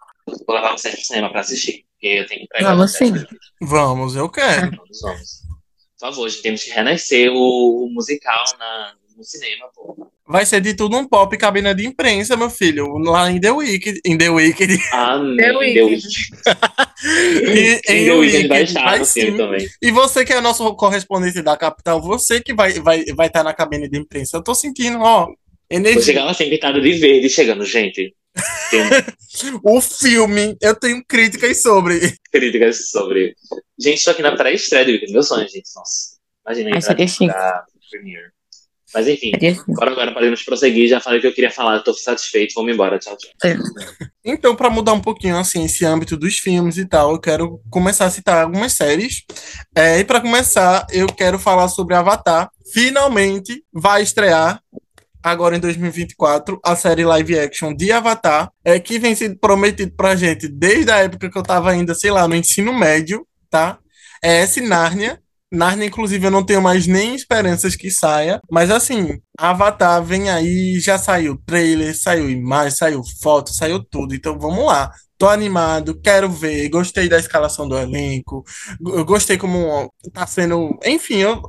Vou 0.47 0.55
levar 0.57 0.73
vocês 0.79 0.95
pro 0.95 1.05
cinema 1.05 1.31
pra 1.31 1.41
assistir, 1.41 1.85
porque 1.93 2.07
eu 2.07 2.27
tenho 2.27 2.43
que 2.43 2.47
pregar. 2.49 2.77
Vamos 2.77 2.93
sim. 2.93 3.13
Vamos, 3.61 4.15
eu 4.17 4.29
quero. 4.31 4.71
Vamos, 4.77 5.01
vamos. 5.03 5.41
Por 5.99 6.07
favor, 6.07 6.27
a 6.27 6.29
gente 6.29 6.43
temos 6.43 6.63
que 6.65 6.71
renascer 6.71 7.31
o, 7.33 7.85
o 7.85 7.91
musical 7.93 8.45
na, 8.59 8.95
no 9.17 9.25
cinema, 9.25 9.69
pô. 9.75 10.11
Vai 10.31 10.47
ser 10.47 10.61
de 10.61 10.75
tudo 10.75 10.97
um 10.97 11.09
pop 11.09 11.37
cabine 11.37 11.75
de 11.75 11.85
imprensa, 11.87 12.37
meu 12.37 12.49
filho. 12.49 12.87
Lá 12.99 13.29
em 13.31 13.41
The 13.41 13.51
Weekend. 13.51 14.01
Em 14.07 14.17
The 14.17 14.31
Weekend. 14.31 14.79
Amém. 14.93 15.37
The 15.37 15.53
The 15.53 15.83
Weeknd. 15.83 16.09
E, 17.03 17.81
Em 17.89 18.03
em 18.03 18.05
The 18.05 18.13
Weeknd 18.13 18.49
vai 18.49 18.63
estar 18.63 18.85
vai 18.85 19.05
sim. 19.05 19.37
também. 19.37 19.67
E 19.83 19.91
você 19.91 20.25
que 20.25 20.33
é 20.33 20.41
nosso 20.41 20.75
correspondente 20.77 21.41
da 21.43 21.57
capital, 21.57 22.01
você 22.01 22.41
que 22.41 22.53
vai 22.55 22.71
estar 22.71 22.83
vai, 22.83 23.05
vai 23.07 23.27
estar 23.27 23.43
na 23.43 23.55
cabine 23.55 23.89
de 23.89 23.99
imprensa. 23.99 24.37
Eu 24.37 24.43
tô 24.45 24.55
sentindo, 24.55 25.01
ó, 25.01 25.25
Vou 25.25 25.35
energia. 25.71 26.03
chegar 26.03 26.25
lá 26.25 26.35
sempre 26.35 26.57
pintado 26.57 26.81
de 26.81 26.93
verde, 26.93 27.29
chegando, 27.29 27.65
gente. 27.65 28.15
O 29.65 29.81
filme, 29.81 30.57
eu 30.61 30.75
tenho 30.75 31.03
críticas 31.09 31.63
sobre. 31.63 32.15
críticas 32.31 32.91
sobre. 32.91 33.35
Gente, 33.79 34.05
tô 34.05 34.11
aqui 34.11 34.23
na 34.23 34.37
pré-estreia 34.37 34.85
do 34.85 34.91
Weekend. 34.93 35.13
Meu 35.13 35.23
sonho, 35.23 35.49
gente. 35.49 35.69
Nossa. 35.75 36.17
Imagina 36.47 36.69
entrar 36.71 36.83
seria 36.83 37.09
chique. 37.09 37.33
Premiere. 37.91 38.31
Mas 38.95 39.07
enfim, 39.07 39.33
agora, 39.69 39.93
agora 39.93 40.13
podemos 40.13 40.43
prosseguir. 40.43 40.89
Já 40.89 41.01
falei 41.01 41.19
o 41.19 41.23
que 41.23 41.29
eu 41.29 41.35
queria 41.35 41.51
falar, 41.51 41.81
tô 41.81 41.95
satisfeito. 41.95 42.55
Vamos 42.55 42.73
embora. 42.73 42.99
Tchau, 42.99 43.17
tchau. 43.17 43.31
Então, 44.25 44.55
para 44.55 44.69
mudar 44.69 44.93
um 44.93 45.01
pouquinho 45.01 45.39
assim 45.39 45.65
esse 45.65 45.85
âmbito 45.85 46.17
dos 46.17 46.39
filmes 46.39 46.77
e 46.77 46.85
tal, 46.85 47.13
eu 47.13 47.21
quero 47.21 47.61
começar 47.71 48.05
a 48.05 48.11
citar 48.11 48.43
algumas 48.43 48.75
séries. 48.75 49.25
É, 49.75 49.99
e 49.99 50.05
para 50.05 50.21
começar, 50.21 50.87
eu 50.91 51.07
quero 51.07 51.39
falar 51.39 51.69
sobre 51.69 51.95
Avatar. 51.95 52.51
Finalmente 52.73 53.65
vai 53.73 54.03
estrear 54.03 54.61
agora 55.23 55.57
em 55.57 55.61
2024 55.61 56.61
a 56.65 56.75
série 56.75 57.05
live 57.05 57.39
action 57.39 57.75
de 57.75 57.93
Avatar, 57.93 58.51
é 58.65 58.79
que 58.79 58.99
vem 58.99 59.15
sendo 59.15 59.39
prometido 59.39 59.93
pra 59.95 60.17
gente 60.17 60.49
desde 60.49 60.91
a 60.91 60.99
época 60.99 61.31
que 61.31 61.39
eu 61.39 61.43
tava 61.43 61.71
ainda, 61.71 61.95
sei 61.95 62.11
lá, 62.11 62.27
no 62.27 62.35
ensino 62.35 62.73
médio, 62.73 63.27
tá? 63.49 63.79
É 64.23 64.43
esse 64.43 64.61
Nárnia. 64.61 65.21
Nárnia, 65.53 65.87
inclusive, 65.87 66.25
eu 66.27 66.31
não 66.31 66.45
tenho 66.45 66.63
mais 66.63 66.87
nem 66.87 67.15
esperanças 67.15 67.75
que 67.75 67.91
saia. 67.91 68.41
Mas 68.51 68.71
assim, 68.71 69.21
Avatar 69.37 70.03
vem 70.03 70.31
aí, 70.31 70.79
já 70.79 70.97
saiu 70.97 71.37
trailer, 71.45 71.97
saiu 71.99 72.31
imagem, 72.31 72.71
saiu 72.77 73.03
foto, 73.21 73.53
saiu 73.53 73.83
tudo. 73.85 74.15
Então 74.15 74.39
vamos 74.39 74.65
lá. 74.65 74.93
Tô 75.19 75.29
animado, 75.29 76.01
quero 76.01 76.31
ver, 76.31 76.69
gostei 76.71 77.07
da 77.09 77.19
escalação 77.19 77.69
do 77.69 77.77
elenco, 77.77 78.43
eu 78.87 79.05
gostei 79.05 79.37
como 79.37 79.93
tá 80.15 80.27
sendo. 80.27 80.79
Enfim, 80.83 81.17
eu, 81.17 81.43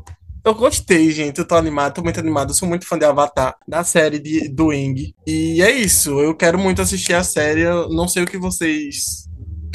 eu 0.44 0.54
gostei, 0.56 1.10
gente. 1.12 1.38
Eu 1.40 1.48
tô 1.48 1.56
animado, 1.56 1.94
tô 1.94 2.04
muito 2.04 2.20
animado. 2.20 2.50
Eu 2.50 2.56
sou 2.56 2.68
muito 2.68 2.86
fã 2.88 2.98
de 2.98 3.06
Avatar, 3.06 3.56
da 3.68 3.84
série 3.84 4.20
de, 4.20 4.50
do 4.50 4.68
Wing. 4.68 5.14
E 5.26 5.62
é 5.62 5.72
isso, 5.72 6.20
eu 6.20 6.36
quero 6.36 6.60
muito 6.60 6.82
assistir 6.82 7.14
a 7.14 7.24
série. 7.24 7.62
Eu 7.62 7.88
não 7.90 8.08
sei 8.08 8.24
o 8.24 8.28
que 8.28 8.38
vocês 8.38 9.30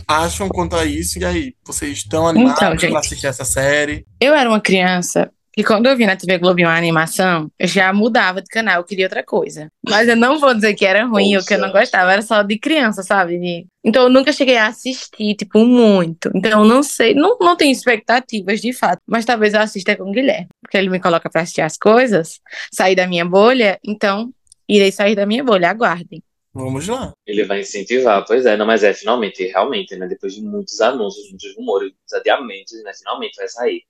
acham 0.07 0.49
quanto 0.49 0.77
a 0.77 0.85
isso. 0.85 1.19
E 1.19 1.25
aí, 1.25 1.55
vocês 1.65 1.99
estão 1.99 2.27
animados 2.29 2.57
Então, 2.63 2.79
gente. 2.79 2.91
pra 2.91 3.01
assistir 3.01 3.27
essa 3.27 3.45
série? 3.45 4.05
Eu 4.21 4.35
era 4.35 4.49
uma 4.49 4.61
criança 4.61 5.31
que 5.53 5.65
quando 5.65 5.87
eu 5.87 5.97
vi 5.97 6.05
na 6.05 6.15
TV 6.17 6.37
Globo 6.37 6.61
uma 6.61 6.77
animação, 6.77 7.51
eu 7.59 7.67
já 7.67 7.91
mudava 7.91 8.43
de 8.43 8.49
canal, 8.49 8.77
eu 8.81 8.85
queria 8.85 9.07
outra 9.07 9.25
coisa. 9.25 9.69
Mas 9.89 10.07
eu 10.07 10.15
não 10.15 10.39
vou 10.39 10.53
dizer 10.55 10.75
que 10.75 10.85
era 10.85 11.07
ruim 11.07 11.35
ou 11.35 11.43
que 11.43 11.55
eu 11.55 11.59
não 11.59 11.73
gostava, 11.73 12.13
era 12.13 12.21
só 12.21 12.43
de 12.43 12.59
criança, 12.59 13.03
sabe? 13.03 13.39
De- 13.39 13.67
Então 13.83 14.03
eu 14.03 14.11
nunca 14.11 14.35
cheguei 14.35 14.59
a 14.59 14.67
assistir, 14.67 15.35
tipo, 15.35 15.65
muito. 15.65 16.31
Então 16.35 16.61
eu 16.63 16.67
não 16.69 16.83
sei, 16.83 17.15
não, 17.15 17.39
não 17.41 17.57
tenho 17.57 17.73
expectativas 17.73 18.61
de 18.61 18.75
fato, 18.75 19.01
mas 19.07 19.25
talvez 19.25 19.55
eu 19.55 19.61
assista 19.61 19.97
com 19.97 20.03
o 20.11 20.13
Guilherme, 20.13 20.47
porque 20.61 20.77
ele 20.77 20.91
me 20.91 21.01
coloca 21.01 21.31
pra 21.31 21.41
assistir 21.41 21.63
as 21.63 21.79
coisas, 21.79 22.39
sair 22.71 22.95
da 22.95 23.07
minha 23.07 23.25
bolha, 23.25 23.79
então 23.83 24.29
irei 24.69 24.93
sair 24.93 25.15
da 25.15 25.25
minha 25.25 25.43
bolha, 25.43 25.71
aguardem. 25.71 26.23
Vamos 26.57 26.89
lá. 26.89 27.13
Ele 27.27 27.45
vai 27.45 27.61
incentivar, 27.61 28.25
pois 28.27 28.47
é, 28.47 28.57
não, 28.57 28.65
mas 28.65 28.83
é, 28.83 28.95
finalmente, 28.95 29.45
realmente, 29.45 29.95
né? 29.95 30.07
Depois 30.07 30.35
de 30.35 30.41
muitos 30.41 30.81
anúncios, 30.81 31.29
muitos 31.29 31.55
rumores, 31.55 31.93
muitos 31.93 32.13
adiamentos, 32.15 32.83
né? 32.83 32.93
Finalmente 32.95 33.37
vai 33.37 33.49
sair. 33.49 33.83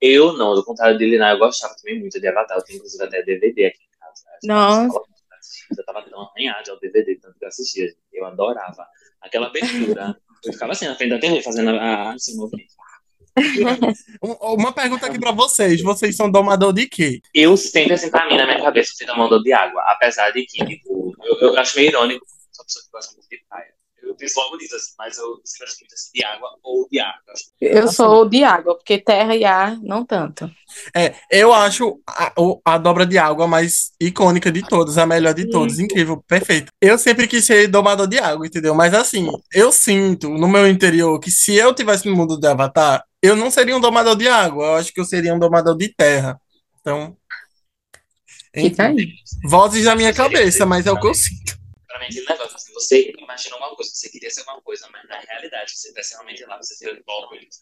Eu 0.00 0.32
não, 0.32 0.54
do 0.54 0.64
contrário 0.64 0.96
dele, 0.96 1.18
não, 1.18 1.28
eu 1.28 1.38
gostava 1.38 1.74
também 1.76 2.00
muito 2.00 2.18
de 2.18 2.26
Avatar, 2.26 2.56
eu 2.56 2.64
tenho 2.64 2.78
inclusive 2.78 3.04
até 3.04 3.22
DVD 3.22 3.66
aqui 3.66 3.78
em 3.82 3.98
casa. 3.98 4.24
Nossa. 4.44 5.00
Eu 5.76 5.84
tava 5.84 6.02
tão 6.02 6.22
arranhado 6.22 6.70
ao 6.70 6.80
DVD, 6.80 7.16
tanto 7.16 7.38
que 7.38 7.44
eu 7.44 7.48
assistia, 7.48 7.94
eu 8.12 8.24
adorava. 8.24 8.86
Aquela 9.20 9.48
abertura, 9.48 10.16
eu 10.44 10.52
ficava 10.52 10.72
assim 10.72 10.86
na 10.86 10.94
frente 10.94 11.10
da 11.10 11.18
TV, 11.18 11.42
fazendo 11.42 11.70
a, 11.70 12.12
a, 12.12 12.16
esse 12.16 12.34
movimento. 12.36 12.72
Um- 14.22 14.54
Uma 14.54 14.72
pergunta 14.72 15.06
aqui 15.06 15.18
pra 15.18 15.32
vocês. 15.32 15.82
Vocês 15.82 16.16
são 16.16 16.30
domador 16.30 16.72
de 16.72 16.86
quê? 16.86 17.20
Eu 17.34 17.56
sempre, 17.56 17.94
assim, 17.94 18.10
pra 18.10 18.28
mim, 18.28 18.36
na 18.36 18.46
minha 18.46 18.62
cabeça, 18.62 18.92
eu 18.92 18.96
fui 18.96 19.06
tomando 19.06 19.42
de 19.42 19.52
água, 19.52 19.82
apesar 19.88 20.30
de 20.30 20.44
que, 20.46 20.64
tipo, 20.64 21.12
eu, 21.24 21.48
eu 21.48 21.58
acho 21.58 21.76
meio 21.76 21.88
irônico, 21.88 22.24
sou 22.52 22.64
pessoa 22.64 22.84
que 22.84 22.90
gosta 22.92 23.12
muito 23.14 23.28
de 23.28 23.40
praia. 23.48 23.74
Eu 24.06 24.14
penso 24.16 24.38
logo 24.38 24.56
nisso, 24.58 24.76
assim, 24.76 24.92
mas 24.98 25.16
eu 25.16 25.40
sempre 25.44 25.66
acho 25.66 25.76
muito 25.80 25.94
assim, 25.94 26.10
de 26.14 26.24
água 26.24 26.48
ou 26.62 26.86
de 26.90 27.00
água. 27.00 27.32
Eu 27.58 27.88
sou 27.88 28.28
de 28.28 28.44
água, 28.44 28.76
porque 28.76 28.98
terra 28.98 29.34
e 29.34 29.44
ar, 29.44 29.80
não 29.82 30.04
tanto. 30.04 30.48
É, 30.94 31.14
eu 31.30 31.52
acho 31.54 31.98
a, 32.06 32.32
a 32.66 32.78
dobra 32.78 33.06
de 33.06 33.16
água 33.16 33.48
mais 33.48 33.92
icônica 33.98 34.52
de 34.52 34.60
todas, 34.68 34.98
a 34.98 35.06
melhor 35.06 35.32
de 35.32 35.48
todas. 35.48 35.78
Incrível, 35.78 36.22
perfeito. 36.28 36.70
Eu 36.82 36.98
sempre 36.98 37.26
quis 37.26 37.46
ser 37.46 37.66
domador 37.66 38.06
de 38.06 38.18
água, 38.18 38.46
entendeu? 38.46 38.74
Mas 38.74 38.92
assim, 38.92 39.26
eu 39.52 39.72
sinto 39.72 40.28
no 40.28 40.48
meu 40.48 40.68
interior 40.68 41.18
que 41.18 41.30
se 41.30 41.54
eu 41.56 41.74
tivesse 41.74 42.06
no 42.06 42.14
mundo 42.14 42.38
de 42.38 42.46
Avatar, 42.46 43.02
eu 43.26 43.36
não 43.36 43.50
seria 43.50 43.76
um 43.76 43.80
domador 43.80 44.16
de 44.16 44.28
água. 44.28 44.64
Eu 44.66 44.74
acho 44.76 44.92
que 44.92 45.00
eu 45.00 45.04
seria 45.04 45.34
um 45.34 45.38
domador 45.38 45.76
de 45.76 45.88
terra. 45.88 46.40
Então, 46.80 47.16
Fica 48.54 48.90
enfim, 48.90 49.00
aí. 49.00 49.08
vozes 49.50 49.84
da 49.84 49.96
minha 49.96 50.12
cabeça, 50.12 50.64
mas 50.64 50.86
é 50.86 50.92
o 50.92 51.00
que 51.00 51.06
eu 51.06 51.14
sinto. 51.14 51.58
Pra 51.88 51.98
mim, 51.98 52.06
aquele 52.06 52.26
negócio, 52.26 52.56
assim, 52.56 52.72
você 52.72 53.12
imaginou 53.18 53.58
uma 53.58 53.74
coisa, 53.74 53.90
você 53.92 54.08
queria 54.08 54.30
ser 54.30 54.42
uma 54.42 54.60
coisa, 54.60 54.86
mas 54.92 55.08
na 55.08 55.18
realidade, 55.18 55.72
você 55.72 55.88
tivesse 55.88 56.12
realmente 56.14 56.44
lá, 56.44 56.56
você 56.58 56.74
seria 56.74 56.94
igual 56.98 57.28
com 57.28 57.34
eles. 57.34 57.60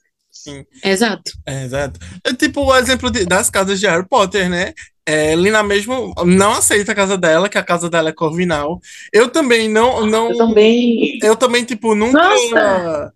Exato. 0.82 1.32
É, 1.46 1.64
exato. 1.64 2.00
É 2.24 2.32
tipo 2.34 2.62
o 2.62 2.74
exemplo 2.76 3.10
de- 3.10 3.26
das 3.26 3.50
casas 3.50 3.78
de 3.78 3.86
Harry 3.86 4.06
Potter, 4.08 4.48
né? 4.48 4.72
É, 5.04 5.34
Lina 5.34 5.62
mesmo 5.62 6.14
não 6.24 6.52
aceita 6.52 6.92
a 6.92 6.94
casa 6.94 7.18
dela, 7.18 7.48
que 7.48 7.58
a 7.58 7.62
casa 7.62 7.90
dela 7.90 8.08
é 8.08 8.12
Corvinal. 8.12 8.80
Eu 9.12 9.28
também 9.28 9.68
não, 9.68 10.06
não, 10.06 10.30
Eu 10.30 10.36
também. 10.38 11.18
eu 11.22 11.36
também 11.36 11.64
tipo 11.64 11.94
nunca, 11.94 12.18
Nossa! 12.18 13.14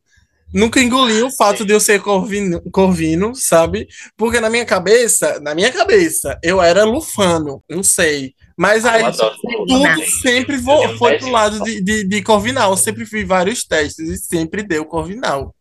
Nunca 0.52 0.80
engoli 0.80 1.22
o 1.22 1.30
fato 1.30 1.64
de 1.64 1.72
eu 1.72 1.80
ser 1.80 2.00
corvino, 2.00 2.60
corvino, 2.70 3.34
sabe? 3.34 3.86
Porque 4.16 4.40
na 4.40 4.48
minha 4.50 4.64
cabeça, 4.64 5.38
na 5.40 5.54
minha 5.54 5.70
cabeça, 5.72 6.38
eu 6.42 6.60
era 6.62 6.84
lufano, 6.84 7.62
não 7.68 7.82
sei. 7.82 8.34
Mas 8.58 8.84
aí 8.86 9.02
Eu 9.02 9.06
adoro. 9.08 9.36
tudo 9.66 10.04
sempre 10.22 10.56
vo- 10.56 10.72
Eu 10.82 10.86
tenho 10.88 10.98
foi 10.98 11.18
pro 11.18 11.30
lado 11.30 11.62
de, 11.62 11.80
de, 11.82 12.04
de 12.08 12.22
Corvinal. 12.22 12.70
Eu 12.70 12.76
sempre 12.76 13.04
fiz 13.04 13.26
vários 13.26 13.64
testes 13.64 14.08
e 14.08 14.16
sempre 14.16 14.62
deu 14.62 14.84
Corvinal. 14.86 15.54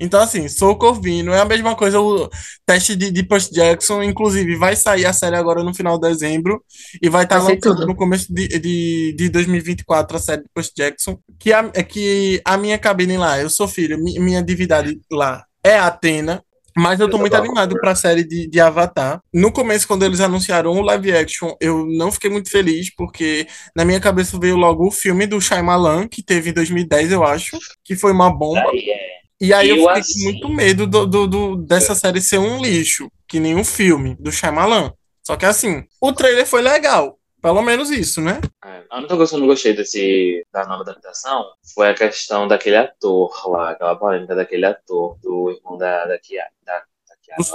Então, 0.00 0.20
assim, 0.20 0.48
sou 0.48 0.76
Corvino. 0.76 1.32
É 1.32 1.40
a 1.40 1.44
mesma 1.44 1.74
coisa 1.76 2.00
o 2.00 2.28
teste 2.66 2.96
de, 2.96 3.10
de 3.10 3.22
Percy 3.22 3.52
Jackson. 3.52 4.02
Inclusive, 4.02 4.56
vai 4.56 4.74
sair 4.76 5.06
a 5.06 5.12
série 5.12 5.36
agora 5.36 5.62
no 5.62 5.74
final 5.74 5.98
de 5.98 6.08
dezembro. 6.08 6.62
E 7.02 7.08
vai 7.08 7.24
estar 7.24 7.38
Vai 7.38 7.54
lançando 7.54 7.76
tudo. 7.76 7.86
no 7.86 7.94
começo 7.94 8.32
de, 8.32 8.48
de, 8.58 9.14
de 9.16 9.28
2024 9.28 10.16
a 10.16 10.20
série 10.20 10.42
de 10.42 10.48
Percy 10.54 10.72
Jackson. 10.76 11.18
Que 11.38 11.52
a, 11.52 11.70
é 11.74 11.82
que 11.82 12.40
a 12.44 12.56
minha 12.56 12.78
cabine 12.78 13.16
lá, 13.16 13.40
eu 13.40 13.50
sou 13.50 13.68
filho, 13.68 13.98
mi- 14.02 14.18
minha 14.18 14.42
divindade 14.42 14.98
lá 15.10 15.44
é 15.62 15.76
a 15.76 15.86
Atena. 15.86 16.42
Mas 16.76 16.98
eu 16.98 17.08
tô 17.08 17.18
muito 17.18 17.36
animado 17.36 17.78
pra 17.78 17.94
série 17.94 18.24
de, 18.24 18.48
de 18.48 18.58
Avatar. 18.60 19.20
No 19.32 19.52
começo, 19.52 19.86
quando 19.86 20.04
eles 20.04 20.18
anunciaram 20.20 20.72
o 20.72 20.80
live 20.82 21.12
action, 21.16 21.54
eu 21.60 21.86
não 21.86 22.10
fiquei 22.10 22.28
muito 22.28 22.50
feliz, 22.50 22.92
porque 22.96 23.46
na 23.76 23.84
minha 23.84 24.00
cabeça 24.00 24.36
veio 24.40 24.56
logo 24.56 24.84
o 24.84 24.90
filme 24.90 25.24
do 25.24 25.40
Shyamalan, 25.40 26.08
que 26.08 26.20
teve 26.20 26.50
em 26.50 26.52
2010, 26.52 27.12
eu 27.12 27.22
acho, 27.22 27.56
que 27.84 27.94
foi 27.94 28.10
uma 28.10 28.28
bomba. 28.28 28.60
Daí 28.60 28.90
é. 28.90 29.23
E 29.44 29.52
aí 29.52 29.68
eu 29.68 29.76
Eu 29.88 29.94
fiquei 30.02 30.24
com 30.24 30.24
muito 30.24 30.48
medo 30.48 30.86
do, 30.86 31.06
do- 31.06 31.26
do- 31.26 31.56
dessa 31.56 31.94
série 31.94 32.20
ser 32.20 32.38
um 32.38 32.60
lixo, 32.62 33.10
que 33.28 33.38
nem 33.38 33.54
um 33.54 33.64
filme 33.64 34.16
do 34.18 34.32
Shyamalan. 34.32 34.92
Só 35.22 35.36
que 35.36 35.46
assim, 35.46 35.84
o 36.00 36.12
trailer 36.12 36.46
foi 36.46 36.62
legal. 36.62 37.18
Pelo 37.42 37.60
menos 37.60 37.90
isso, 37.90 38.22
né? 38.22 38.40
É, 38.64 38.84
A 38.88 38.98
única 38.98 39.16
coisa 39.16 39.30
que 39.30 39.36
eu 39.36 39.40
não 39.40 39.46
gostei 39.46 39.74
desse, 39.74 40.46
da 40.50 40.66
nova 40.66 40.82
adaptação 40.82 41.44
foi 41.74 41.90
a 41.90 41.94
questão 41.94 42.48
daquele 42.48 42.76
ator 42.76 43.30
lá, 43.50 43.70
aquela 43.72 43.96
polêmica 43.96 44.34
daquele 44.34 44.64
ator, 44.64 45.18
do 45.22 45.50
irmão 45.50 45.76
da, 45.76 46.06
da, 46.06 46.18
Kia, 46.18 46.44
da, 46.64 46.78
da 46.78 47.16
Kiara. 47.22 47.42
Do 47.42 47.46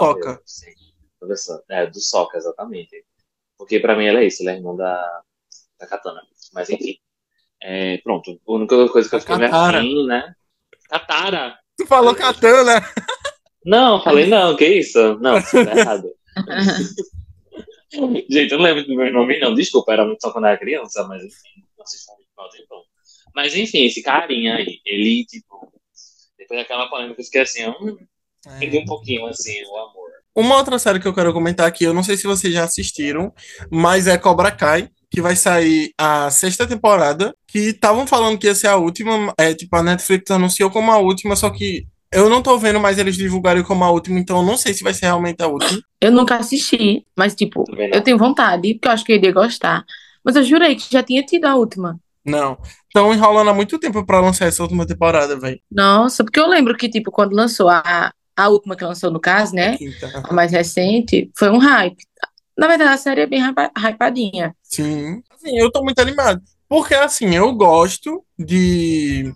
professor. 1.19 1.63
É, 1.69 1.87
do 1.87 1.99
Soca, 1.99 2.37
exatamente. 2.37 3.03
Porque 3.57 3.79
pra 3.79 3.95
mim 3.95 4.05
ele 4.05 4.19
é 4.19 4.27
isso, 4.27 4.43
ele 4.43 4.51
é 4.51 4.53
irmão 4.55 4.75
da, 4.75 5.21
da 5.79 5.87
Katana. 5.87 6.21
Mas 6.53 6.69
enfim. 6.69 6.95
É, 7.61 7.97
pronto. 7.97 8.39
A 8.47 8.51
única 8.53 8.87
coisa 8.89 9.09
que 9.09 9.15
eu 9.15 9.19
fiquei 9.19 9.35
meio 9.37 9.49
Katara. 9.51 9.79
afim, 9.79 10.05
né? 10.07 10.33
Katara! 10.87 11.58
Tu 11.79 11.85
falou 11.87 12.13
Katana. 12.13 12.85
Não, 13.63 14.03
falei 14.03 14.27
não, 14.27 14.53
que 14.57 14.67
isso? 14.67 15.17
Não, 15.19 15.37
isso 15.37 15.63
tá 15.63 15.77
errado. 15.77 16.11
Gente, 18.29 18.51
eu 18.51 18.57
não 18.57 18.65
lembro 18.65 18.85
do 18.85 18.95
meu 18.95 19.13
nome, 19.13 19.39
não. 19.39 19.55
Desculpa, 19.55 19.93
era 19.93 20.05
muito 20.05 20.19
só 20.19 20.31
quando 20.31 20.43
eu 20.43 20.49
era 20.49 20.59
criança, 20.59 21.07
mas 21.07 21.23
enfim, 21.23 21.63
não 21.77 21.85
se 21.85 22.05
foi 22.05 22.15
muito 22.15 22.29
mal 22.35 22.49
tempão. 22.49 22.83
Mas 23.33 23.55
enfim, 23.55 23.85
esse 23.85 24.01
carinha 24.01 24.55
aí, 24.55 24.81
ele, 24.85 25.25
tipo, 25.25 25.71
depois 26.37 26.59
daquela 26.59 26.89
polêmica, 26.89 27.21
eu 27.21 27.25
fiquei 27.25 27.41
assim, 27.41 27.65
hum, 27.67 27.97
perdi 28.59 28.77
um 28.77 28.85
pouquinho, 28.85 29.25
assim, 29.25 29.63
o 29.63 29.77
amor. 29.77 30.09
Uma 30.35 30.57
outra 30.57 30.77
série 30.77 30.99
que 30.99 31.07
eu 31.07 31.13
quero 31.13 31.31
comentar 31.31 31.65
aqui, 31.65 31.85
eu 31.85 31.93
não 31.93 32.03
sei 32.03 32.17
se 32.17 32.27
vocês 32.27 32.53
já 32.53 32.65
assistiram, 32.65 33.33
mas 33.71 34.05
é 34.05 34.17
Cobra 34.17 34.51
Kai, 34.51 34.89
que 35.11 35.21
vai 35.21 35.35
sair 35.35 35.91
a 35.97 36.29
sexta 36.29 36.67
temporada, 36.67 37.33
que 37.47 37.59
estavam 37.69 38.05
falando 38.05 38.37
que 38.37 38.47
ia 38.47 38.55
ser 38.55 38.67
a 38.67 38.75
última, 38.75 39.33
é, 39.37 39.53
tipo, 39.53 39.75
a 39.75 39.83
Netflix 39.83 40.29
anunciou 40.31 40.69
como 40.69 40.91
a 40.91 40.97
última, 40.97 41.35
só 41.35 41.49
que 41.49 41.85
Eu 42.11 42.27
não 42.27 42.41
tô 42.41 42.57
vendo 42.57 42.79
mais 42.79 42.97
eles 42.97 43.15
divulgarem 43.15 43.63
como 43.63 43.83
a 43.83 43.91
última, 43.91 44.19
então 44.19 44.37
eu 44.39 44.43
não 44.43 44.57
sei 44.57 44.73
se 44.73 44.83
vai 44.83 44.93
ser 44.93 45.05
realmente 45.05 45.43
a 45.43 45.47
última. 45.47 45.79
Eu 46.01 46.11
nunca 46.11 46.37
assisti, 46.37 47.05
mas, 47.15 47.35
tipo, 47.35 47.63
eu 47.77 48.01
tenho 48.01 48.17
vontade, 48.17 48.73
porque 48.73 48.87
eu 48.87 48.91
acho 48.91 49.05
que 49.05 49.11
eu 49.11 49.17
iria 49.17 49.31
gostar. 49.31 49.85
Mas 50.23 50.35
eu 50.35 50.43
jurei 50.43 50.75
que 50.75 50.91
já 50.91 51.03
tinha 51.03 51.23
tido 51.23 51.45
a 51.45 51.55
última. 51.55 51.99
Não. 52.25 52.57
Estão 52.87 53.13
enrolando 53.13 53.49
há 53.51 53.53
muito 53.53 53.77
tempo 53.77 54.03
pra 54.05 54.19
lançar 54.19 54.47
essa 54.47 54.63
última 54.63 54.87
temporada, 54.87 55.39
velho. 55.39 55.59
Nossa, 55.71 56.23
porque 56.23 56.39
eu 56.39 56.47
lembro 56.47 56.75
que, 56.75 56.89
tipo, 56.89 57.11
quando 57.11 57.33
lançou 57.33 57.69
a, 57.69 58.11
a 58.35 58.49
última 58.49 58.75
que 58.75 58.83
lançou 58.83 59.11
no 59.11 59.19
caso, 59.19 59.53
né? 59.53 59.77
Quinta. 59.77 60.23
A 60.23 60.33
mais 60.33 60.51
recente, 60.51 61.29
foi 61.37 61.49
um 61.51 61.59
hype. 61.59 62.03
Na 62.59 62.67
verdade, 62.67 62.91
a 62.91 62.97
série 62.97 63.21
é 63.21 63.25
bem 63.25 63.41
hypa- 63.41 63.71
hypadinha. 63.77 64.53
Sim. 64.61 65.23
Assim, 65.31 65.57
eu 65.57 65.71
tô 65.71 65.81
muito 65.81 65.99
animado. 65.99 66.41
Porque, 66.67 66.93
assim, 66.93 67.33
eu 67.33 67.53
gosto 67.53 68.23
de 68.37 69.33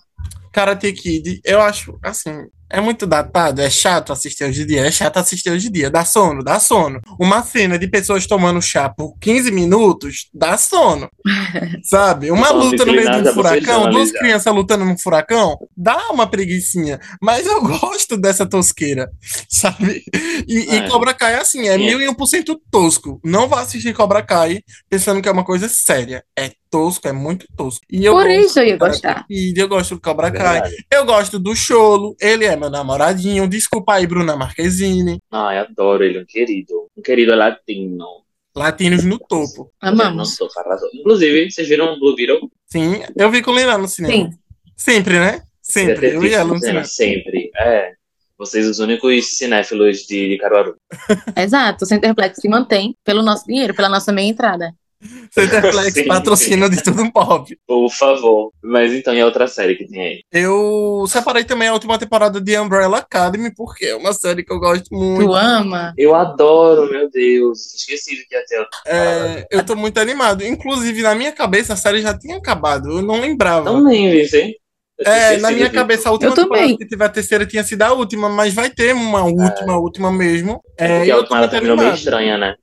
Karate 0.51 0.91
Kid. 0.91 1.39
Eu 1.45 1.61
acho, 1.61 1.97
assim, 2.03 2.47
é 2.73 2.81
muito 2.81 3.05
datado, 3.05 3.61
é 3.61 3.69
chato 3.69 4.11
assistir 4.11 4.45
hoje 4.45 4.63
em 4.63 4.65
dia. 4.65 4.87
É 4.87 4.91
chato 4.91 5.17
assistir 5.17 5.51
hoje 5.51 5.67
em 5.67 5.71
dia. 5.71 5.91
Dá 5.91 6.03
sono, 6.03 6.43
dá 6.43 6.59
sono. 6.59 6.99
Uma 7.19 7.43
cena 7.43 7.77
de 7.77 7.87
pessoas 7.87 8.25
tomando 8.25 8.59
chá 8.63 8.89
por 8.89 9.15
15 9.19 9.51
minutos, 9.51 10.27
dá 10.33 10.57
sono. 10.57 11.07
Sabe? 11.83 12.31
Uma 12.31 12.49
luta 12.49 12.83
no 12.83 12.91
meio 12.91 13.21
de 13.21 13.29
um 13.29 13.33
furacão, 13.33 13.91
duas 13.91 14.11
crianças 14.11 14.51
lutando 14.51 14.83
num 14.85 14.97
furacão, 14.97 15.55
dá 15.77 16.09
uma 16.09 16.25
preguicinha. 16.25 16.99
Mas 17.21 17.45
eu 17.45 17.61
gosto 17.61 18.17
dessa 18.17 18.43
tosqueira, 18.43 19.11
sabe? 19.47 20.03
E, 20.47 20.73
e 20.73 20.75
É. 20.77 20.89
Cobra 20.89 21.13
Kai, 21.13 21.35
assim, 21.35 21.67
é 21.67 21.77
Sim. 21.77 21.85
mil 21.85 22.01
e 22.01 22.09
um 22.09 22.13
por 22.15 22.25
cento 22.25 22.59
tosco. 22.71 23.21
Não 23.23 23.47
vá 23.47 23.61
assistir 23.61 23.93
Cobra 23.93 24.23
Kai 24.23 24.61
pensando 24.89 25.21
que 25.21 25.29
é 25.29 25.31
uma 25.31 25.45
coisa 25.45 25.69
séria. 25.69 26.23
É 26.37 26.51
tosco, 26.73 27.07
é 27.07 27.11
muito 27.11 27.45
tosco. 27.55 27.85
E 27.87 28.03
eu 28.03 28.13
Por 28.13 28.23
gosto 28.23 28.39
isso 28.39 28.59
eu 28.59 28.65
ia 28.65 28.77
gostar. 28.77 29.27
Kid, 29.27 29.59
eu 29.59 29.67
gosto 29.67 29.93
do 29.93 30.01
Cobra 30.01 30.31
Kai. 30.31 30.61
Verdade. 30.61 30.85
Eu 30.91 31.05
gosto 31.05 31.37
do 31.37 31.55
Cholo, 31.55 32.15
ele 32.19 32.45
é 32.45 32.55
meu 32.55 32.71
namoradinho. 32.71 33.47
Desculpa 33.47 33.93
aí, 33.93 34.07
Bruna 34.07 34.35
Marquezine. 34.35 35.19
Ai, 35.31 35.59
adoro 35.59 36.03
ele, 36.03 36.19
um 36.19 36.25
querido. 36.25 36.87
Um 36.97 37.01
querido 37.03 37.35
latino. 37.35 38.23
Latinos 38.55 39.03
no 39.03 39.19
topo. 39.19 39.71
Amamos. 39.79 40.35
arrasou. 40.57 40.89
Inclusive, 40.95 41.51
vocês 41.51 41.67
viram 41.67 41.99
Blue 41.99 42.15
Beetle? 42.15 42.49
Sim, 42.65 43.03
eu 43.15 43.29
vi 43.29 43.43
com 43.43 43.51
o 43.51 43.53
Leila 43.53 43.77
no 43.77 43.87
cinema. 43.87 44.31
Sim. 44.31 44.37
Sempre, 44.75 45.19
né? 45.19 45.43
Sempre. 45.61 46.15
Eu 46.15 46.25
e 46.25 46.33
ela 46.33 46.53
no 46.53 46.59
cinema. 46.59 46.83
Sempre. 46.85 47.51
É. 47.55 47.93
Vocês 48.35 48.67
os 48.67 48.79
únicos 48.79 49.37
cinéfilos 49.37 49.99
de, 49.99 50.29
de 50.29 50.37
Caruaru. 50.39 50.75
Exato. 51.37 51.85
O 51.85 51.87
Centerplex 51.87 52.39
se 52.41 52.49
mantém 52.49 52.95
pelo 53.03 53.21
nosso 53.21 53.45
dinheiro, 53.45 53.75
pela 53.75 53.89
nossa 53.89 54.11
meia 54.11 54.27
entrada. 54.27 54.73
Centerplex 55.31 55.93
Sim. 55.93 56.07
patrocina 56.07 56.69
de 56.69 56.81
tudo 56.83 57.01
um 57.01 57.11
pop. 57.11 57.57
Por 57.67 57.89
favor. 57.89 58.51
Mas 58.61 58.93
então, 58.93 59.13
e 59.13 59.21
a 59.21 59.25
outra 59.25 59.47
série 59.47 59.75
que 59.75 59.87
tem 59.87 60.01
aí? 60.01 60.21
Eu 60.31 61.05
separei 61.07 61.43
também 61.43 61.67
a 61.67 61.73
última 61.73 61.97
temporada 61.97 62.39
de 62.39 62.57
Umbrella 62.59 62.99
Academy, 62.99 63.53
porque 63.53 63.85
é 63.85 63.95
uma 63.95 64.13
série 64.13 64.43
que 64.43 64.53
eu 64.53 64.59
gosto 64.59 64.93
muito. 64.93 65.25
Tu 65.25 65.33
ama? 65.33 65.93
Eu 65.97 66.15
adoro, 66.15 66.89
meu 66.91 67.09
Deus. 67.09 67.73
Esqueci 67.75 68.15
de 68.15 68.25
que 68.25 68.35
ia 68.35 68.45
ter. 68.45 68.67
É, 68.85 69.47
eu 69.51 69.65
tô 69.65 69.75
muito 69.75 69.99
animado. 69.99 70.43
Inclusive, 70.43 71.01
na 71.01 71.15
minha 71.15 71.31
cabeça, 71.31 71.73
a 71.73 71.77
série 71.77 72.01
já 72.01 72.17
tinha 72.17 72.37
acabado. 72.37 72.89
Eu 72.89 73.01
não 73.01 73.19
lembrava. 73.19 73.71
Também, 73.71 74.25
tinha 74.25 74.53
É, 74.99 75.37
na 75.37 75.51
minha 75.51 75.69
cabeça, 75.69 76.09
a 76.09 76.11
última 76.11 76.33
temporada 76.33 76.77
que 76.77 76.85
tiver 76.85 77.05
a 77.05 77.09
terceira 77.09 77.45
tinha 77.45 77.63
sido 77.63 77.81
a 77.81 77.93
última, 77.93 78.29
mas 78.29 78.53
vai 78.53 78.69
ter 78.69 78.93
uma 78.93 79.23
última, 79.23 79.77
última 79.77 80.11
mesmo. 80.11 80.61
É, 80.77 80.97
Porque 80.97 81.07
e 81.07 81.11
a 81.11 81.17
última 81.17 81.37
ela 81.37 81.47
terminou 81.47 81.77
meio 81.77 81.93
estranha, 81.93 82.37
né? 82.37 82.55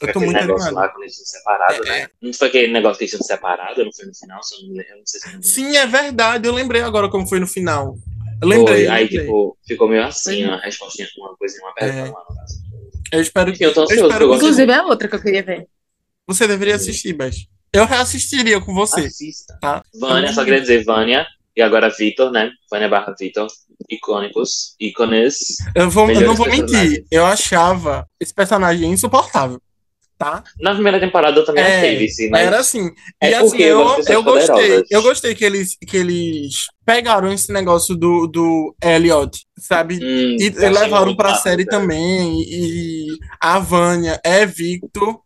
Eu 0.00 0.12
tô 0.12 0.18
Aquele 0.18 0.24
muito 0.26 0.40
negócio 0.40 0.66
animado. 0.66 0.82
lá 0.84 0.88
quando 0.90 1.02
eles 1.04 1.16
separado, 1.30 1.84
né? 1.84 2.08
Não 2.20 2.32
foi 2.32 2.48
aquele 2.48 2.72
negócio 2.72 2.98
que 2.98 3.04
eles 3.04 3.10
tinham 3.12 3.22
separado, 3.22 3.84
não 3.84 3.92
foi 3.92 4.06
no 4.06 4.14
final, 4.14 4.42
se 4.42 4.54
eu 4.54 4.68
não, 4.68 4.80
eu 4.82 4.96
não 4.98 5.06
sei 5.06 5.20
se 5.20 5.28
eu 5.28 5.32
não 5.34 5.42
Sim, 5.42 5.76
é 5.76 5.86
verdade. 5.86 6.46
Eu 6.48 6.52
lembrei 6.54 6.82
agora 6.82 7.08
como 7.08 7.26
foi 7.26 7.40
no 7.40 7.46
final. 7.46 7.96
Eu 8.42 8.48
lembrei. 8.48 8.84
Foi. 8.84 8.88
Aí, 8.88 9.04
lembrei. 9.04 9.20
tipo, 9.20 9.56
ficou 9.66 9.88
meio 9.88 10.04
assim, 10.04 10.44
uma 10.44 10.60
respostinha 10.60 11.08
com 11.14 11.22
uma 11.22 11.36
coisinha, 11.36 11.62
uma 11.62 11.74
pergunta 11.74 11.98
É. 12.08 12.10
lá 12.12 12.24
no 12.28 12.36
caso. 12.36 12.54
Eu 13.12 13.20
espero 13.22 13.50
Enfim, 13.50 13.64
eu 13.64 13.72
tô 13.74 13.82
ansioso, 13.82 14.04
espero 14.06 14.24
eu 14.24 14.28
gosto 14.28 14.40
que 14.40 14.44
Inclusive, 14.46 14.72
é 14.72 14.82
outra 14.82 15.08
que 15.08 15.14
eu 15.16 15.22
queria 15.22 15.42
ver. 15.42 15.66
Você 16.26 16.46
deveria 16.48 16.74
assistir, 16.74 17.12
Beth. 17.12 17.30
Eu 17.72 17.86
reassistiria 17.86 18.60
com 18.60 18.74
você, 18.74 19.02
Assista. 19.02 19.56
tá? 19.60 19.82
Vânia, 19.98 20.32
só 20.32 20.44
queria 20.44 20.60
dizer 20.60 20.84
Vânia, 20.84 21.26
e 21.54 21.62
agora 21.62 21.88
Vitor, 21.88 22.30
né? 22.32 22.50
Vânia 22.70 22.88
barra 22.88 23.14
Vitor. 23.18 23.46
Icônicos, 23.90 24.74
ícones. 24.80 25.36
Eu, 25.74 25.90
vou, 25.90 26.10
eu 26.10 26.20
não 26.22 26.34
vou 26.34 26.48
mentir. 26.48 27.04
Eu 27.10 27.24
achava 27.26 28.08
esse 28.18 28.32
personagem 28.34 28.90
insuportável, 28.90 29.60
tá? 30.18 30.42
Na 30.60 30.72
primeira 30.74 30.98
temporada 31.00 31.38
eu 31.38 31.44
também 31.44 31.62
É, 31.64 31.76
achei, 31.78 31.96
Vici, 31.98 32.28
mas 32.30 32.46
Era 32.46 32.58
assim. 32.60 32.90
É 33.20 33.30
e 33.30 33.34
assim, 33.34 33.48
porque 33.48 33.62
eu 33.62 33.84
eu, 34.08 34.22
gostei. 34.22 34.22
poderosas. 34.22 34.86
Eu 34.90 35.02
gostei 35.02 35.34
que 35.34 35.44
eles, 35.44 35.76
que 35.86 35.96
eles 35.96 36.66
pegaram 36.84 37.32
esse 37.32 37.52
negócio 37.52 37.94
do, 37.96 38.26
do 38.26 38.74
Elliot, 38.82 39.38
sabe? 39.58 39.96
hum, 39.96 40.36
E 40.38 40.50
levaram 40.50 41.14
pra 41.16 41.30
rápido, 41.30 41.42
série 41.42 41.64
né? 41.64 41.70
também. 41.70 42.40
E 42.42 43.18
a 43.40 43.58
Vânia 43.58 44.20
é 44.24 44.46
Victor. 44.46 45.20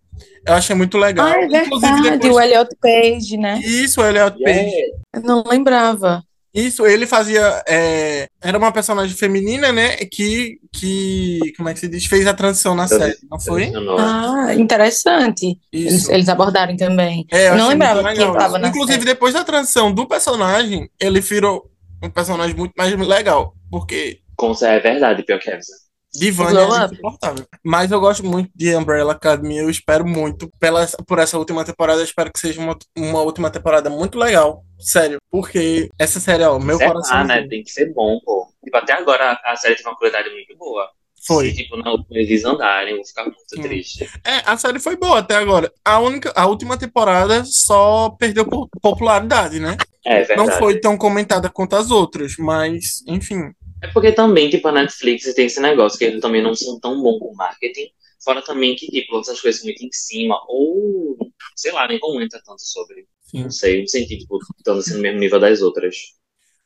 Eu 0.46 0.54
achei 0.54 0.74
muito 0.74 0.96
legal. 0.98 1.26
Ah, 1.26 1.40
é 1.40 1.44
Inclusive, 1.46 1.92
verdade. 1.92 2.18
depois. 2.18 2.34
O 2.34 2.40
Elliot 2.40 2.76
Page, 2.80 3.36
né? 3.36 3.60
Isso, 3.64 4.00
o 4.00 4.04
Elliot 4.06 4.36
Yeah. 4.38 4.70
Page. 4.70 4.92
Eu 5.14 5.22
não 5.22 5.44
lembrava. 5.46 6.22
Isso, 6.52 6.84
ele 6.86 7.06
fazia. 7.06 7.62
é, 7.68 8.26
era 8.42 8.58
uma 8.58 8.72
personagem 8.72 9.16
feminina, 9.16 9.72
né? 9.72 9.96
Que, 9.96 10.58
que. 10.72 11.38
Como 11.56 11.68
é 11.68 11.74
que 11.74 11.80
se 11.80 11.88
diz? 11.88 12.06
Fez 12.06 12.26
a 12.26 12.34
transição 12.34 12.74
na 12.74 12.88
série, 12.88 13.16
não 13.30 13.38
foi? 13.38 13.70
Ah, 13.98 14.54
interessante. 14.54 15.58
Eles, 15.72 15.94
Isso. 15.94 16.12
eles 16.12 16.28
abordaram 16.28 16.76
também. 16.76 17.24
É, 17.30 17.48
eu 17.48 17.52
eu 17.52 17.56
não 17.56 17.68
lembrava 17.68 18.02
que 18.02 18.08
ele 18.08 18.18
legal. 18.18 18.36
tava 18.36 18.58
na 18.58 18.68
Inclusive, 18.68 18.98
série. 18.98 19.04
depois 19.06 19.34
da 19.34 19.44
transição 19.44 19.92
do 19.92 20.06
personagem, 20.06 20.90
ele 20.98 21.20
virou 21.20 21.70
um 22.02 22.10
personagem 22.10 22.56
muito 22.56 22.72
mais 22.76 22.92
legal. 22.98 23.54
Porque 23.70 24.18
Com 24.36 24.52
é 24.62 24.80
verdade, 24.80 25.22
pior 25.22 25.38
que 25.38 25.50
essa. 25.50 25.72
Divani 26.12 26.50
Glow 26.50 26.74
é 26.76 26.84
up. 26.84 26.92
insuportável. 26.94 27.46
Mas 27.64 27.90
eu 27.92 28.00
gosto 28.00 28.24
muito 28.24 28.50
de 28.54 28.74
Umbrella 28.76 29.12
Academy. 29.12 29.58
Eu 29.58 29.70
espero 29.70 30.06
muito 30.06 30.50
pela, 30.58 30.86
por 31.06 31.18
essa 31.18 31.38
última 31.38 31.64
temporada. 31.64 32.00
Eu 32.00 32.04
espero 32.04 32.32
que 32.32 32.40
seja 32.40 32.60
uma, 32.60 32.76
uma 32.96 33.22
última 33.22 33.50
temporada 33.50 33.88
muito 33.88 34.18
legal. 34.18 34.64
Sério. 34.78 35.18
Porque 35.30 35.88
essa 35.98 36.18
série, 36.18 36.42
ó, 36.44 36.58
meu 36.58 36.76
Encerrar, 36.76 36.92
coração 36.92 37.24
né? 37.24 37.46
Tem 37.48 37.62
que 37.62 37.70
ser 37.70 37.92
bom, 37.94 38.18
pô. 38.24 38.46
Tipo, 38.64 38.76
até 38.76 38.92
agora 38.94 39.38
a 39.44 39.56
série 39.56 39.76
teve 39.76 39.88
uma 39.88 39.96
qualidade 39.96 40.28
muito 40.30 40.56
boa. 40.56 40.88
foi. 41.26 41.50
Se, 41.50 41.56
tipo, 41.56 41.76
na 41.76 41.90
última 41.92 42.18
eles 42.18 42.44
andarem, 42.44 42.96
vou 42.96 43.04
ficar 43.04 43.24
muito 43.24 43.36
Sim. 43.46 43.62
triste. 43.62 44.10
É, 44.24 44.42
a 44.46 44.56
série 44.56 44.80
foi 44.80 44.96
boa 44.96 45.18
até 45.18 45.36
agora. 45.36 45.70
A 45.84 45.98
única, 46.00 46.32
a 46.34 46.46
última 46.46 46.76
temporada 46.78 47.44
só 47.44 48.10
perdeu 48.18 48.44
po- 48.46 48.68
popularidade, 48.82 49.60
né? 49.60 49.76
É 50.04 50.22
verdade. 50.24 50.38
Não 50.40 50.58
foi 50.58 50.80
tão 50.80 50.96
comentada 50.96 51.50
quanto 51.50 51.76
as 51.76 51.90
outras, 51.90 52.36
mas, 52.38 53.02
enfim. 53.06 53.52
É 53.82 53.88
porque 53.88 54.12
também, 54.12 54.50
tipo, 54.50 54.68
a 54.68 54.72
Netflix 54.72 55.32
tem 55.34 55.46
esse 55.46 55.60
negócio 55.60 55.98
que 55.98 56.04
eles 56.04 56.20
também 56.20 56.42
não 56.42 56.54
são 56.54 56.78
tão 56.78 57.00
bons 57.02 57.18
com 57.18 57.34
marketing. 57.34 57.88
Fora 58.22 58.42
também 58.42 58.76
que, 58.76 58.86
tipo, 58.88 59.16
lançam 59.16 59.32
as 59.32 59.40
coisas 59.40 59.62
muito 59.62 59.82
em 59.84 59.88
cima. 59.92 60.38
Ou, 60.48 61.16
sei 61.56 61.72
lá, 61.72 61.88
nem 61.88 61.98
comenta 61.98 62.40
tanto 62.44 62.60
sobre. 62.62 63.06
Sim. 63.22 63.44
Não 63.44 63.50
sei, 63.50 63.80
não 63.80 63.86
senti, 63.86 64.18
tipo, 64.18 64.38
estando 64.58 64.80
assim 64.80 64.94
no 64.94 65.00
mesmo 65.00 65.18
nível 65.18 65.40
das 65.40 65.62
outras. 65.62 65.96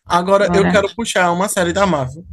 Agora 0.04 0.46
eu 0.46 0.52
Verdade. 0.52 0.74
quero 0.74 0.94
puxar 0.94 1.30
uma 1.32 1.48
série 1.48 1.72
da 1.72 1.86
Marvel. 1.86 2.24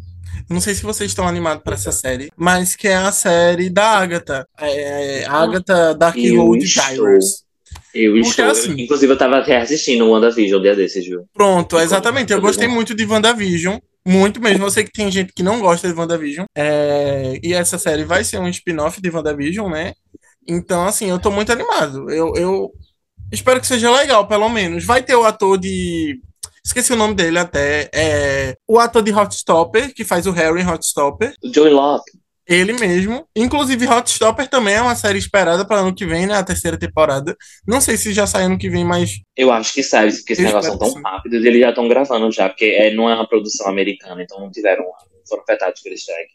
Não 0.49 0.59
sei 0.59 0.73
se 0.73 0.83
vocês 0.83 1.11
estão 1.11 1.27
animados 1.27 1.63
para 1.63 1.75
essa 1.75 1.91
série, 1.91 2.31
mas 2.35 2.75
que 2.75 2.87
é 2.87 2.95
a 2.95 3.11
série 3.11 3.69
da 3.69 3.85
Agatha. 3.85 4.47
É, 4.59 5.25
Agatha 5.25 5.93
Dark 5.93 6.17
Eu 6.17 6.37
Road. 6.43 6.65
Diaries. 6.65 7.43
Eu 7.93 8.13
Porque, 8.13 8.27
estou. 8.29 8.45
assim- 8.45 8.81
Inclusive, 8.81 9.13
eu 9.13 9.17
tava 9.17 9.41
reassistindo 9.41 10.05
o 10.05 10.09
WandaVision 10.11 10.59
um 10.59 10.63
dia 10.63 10.75
desses, 10.75 11.05
viu? 11.05 11.25
Pronto, 11.33 11.77
exatamente. 11.79 12.33
Eu 12.33 12.41
gostei 12.41 12.67
muito 12.67 12.95
de 12.95 13.05
WandaVision. 13.05 13.77
Muito 14.05 14.41
mesmo. 14.41 14.65
Eu 14.65 14.71
sei 14.71 14.83
que 14.83 14.91
tem 14.91 15.11
gente 15.11 15.31
que 15.33 15.43
não 15.43 15.59
gosta 15.59 15.87
de 15.87 15.97
WandaVision. 15.97 16.45
É, 16.55 17.39
e 17.43 17.53
essa 17.53 17.77
série 17.77 18.03
vai 18.03 18.23
ser 18.23 18.39
um 18.39 18.47
spin-off 18.47 19.01
de 19.01 19.09
WandaVision, 19.09 19.69
né? 19.69 19.93
Então, 20.47 20.85
assim, 20.85 21.09
eu 21.09 21.19
tô 21.19 21.29
muito 21.29 21.51
animado. 21.51 22.09
Eu, 22.09 22.33
eu 22.35 22.71
espero 23.31 23.61
que 23.61 23.67
seja 23.67 23.91
legal, 23.91 24.27
pelo 24.27 24.49
menos. 24.49 24.83
Vai 24.85 25.03
ter 25.03 25.15
o 25.15 25.25
ator 25.25 25.57
de. 25.57 26.19
Esqueci 26.63 26.93
o 26.93 26.97
nome 26.97 27.13
dele 27.15 27.39
até. 27.39 27.89
É... 27.93 28.57
O 28.67 28.79
ator 28.79 29.03
de 29.03 29.11
Hotstopper, 29.11 29.93
que 29.93 30.03
faz 30.03 30.25
o 30.25 30.31
Harry 30.31 30.63
Hotstopper. 30.63 31.33
Joey 31.43 31.71
Locke. 31.71 32.20
Ele 32.51 32.73
mesmo. 32.73 33.25
Inclusive, 33.33 33.87
Hotstopper 33.87 34.47
também 34.47 34.75
é 34.75 34.81
uma 34.81 34.95
série 34.95 35.17
esperada 35.17 35.65
para 35.65 35.79
ano 35.79 35.95
que 35.95 36.05
vem, 36.05 36.27
né? 36.27 36.35
A 36.35 36.43
terceira 36.43 36.77
temporada. 36.77 37.35
Não 37.65 37.79
sei 37.79 37.95
se 37.95 38.11
já 38.11 38.27
sai 38.27 38.43
ano 38.43 38.57
que 38.57 38.69
vem, 38.69 38.83
mas 38.83 39.21
Eu 39.37 39.51
acho 39.51 39.73
que 39.73 39.81
sabe, 39.81 40.11
porque 40.11 40.33
esse 40.33 40.41
Eu 40.41 40.47
negócio 40.47 40.71
espero 40.71 40.91
são 40.91 41.01
tão 41.01 41.11
rápidos, 41.11 41.45
eles 41.45 41.61
já 41.61 41.69
estão 41.69 41.87
gravando 41.87 42.31
já, 42.31 42.49
porque 42.49 42.65
é, 42.65 42.93
não 42.93 43.09
é 43.09 43.15
uma 43.15 43.27
produção 43.27 43.67
americana, 43.67 44.21
então 44.21 44.39
não 44.39 44.51
tiveram, 44.51 44.83
foram 45.27 45.43
afetados 45.43 45.81
esse 45.85 46.07
tag. 46.07 46.27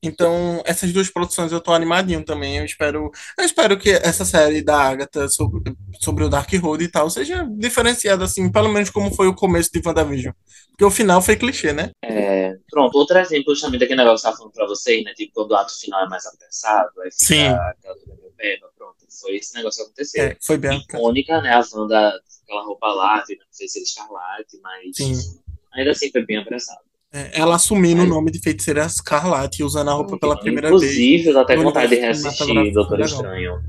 Então, 0.00 0.62
essas 0.64 0.92
duas 0.92 1.10
produções 1.10 1.50
eu 1.50 1.60
tô 1.60 1.72
animadinho 1.72 2.24
também. 2.24 2.58
Eu 2.58 2.64
espero, 2.64 3.10
eu 3.36 3.44
espero 3.44 3.76
que 3.76 3.90
essa 3.90 4.24
série 4.24 4.62
da 4.62 4.80
Agatha 4.80 5.28
sobre, 5.28 5.74
sobre 6.00 6.22
o 6.22 6.28
Dark 6.28 6.52
Road 6.54 6.84
e 6.84 6.88
tal 6.88 7.10
seja 7.10 7.44
diferenciada, 7.58 8.24
assim, 8.24 8.50
pelo 8.50 8.68
menos 8.68 8.90
como 8.90 9.12
foi 9.12 9.26
o 9.26 9.34
começo 9.34 9.70
de 9.72 9.82
WandaVision. 9.84 10.32
Porque 10.78 10.84
o 10.84 10.90
final 10.92 11.20
foi 11.20 11.34
clichê, 11.34 11.72
né? 11.72 11.90
É, 12.04 12.54
pronto, 12.70 12.96
outro 12.96 13.18
exemplo 13.18 13.52
justamente 13.52 13.80
daquele 13.80 13.98
negócio 13.98 14.22
que 14.22 14.28
eu 14.28 14.30
tava 14.30 14.36
falando 14.38 14.52
pra 14.52 14.66
vocês, 14.68 15.02
né? 15.02 15.12
Tipo, 15.12 15.32
quando 15.34 15.50
o 15.50 15.56
ato 15.56 15.76
final 15.76 16.04
é 16.04 16.08
mais 16.08 16.24
apressado, 16.24 17.00
aí 17.00 17.10
fica 17.10 17.24
Sim. 17.26 17.48
aquela 17.48 17.96
coisa 17.96 18.14
meio 18.16 18.32
beba, 18.36 18.70
pronto. 18.76 18.94
Foi 19.20 19.34
esse 19.34 19.56
negócio 19.56 19.82
que 19.82 19.86
aconteceu. 19.86 20.22
É, 20.22 20.36
foi 20.40 20.56
bem. 20.56 20.78
Icônica, 20.78 21.42
né? 21.42 21.52
A 21.52 21.64
Wanda, 21.74 22.22
aquela 22.44 22.62
roupa 22.62 22.86
larga, 22.86 23.34
não 23.34 23.46
sei 23.50 23.66
se 23.66 23.80
era 23.80 23.84
escarlate, 23.84 24.60
mas 24.62 24.96
Sim. 24.96 25.40
ainda 25.74 25.90
assim 25.90 26.12
foi 26.12 26.24
bem 26.24 26.36
apressado. 26.36 26.78
É, 27.12 27.40
ela 27.40 27.56
assumindo 27.56 28.02
o 28.02 28.06
nome 28.06 28.30
de 28.30 28.38
feiticeira 28.38 28.86
Escarlate, 28.86 29.64
usando 29.64 29.90
a 29.90 29.94
roupa 29.94 30.16
pela 30.16 30.38
primeira 30.38 30.68
vez. 30.68 30.82
Inclusive, 30.84 31.26
eu 31.26 31.32
tô 31.32 31.38
até 31.40 31.56
com 31.56 31.62
vontade 31.64 31.88
de 31.88 31.96
reassistir 31.96 32.72
Doutor. 32.72 33.00
Estranho. 33.00 33.60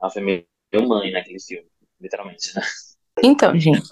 Ela 0.00 0.10
foi 0.12 0.22
meio 0.22 0.44
meio 0.72 0.88
mãe 0.88 1.10
naquele 1.10 1.40
filme, 1.40 1.66
literalmente, 2.00 2.54
né? 2.54 2.62
Então, 3.22 3.58
gente, 3.58 3.88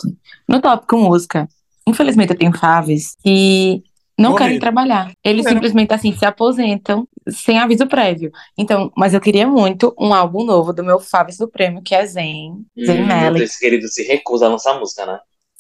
no 0.48 0.60
tópico 0.62 0.96
música, 0.96 1.48
infelizmente 1.90 2.30
eu 2.32 2.38
tenho 2.38 2.56
faves 2.56 3.16
que 3.22 3.82
não 4.18 4.32
Morreram. 4.32 4.36
querem 4.36 4.58
trabalhar. 4.58 5.12
Eles 5.24 5.46
Morreram. 5.46 5.56
simplesmente 5.56 5.92
assim 5.94 6.12
se 6.16 6.24
aposentam 6.26 7.06
sem 7.30 7.58
aviso 7.58 7.86
prévio. 7.86 8.30
Então, 8.58 8.92
mas 8.96 9.14
eu 9.14 9.20
queria 9.20 9.46
muito 9.46 9.94
um 9.98 10.12
álbum 10.14 10.44
novo 10.44 10.72
do 10.72 10.84
meu 10.84 11.00
Fave 11.00 11.32
Supremo, 11.32 11.82
que 11.82 11.94
é 11.94 12.04
Zen, 12.06 12.64
Zen 12.84 13.02
Hum, 13.02 13.06
Malik. 13.06 13.42
esse 13.42 13.58
querido 13.58 13.88
se 13.88 14.02
recusa 14.04 14.46
a 14.46 14.50
lançar 14.50 14.78
música, 14.78 15.06
né? 15.06 15.18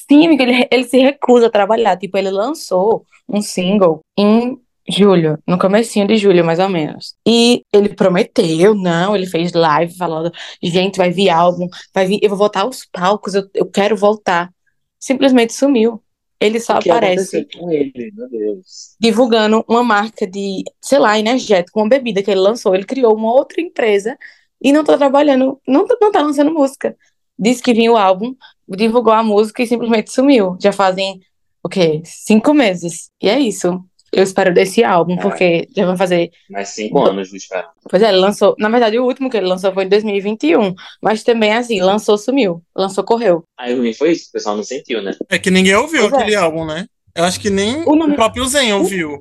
Sim, 0.08 0.26
amiga, 0.26 0.42
ele, 0.42 0.66
ele 0.70 0.84
se 0.84 0.98
recusa 0.98 1.46
a 1.46 1.50
trabalhar. 1.50 1.96
Tipo, 1.96 2.18
ele 2.18 2.30
lançou 2.30 3.04
um 3.28 3.40
single 3.40 4.00
em 4.18 4.58
julho, 4.88 5.38
no 5.46 5.56
comecinho 5.58 6.06
de 6.08 6.16
julho, 6.16 6.44
mais 6.44 6.58
ou 6.58 6.68
menos. 6.68 7.14
E 7.26 7.62
ele 7.72 7.90
prometeu, 7.90 8.74
não, 8.74 9.14
ele 9.14 9.26
fez 9.26 9.52
live 9.52 9.96
falando, 9.96 10.32
gente, 10.62 10.96
vai 10.96 11.10
vir 11.12 11.30
álbum, 11.30 11.68
vai 11.94 12.06
vir, 12.06 12.18
eu 12.22 12.28
vou 12.28 12.38
voltar 12.38 12.62
aos 12.62 12.84
palcos, 12.90 13.34
eu, 13.34 13.48
eu 13.54 13.66
quero 13.66 13.96
voltar. 13.96 14.50
Simplesmente 14.98 15.52
sumiu. 15.52 16.02
Ele 16.40 16.58
só 16.58 16.78
O 16.78 16.80
que 16.80 16.90
aparece 16.90 17.44
com 17.58 17.70
ele, 17.70 18.12
meu 18.14 18.28
Deus. 18.28 18.96
divulgando 18.98 19.64
uma 19.68 19.84
marca 19.84 20.26
de, 20.26 20.64
sei 20.80 20.98
lá, 20.98 21.18
energético, 21.18 21.78
uma 21.80 21.88
bebida 21.88 22.22
que 22.22 22.30
ele 22.30 22.40
lançou. 22.40 22.74
Ele 22.74 22.84
criou 22.84 23.14
uma 23.14 23.32
outra 23.32 23.60
empresa 23.60 24.16
e 24.62 24.72
não 24.72 24.82
tá 24.84 24.96
trabalhando, 24.96 25.60
não, 25.66 25.86
tá- 25.86 25.96
não 26.00 26.10
tá 26.10 26.22
lançando 26.22 26.52
música. 26.52 26.96
Disse 27.38 27.62
que 27.62 27.74
vinha 27.74 27.92
o 27.92 27.96
álbum, 27.96 28.34
divulgou 28.68 29.12
a 29.12 29.22
música 29.22 29.62
e 29.62 29.66
simplesmente 29.66 30.10
sumiu. 30.12 30.56
Já 30.60 30.72
fazem, 30.72 31.20
o 31.62 31.68
quê? 31.68 32.02
Cinco 32.04 32.54
meses. 32.54 33.10
E 33.22 33.28
é 33.28 33.38
isso. 33.38 33.84
Eu 34.12 34.22
espero 34.24 34.52
desse 34.52 34.82
álbum, 34.82 35.14
É. 35.14 35.20
porque 35.22 35.68
já 35.76 35.86
vão 35.86 35.96
fazer. 35.96 36.30
Mais 36.50 36.68
cinco 36.70 37.00
anos 37.04 37.30
de 37.30 37.36
espera. 37.36 37.68
Pois 37.88 38.02
é, 38.02 38.08
ele 38.08 38.18
lançou. 38.18 38.54
Na 38.58 38.68
verdade, 38.68 38.98
o 38.98 39.04
último 39.04 39.30
que 39.30 39.36
ele 39.36 39.46
lançou 39.46 39.72
foi 39.72 39.84
em 39.84 39.88
2021. 39.88 40.74
Mas 41.00 41.22
também, 41.22 41.52
assim, 41.52 41.80
lançou, 41.80 42.18
sumiu. 42.18 42.62
Lançou, 42.74 43.04
correu. 43.04 43.44
Aí 43.58 43.72
o 43.74 43.78
ruim 43.78 43.92
foi 43.94 44.12
isso, 44.12 44.28
o 44.28 44.32
pessoal 44.32 44.56
não 44.56 44.64
sentiu, 44.64 45.00
né? 45.02 45.12
É 45.28 45.38
que 45.38 45.50
ninguém 45.50 45.74
ouviu 45.76 46.02
Pois 46.02 46.12
é. 46.12 46.16
aquele 46.16 46.36
álbum, 46.36 46.64
né? 46.66 46.86
Eu 47.14 47.24
acho 47.24 47.38
que 47.40 47.50
nem 47.50 47.82
O 47.86 47.94
nome- 47.96 48.12
o 48.12 48.16
próprio 48.16 48.44
Zen 48.46 48.72
ouviu. 48.74 49.20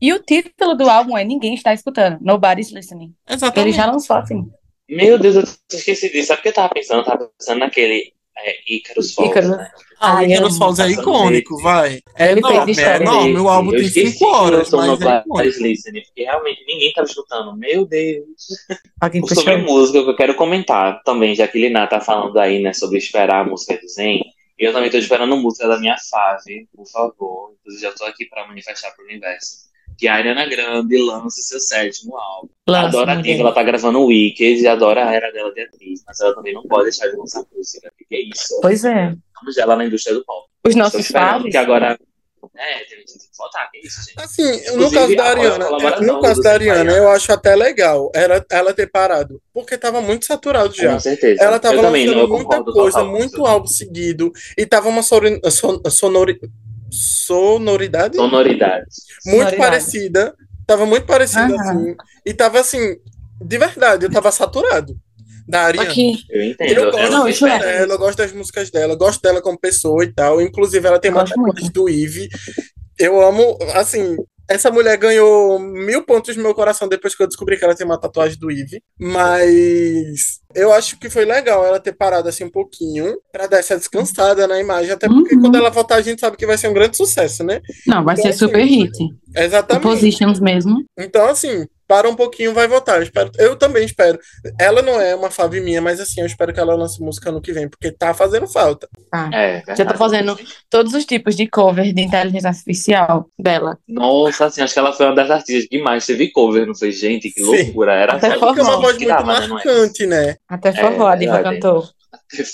E 0.00 0.12
o 0.12 0.18
título 0.18 0.74
do 0.76 0.88
álbum 0.90 1.16
é 1.16 1.24
Ninguém 1.24 1.54
Está 1.54 1.72
Escutando. 1.72 2.18
Nobody's 2.20 2.70
Listening. 2.70 3.14
Ele 3.26 3.36
Exatamente. 3.36 3.76
já 3.76 3.86
lançou 3.86 4.16
assim. 4.16 4.44
Meu 4.88 5.18
Deus, 5.18 5.34
eu 5.36 5.42
esqueci 5.72 6.10
disso. 6.12 6.28
Sabe 6.28 6.40
o 6.40 6.42
que 6.42 6.48
eu 6.48 6.52
tava 6.52 6.68
pensando? 6.72 7.00
Eu 7.00 7.04
tava 7.04 7.30
pensando 7.38 7.58
naquele 7.60 8.12
é, 8.38 8.56
Icarus 8.68 9.14
Falls, 9.14 9.30
Icarus. 9.30 9.50
né? 9.50 9.70
Ah, 9.98 10.14
o 10.14 10.16
Ai, 10.18 10.26
Icarus 10.32 10.52
eu- 10.52 10.58
Falls 10.58 10.80
é 10.80 10.88
icônico, 10.90 11.62
vai. 11.62 12.00
É 12.16 12.30
Ele 12.32 12.40
enorme, 12.40 12.72
é 12.78 12.96
enorme. 12.96 13.38
O 13.38 13.48
álbum 13.48 13.70
tem 13.70 13.80
esqueci 13.80 14.10
cinco 14.12 14.26
horas, 14.26 14.68
que 14.68 14.74
eu 14.74 14.78
mas 14.78 15.02
é 15.02 15.62
Listening, 15.62 16.02
porque 16.02 16.22
realmente 16.24 16.64
ninguém 16.66 16.92
tava 16.92 17.06
escutando. 17.06 17.56
Meu 17.56 17.86
Deus. 17.86 18.26
Alguém 19.00 19.26
Sobre 19.26 19.56
puxou. 19.58 19.58
música, 19.76 20.02
que 20.04 20.10
eu 20.10 20.16
quero 20.16 20.34
comentar 20.34 21.02
também, 21.02 21.34
já 21.34 21.48
que 21.48 21.58
Liná 21.58 21.86
tá 21.86 22.00
falando 22.00 22.38
aí, 22.38 22.60
né, 22.60 22.72
sobre 22.72 22.98
esperar 22.98 23.44
a 23.46 23.48
música 23.48 23.78
do 23.80 23.88
Zen. 23.88 24.22
Eu 24.58 24.72
também 24.72 24.90
tô 24.90 24.96
esperando 24.96 25.36
música 25.36 25.68
da 25.68 25.78
minha 25.78 25.96
fave, 26.10 26.66
por 26.74 26.86
favor. 26.88 27.52
Inclusive, 27.60 27.82
já 27.82 27.92
tô 27.92 28.04
aqui 28.04 28.24
pra 28.26 28.46
manifestar 28.48 28.90
pro 28.94 29.04
universo. 29.04 29.65
Que 29.98 30.08
a 30.08 30.14
Ariana 30.14 30.46
Grande 30.46 30.96
lance 30.98 31.42
seu 31.42 31.58
sétimo 31.60 32.16
álbum. 32.16 32.48
Lança, 32.68 32.88
adoro 32.88 33.10
a 33.10 33.14
diva, 33.16 33.40
ela 33.40 33.52
tá 33.52 33.62
gravando 33.62 34.00
o 34.00 34.06
Wicked 34.06 34.60
e 34.60 34.66
adoro 34.68 35.00
a 35.00 35.12
era 35.12 35.30
dela 35.32 35.52
de 35.54 35.60
atriz, 35.62 36.02
mas 36.06 36.20
ela 36.20 36.34
também 36.34 36.52
não 36.52 36.62
pode 36.64 36.84
deixar 36.84 37.08
de 37.08 37.16
lançar 37.16 37.42
música. 37.54 37.90
Que 38.08 38.14
é 38.16 38.20
isso? 38.28 38.58
Pois 38.60 38.84
é. 38.84 39.14
Vamos 39.40 39.56
ela 39.58 39.76
na 39.76 39.84
indústria 39.86 40.14
do 40.14 40.24
pop. 40.24 40.46
Os 40.66 40.74
nossos 40.74 41.06
faves. 41.08 41.50
que 41.50 41.56
agora. 41.56 41.98
É, 42.58 42.78
tem 42.84 42.98
tem 42.98 43.04
que 43.04 43.36
faltar, 43.36 43.70
que 43.70 43.78
é 43.78 43.80
isso, 43.86 44.00
gente. 44.04 44.18
Assim, 44.22 44.42
no 44.76 44.84
Inclusive, 44.86 44.94
caso 44.94 45.16
da 45.16 45.32
apoio 45.32 45.50
a 45.50 45.54
Ariana, 45.54 46.00
no 46.12 46.20
caso 46.20 46.40
da 46.42 46.52
Ariana, 46.52 46.92
eu 46.92 47.08
acho 47.10 47.32
até 47.32 47.56
legal 47.56 48.10
era 48.14 48.44
ela 48.50 48.72
ter 48.72 48.86
parado, 48.86 49.42
porque 49.52 49.76
tava 49.76 50.00
muito 50.00 50.24
saturado 50.26 50.72
já. 50.74 50.92
Com 50.94 51.00
certeza. 51.00 51.42
Ela 51.42 51.58
tava 51.58 51.74
eu 51.76 51.82
também, 51.82 52.06
lançando 52.06 52.20
eu 52.22 52.28
muita 52.28 52.44
concordo 52.44 52.72
coisa, 52.72 53.04
muito 53.04 53.44
álbum 53.44 53.66
seguido, 53.66 54.32
e 54.56 54.64
tava 54.64 54.88
uma 54.88 55.02
sori- 55.02 55.40
son- 55.50 55.82
sonori- 55.90 56.38
sonoridade 56.90 58.16
Sonoridade. 58.16 58.84
muito 59.24 59.38
Sonoridade. 59.38 59.56
parecida. 59.56 60.34
Tava 60.66 60.84
muito 60.84 61.06
parecida, 61.06 61.54
Aham. 61.54 61.60
assim. 61.60 61.96
E 62.24 62.34
tava 62.34 62.58
assim, 62.60 62.96
de 63.40 63.58
verdade, 63.58 64.04
eu 64.06 64.10
tava 64.10 64.32
saturado 64.32 64.96
da 65.46 65.62
Ariana. 65.62 65.92
Eu 66.28 66.42
entendo. 66.42 66.72
eu 66.72 66.84
eu 66.84 66.90
gosto 66.90 67.42
Não, 67.46 67.48
é. 67.52 67.58
dela, 67.58 67.94
eu 67.94 67.98
gosto 67.98 68.18
das 68.18 68.32
músicas 68.32 68.70
dela, 68.70 68.94
eu 68.94 68.98
gosto 68.98 69.22
dela 69.22 69.40
como 69.40 69.58
pessoa 69.58 70.02
e 70.04 70.12
tal. 70.12 70.40
Inclusive, 70.40 70.86
ela 70.86 70.98
tem 70.98 71.10
Eu 71.10 71.16
uma 71.16 71.24
do 71.72 71.88
Eve. 71.88 72.28
Eu 72.98 73.20
amo, 73.22 73.56
assim, 73.74 74.16
essa 74.48 74.70
mulher 74.70 74.96
ganhou 74.96 75.58
mil 75.58 76.04
pontos 76.04 76.36
no 76.36 76.42
meu 76.42 76.54
coração 76.54 76.88
depois 76.88 77.14
que 77.14 77.22
eu 77.22 77.26
descobri 77.26 77.56
que 77.58 77.64
ela 77.64 77.74
tem 77.74 77.84
uma 77.86 77.98
tatuagem 78.00 78.38
do 78.38 78.50
Eve. 78.50 78.82
Mas 78.98 80.40
eu 80.54 80.72
acho 80.72 80.98
que 80.98 81.10
foi 81.10 81.24
legal 81.24 81.64
ela 81.64 81.80
ter 81.80 81.92
parado 81.92 82.28
assim 82.28 82.44
um 82.44 82.50
pouquinho 82.50 83.16
pra 83.32 83.46
dar 83.46 83.58
essa 83.58 83.76
descansada 83.76 84.46
na 84.46 84.58
imagem. 84.60 84.92
Até 84.92 85.08
porque 85.08 85.34
Uhum. 85.34 85.40
quando 85.42 85.56
ela 85.56 85.70
voltar, 85.70 85.96
a 85.96 86.02
gente 86.02 86.20
sabe 86.20 86.36
que 86.36 86.46
vai 86.46 86.56
ser 86.56 86.68
um 86.68 86.72
grande 86.74 86.96
sucesso, 86.96 87.42
né? 87.44 87.60
Não, 87.86 88.04
vai 88.04 88.14
Então, 88.14 88.22
ser 88.24 88.28
assim, 88.30 88.38
super 88.38 88.64
hit. 88.64 88.92
Exatamente. 89.36 89.82
Positions 89.82 90.40
mesmo. 90.40 90.84
Então, 90.98 91.28
assim, 91.28 91.66
para 91.86 92.08
um 92.08 92.16
pouquinho, 92.16 92.52
vai 92.54 92.66
voltar. 92.66 92.96
Eu, 92.96 93.02
espero, 93.02 93.30
eu 93.38 93.54
também 93.56 93.84
espero. 93.84 94.18
Ela 94.58 94.82
não 94.82 95.00
é 95.00 95.14
uma 95.14 95.30
fave 95.30 95.60
minha, 95.60 95.80
mas 95.80 96.00
assim, 96.00 96.20
eu 96.20 96.26
espero 96.26 96.52
que 96.52 96.58
ela 96.58 96.74
lance 96.74 97.00
música 97.02 97.28
ano 97.28 97.40
que 97.40 97.52
vem, 97.52 97.68
porque 97.68 97.92
tá 97.92 98.12
fazendo 98.14 98.46
falta. 98.48 98.88
Tá. 99.10 99.30
É, 99.32 99.62
Já 99.68 99.74
verdade. 99.74 99.98
fazendo 99.98 100.38
todos 100.70 100.94
os 100.94 101.04
tipos 101.04 101.36
de 101.36 101.46
cover 101.46 101.92
de 101.92 102.00
inteligência 102.02 102.48
artificial 102.48 103.28
dela. 103.38 103.78
Nossa, 103.86 104.46
assim, 104.46 104.62
acho 104.62 104.72
que 104.72 104.78
ela 104.80 104.92
foi 104.92 105.06
uma 105.06 105.14
das 105.14 105.30
artistas 105.30 105.66
que 105.68 105.80
mais 105.80 106.04
teve 106.06 106.30
cover, 106.32 106.66
não 106.66 106.74
foi? 106.74 106.90
Gente, 106.90 107.30
que 107.30 107.40
Sim. 107.40 107.46
loucura. 107.64 107.92
Era 107.94 108.14
Até 108.14 108.30
Porque 108.38 108.60
é 108.60 108.62
uma 108.62 108.72
forró. 108.72 108.80
voz 108.82 108.96
muito 108.96 109.08
dava, 109.08 109.38
né, 109.40 109.44
é? 109.44 109.48
marcante, 109.48 110.06
né? 110.06 110.36
Até 110.48 110.72
forró, 110.72 111.06
a 111.08 111.16
diva 111.16 111.42
cantou. 111.42 111.84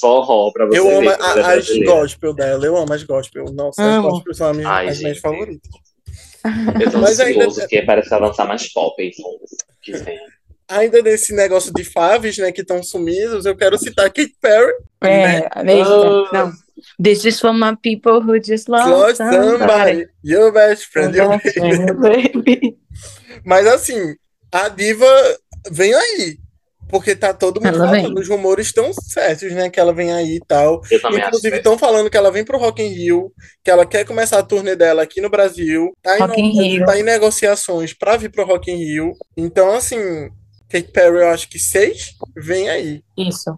Forró, 0.01 0.51
pra 0.53 0.67
você 0.67 0.79
Eu 0.79 0.85
ver 0.87 0.97
amo 0.97 1.11
é 1.11 1.15
a- 1.15 1.27
as 1.29 1.35
brasileira. 1.35 1.93
gospel 1.93 2.35
dela, 2.35 2.67
eu 2.67 2.77
amo 2.77 2.93
as 2.93 3.03
gospel. 3.05 3.45
Nossa, 3.55 3.81
as 3.83 3.97
Amo. 3.97 4.11
gospel 4.11 4.35
são 4.35 4.51
as 4.51 4.57
minhas, 4.57 4.71
Ai, 4.71 4.89
as 4.89 4.99
minhas 4.99 5.19
favoritas. 5.19 5.71
Eu 6.83 6.91
tô 6.91 6.99
Mas 6.99 7.21
ainda- 7.21 7.47
ansioso, 7.47 7.67
parece 7.87 8.09
que 8.09 8.15
vai 8.15 8.21
lançar 8.29 8.47
mais 8.47 8.73
pop, 8.73 8.95
então. 9.03 9.31
Que 9.83 9.93
vem. 9.93 10.19
Ainda 10.69 11.03
nesse 11.03 11.35
negócio 11.35 11.73
de 11.73 11.85
faves, 11.85 12.39
né, 12.39 12.51
que 12.53 12.63
estão 12.63 12.83
sumidos, 12.83 13.45
eu 13.45 13.57
quero 13.57 13.77
citar 13.79 14.07
Katy 14.11 14.35
Perry. 14.41 14.73
É, 15.03 15.49
Ah. 15.51 15.63
mesmo. 15.63 16.29
Não. 16.33 16.53
This 17.03 17.25
is 17.25 17.39
for 17.41 17.53
my 17.53 17.77
people 17.83 18.21
who 18.21 18.43
just 18.43 18.69
love 18.69 18.89
Love 18.91 19.15
somebody. 19.17 19.59
somebody, 19.59 20.09
your 20.25 20.53
best 20.53 20.87
friend. 20.87 21.15
your 21.17 21.39
baby. 22.01 22.33
baby. 22.43 22.79
Mas 23.45 23.67
assim, 23.67 24.15
a 24.51 24.69
diva 24.69 25.07
vem 25.71 25.95
aí. 25.95 26.39
Porque 26.93 27.17
tá 27.17 27.33
todo 27.33 27.59
mundo 27.59 27.75
Ela 27.75 27.91
vem. 27.91 28.03
falando, 28.03 28.19
os 28.21 28.29
rumores 28.29 28.67
estão 28.67 28.93
certos, 28.93 29.51
né? 29.53 29.71
Que 29.71 29.81
ela 29.81 29.95
vem 29.95 30.13
aí 30.13 30.37
e 30.37 30.41
tal. 30.47 30.83
Inclusive, 30.93 31.51
que- 31.53 31.57
estão 31.57 31.79
falando 31.79 32.11
que 32.11 32.17
ela 32.19 32.31
vem 32.31 32.45
pro 32.45 32.59
Rock 32.59 32.83
in 32.83 32.89
Rio, 32.89 33.33
que 33.65 33.71
ela 33.71 33.87
quer 33.87 34.05
começar 34.05 34.39
a 34.39 34.43
turnê 34.43 34.77
dela 34.77 35.03
aqui 35.03 35.19
no 35.23 35.31
Brasil. 35.31 35.91
Tá, 36.03 36.19
Rock 36.19 36.39
in 36.39 36.45
em, 36.51 36.69
Rio. 36.75 36.85
tá 36.85 36.99
em 36.99 37.03
negociações 37.03 37.95
pra 37.95 38.19
vir 38.19 38.31
pro 38.31 38.45
Rock 38.45 38.71
in 38.71 38.77
Rio. 38.77 39.13
Então, 39.35 39.73
assim, 39.75 40.29
Katy 40.73 40.91
Perry, 40.91 41.19
eu 41.19 41.29
acho 41.29 41.49
que 41.51 41.59
seis, 41.59 42.15
vem 42.35 42.69
aí. 42.71 43.03
Isso. 43.17 43.51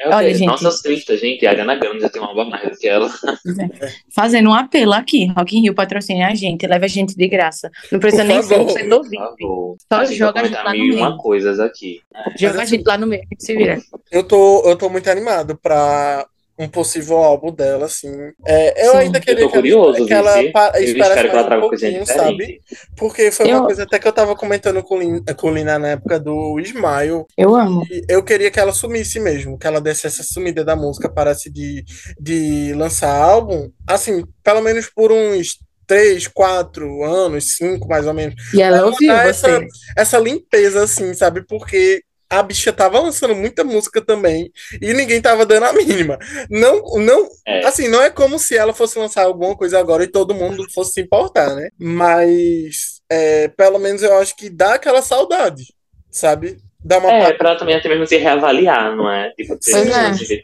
É 0.00 0.08
Olha, 0.08 0.32
gente. 0.32 0.46
Nossa, 0.46 0.82
triste, 0.82 1.16
gente. 1.16 1.44
A 1.44 1.50
Ariana 1.50 1.74
Grande 1.74 2.00
já 2.00 2.08
tem 2.08 2.22
uma 2.22 2.28
álbum 2.28 2.42
a 2.42 2.50
mais 2.50 2.70
do 2.70 2.76
que 2.78 2.88
ela. 2.88 3.12
Fazendo 4.14 4.48
um 4.50 4.54
apelo 4.54 4.92
aqui. 4.92 5.26
Rock 5.36 5.56
in 5.56 5.62
Rio 5.62 5.74
patrocina 5.74 6.28
a 6.28 6.34
gente, 6.34 6.66
leva 6.66 6.84
a 6.84 6.88
gente 6.88 7.16
de 7.16 7.28
graça. 7.28 7.68
Não 7.90 7.98
precisa 7.98 8.22
Por 8.22 8.28
nem 8.28 8.42
ser 8.42 8.58
você 8.58 8.88
favor. 8.88 9.76
Só 9.92 9.98
A 9.98 10.04
gente 10.04 10.18
joga 10.18 10.40
a 10.40 10.44
gente 10.44 10.54
lá 10.54 10.70
no 10.70 10.76
e 10.76 10.94
uma 10.94 11.08
meio. 11.08 11.18
coisas 11.18 11.58
aqui. 11.58 12.00
Joga 12.38 12.60
a 12.60 12.62
assim, 12.62 12.76
gente 12.76 12.86
lá 12.86 12.96
no 12.96 13.06
meio, 13.06 13.22
a 13.22 13.26
gente 13.34 13.44
se 13.44 13.56
vira. 13.56 13.80
Eu 14.10 14.22
tô, 14.22 14.62
eu 14.68 14.76
tô 14.76 14.88
muito 14.88 15.10
animado 15.10 15.56
pra 15.56 16.26
um 16.62 16.68
possível 16.68 17.16
álbum 17.18 17.52
dela, 17.52 17.86
assim. 17.86 18.10
É, 18.46 18.86
eu 18.86 18.92
Sim. 18.92 18.96
ainda 18.98 19.18
Eu 19.18 19.22
queria 19.22 19.44
tô 19.44 19.50
que 19.50 19.56
ela- 19.56 19.62
curioso, 19.62 20.06
que 20.06 20.12
ela, 20.14 20.52
pa- 20.52 20.72
Eu 20.76 20.84
esperasse 20.84 21.20
que 21.22 21.28
ela 21.36 21.56
um 21.56 21.60
pouquinho, 21.60 22.06
sabe? 22.06 22.60
Porque 22.96 23.30
foi 23.30 23.46
uma 23.46 23.58
Eu- 23.58 23.64
coisa 23.64 23.82
até 23.82 23.98
que 23.98 24.06
eu 24.08 24.12
tava 24.12 24.34
comentando 24.36 24.82
com, 24.82 24.98
Lin, 24.98 25.22
com 25.36 25.52
Lina 25.52 25.78
na 25.78 25.88
época 25.88 26.18
do 26.20 26.58
Smile. 26.60 27.24
Eu 27.36 27.54
amo. 27.54 27.82
Eu 28.08 28.22
queria 28.22 28.50
que 28.50 28.60
ela 28.60 28.72
sumisse 28.72 29.18
mesmo, 29.20 29.58
que 29.58 29.66
ela 29.66 29.80
desse 29.80 30.06
essa 30.06 30.22
sumida 30.22 30.64
da 30.64 30.76
música, 30.76 31.08
parasse 31.08 31.50
de, 31.50 31.84
de 32.18 32.72
lançar 32.74 33.14
álbum, 33.14 33.70
assim, 33.86 34.24
pelo 34.42 34.60
menos 34.60 34.86
por 34.88 35.10
uns 35.12 35.58
três, 35.86 36.26
quatro 36.28 37.02
anos, 37.04 37.56
cinco 37.56 37.86
mais 37.88 38.06
ou 38.06 38.14
menos. 38.14 38.34
E 38.54 38.62
ela 38.62 38.78
Ela 38.78 38.86
ouviu 38.86 39.12
essa- 39.12 39.60
Essa 39.96 40.18
limpeza, 40.18 40.84
assim, 40.84 41.12
sabe? 41.12 41.44
Porque 41.46 42.02
a 42.32 42.42
bicha 42.42 42.72
tava 42.72 42.98
lançando 42.98 43.34
muita 43.34 43.62
música 43.62 44.00
também 44.00 44.50
e 44.80 44.92
ninguém 44.94 45.20
tava 45.20 45.44
dando 45.44 45.64
a 45.66 45.72
mínima. 45.72 46.18
Não, 46.48 46.80
não, 46.98 47.28
É. 47.46 47.66
assim, 47.66 47.88
não 47.88 48.02
é 48.02 48.08
como 48.10 48.38
se 48.38 48.56
ela 48.56 48.72
fosse 48.72 48.98
lançar 48.98 49.24
alguma 49.24 49.54
coisa 49.56 49.78
agora 49.78 50.02
e 50.04 50.08
todo 50.10 50.34
mundo 50.34 50.64
fosse 50.72 50.94
se 50.94 51.00
importar, 51.02 51.54
né? 51.54 51.68
Mas, 51.78 53.00
é, 53.10 53.48
pelo 53.48 53.78
menos 53.78 54.02
eu 54.02 54.16
acho 54.18 54.34
que 54.34 54.48
dá 54.48 54.74
aquela 54.74 55.02
saudade, 55.02 55.64
sabe? 56.10 56.56
Dá 56.84 56.98
uma 56.98 57.12
É, 57.12 57.30
pa- 57.32 57.38
pra 57.38 57.50
ela 57.50 57.58
também 57.58 57.76
até 57.76 57.88
mesmo 57.88 58.06
se 58.06 58.16
reavaliar, 58.16 58.96
não 58.96 59.10
é? 59.10 59.30
Tipo, 59.36 59.56
ter 59.58 59.72
é. 59.72 60.06
assim. 60.08 60.36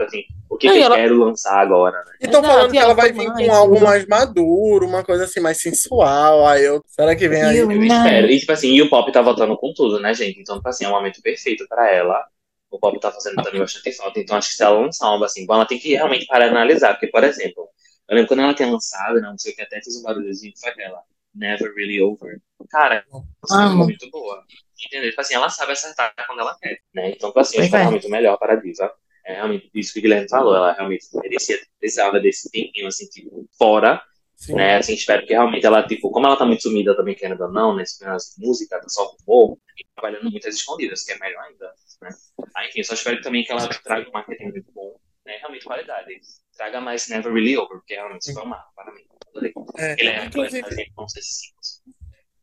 O 0.51 0.57
que, 0.57 0.67
Não, 0.67 0.75
que 0.75 0.81
eu 0.81 0.85
ela- 0.85 0.97
quero 0.97 1.19
lançar 1.19 1.59
agora, 1.61 1.99
né? 2.05 2.13
E 2.21 2.25
estão 2.25 2.43
falando 2.43 2.71
que 2.71 2.79
ela 2.79 2.87
ela 2.87 2.95
vai 2.95 3.13
foi 3.13 3.27
vir 3.27 3.47
com 3.47 3.53
algo 3.55 3.81
mais 3.81 4.07
maduro, 4.07 4.87
uma 4.87 5.05
coisa 5.05 5.25
assim, 5.25 5.41
mais 5.41 5.61
sensual. 5.61 6.47
Aí 6.47 6.65
eu. 6.65 6.83
Será 6.87 7.15
que 7.15 7.29
vem 7.29 7.43
aí? 7.43 7.59
Eu- 7.59 7.71
Eu 7.71 7.85
espero. 7.85 8.31
E, 8.31 8.41
tipo 8.41 8.53
assim, 8.53 8.69
e 8.73 8.83
o 8.83 8.89
pop 8.89 9.13
tá 9.13 9.21
voltando 9.21 9.57
com 9.59 9.73
tudo, 9.75 10.01
né, 10.01 10.15
gente? 10.15 10.41
Então, 10.41 10.57
tipo 10.57 10.69
assim, 10.69 10.85
é 10.85 10.89
um 10.89 10.93
momento 10.93 11.21
perfeito 11.23 11.67
pra 11.69 11.91
ela. 11.93 12.25
O 12.71 12.79
pop 12.79 12.99
tá 12.99 13.13
fazendo 13.13 13.43
também 13.43 13.61
bastante 13.61 13.93
falta. 13.93 14.19
Então, 14.21 14.37
acho 14.37 14.51
que 14.51 14.57
se 14.57 14.63
ela 14.63 14.79
lançar 14.81 15.07
algo 15.07 15.25
assim, 15.25 15.45
bom, 15.47 15.55
ela 15.55 15.67
tem 15.67 15.79
que 15.79 15.91
realmente 15.95 16.27
parar 16.27 16.47
e 16.47 16.49
analisar. 16.51 16.93
Porque, 16.95 17.09
por 17.09 17.25
exemplo, 17.25 17.69
eu 18.09 18.15
lembro 18.15 18.29
quando 18.29 18.41
ela 18.41 18.55
tinha 18.55 18.71
lançado, 18.71 19.15
né, 19.21 19.29
não 19.29 19.39
sei 19.39 19.53
o 19.53 19.57
que, 19.57 19.63
até 19.63 19.81
fez 19.83 19.97
um 19.97 20.03
barulhozinho, 20.03 20.53
foi 20.59 20.71
aquela 20.71 21.03
Never 21.35 21.73
Really 21.75 22.01
Over. 22.01 22.41
Cara, 22.71 23.05
foi 23.47 23.65
muito 23.77 24.11
boa. 24.11 24.43
Entendeu? 24.87 25.11
Tipo 25.11 25.21
assim, 25.21 25.35
ela 25.35 25.49
sabe 25.51 25.73
acertar 25.73 26.13
quando 26.27 26.41
ela 26.41 26.57
quer, 26.61 26.79
né? 26.95 27.11
Então, 27.11 27.31
tipo 27.31 27.41
assim, 27.41 27.59
acho 27.59 27.69
que 27.71 27.75
é 27.77 27.79
é. 27.79 27.83
realmente 27.83 28.07
o 28.07 28.11
melhor 28.11 28.39
para 28.39 28.55
a 28.55 28.57
diva. 28.57 28.93
É 29.29 29.35
realmente 29.35 29.71
isso 29.75 29.93
que 29.93 29.99
o 29.99 30.03
Guilherme 30.03 30.29
falou. 30.29 30.57
Ela 30.57 30.73
realmente 30.73 31.07
merecia, 31.15 31.59
precisava 31.79 32.19
desse 32.19 32.51
tempinho, 32.51 32.87
assim, 32.87 33.07
tipo, 33.09 33.47
fora 33.59 34.03
Sim. 34.39 34.55
né? 34.55 34.77
Assim, 34.77 34.95
espero 34.95 35.27
que 35.27 35.33
realmente 35.33 35.67
ela, 35.67 35.87
tipo, 35.87 36.11
como 36.11 36.27
ela 36.27 36.37
tá 36.37 36.47
muito 36.47 36.63
sumida 36.63 36.97
também, 36.97 37.15
querendo 37.15 37.43
ou 37.43 37.53
não, 37.53 37.77
nesse 37.77 38.03
nas 38.03 38.35
música, 38.39 38.81
tá 38.81 38.89
só 38.89 39.15
rumor, 39.27 39.59
e 39.77 39.85
trabalhando 39.95 40.31
muitas 40.31 40.55
escondidas, 40.55 41.05
que 41.05 41.13
é 41.13 41.19
melhor 41.19 41.43
ainda, 41.43 41.73
né? 42.01 42.09
Ah, 42.57 42.67
enfim, 42.67 42.83
só 42.85 42.95
espero 42.95 43.21
também 43.21 43.45
que 43.45 43.53
ela 43.53 43.69
traga 43.69 44.09
um 44.09 44.13
marketing 44.13 44.45
muito 44.45 44.73
bom, 44.73 44.97
né? 45.27 45.37
Realmente 45.39 45.65
qualidade. 45.65 46.21
Traga 46.57 46.81
mais 46.81 47.09
Never 47.09 47.33
Really 47.33 47.57
Over, 47.57 47.79
porque 47.79 47.95
realmente 47.95 48.33
foi 48.33 48.43
um 48.43 48.47
marco 48.47 48.73
para 48.75 48.95
mim. 48.95 49.03
Adorei. 49.29 49.53
É, 49.77 49.93
Ele 49.99 50.09
é, 50.09 50.25
inclusive- 50.25 50.63
sei 51.09 51.23
se 51.23 51.53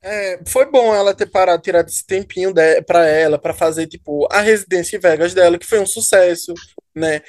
É, 0.02 0.40
foi 0.48 0.70
bom 0.70 0.94
ela 0.94 1.14
ter 1.14 1.26
parado, 1.26 1.62
tirado 1.62 1.88
esse 1.88 2.06
tempinho 2.06 2.54
de, 2.54 2.82
pra 2.84 3.06
ela, 3.08 3.40
pra 3.40 3.54
fazer, 3.54 3.88
tipo, 3.88 4.28
a 4.32 4.42
residência 4.42 4.98
em 4.98 5.00
Vegas 5.00 5.34
dela, 5.34 5.58
que 5.58 5.66
foi 5.66 5.80
um 5.80 5.86
sucesso, 5.86 6.54
né? 6.94 7.22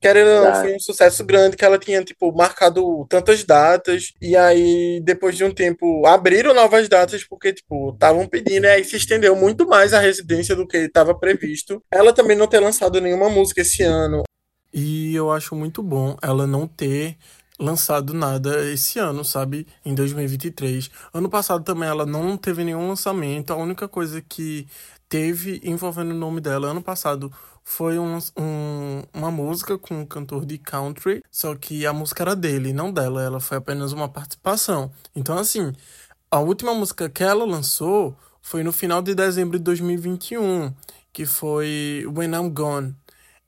Querendo 0.00 0.28
ou 0.28 0.44
não, 0.44 0.54
foi 0.60 0.74
um 0.74 0.80
sucesso 0.80 1.24
grande, 1.24 1.56
que 1.56 1.64
ela 1.64 1.78
tinha, 1.78 2.04
tipo, 2.04 2.30
marcado 2.30 3.06
tantas 3.08 3.42
datas, 3.42 4.12
e 4.20 4.36
aí, 4.36 5.00
depois 5.02 5.34
de 5.34 5.44
um 5.44 5.54
tempo, 5.54 6.06
abriram 6.06 6.52
novas 6.52 6.88
datas, 6.90 7.24
porque, 7.24 7.54
tipo, 7.54 7.90
estavam 7.94 8.26
pedindo, 8.26 8.66
e 8.66 8.68
aí 8.68 8.84
se 8.84 8.96
estendeu 8.96 9.34
muito 9.34 9.66
mais 9.66 9.94
a 9.94 10.00
residência 10.00 10.54
do 10.54 10.66
que 10.66 10.76
estava 10.76 11.14
previsto. 11.18 11.82
Ela 11.90 12.12
também 12.12 12.36
não 12.36 12.46
ter 12.46 12.60
lançado 12.60 13.00
nenhuma 13.00 13.30
música 13.30 13.62
esse 13.62 13.82
ano. 13.82 14.24
E 14.74 15.14
eu 15.14 15.30
acho 15.30 15.54
muito 15.54 15.82
bom 15.82 16.16
ela 16.20 16.46
não 16.46 16.66
ter 16.66 17.16
lançado 17.58 18.12
nada 18.14 18.64
esse 18.70 18.98
ano, 18.98 19.24
sabe? 19.24 19.66
Em 19.84 19.94
2023. 19.94 20.90
Ano 21.12 21.28
passado 21.28 21.64
também 21.64 21.88
ela 21.88 22.04
não 22.06 22.36
teve 22.36 22.64
nenhum 22.64 22.88
lançamento. 22.88 23.52
A 23.52 23.56
única 23.56 23.88
coisa 23.88 24.20
que 24.22 24.66
teve 25.08 25.60
envolvendo 25.64 26.10
o 26.12 26.14
nome 26.14 26.40
dela 26.40 26.68
ano 26.68 26.82
passado 26.82 27.32
foi 27.62 27.98
um, 27.98 28.18
um- 28.36 29.02
uma 29.14 29.30
música 29.30 29.78
com 29.78 30.00
um 30.00 30.06
cantor 30.06 30.44
de 30.44 30.58
country, 30.58 31.22
só 31.30 31.54
que 31.54 31.86
a 31.86 31.92
música 31.92 32.22
era 32.22 32.36
dele, 32.36 32.72
não 32.72 32.92
dela. 32.92 33.22
Ela 33.22 33.40
foi 33.40 33.56
apenas 33.58 33.92
uma 33.92 34.08
participação. 34.08 34.90
Então, 35.14 35.38
assim, 35.38 35.72
a 36.30 36.40
última 36.40 36.74
música 36.74 37.08
que 37.08 37.22
ela 37.24 37.44
lançou 37.44 38.16
foi 38.42 38.62
no 38.62 38.72
final 38.72 39.02
de 39.02 39.14
dezembro 39.14 39.58
de 39.58 39.64
2021, 39.64 40.74
que 41.12 41.26
foi 41.26 42.04
When 42.14 42.32
I'm 42.34 42.50
Gone. 42.50 42.94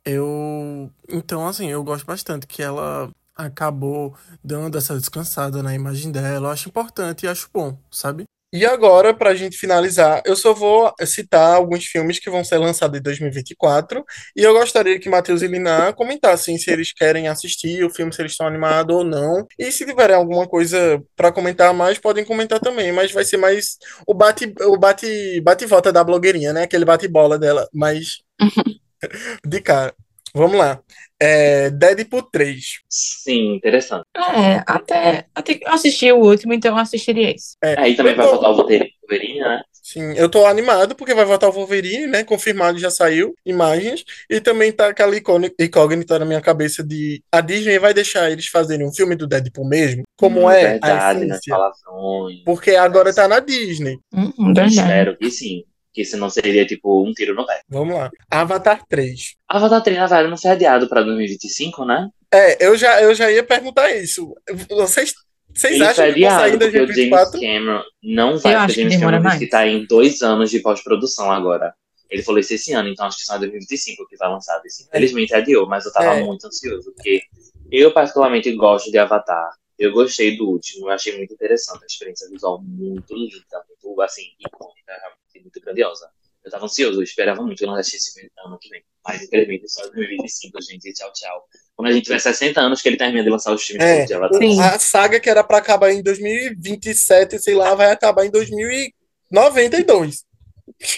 Eu. 0.05 0.91
Então, 1.09 1.47
assim, 1.47 1.69
eu 1.71 1.83
gosto 1.85 2.07
bastante 2.07 2.47
que 2.47 2.63
ela 2.63 3.11
acabou 3.37 4.17
dando 4.43 4.79
essa 4.79 4.97
descansada 4.99 5.63
na 5.63 5.75
imagem 5.75 6.11
dela. 6.11 6.49
Eu 6.49 6.53
acho 6.53 6.69
importante 6.69 7.25
e 7.25 7.29
acho 7.29 7.49
bom, 7.53 7.79
sabe? 7.91 8.25
E 8.53 8.65
agora, 8.65 9.13
pra 9.13 9.35
gente 9.35 9.59
finalizar, 9.59 10.23
eu 10.25 10.37
só 10.37 10.55
vou 10.55 10.91
citar 11.05 11.57
alguns 11.57 11.85
filmes 11.85 12.19
que 12.19 12.31
vão 12.31 12.45
ser 12.45 12.59
lançados 12.59 12.99
em 12.99 13.03
2024. 13.03 14.05
E 14.37 14.43
eu 14.43 14.55
gostaria 14.55 14.99
que 14.99 15.11
Matheus 15.11 15.43
e 15.43 15.49
Lina 15.49 15.93
comentassem 15.93 16.57
se 16.57 16.71
eles 16.71 16.93
querem 16.93 17.29
assistir 17.29 17.85
o 17.85 17.91
filme, 17.91 18.13
se 18.15 18.23
eles 18.23 18.33
estão 18.33 18.47
animados 18.47 18.97
ou 18.97 19.05
não. 19.05 19.47
E 19.59 19.71
se 19.73 19.85
tiverem 19.85 20.17
alguma 20.17 20.47
coisa 20.49 21.03
pra 21.17 21.33
comentar 21.33 21.75
mais, 21.75 21.99
podem 21.99 22.25
comentar 22.25 22.61
também. 22.61 22.93
Mas 22.93 23.13
vai 23.13 23.25
ser 23.25 23.37
mais 23.37 23.77
o 24.07 24.15
bate, 24.15 24.55
o 24.63 24.79
bate, 24.79 25.41
bate 25.43 25.65
e 25.65 25.67
volta 25.67 25.93
da 25.93 26.05
blogueirinha, 26.05 26.53
né? 26.53 26.63
Aquele 26.63 26.85
bate-bola 26.85 27.39
dela. 27.39 27.69
Mas 27.75 28.23
de 29.45 29.61
cara. 29.61 29.95
Vamos 30.35 30.59
lá. 30.59 30.81
É, 31.21 31.71
Deadpool 31.71 32.23
3. 32.31 32.81
Sim, 32.89 33.55
interessante. 33.57 34.05
É, 34.17 34.63
até, 34.67 35.27
até 35.35 35.55
que 35.55 35.65
eu 35.65 35.73
assisti 35.73 36.11
o 36.13 36.19
último, 36.19 36.53
então 36.53 36.75
eu 36.75 36.81
assistiria 36.81 37.35
esse. 37.35 37.57
É, 37.63 37.75
Aí 37.81 37.97
também 37.97 38.13
eu 38.13 38.17
vai 38.19 38.27
tô- 38.27 38.33
voltar 38.33 38.51
o 38.51 38.57
Wolverine, 38.57 39.41
né? 39.41 39.63
Sim, 39.83 40.15
eu 40.17 40.29
tô 40.29 40.45
animado 40.45 40.97
porque 40.97 41.15
vai 41.15 41.25
voltar 41.25 41.49
o 41.49 41.53
Wolverine, 41.53 42.09
né? 42.09 42.25
Confirmado, 42.25 42.77
já 42.77 42.91
saiu 42.91 43.35
imagens. 43.47 44.05
E 44.29 44.41
também 44.41 44.73
tá 44.73 44.89
aquela 44.89 45.15
incógnita 45.17 46.19
na 46.19 46.25
minha 46.25 46.41
cabeça 46.41 46.83
de 46.83 47.23
a 47.31 47.41
Disney 47.41 47.79
vai 47.79 47.95
deixar 47.95 48.29
eles 48.31 48.49
fazerem 48.49 48.85
um 48.87 48.93
filme 48.93 49.15
do 49.15 49.29
Deadpool 49.29 49.67
mesmo? 49.69 50.03
Como 50.19 50.41
Hum, 50.41 50.51
é 50.51 50.67
a 50.67 50.71
Verdade, 50.73 51.21
né? 51.21 51.37
essência? 51.37 51.55
Palavrões. 51.55 52.43
Porque 52.45 52.73
agora 52.73 53.15
tá 53.15 53.29
na 53.29 53.39
Disney. 53.39 53.97
Verdade. 54.37 54.75
Espero 54.75 55.17
que 55.17 55.31
sim. 55.31 55.65
Que 55.97 56.05
senão 56.05 56.29
seria 56.29 56.67
tipo 56.67 57.03
um 57.03 57.11
tiro 57.15 57.35
no 57.35 57.47
pé. 57.47 57.63
Vamos 57.71 57.95
lá. 57.97 58.11
Avatar 58.31 58.85
3. 58.87 59.35
Avatar 59.49 59.83
3, 59.83 59.97
na 59.97 60.07
verdade, 60.07 60.29
não 60.29 60.37
foi 60.37 60.51
adiado 60.51 60.87
pra 60.91 61.01
2025, 61.01 61.87
né? 61.87 62.11
É, 62.31 62.67
eu 62.67 62.77
já, 62.77 63.01
eu 63.03 63.15
já 63.15 63.33
ia 63.33 63.43
perguntar 63.43 63.91
isso. 63.95 64.35
Vocês, 64.69 65.15
vocês 65.55 65.75
Ele 65.77 65.85
acham 65.87 66.13
que 66.13 66.21
vão 66.21 66.31
sair 66.31 66.53
adiado 66.53 66.55
em 66.55 66.59
porque 66.59 66.67
o 66.67 66.87
James 66.87 66.97
2024? 66.97 67.41
Cameron 67.41 67.83
não 68.03 68.39
vai, 68.39 68.55
Eu 68.55 68.59
porque 68.59 68.73
o 68.73 68.75
que 68.75 68.81
James 68.83 68.95
Cameron 69.01 69.17
disse 69.17 69.25
mais. 69.29 69.39
que 69.39 69.47
tá 69.49 69.67
em 69.67 69.87
dois 69.87 70.21
anos 70.21 70.51
de 70.51 70.61
pós-produção 70.61 71.33
agora. 71.33 71.73
Ele 72.11 72.23
falou 72.23 72.39
isso 72.41 72.53
esse 72.53 72.73
ano, 72.75 72.91
então 72.91 73.07
acho 73.07 73.17
que 73.17 73.25
só 73.25 73.37
em 73.37 73.41
2025 73.41 74.07
que 74.07 74.17
vai 74.19 74.29
lançar. 74.29 74.61
Esse. 74.67 74.85
Infelizmente 74.85 75.35
adiou, 75.35 75.67
mas 75.67 75.87
eu 75.87 75.93
tava 75.95 76.15
É. 76.19 76.23
muito 76.23 76.47
ansioso, 76.47 76.93
porque 76.95 77.23
eu 77.73 77.91
particularmente 77.91 78.53
gosto 78.55 78.91
de 78.91 78.99
Avatar. 78.99 79.49
Eu 79.79 79.93
gostei 79.93 80.37
do 80.37 80.47
último, 80.49 80.89
eu 80.89 80.93
achei 80.93 81.17
muito 81.17 81.33
interessante, 81.33 81.83
a 81.83 81.87
experiência 81.87 82.29
visual 82.31 82.63
muito 82.63 83.15
linda, 83.15 83.37
muito, 83.83 84.01
assim, 84.03 84.23
icônica, 84.41 84.93
muito 85.41 85.61
grandiosa. 85.61 86.09
Eu 86.45 86.51
tava 86.51 86.65
ansioso, 86.67 87.01
eu 87.01 87.03
esperava 87.03 87.43
muito 87.43 87.59
que 87.59 87.65
eu 87.65 87.69
lançasse 87.69 87.97
esse 87.97 88.13
filme 88.13 88.31
ano 88.45 88.57
que 88.61 88.69
vem. 88.69 88.83
Mas 89.05 89.23
infelizmente 89.25 89.69
só 89.69 89.85
em 89.85 89.91
2025, 89.91 90.63
gente. 90.63 90.93
Tchau, 90.93 91.13
tchau. 91.13 91.45
Quando 91.75 91.89
a 91.89 91.93
gente 91.93 92.05
tiver 92.05 92.21
60 92.21 92.61
anos, 92.61 92.81
que 92.81 92.89
ele 92.89 92.97
termina 92.97 93.25
de 93.25 93.31
lançar 93.31 93.53
os 93.53 93.63
filmes 93.65 93.85
É, 93.85 93.95
todos 93.95 94.07
de 94.07 94.15
Avatar. 94.15 94.39
Sim. 94.39 94.61
A 94.61 94.79
saga 94.79 95.19
que 95.19 95.29
era 95.29 95.43
pra 95.43 95.59
acabar 95.59 95.91
em 95.91 96.03
2027, 96.03 97.39
sei 97.41 97.55
lá, 97.55 97.75
vai 97.75 97.91
acabar 97.91 98.25
em 98.25 98.31
2092. 98.31 100.25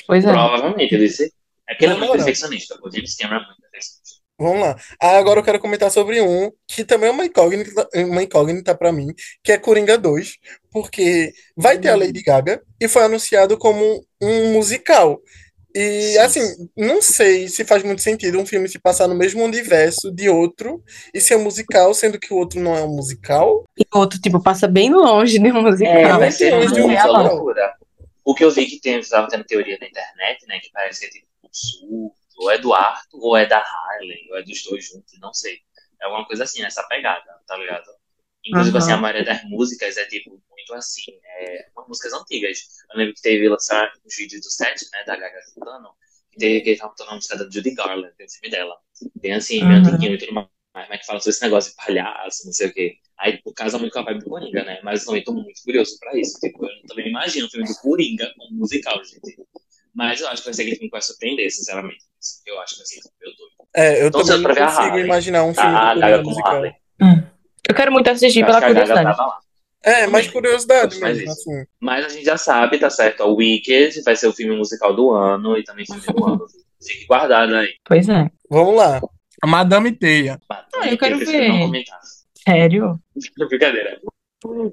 Pois 0.06 0.24
é. 0.24 0.28
Provavelmente, 0.28 0.94
eu 0.94 1.00
disse. 1.00 1.32
É 1.66 1.74
porque 1.74 1.84
ele 1.86 1.94
é 1.94 1.96
muito 1.96 2.12
perfeccionista. 2.12 2.78
O 2.82 2.90
James 2.90 3.16
Cameron 3.16 3.40
é 3.42 3.46
muito 3.46 3.60
perfeccionista. 3.62 3.97
Vamos 4.38 4.60
lá. 4.60 4.76
Ah, 5.02 5.18
agora 5.18 5.40
eu 5.40 5.44
quero 5.44 5.58
comentar 5.58 5.90
sobre 5.90 6.20
um 6.20 6.50
que 6.66 6.84
também 6.84 7.08
é 7.08 7.12
uma 7.12 7.24
incógnita, 7.26 7.88
uma 7.96 8.22
incógnita 8.22 8.74
para 8.74 8.92
mim, 8.92 9.08
que 9.42 9.50
é 9.52 9.58
Coringa 9.58 9.98
2, 9.98 10.36
porque 10.70 11.32
vai 11.56 11.78
ter 11.78 11.88
a 11.88 11.96
Lady 11.96 12.22
Gaga 12.22 12.62
e 12.80 12.86
foi 12.86 13.02
anunciado 13.02 13.58
como 13.58 14.00
um 14.22 14.52
musical. 14.52 15.20
E 15.74 16.12
Sim. 16.12 16.18
assim, 16.18 16.68
não 16.76 17.02
sei 17.02 17.48
se 17.48 17.64
faz 17.64 17.82
muito 17.82 18.00
sentido 18.02 18.38
um 18.40 18.46
filme 18.46 18.68
se 18.68 18.78
passar 18.78 19.06
no 19.06 19.14
mesmo 19.14 19.44
universo 19.44 20.10
de 20.10 20.28
outro 20.28 20.82
e 21.12 21.20
ser 21.20 21.36
musical, 21.36 21.92
sendo 21.92 22.18
que 22.18 22.32
o 22.32 22.36
outro 22.36 22.58
não 22.60 22.74
é 22.76 22.82
um 22.82 22.94
musical. 22.94 23.64
E 23.78 23.84
o 23.94 23.98
outro, 23.98 24.20
tipo, 24.20 24.42
passa 24.42 24.66
bem 24.66 24.90
longe 24.92 25.38
de 25.38 25.52
um 25.52 25.58
É, 25.58 25.62
musical. 25.62 26.18
vai 26.18 26.32
ser 26.32 26.54
longe 26.54 26.74
de 26.74 26.80
um 26.80 26.88
musical. 26.88 27.22
loucura. 27.22 27.72
O 28.24 28.34
que 28.34 28.44
eu 28.44 28.50
vi 28.50 28.66
que 28.66 28.80
tem, 28.80 28.98
estava 28.98 29.28
tendo 29.28 29.44
teoria 29.44 29.78
na 29.80 29.86
internet, 29.86 30.46
né? 30.46 30.58
Que 30.60 30.70
parece 30.72 31.00
que 31.00 31.06
é 31.06 31.10
tipo 31.10 31.26
um 31.44 31.48
surto, 31.52 32.14
ou 32.38 32.50
é 32.50 32.58
do 32.58 32.72
Arthur, 32.74 33.20
ou 33.22 33.36
é 33.36 33.46
da 33.46 33.58
Harley, 33.58 34.28
ou 34.30 34.38
é 34.38 34.42
dos 34.42 34.62
dois 34.64 34.86
juntos, 34.86 35.18
não 35.20 35.32
sei. 35.34 35.58
É 36.00 36.04
alguma 36.06 36.26
coisa 36.26 36.44
assim, 36.44 36.62
nessa 36.62 36.82
pegada, 36.88 37.24
tá 37.46 37.56
ligado? 37.56 37.86
Inclusive, 38.44 38.76
Aham. 38.76 38.78
assim, 38.78 38.92
a 38.92 38.96
maioria 38.96 39.24
das 39.24 39.44
músicas 39.44 39.96
é 39.96 40.04
tipo 40.06 40.30
muito 40.50 40.74
assim, 40.74 41.02
é 41.24 41.66
músicas 41.88 42.12
antigas. 42.12 42.58
Eu 42.90 42.98
lembro 42.98 43.14
que 43.14 43.22
teve 43.22 43.48
lançar 43.48 43.92
os 44.04 44.16
vídeos 44.16 44.42
do 44.42 44.50
set, 44.50 44.86
né, 44.92 45.04
da 45.04 45.16
Gaga 45.16 45.40
cantando, 45.54 45.88
que 46.30 46.38
teve 46.38 46.60
que 46.62 46.76
tava 46.76 46.94
tocando 46.94 47.12
a 47.12 47.16
música 47.16 47.36
da 47.36 47.44
Judy 47.50 47.72
Garland, 47.74 48.14
tem 48.16 48.26
o 48.26 48.30
filme 48.30 48.50
dela. 48.50 48.76
Tem 49.20 49.32
assim, 49.34 49.66
meio 49.66 49.80
Uhum. 49.80 49.80
antiguinho 49.80 50.14
e 50.14 50.18
tudo 50.18 50.32
mais, 50.32 50.48
mas 50.74 51.00
que 51.00 51.06
fala 51.06 51.20
sobre 51.20 51.30
esse 51.30 51.42
negócio 51.42 51.70
de 51.70 51.76
palhaço, 51.76 52.46
não 52.46 52.52
sei 52.52 52.68
o 52.68 52.72
quê. 52.74 52.96
Aí, 53.18 53.36
tipo, 53.36 53.52
casa 53.52 53.78
muito 53.78 53.92
com 53.92 53.98
a 54.00 54.04
vibe 54.04 54.20
do 54.20 54.26
Coringa, 54.30 54.64
né? 54.64 54.80
Mas 54.82 55.00
eu 55.00 55.06
também 55.08 55.24
tô 55.24 55.32
muito 55.34 55.60
curioso 55.64 55.98
pra 55.98 56.16
isso. 56.18 56.38
Tipo, 56.40 56.64
eu 56.64 56.86
também 56.86 57.08
imagino 57.08 57.46
um 57.46 57.50
filme 57.50 57.66
do 57.66 57.74
Coringa 57.80 58.32
como 58.36 58.56
musical, 58.58 59.02
gente. 59.04 59.36
Mas 59.94 60.20
eu 60.20 60.28
acho 60.28 60.42
que 60.42 60.48
vai 60.48 60.54
ser 60.54 60.62
aquele 60.62 60.76
filme 60.76 60.88
que 60.88 60.92
vai 60.96 61.02
surpreender, 61.02 61.50
sinceramente. 61.50 62.04
Eu 62.46 62.60
acho 62.60 62.74
que 62.74 62.78
vai 62.80 62.86
ser 62.86 63.00
meu 63.20 63.30
doido. 63.30 63.68
É, 63.74 64.04
eu 64.04 64.10
Tô 64.10 64.18
também 64.24 64.34
ansioso 64.36 64.42
pra 64.42 64.48
não 64.48 64.54
ver 64.54 64.62
a 64.62 64.66
consigo 64.66 64.88
Harley. 64.88 65.04
imaginar 65.04 65.44
um 65.44 65.54
filme 65.54 65.76
A 65.76 65.94
do 65.94 66.00
Gaga 66.00 66.16
como 66.18 66.30
musical. 66.30 66.54
Harley. 66.54 66.72
Eu 67.68 67.74
quero 67.74 67.92
muito 67.92 68.08
assistir 68.10 68.40
Eu 68.40 68.46
pela 68.46 68.62
curiosidade. 68.62 69.18
É, 69.84 70.06
mais 70.08 70.26
curiosidade 70.28 70.98
Mas 70.98 71.16
mesmo, 71.18 71.30
assim. 71.32 71.64
Mas 71.80 72.04
a 72.04 72.08
gente 72.08 72.24
já 72.24 72.36
sabe, 72.36 72.78
tá 72.78 72.90
certo? 72.90 73.22
O 73.24 73.36
Wicked 73.36 74.02
vai 74.02 74.16
ser 74.16 74.26
o 74.26 74.32
filme 74.32 74.56
musical 74.56 74.94
do 74.94 75.12
ano 75.12 75.56
e 75.56 75.62
também 75.62 75.86
filme 75.86 76.00
do 76.02 76.24
ano. 76.24 76.46
Fique 76.82 77.06
guardado 77.06 77.54
aí. 77.54 77.74
Pois 77.84 78.08
é. 78.08 78.28
Vamos 78.50 78.74
lá. 78.76 79.00
A 79.40 79.46
Madame 79.46 79.92
Teia. 79.92 80.40
Ah, 80.50 80.88
eu 80.88 80.98
quero 80.98 81.18
ver. 81.18 81.84
Sério? 82.44 82.98
Brincadeira. 83.48 84.00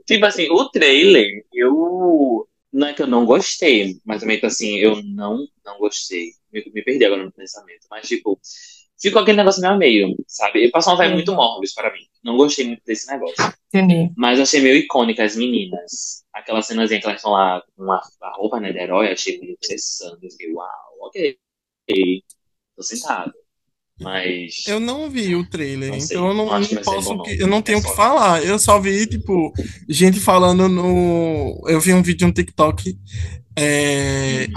Tipo 0.07 0.25
assim, 0.25 0.49
o 0.49 0.69
trailer, 0.69 1.43
eu. 1.53 2.47
Não 2.75 2.87
é 2.87 2.93
que 2.93 3.01
eu 3.01 3.07
não 3.07 3.25
gostei, 3.25 4.01
mas 4.03 4.19
também 4.19 4.37
que 4.37 4.45
assim, 4.45 4.75
eu 4.75 5.01
não, 5.01 5.47
não 5.63 5.77
gostei. 5.79 6.31
Me, 6.51 6.61
me 6.73 6.83
perdi 6.83 7.05
agora 7.05 7.23
no 7.23 7.31
pensamento. 7.31 7.87
Mas, 7.89 8.05
tipo, 8.05 8.37
ficou 9.01 9.21
aquele 9.21 9.37
negócio 9.37 9.61
meio 9.61 9.73
a 9.73 9.77
meio, 9.77 10.15
sabe? 10.27 10.69
Passou 10.71 10.91
uma 10.91 10.97
vibe 10.97 11.13
muito 11.13 11.33
Morbius 11.33 11.73
para 11.73 11.93
mim. 11.93 12.01
Não 12.21 12.35
gostei 12.35 12.67
muito 12.67 12.83
desse 12.85 13.09
negócio. 13.09 13.35
Entendi. 13.73 14.11
Mas 14.17 14.41
achei 14.41 14.59
meio 14.59 14.75
icônica 14.75 15.23
as 15.23 15.37
meninas. 15.37 16.25
Aquela 16.33 16.61
cenazinha 16.61 16.99
que 16.99 17.07
elas 17.07 17.19
estão 17.19 17.31
lá 17.31 17.63
com 17.77 17.89
a, 17.89 18.01
a 18.21 18.35
roupa 18.35 18.59
né, 18.59 18.73
de 18.73 18.79
herói, 18.79 19.09
achei 19.09 19.39
meio 19.39 19.53
interessante. 19.53 20.25
Eu 20.25 20.31
fiquei, 20.31 20.51
uau, 20.51 20.97
ok. 20.99 21.37
Tô 22.75 22.83
sentado. 22.83 23.33
Mas. 24.01 24.63
Eu 24.67 24.79
não 24.79 25.09
vi 25.09 25.35
o 25.35 25.45
trailer, 25.49 25.91
Não 25.91 25.99
sei, 26.01 26.17
então 26.17 26.27
eu 26.27 26.33
não, 26.33 26.45
não 26.47 26.59
não 26.59 26.67
posso. 26.83 27.21
que- 27.23 27.41
eu 27.41 27.47
não 27.47 27.61
tenho 27.61 27.77
o 27.77 27.81
É 27.81 27.83
que 27.85 27.95
falar. 27.95 28.43
Eu 28.43 28.59
só 28.59 28.79
vi, 28.79 29.07
tipo, 29.07 29.53
gente 29.87 30.19
falando 30.19 30.67
no. 30.67 31.63
Eu 31.67 31.79
vi 31.79 31.93
um 31.93 32.03
vídeo 32.03 32.27
no 32.27 32.33
TikTok 32.33 32.97
é, 33.57 34.47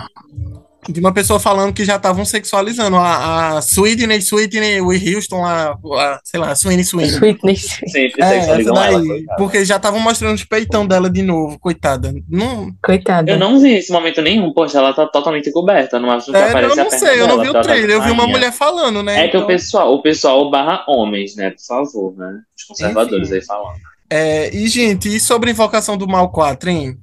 de 0.89 1.01
uma 1.01 1.13
pessoa 1.13 1.39
falando 1.39 1.73
que 1.73 1.85
já 1.85 1.97
estavam 1.97 2.25
sexualizando 2.25 2.97
a, 2.97 3.57
a 3.57 3.59
Sweetney, 3.61 4.19
Sweetney, 4.19 4.81
Whitney 4.81 5.15
Houston, 5.15 5.45
a, 5.45 5.73
a, 5.73 6.21
sei 6.25 6.41
lá, 6.41 6.55
Sweeney 6.55 6.85
Sweeney. 6.85 7.11
Sweetness. 7.15 7.79
Sempre 7.89 8.23
É, 8.23 8.41
sexualizam 8.41 8.77
ela, 8.77 8.99
daí, 8.99 9.07
coitada. 9.07 9.37
porque 9.37 9.65
já 9.65 9.77
estavam 9.77 10.01
mostrando 10.01 10.35
os 10.35 10.45
peitão 10.45 10.87
dela 10.87 11.11
de 11.11 11.23
novo, 11.23 11.59
coitada. 11.59 12.13
Não, 12.29 12.73
Coitada. 12.83 13.31
Eu 13.31 13.39
não 13.39 13.61
vi 13.61 13.75
esse 13.75 13.93
momento 13.93 14.23
nenhum, 14.23 14.53
poxa, 14.53 14.79
ela 14.79 14.93
tá 14.95 15.07
totalmente 15.07 15.51
coberta, 15.53 15.99
não 16.01 16.11
acho 16.11 16.31
que 16.31 16.37
é, 16.37 16.41
eu 16.41 16.49
aparece 16.49 16.73
a 16.81 16.85
não 16.85 16.91
perna 16.91 17.07
sei, 17.07 17.21
eu 17.21 17.29
não 17.29 17.41
vi 17.41 17.49
o 17.49 17.55
ela 17.55 17.63
trailer, 17.63 17.91
eu 17.91 18.03
vi 18.03 18.11
uma 18.11 18.27
mulher 18.27 18.53
falando, 18.53 19.03
né? 19.03 19.25
É 19.25 19.29
que 19.29 19.37
o 19.37 19.41
Então, 19.41 19.47
pessoal, 19.47 19.93
o 19.95 20.03
pessoal 20.03 20.51
barra 20.51 20.85
homens, 20.89 21.37
né? 21.37 21.51
Por 21.51 21.63
favor, 21.65 22.15
né? 22.17 22.39
Os 22.57 22.65
conservadores 22.65 23.29
Enfim. 23.29 23.35
aí 23.41 23.45
falando. 23.45 23.77
é, 24.11 24.55
e, 24.57 24.67
gente, 24.69 25.15
e 25.15 25.21
sobre 25.21 25.51
Invocação 25.51 25.97
do 25.97 26.09
Mal 26.09 26.31
4, 26.31 26.71
hein? 26.71 26.97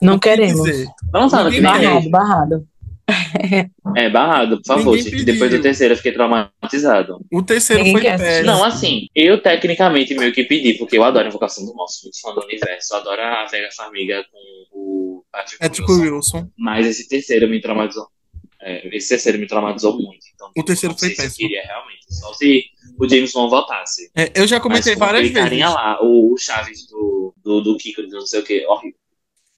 Não 0.00 0.16
O 0.16 0.20
que 0.20 0.28
queremos. 0.28 0.62
dizer? 0.64 0.86
Vamos 1.10 1.32
lá 1.32 1.44
no 1.44 1.50
que 1.50 1.60
Barrado, 1.60 2.10
barrado. 2.10 2.66
É, 3.96 4.08
barrado, 4.08 4.56
por 4.62 4.66
favor, 4.66 4.96
gente. 4.98 5.24
Depois 5.24 5.50
do 5.50 5.60
terceiro 5.60 5.92
eu 5.92 5.96
fiquei 5.96 6.12
traumatizado. 6.12 7.18
O 7.32 7.42
terceiro 7.42 7.82
Ninguém 7.82 8.16
foi 8.16 8.18
péssimo. 8.18 8.46
Não, 8.46 8.64
assim, 8.64 9.06
eu 9.14 9.40
tecnicamente 9.42 10.14
meio 10.14 10.32
que 10.32 10.44
pedi, 10.44 10.74
porque 10.74 10.96
eu 10.96 11.04
adoro 11.04 11.28
Invocação 11.28 11.66
do 11.66 11.74
Mal, 11.74 11.86
sou 11.88 12.04
muito 12.06 12.20
fã 12.20 12.34
do 12.34 12.44
universo, 12.46 12.94
eu 12.94 12.98
adoro 12.98 13.20
a 13.22 13.46
Vega 13.46 13.68
Farmiga 13.76 14.24
com 14.30 14.38
o 14.72 15.24
Patrick 15.30 15.56
É 15.64 15.68
tipo 15.68 15.92
Wilson. 15.92 16.14
Wilson. 16.16 16.48
Mas 16.58 16.86
esse 16.86 17.08
terceiro 17.08 17.48
me 17.48 17.60
traumatizou. 17.60 18.06
É, 18.62 18.96
esse 18.96 19.10
terceiro 19.10 19.38
me 19.38 19.46
traumatizou 19.46 19.94
muito. 19.94 20.24
Então, 20.34 20.50
O 20.56 20.62
terceiro 20.62 20.96
foi 20.98 21.10
péssimo. 21.10 21.36
queria 21.48 21.62
realmente. 21.62 22.06
Só 22.08 22.32
se 22.32 22.64
o 22.98 23.08
James 23.08 23.34
Wan 23.34 23.48
voltasse. 23.48 24.10
É, 24.16 24.32
eu 24.34 24.46
já 24.46 24.58
comentei 24.58 24.92
Mas 24.92 24.98
várias 24.98 25.28
vezes. 25.28 25.60
lá, 25.60 25.98
o, 26.02 26.32
o 26.32 26.38
Chaves 26.38 26.86
do, 26.88 27.34
do, 27.42 27.60
do 27.60 27.76
Kiko, 27.76 28.02
de 28.02 28.08
não 28.10 28.22
sei 28.22 28.40
o 28.40 28.42
que, 28.42 28.64
horrível. 28.66 28.98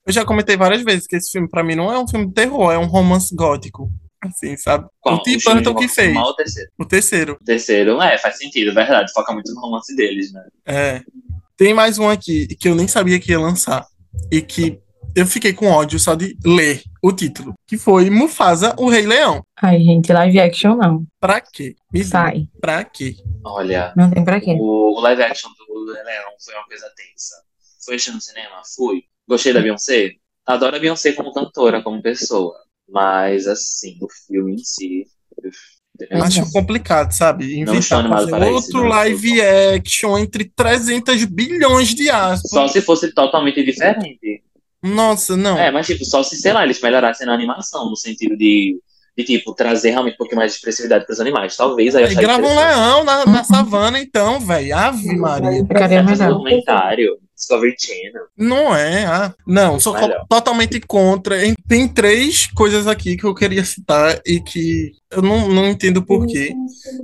Eu 0.07 0.12
já 0.12 0.24
comentei 0.24 0.57
várias 0.57 0.83
vezes 0.83 1.07
que 1.07 1.16
esse 1.16 1.31
filme, 1.33 1.49
pra 1.49 1.65
mim, 1.65 1.74
não 1.74 1.93
é 1.93 1.99
um 1.99 2.07
filme 2.07 2.27
de 2.28 2.33
terror, 2.33 2.73
é 2.73 2.78
um 2.78 2.87
romance 2.87 3.35
gótico. 3.35 3.91
Assim, 4.23 4.57
sabe? 4.57 4.87
Qual? 5.01 5.16
o 5.16 5.23
Tim 5.23 5.39
Burton 5.45 5.74
que 5.74 5.89
fez. 5.89 6.15
Mal, 6.15 6.31
o 6.31 6.35
terceiro. 6.35 6.70
O 6.78 6.85
terceiro. 6.85 7.39
O 7.41 7.45
terceiro, 7.45 8.01
é, 8.01 8.16
faz 8.19 8.39
sentido, 8.39 8.73
verdade. 8.73 9.12
Foca 9.12 9.33
muito 9.33 9.53
no 9.53 9.61
romance 9.61 9.95
deles, 9.95 10.33
né? 10.33 10.45
É. 10.65 11.03
Tem 11.57 11.74
mais 11.74 11.99
um 11.99 12.09
aqui 12.09 12.47
que 12.57 12.69
eu 12.69 12.74
nem 12.74 12.87
sabia 12.87 13.19
que 13.19 13.33
ia 13.33 13.41
lançar. 13.41 13.85
E 14.31 14.41
que 14.41 14.78
eu 15.15 15.27
fiquei 15.27 15.53
com 15.53 15.66
ódio 15.70 15.99
só 15.99 16.15
de 16.15 16.37
ler 16.45 16.83
o 17.03 17.12
título. 17.12 17.55
Que 17.66 17.77
foi 17.77 18.11
Mufasa, 18.11 18.74
o 18.78 18.89
Rei 18.89 19.07
Leão. 19.07 19.43
Ai, 19.62 19.78
gente, 19.81 20.12
live 20.12 20.39
action 20.41 20.77
não. 20.77 21.05
Pra 21.20 21.41
quê? 21.41 21.74
Me 21.93 22.01
diga, 22.01 22.11
Sai. 22.11 22.49
Pra 22.61 22.85
quê? 22.85 23.16
Olha, 23.45 23.93
Não 23.97 24.11
tem 24.11 24.24
pra 24.24 24.41
quê. 24.41 24.57
o, 24.59 24.99
o 24.99 25.01
live 25.01 25.23
action 25.23 25.51
do 25.51 25.93
Rei 25.93 26.03
Leão 26.05 26.31
foi 26.45 26.55
uma 26.55 26.66
coisa 26.66 26.87
tensa. 26.97 27.35
Foi 27.85 27.95
no 28.12 28.20
cinema? 28.20 28.62
Fui. 28.74 29.05
Gostei 29.28 29.53
da 29.53 29.61
Beyoncé? 29.61 30.12
Adoro 30.47 30.77
a 30.77 30.78
Beyoncé 30.78 31.12
como 31.12 31.32
cantora, 31.32 31.82
como 31.82 32.01
pessoa. 32.03 32.55
Mas, 32.89 33.47
assim, 33.47 33.98
o 34.01 34.07
filme 34.27 34.55
em 34.55 34.59
si. 34.59 35.07
Pois 35.40 36.23
Acho 36.23 36.53
complicado, 36.53 37.11
sabe? 37.12 37.59
Inventar 37.59 38.07
fazer 38.09 38.31
para 38.31 38.47
isso, 38.47 38.55
outro 38.55 38.82
não. 38.82 38.89
live 38.89 39.40
action 39.40 40.19
entre 40.19 40.44
300 40.44 41.24
bilhões 41.24 41.94
de 41.94 42.11
aspas. 42.11 42.51
Só 42.51 42.69
se 42.69 42.81
fosse 42.82 43.12
totalmente 43.15 43.62
diferente. 43.65 44.43
Nossa, 44.82 45.36
não. 45.36 45.59
É, 45.59 45.70
mas 45.70 45.86
tipo, 45.86 46.05
só 46.05 46.23
se, 46.23 46.36
sei 46.36 46.53
lá, 46.53 46.65
eles 46.65 46.81
melhorassem 46.81 47.27
na 47.27 47.32
animação, 47.32 47.89
no 47.89 47.97
sentido 47.97 48.36
de, 48.36 48.78
de 49.16 49.24
tipo, 49.24 49.55
trazer 49.55 49.90
realmente 49.90 50.15
um 50.15 50.19
pouquinho 50.19 50.39
mais 50.39 50.53
de 50.53 50.59
expressividade 50.59 51.07
pros 51.07 51.19
animais. 51.19 51.57
Talvez 51.57 51.97
aí 51.97 52.05
eu 52.05 52.20
grava 52.20 52.47
um 52.47 52.55
leão 52.57 53.03
na, 53.03 53.24
na 53.24 53.43
savana, 53.43 53.98
então, 53.98 54.39
velho. 54.39 54.77
Ave 54.77 55.16
Maria. 55.16 55.65
Ficaria 55.66 55.98
É 56.01 56.03
melhor. 56.03 56.28
documentário, 56.28 57.16
Discovery 57.37 57.75
Channel. 57.79 58.25
Não 58.37 58.75
é, 58.75 59.05
ah. 59.05 59.35
Não, 59.47 59.79
sou 59.79 59.93
Melhor. 59.95 60.25
totalmente 60.29 60.81
contra. 60.81 61.45
Em- 61.47 61.55
Tem 61.69 61.87
três 61.87 62.47
coisas 62.49 62.87
aqui 62.87 63.17
que 63.17 63.25
eu 63.25 63.35
queria 63.35 63.65
citar 63.65 64.21
e 64.25 64.41
que 64.41 64.93
eu 65.11 65.21
não, 65.21 65.49
não 65.49 65.69
entendo 65.69 66.03
por 66.03 66.27
quê. 66.27 66.53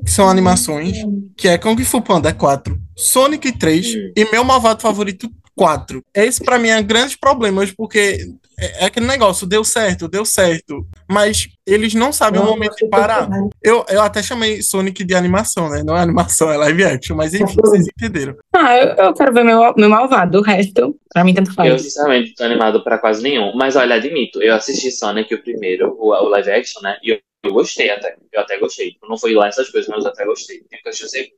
Que 0.04 0.10
são 0.10 0.28
animações, 0.28 0.96
que 1.36 1.48
é 1.48 1.58
Kung 1.58 1.76
Fu 1.84 2.00
Panda 2.00 2.32
4, 2.32 2.80
Sonic 2.96 3.52
3 3.52 3.94
Hum. 3.94 4.12
e 4.16 4.24
meu 4.30 4.42
malvado 4.44 4.80
favorito 4.80 5.28
4. 5.54 6.02
Esse 6.14 6.42
pra 6.42 6.58
mim 6.58 6.68
é 6.68 6.82
grandes 6.82 7.14
problemas, 7.14 7.70
porque 7.70 8.26
é, 8.58 8.84
é 8.84 8.86
aquele 8.86 9.06
negócio, 9.06 9.46
deu 9.46 9.62
certo, 9.64 10.08
deu 10.08 10.24
certo. 10.24 10.86
Mas 11.10 11.48
eles 11.66 11.94
não 11.94 12.12
sabem 12.12 12.40
o 12.40 12.44
momento 12.44 12.74
de 12.76 12.88
parar. 12.88 13.28
Eu, 13.62 13.84
eu 13.88 14.00
até 14.02 14.22
chamei 14.22 14.62
Sonic 14.62 15.04
de 15.04 15.14
animação, 15.14 15.68
né? 15.68 15.82
Não 15.84 15.96
é 15.96 16.00
animação, 16.00 16.50
é 16.50 16.56
live 16.56 16.84
action, 16.84 17.16
mas 17.16 17.34
enfim, 17.34 17.54
vocês 17.60 17.86
entenderam. 17.86 18.36
Ah, 18.54 18.76
eu, 18.76 18.88
eu 19.06 19.14
quero 19.14 19.32
ver 19.32 19.44
meu, 19.44 19.72
meu 19.76 19.88
malvado. 19.88 20.38
O 20.38 20.42
resto, 20.42 20.98
pra 21.12 21.24
mim, 21.24 21.34
tanto 21.34 21.50
Eu, 21.50 21.54
faz. 21.54 21.82
sinceramente, 21.82 22.28
não 22.28 22.34
tô 22.34 22.44
animado 22.44 22.84
pra 22.84 22.98
quase 22.98 23.22
nenhum. 23.22 23.54
Mas 23.54 23.76
olha, 23.76 23.94
admito, 23.96 24.42
eu 24.42 24.54
assisti 24.54 24.90
Sonic 24.90 25.32
o 25.34 25.42
primeiro, 25.42 25.94
o, 25.98 26.08
o 26.08 26.28
live 26.28 26.50
action, 26.50 26.82
né? 26.82 26.98
E 27.02 27.10
eu, 27.10 27.20
eu 27.44 27.52
gostei 27.52 27.90
até. 27.90 28.16
Eu 28.32 28.40
até 28.40 28.58
gostei. 28.58 28.96
Não 29.08 29.16
foi 29.16 29.34
lá 29.34 29.48
essas 29.48 29.68
coisas, 29.70 29.88
mas 29.88 30.04
eu 30.04 30.10
até 30.10 30.24
gostei. 30.24 30.62
Tenho 30.68 30.82
que 30.82 30.88
assistir 30.88 31.06
o 31.06 31.08
segundo 31.08 31.36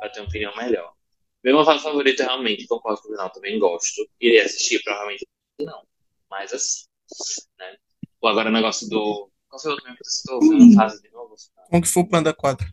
pra 0.00 0.08
ter 0.08 0.20
uma 0.20 0.28
opinião 0.28 0.56
melhor. 0.56 0.92
Meu 1.44 1.56
malvado 1.56 1.80
favorito, 1.80 2.20
realmente, 2.20 2.66
concordo 2.68 3.00
com 3.02 3.08
o 3.08 3.10
final, 3.12 3.30
também 3.30 3.58
gosto. 3.58 4.06
Irei 4.20 4.40
assistir, 4.40 4.80
provavelmente 4.82 5.26
não. 5.60 5.82
Mas 6.30 6.52
assim, 6.52 6.84
né? 7.58 7.74
Ou 8.20 8.28
agora 8.28 8.48
o 8.48 8.52
negócio 8.52 8.88
do. 8.88 9.28
Qual 9.52 9.60
foi 9.60 9.70
o 9.70 9.74
outro 9.74 9.94
que 9.94 10.02
você 10.02 10.10
citou? 10.10 10.40
Fase 10.74 11.02
de 11.02 11.10
novo? 11.10 11.34
Kung 11.70 11.84
Fu 11.84 12.08
Panda 12.08 12.32
4. 12.32 12.66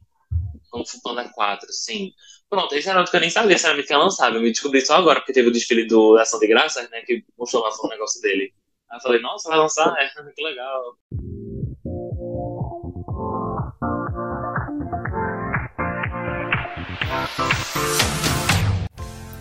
Kung 0.72 0.86
Fu 0.86 1.02
Panda 1.02 1.28
4, 1.28 1.68
sim. 1.74 2.14
Pronto, 2.50 2.74
esse 2.74 2.88
era 2.88 3.00
outro 3.00 3.12
que 3.12 3.18
eu 3.18 3.22
nem 3.22 3.30
sabia 3.30 3.58
se 3.58 3.68
era 3.68 3.84
que 3.84 3.92
ia 3.92 3.98
lançar. 3.98 4.34
Eu 4.34 4.42
me 4.42 4.50
descobri 4.50 4.80
só 4.80 4.96
agora, 4.96 5.20
porque 5.20 5.34
teve 5.34 5.50
o 5.50 5.52
desfile 5.52 5.86
do 5.86 6.18
Ação 6.18 6.40
de 6.40 6.48
Graças, 6.48 6.90
né? 6.90 7.02
Que 7.02 7.26
mostrou 7.38 7.64
lá 7.64 7.70
o 7.70 7.88
negócio 7.90 8.22
dele. 8.22 8.54
Aí 8.90 8.98
eu 8.98 9.02
falei, 9.02 9.22
nossa, 9.22 9.50
vai 9.50 9.58
lançar? 9.58 9.94
É, 9.98 10.08
que 10.34 10.42
legal. 10.42 10.96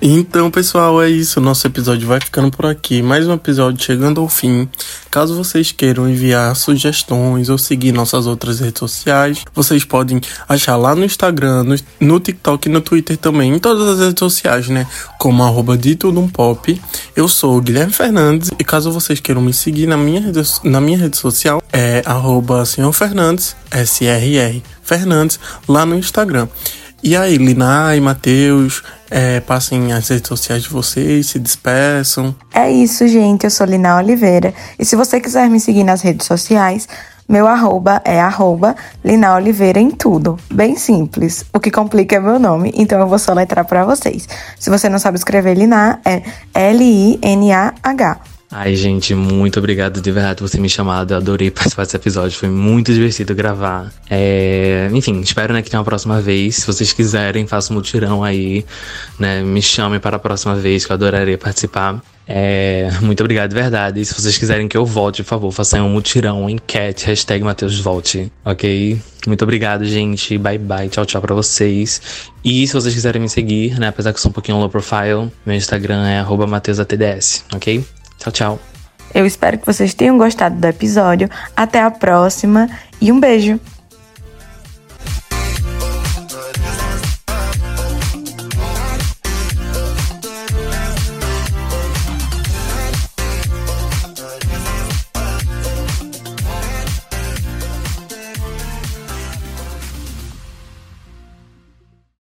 Então, 0.00 0.48
pessoal, 0.48 1.02
é 1.02 1.10
isso. 1.10 1.40
Nosso 1.40 1.66
episódio 1.66 2.06
vai 2.06 2.20
ficando 2.20 2.52
por 2.52 2.66
aqui. 2.66 3.02
Mais 3.02 3.26
um 3.26 3.32
episódio 3.32 3.84
chegando 3.84 4.20
ao 4.20 4.28
fim. 4.28 4.68
Caso 5.10 5.36
vocês 5.36 5.72
queiram 5.72 6.08
enviar 6.08 6.54
sugestões 6.54 7.48
ou 7.48 7.58
seguir 7.58 7.90
nossas 7.90 8.24
outras 8.24 8.60
redes 8.60 8.78
sociais, 8.78 9.44
vocês 9.52 9.84
podem 9.84 10.20
achar 10.48 10.76
lá 10.76 10.94
no 10.94 11.04
Instagram, 11.04 11.64
no, 11.64 11.74
no 11.98 12.20
TikTok 12.20 12.68
e 12.68 12.72
no 12.72 12.80
Twitter 12.80 13.16
também, 13.16 13.52
em 13.52 13.58
todas 13.58 13.88
as 13.88 13.98
redes 13.98 14.20
sociais, 14.20 14.68
né? 14.68 14.86
Como 15.18 15.42
arroba 15.42 15.76
de 15.76 15.96
tudo 15.96 16.20
um 16.20 16.28
pop. 16.28 16.80
Eu 17.16 17.26
sou 17.26 17.56
o 17.56 17.60
Guilherme 17.60 17.92
Fernandes 17.92 18.52
e 18.56 18.62
caso 18.62 18.92
vocês 18.92 19.18
queiram 19.18 19.42
me 19.42 19.52
seguir 19.52 19.88
na 19.88 19.96
minha 19.96 20.20
rede, 20.20 20.40
na 20.62 20.80
minha 20.80 20.98
rede 20.98 21.16
social, 21.16 21.60
é 21.72 22.02
arroba 22.06 22.64
senhor 22.64 22.92
Fernandes, 22.92 23.56
SRR 23.72 24.62
Fernandes, 24.80 25.40
lá 25.66 25.84
no 25.84 25.96
Instagram. 25.98 26.46
E 27.02 27.16
aí, 27.16 27.36
Lina 27.36 27.94
e 27.94 28.00
Matheus, 28.00 28.82
é, 29.10 29.40
passem 29.40 29.92
as 29.92 30.08
redes 30.08 30.28
sociais 30.28 30.64
de 30.64 30.68
vocês, 30.68 31.28
se 31.28 31.38
despeçam. 31.38 32.34
É 32.52 32.70
isso, 32.70 33.06
gente. 33.06 33.44
Eu 33.44 33.50
sou 33.50 33.66
Lina 33.66 33.96
Oliveira. 33.96 34.52
E 34.78 34.84
se 34.84 34.96
você 34.96 35.20
quiser 35.20 35.48
me 35.48 35.60
seguir 35.60 35.84
nas 35.84 36.02
redes 36.02 36.26
sociais, 36.26 36.88
meu 37.28 37.46
arroba 37.46 38.00
é 38.04 38.20
arroba 38.20 38.74
Oliveira 39.36 39.78
em 39.78 39.90
tudo. 39.90 40.38
Bem 40.50 40.76
simples. 40.76 41.44
O 41.52 41.60
que 41.60 41.70
complica 41.70 42.16
é 42.16 42.20
meu 42.20 42.38
nome, 42.38 42.72
então 42.74 42.98
eu 42.98 43.06
vou 43.06 43.18
soletrar 43.18 43.66
pra 43.66 43.84
vocês. 43.84 44.26
Se 44.58 44.70
você 44.70 44.88
não 44.88 44.98
sabe 44.98 45.18
escrever 45.18 45.54
Lina, 45.54 46.00
é 46.04 46.22
L-I-N-A-H. 46.54 48.37
Ai, 48.50 48.74
gente, 48.74 49.14
muito 49.14 49.58
obrigado 49.58 50.00
de 50.00 50.10
verdade 50.10 50.38
por 50.38 50.48
ter 50.48 50.58
me 50.58 50.70
chamado. 50.70 51.12
Eu 51.12 51.18
adorei 51.18 51.50
participar 51.50 51.84
desse 51.84 51.96
episódio. 51.96 52.38
Foi 52.38 52.48
muito 52.48 52.92
divertido 52.92 53.34
gravar. 53.34 53.92
É, 54.08 54.88
Enfim, 54.92 55.20
espero 55.20 55.52
né, 55.52 55.60
que 55.60 55.68
tenha 55.68 55.78
uma 55.78 55.84
próxima 55.84 56.20
vez. 56.20 56.56
Se 56.56 56.66
vocês 56.66 56.92
quiserem, 56.92 57.46
façam 57.46 57.76
um 57.76 57.78
mutirão 57.78 58.24
aí. 58.24 58.64
Né? 59.18 59.42
Me 59.42 59.60
chamem 59.60 60.00
para 60.00 60.16
a 60.16 60.18
próxima 60.18 60.54
vez, 60.56 60.86
que 60.86 60.92
eu 60.92 60.94
adoraria 60.94 61.36
participar. 61.36 62.00
É, 62.26 62.90
muito 63.00 63.20
obrigado 63.20 63.50
de 63.50 63.54
verdade. 63.54 64.00
E 64.00 64.04
se 64.04 64.14
vocês 64.14 64.38
quiserem 64.38 64.66
que 64.66 64.76
eu 64.76 64.86
volte, 64.86 65.22
por 65.22 65.28
favor, 65.28 65.52
façam 65.52 65.86
um 65.86 65.90
mutirão, 65.90 66.44
um 66.44 66.50
enquete, 66.50 67.06
hashtag 67.06 67.44
Mateus 67.44 67.78
Volte, 67.78 68.32
ok? 68.44 68.98
Muito 69.26 69.42
obrigado, 69.42 69.84
gente. 69.84 70.38
Bye 70.38 70.58
bye, 70.58 70.88
tchau, 70.88 71.04
tchau 71.04 71.20
pra 71.20 71.34
vocês. 71.34 72.00
E 72.42 72.66
se 72.66 72.72
vocês 72.72 72.94
quiserem 72.94 73.20
me 73.20 73.28
seguir, 73.28 73.78
né? 73.78 73.88
Apesar 73.88 74.12
que 74.12 74.18
eu 74.18 74.22
sou 74.22 74.30
um 74.30 74.32
pouquinho 74.32 74.58
low 74.58 74.70
profile, 74.70 75.30
meu 75.44 75.54
Instagram 75.54 76.06
é 76.06 76.46
MateusATDS, 76.46 77.44
ok? 77.54 77.84
Tchau, 78.18 78.32
tchau. 78.32 78.60
Eu 79.14 79.24
espero 79.24 79.58
que 79.58 79.66
vocês 79.66 79.94
tenham 79.94 80.18
gostado 80.18 80.56
do 80.56 80.66
episódio. 80.66 81.30
Até 81.56 81.80
a 81.80 81.90
próxima 81.90 82.68
e 83.00 83.10
um 83.10 83.18
beijo! 83.18 83.58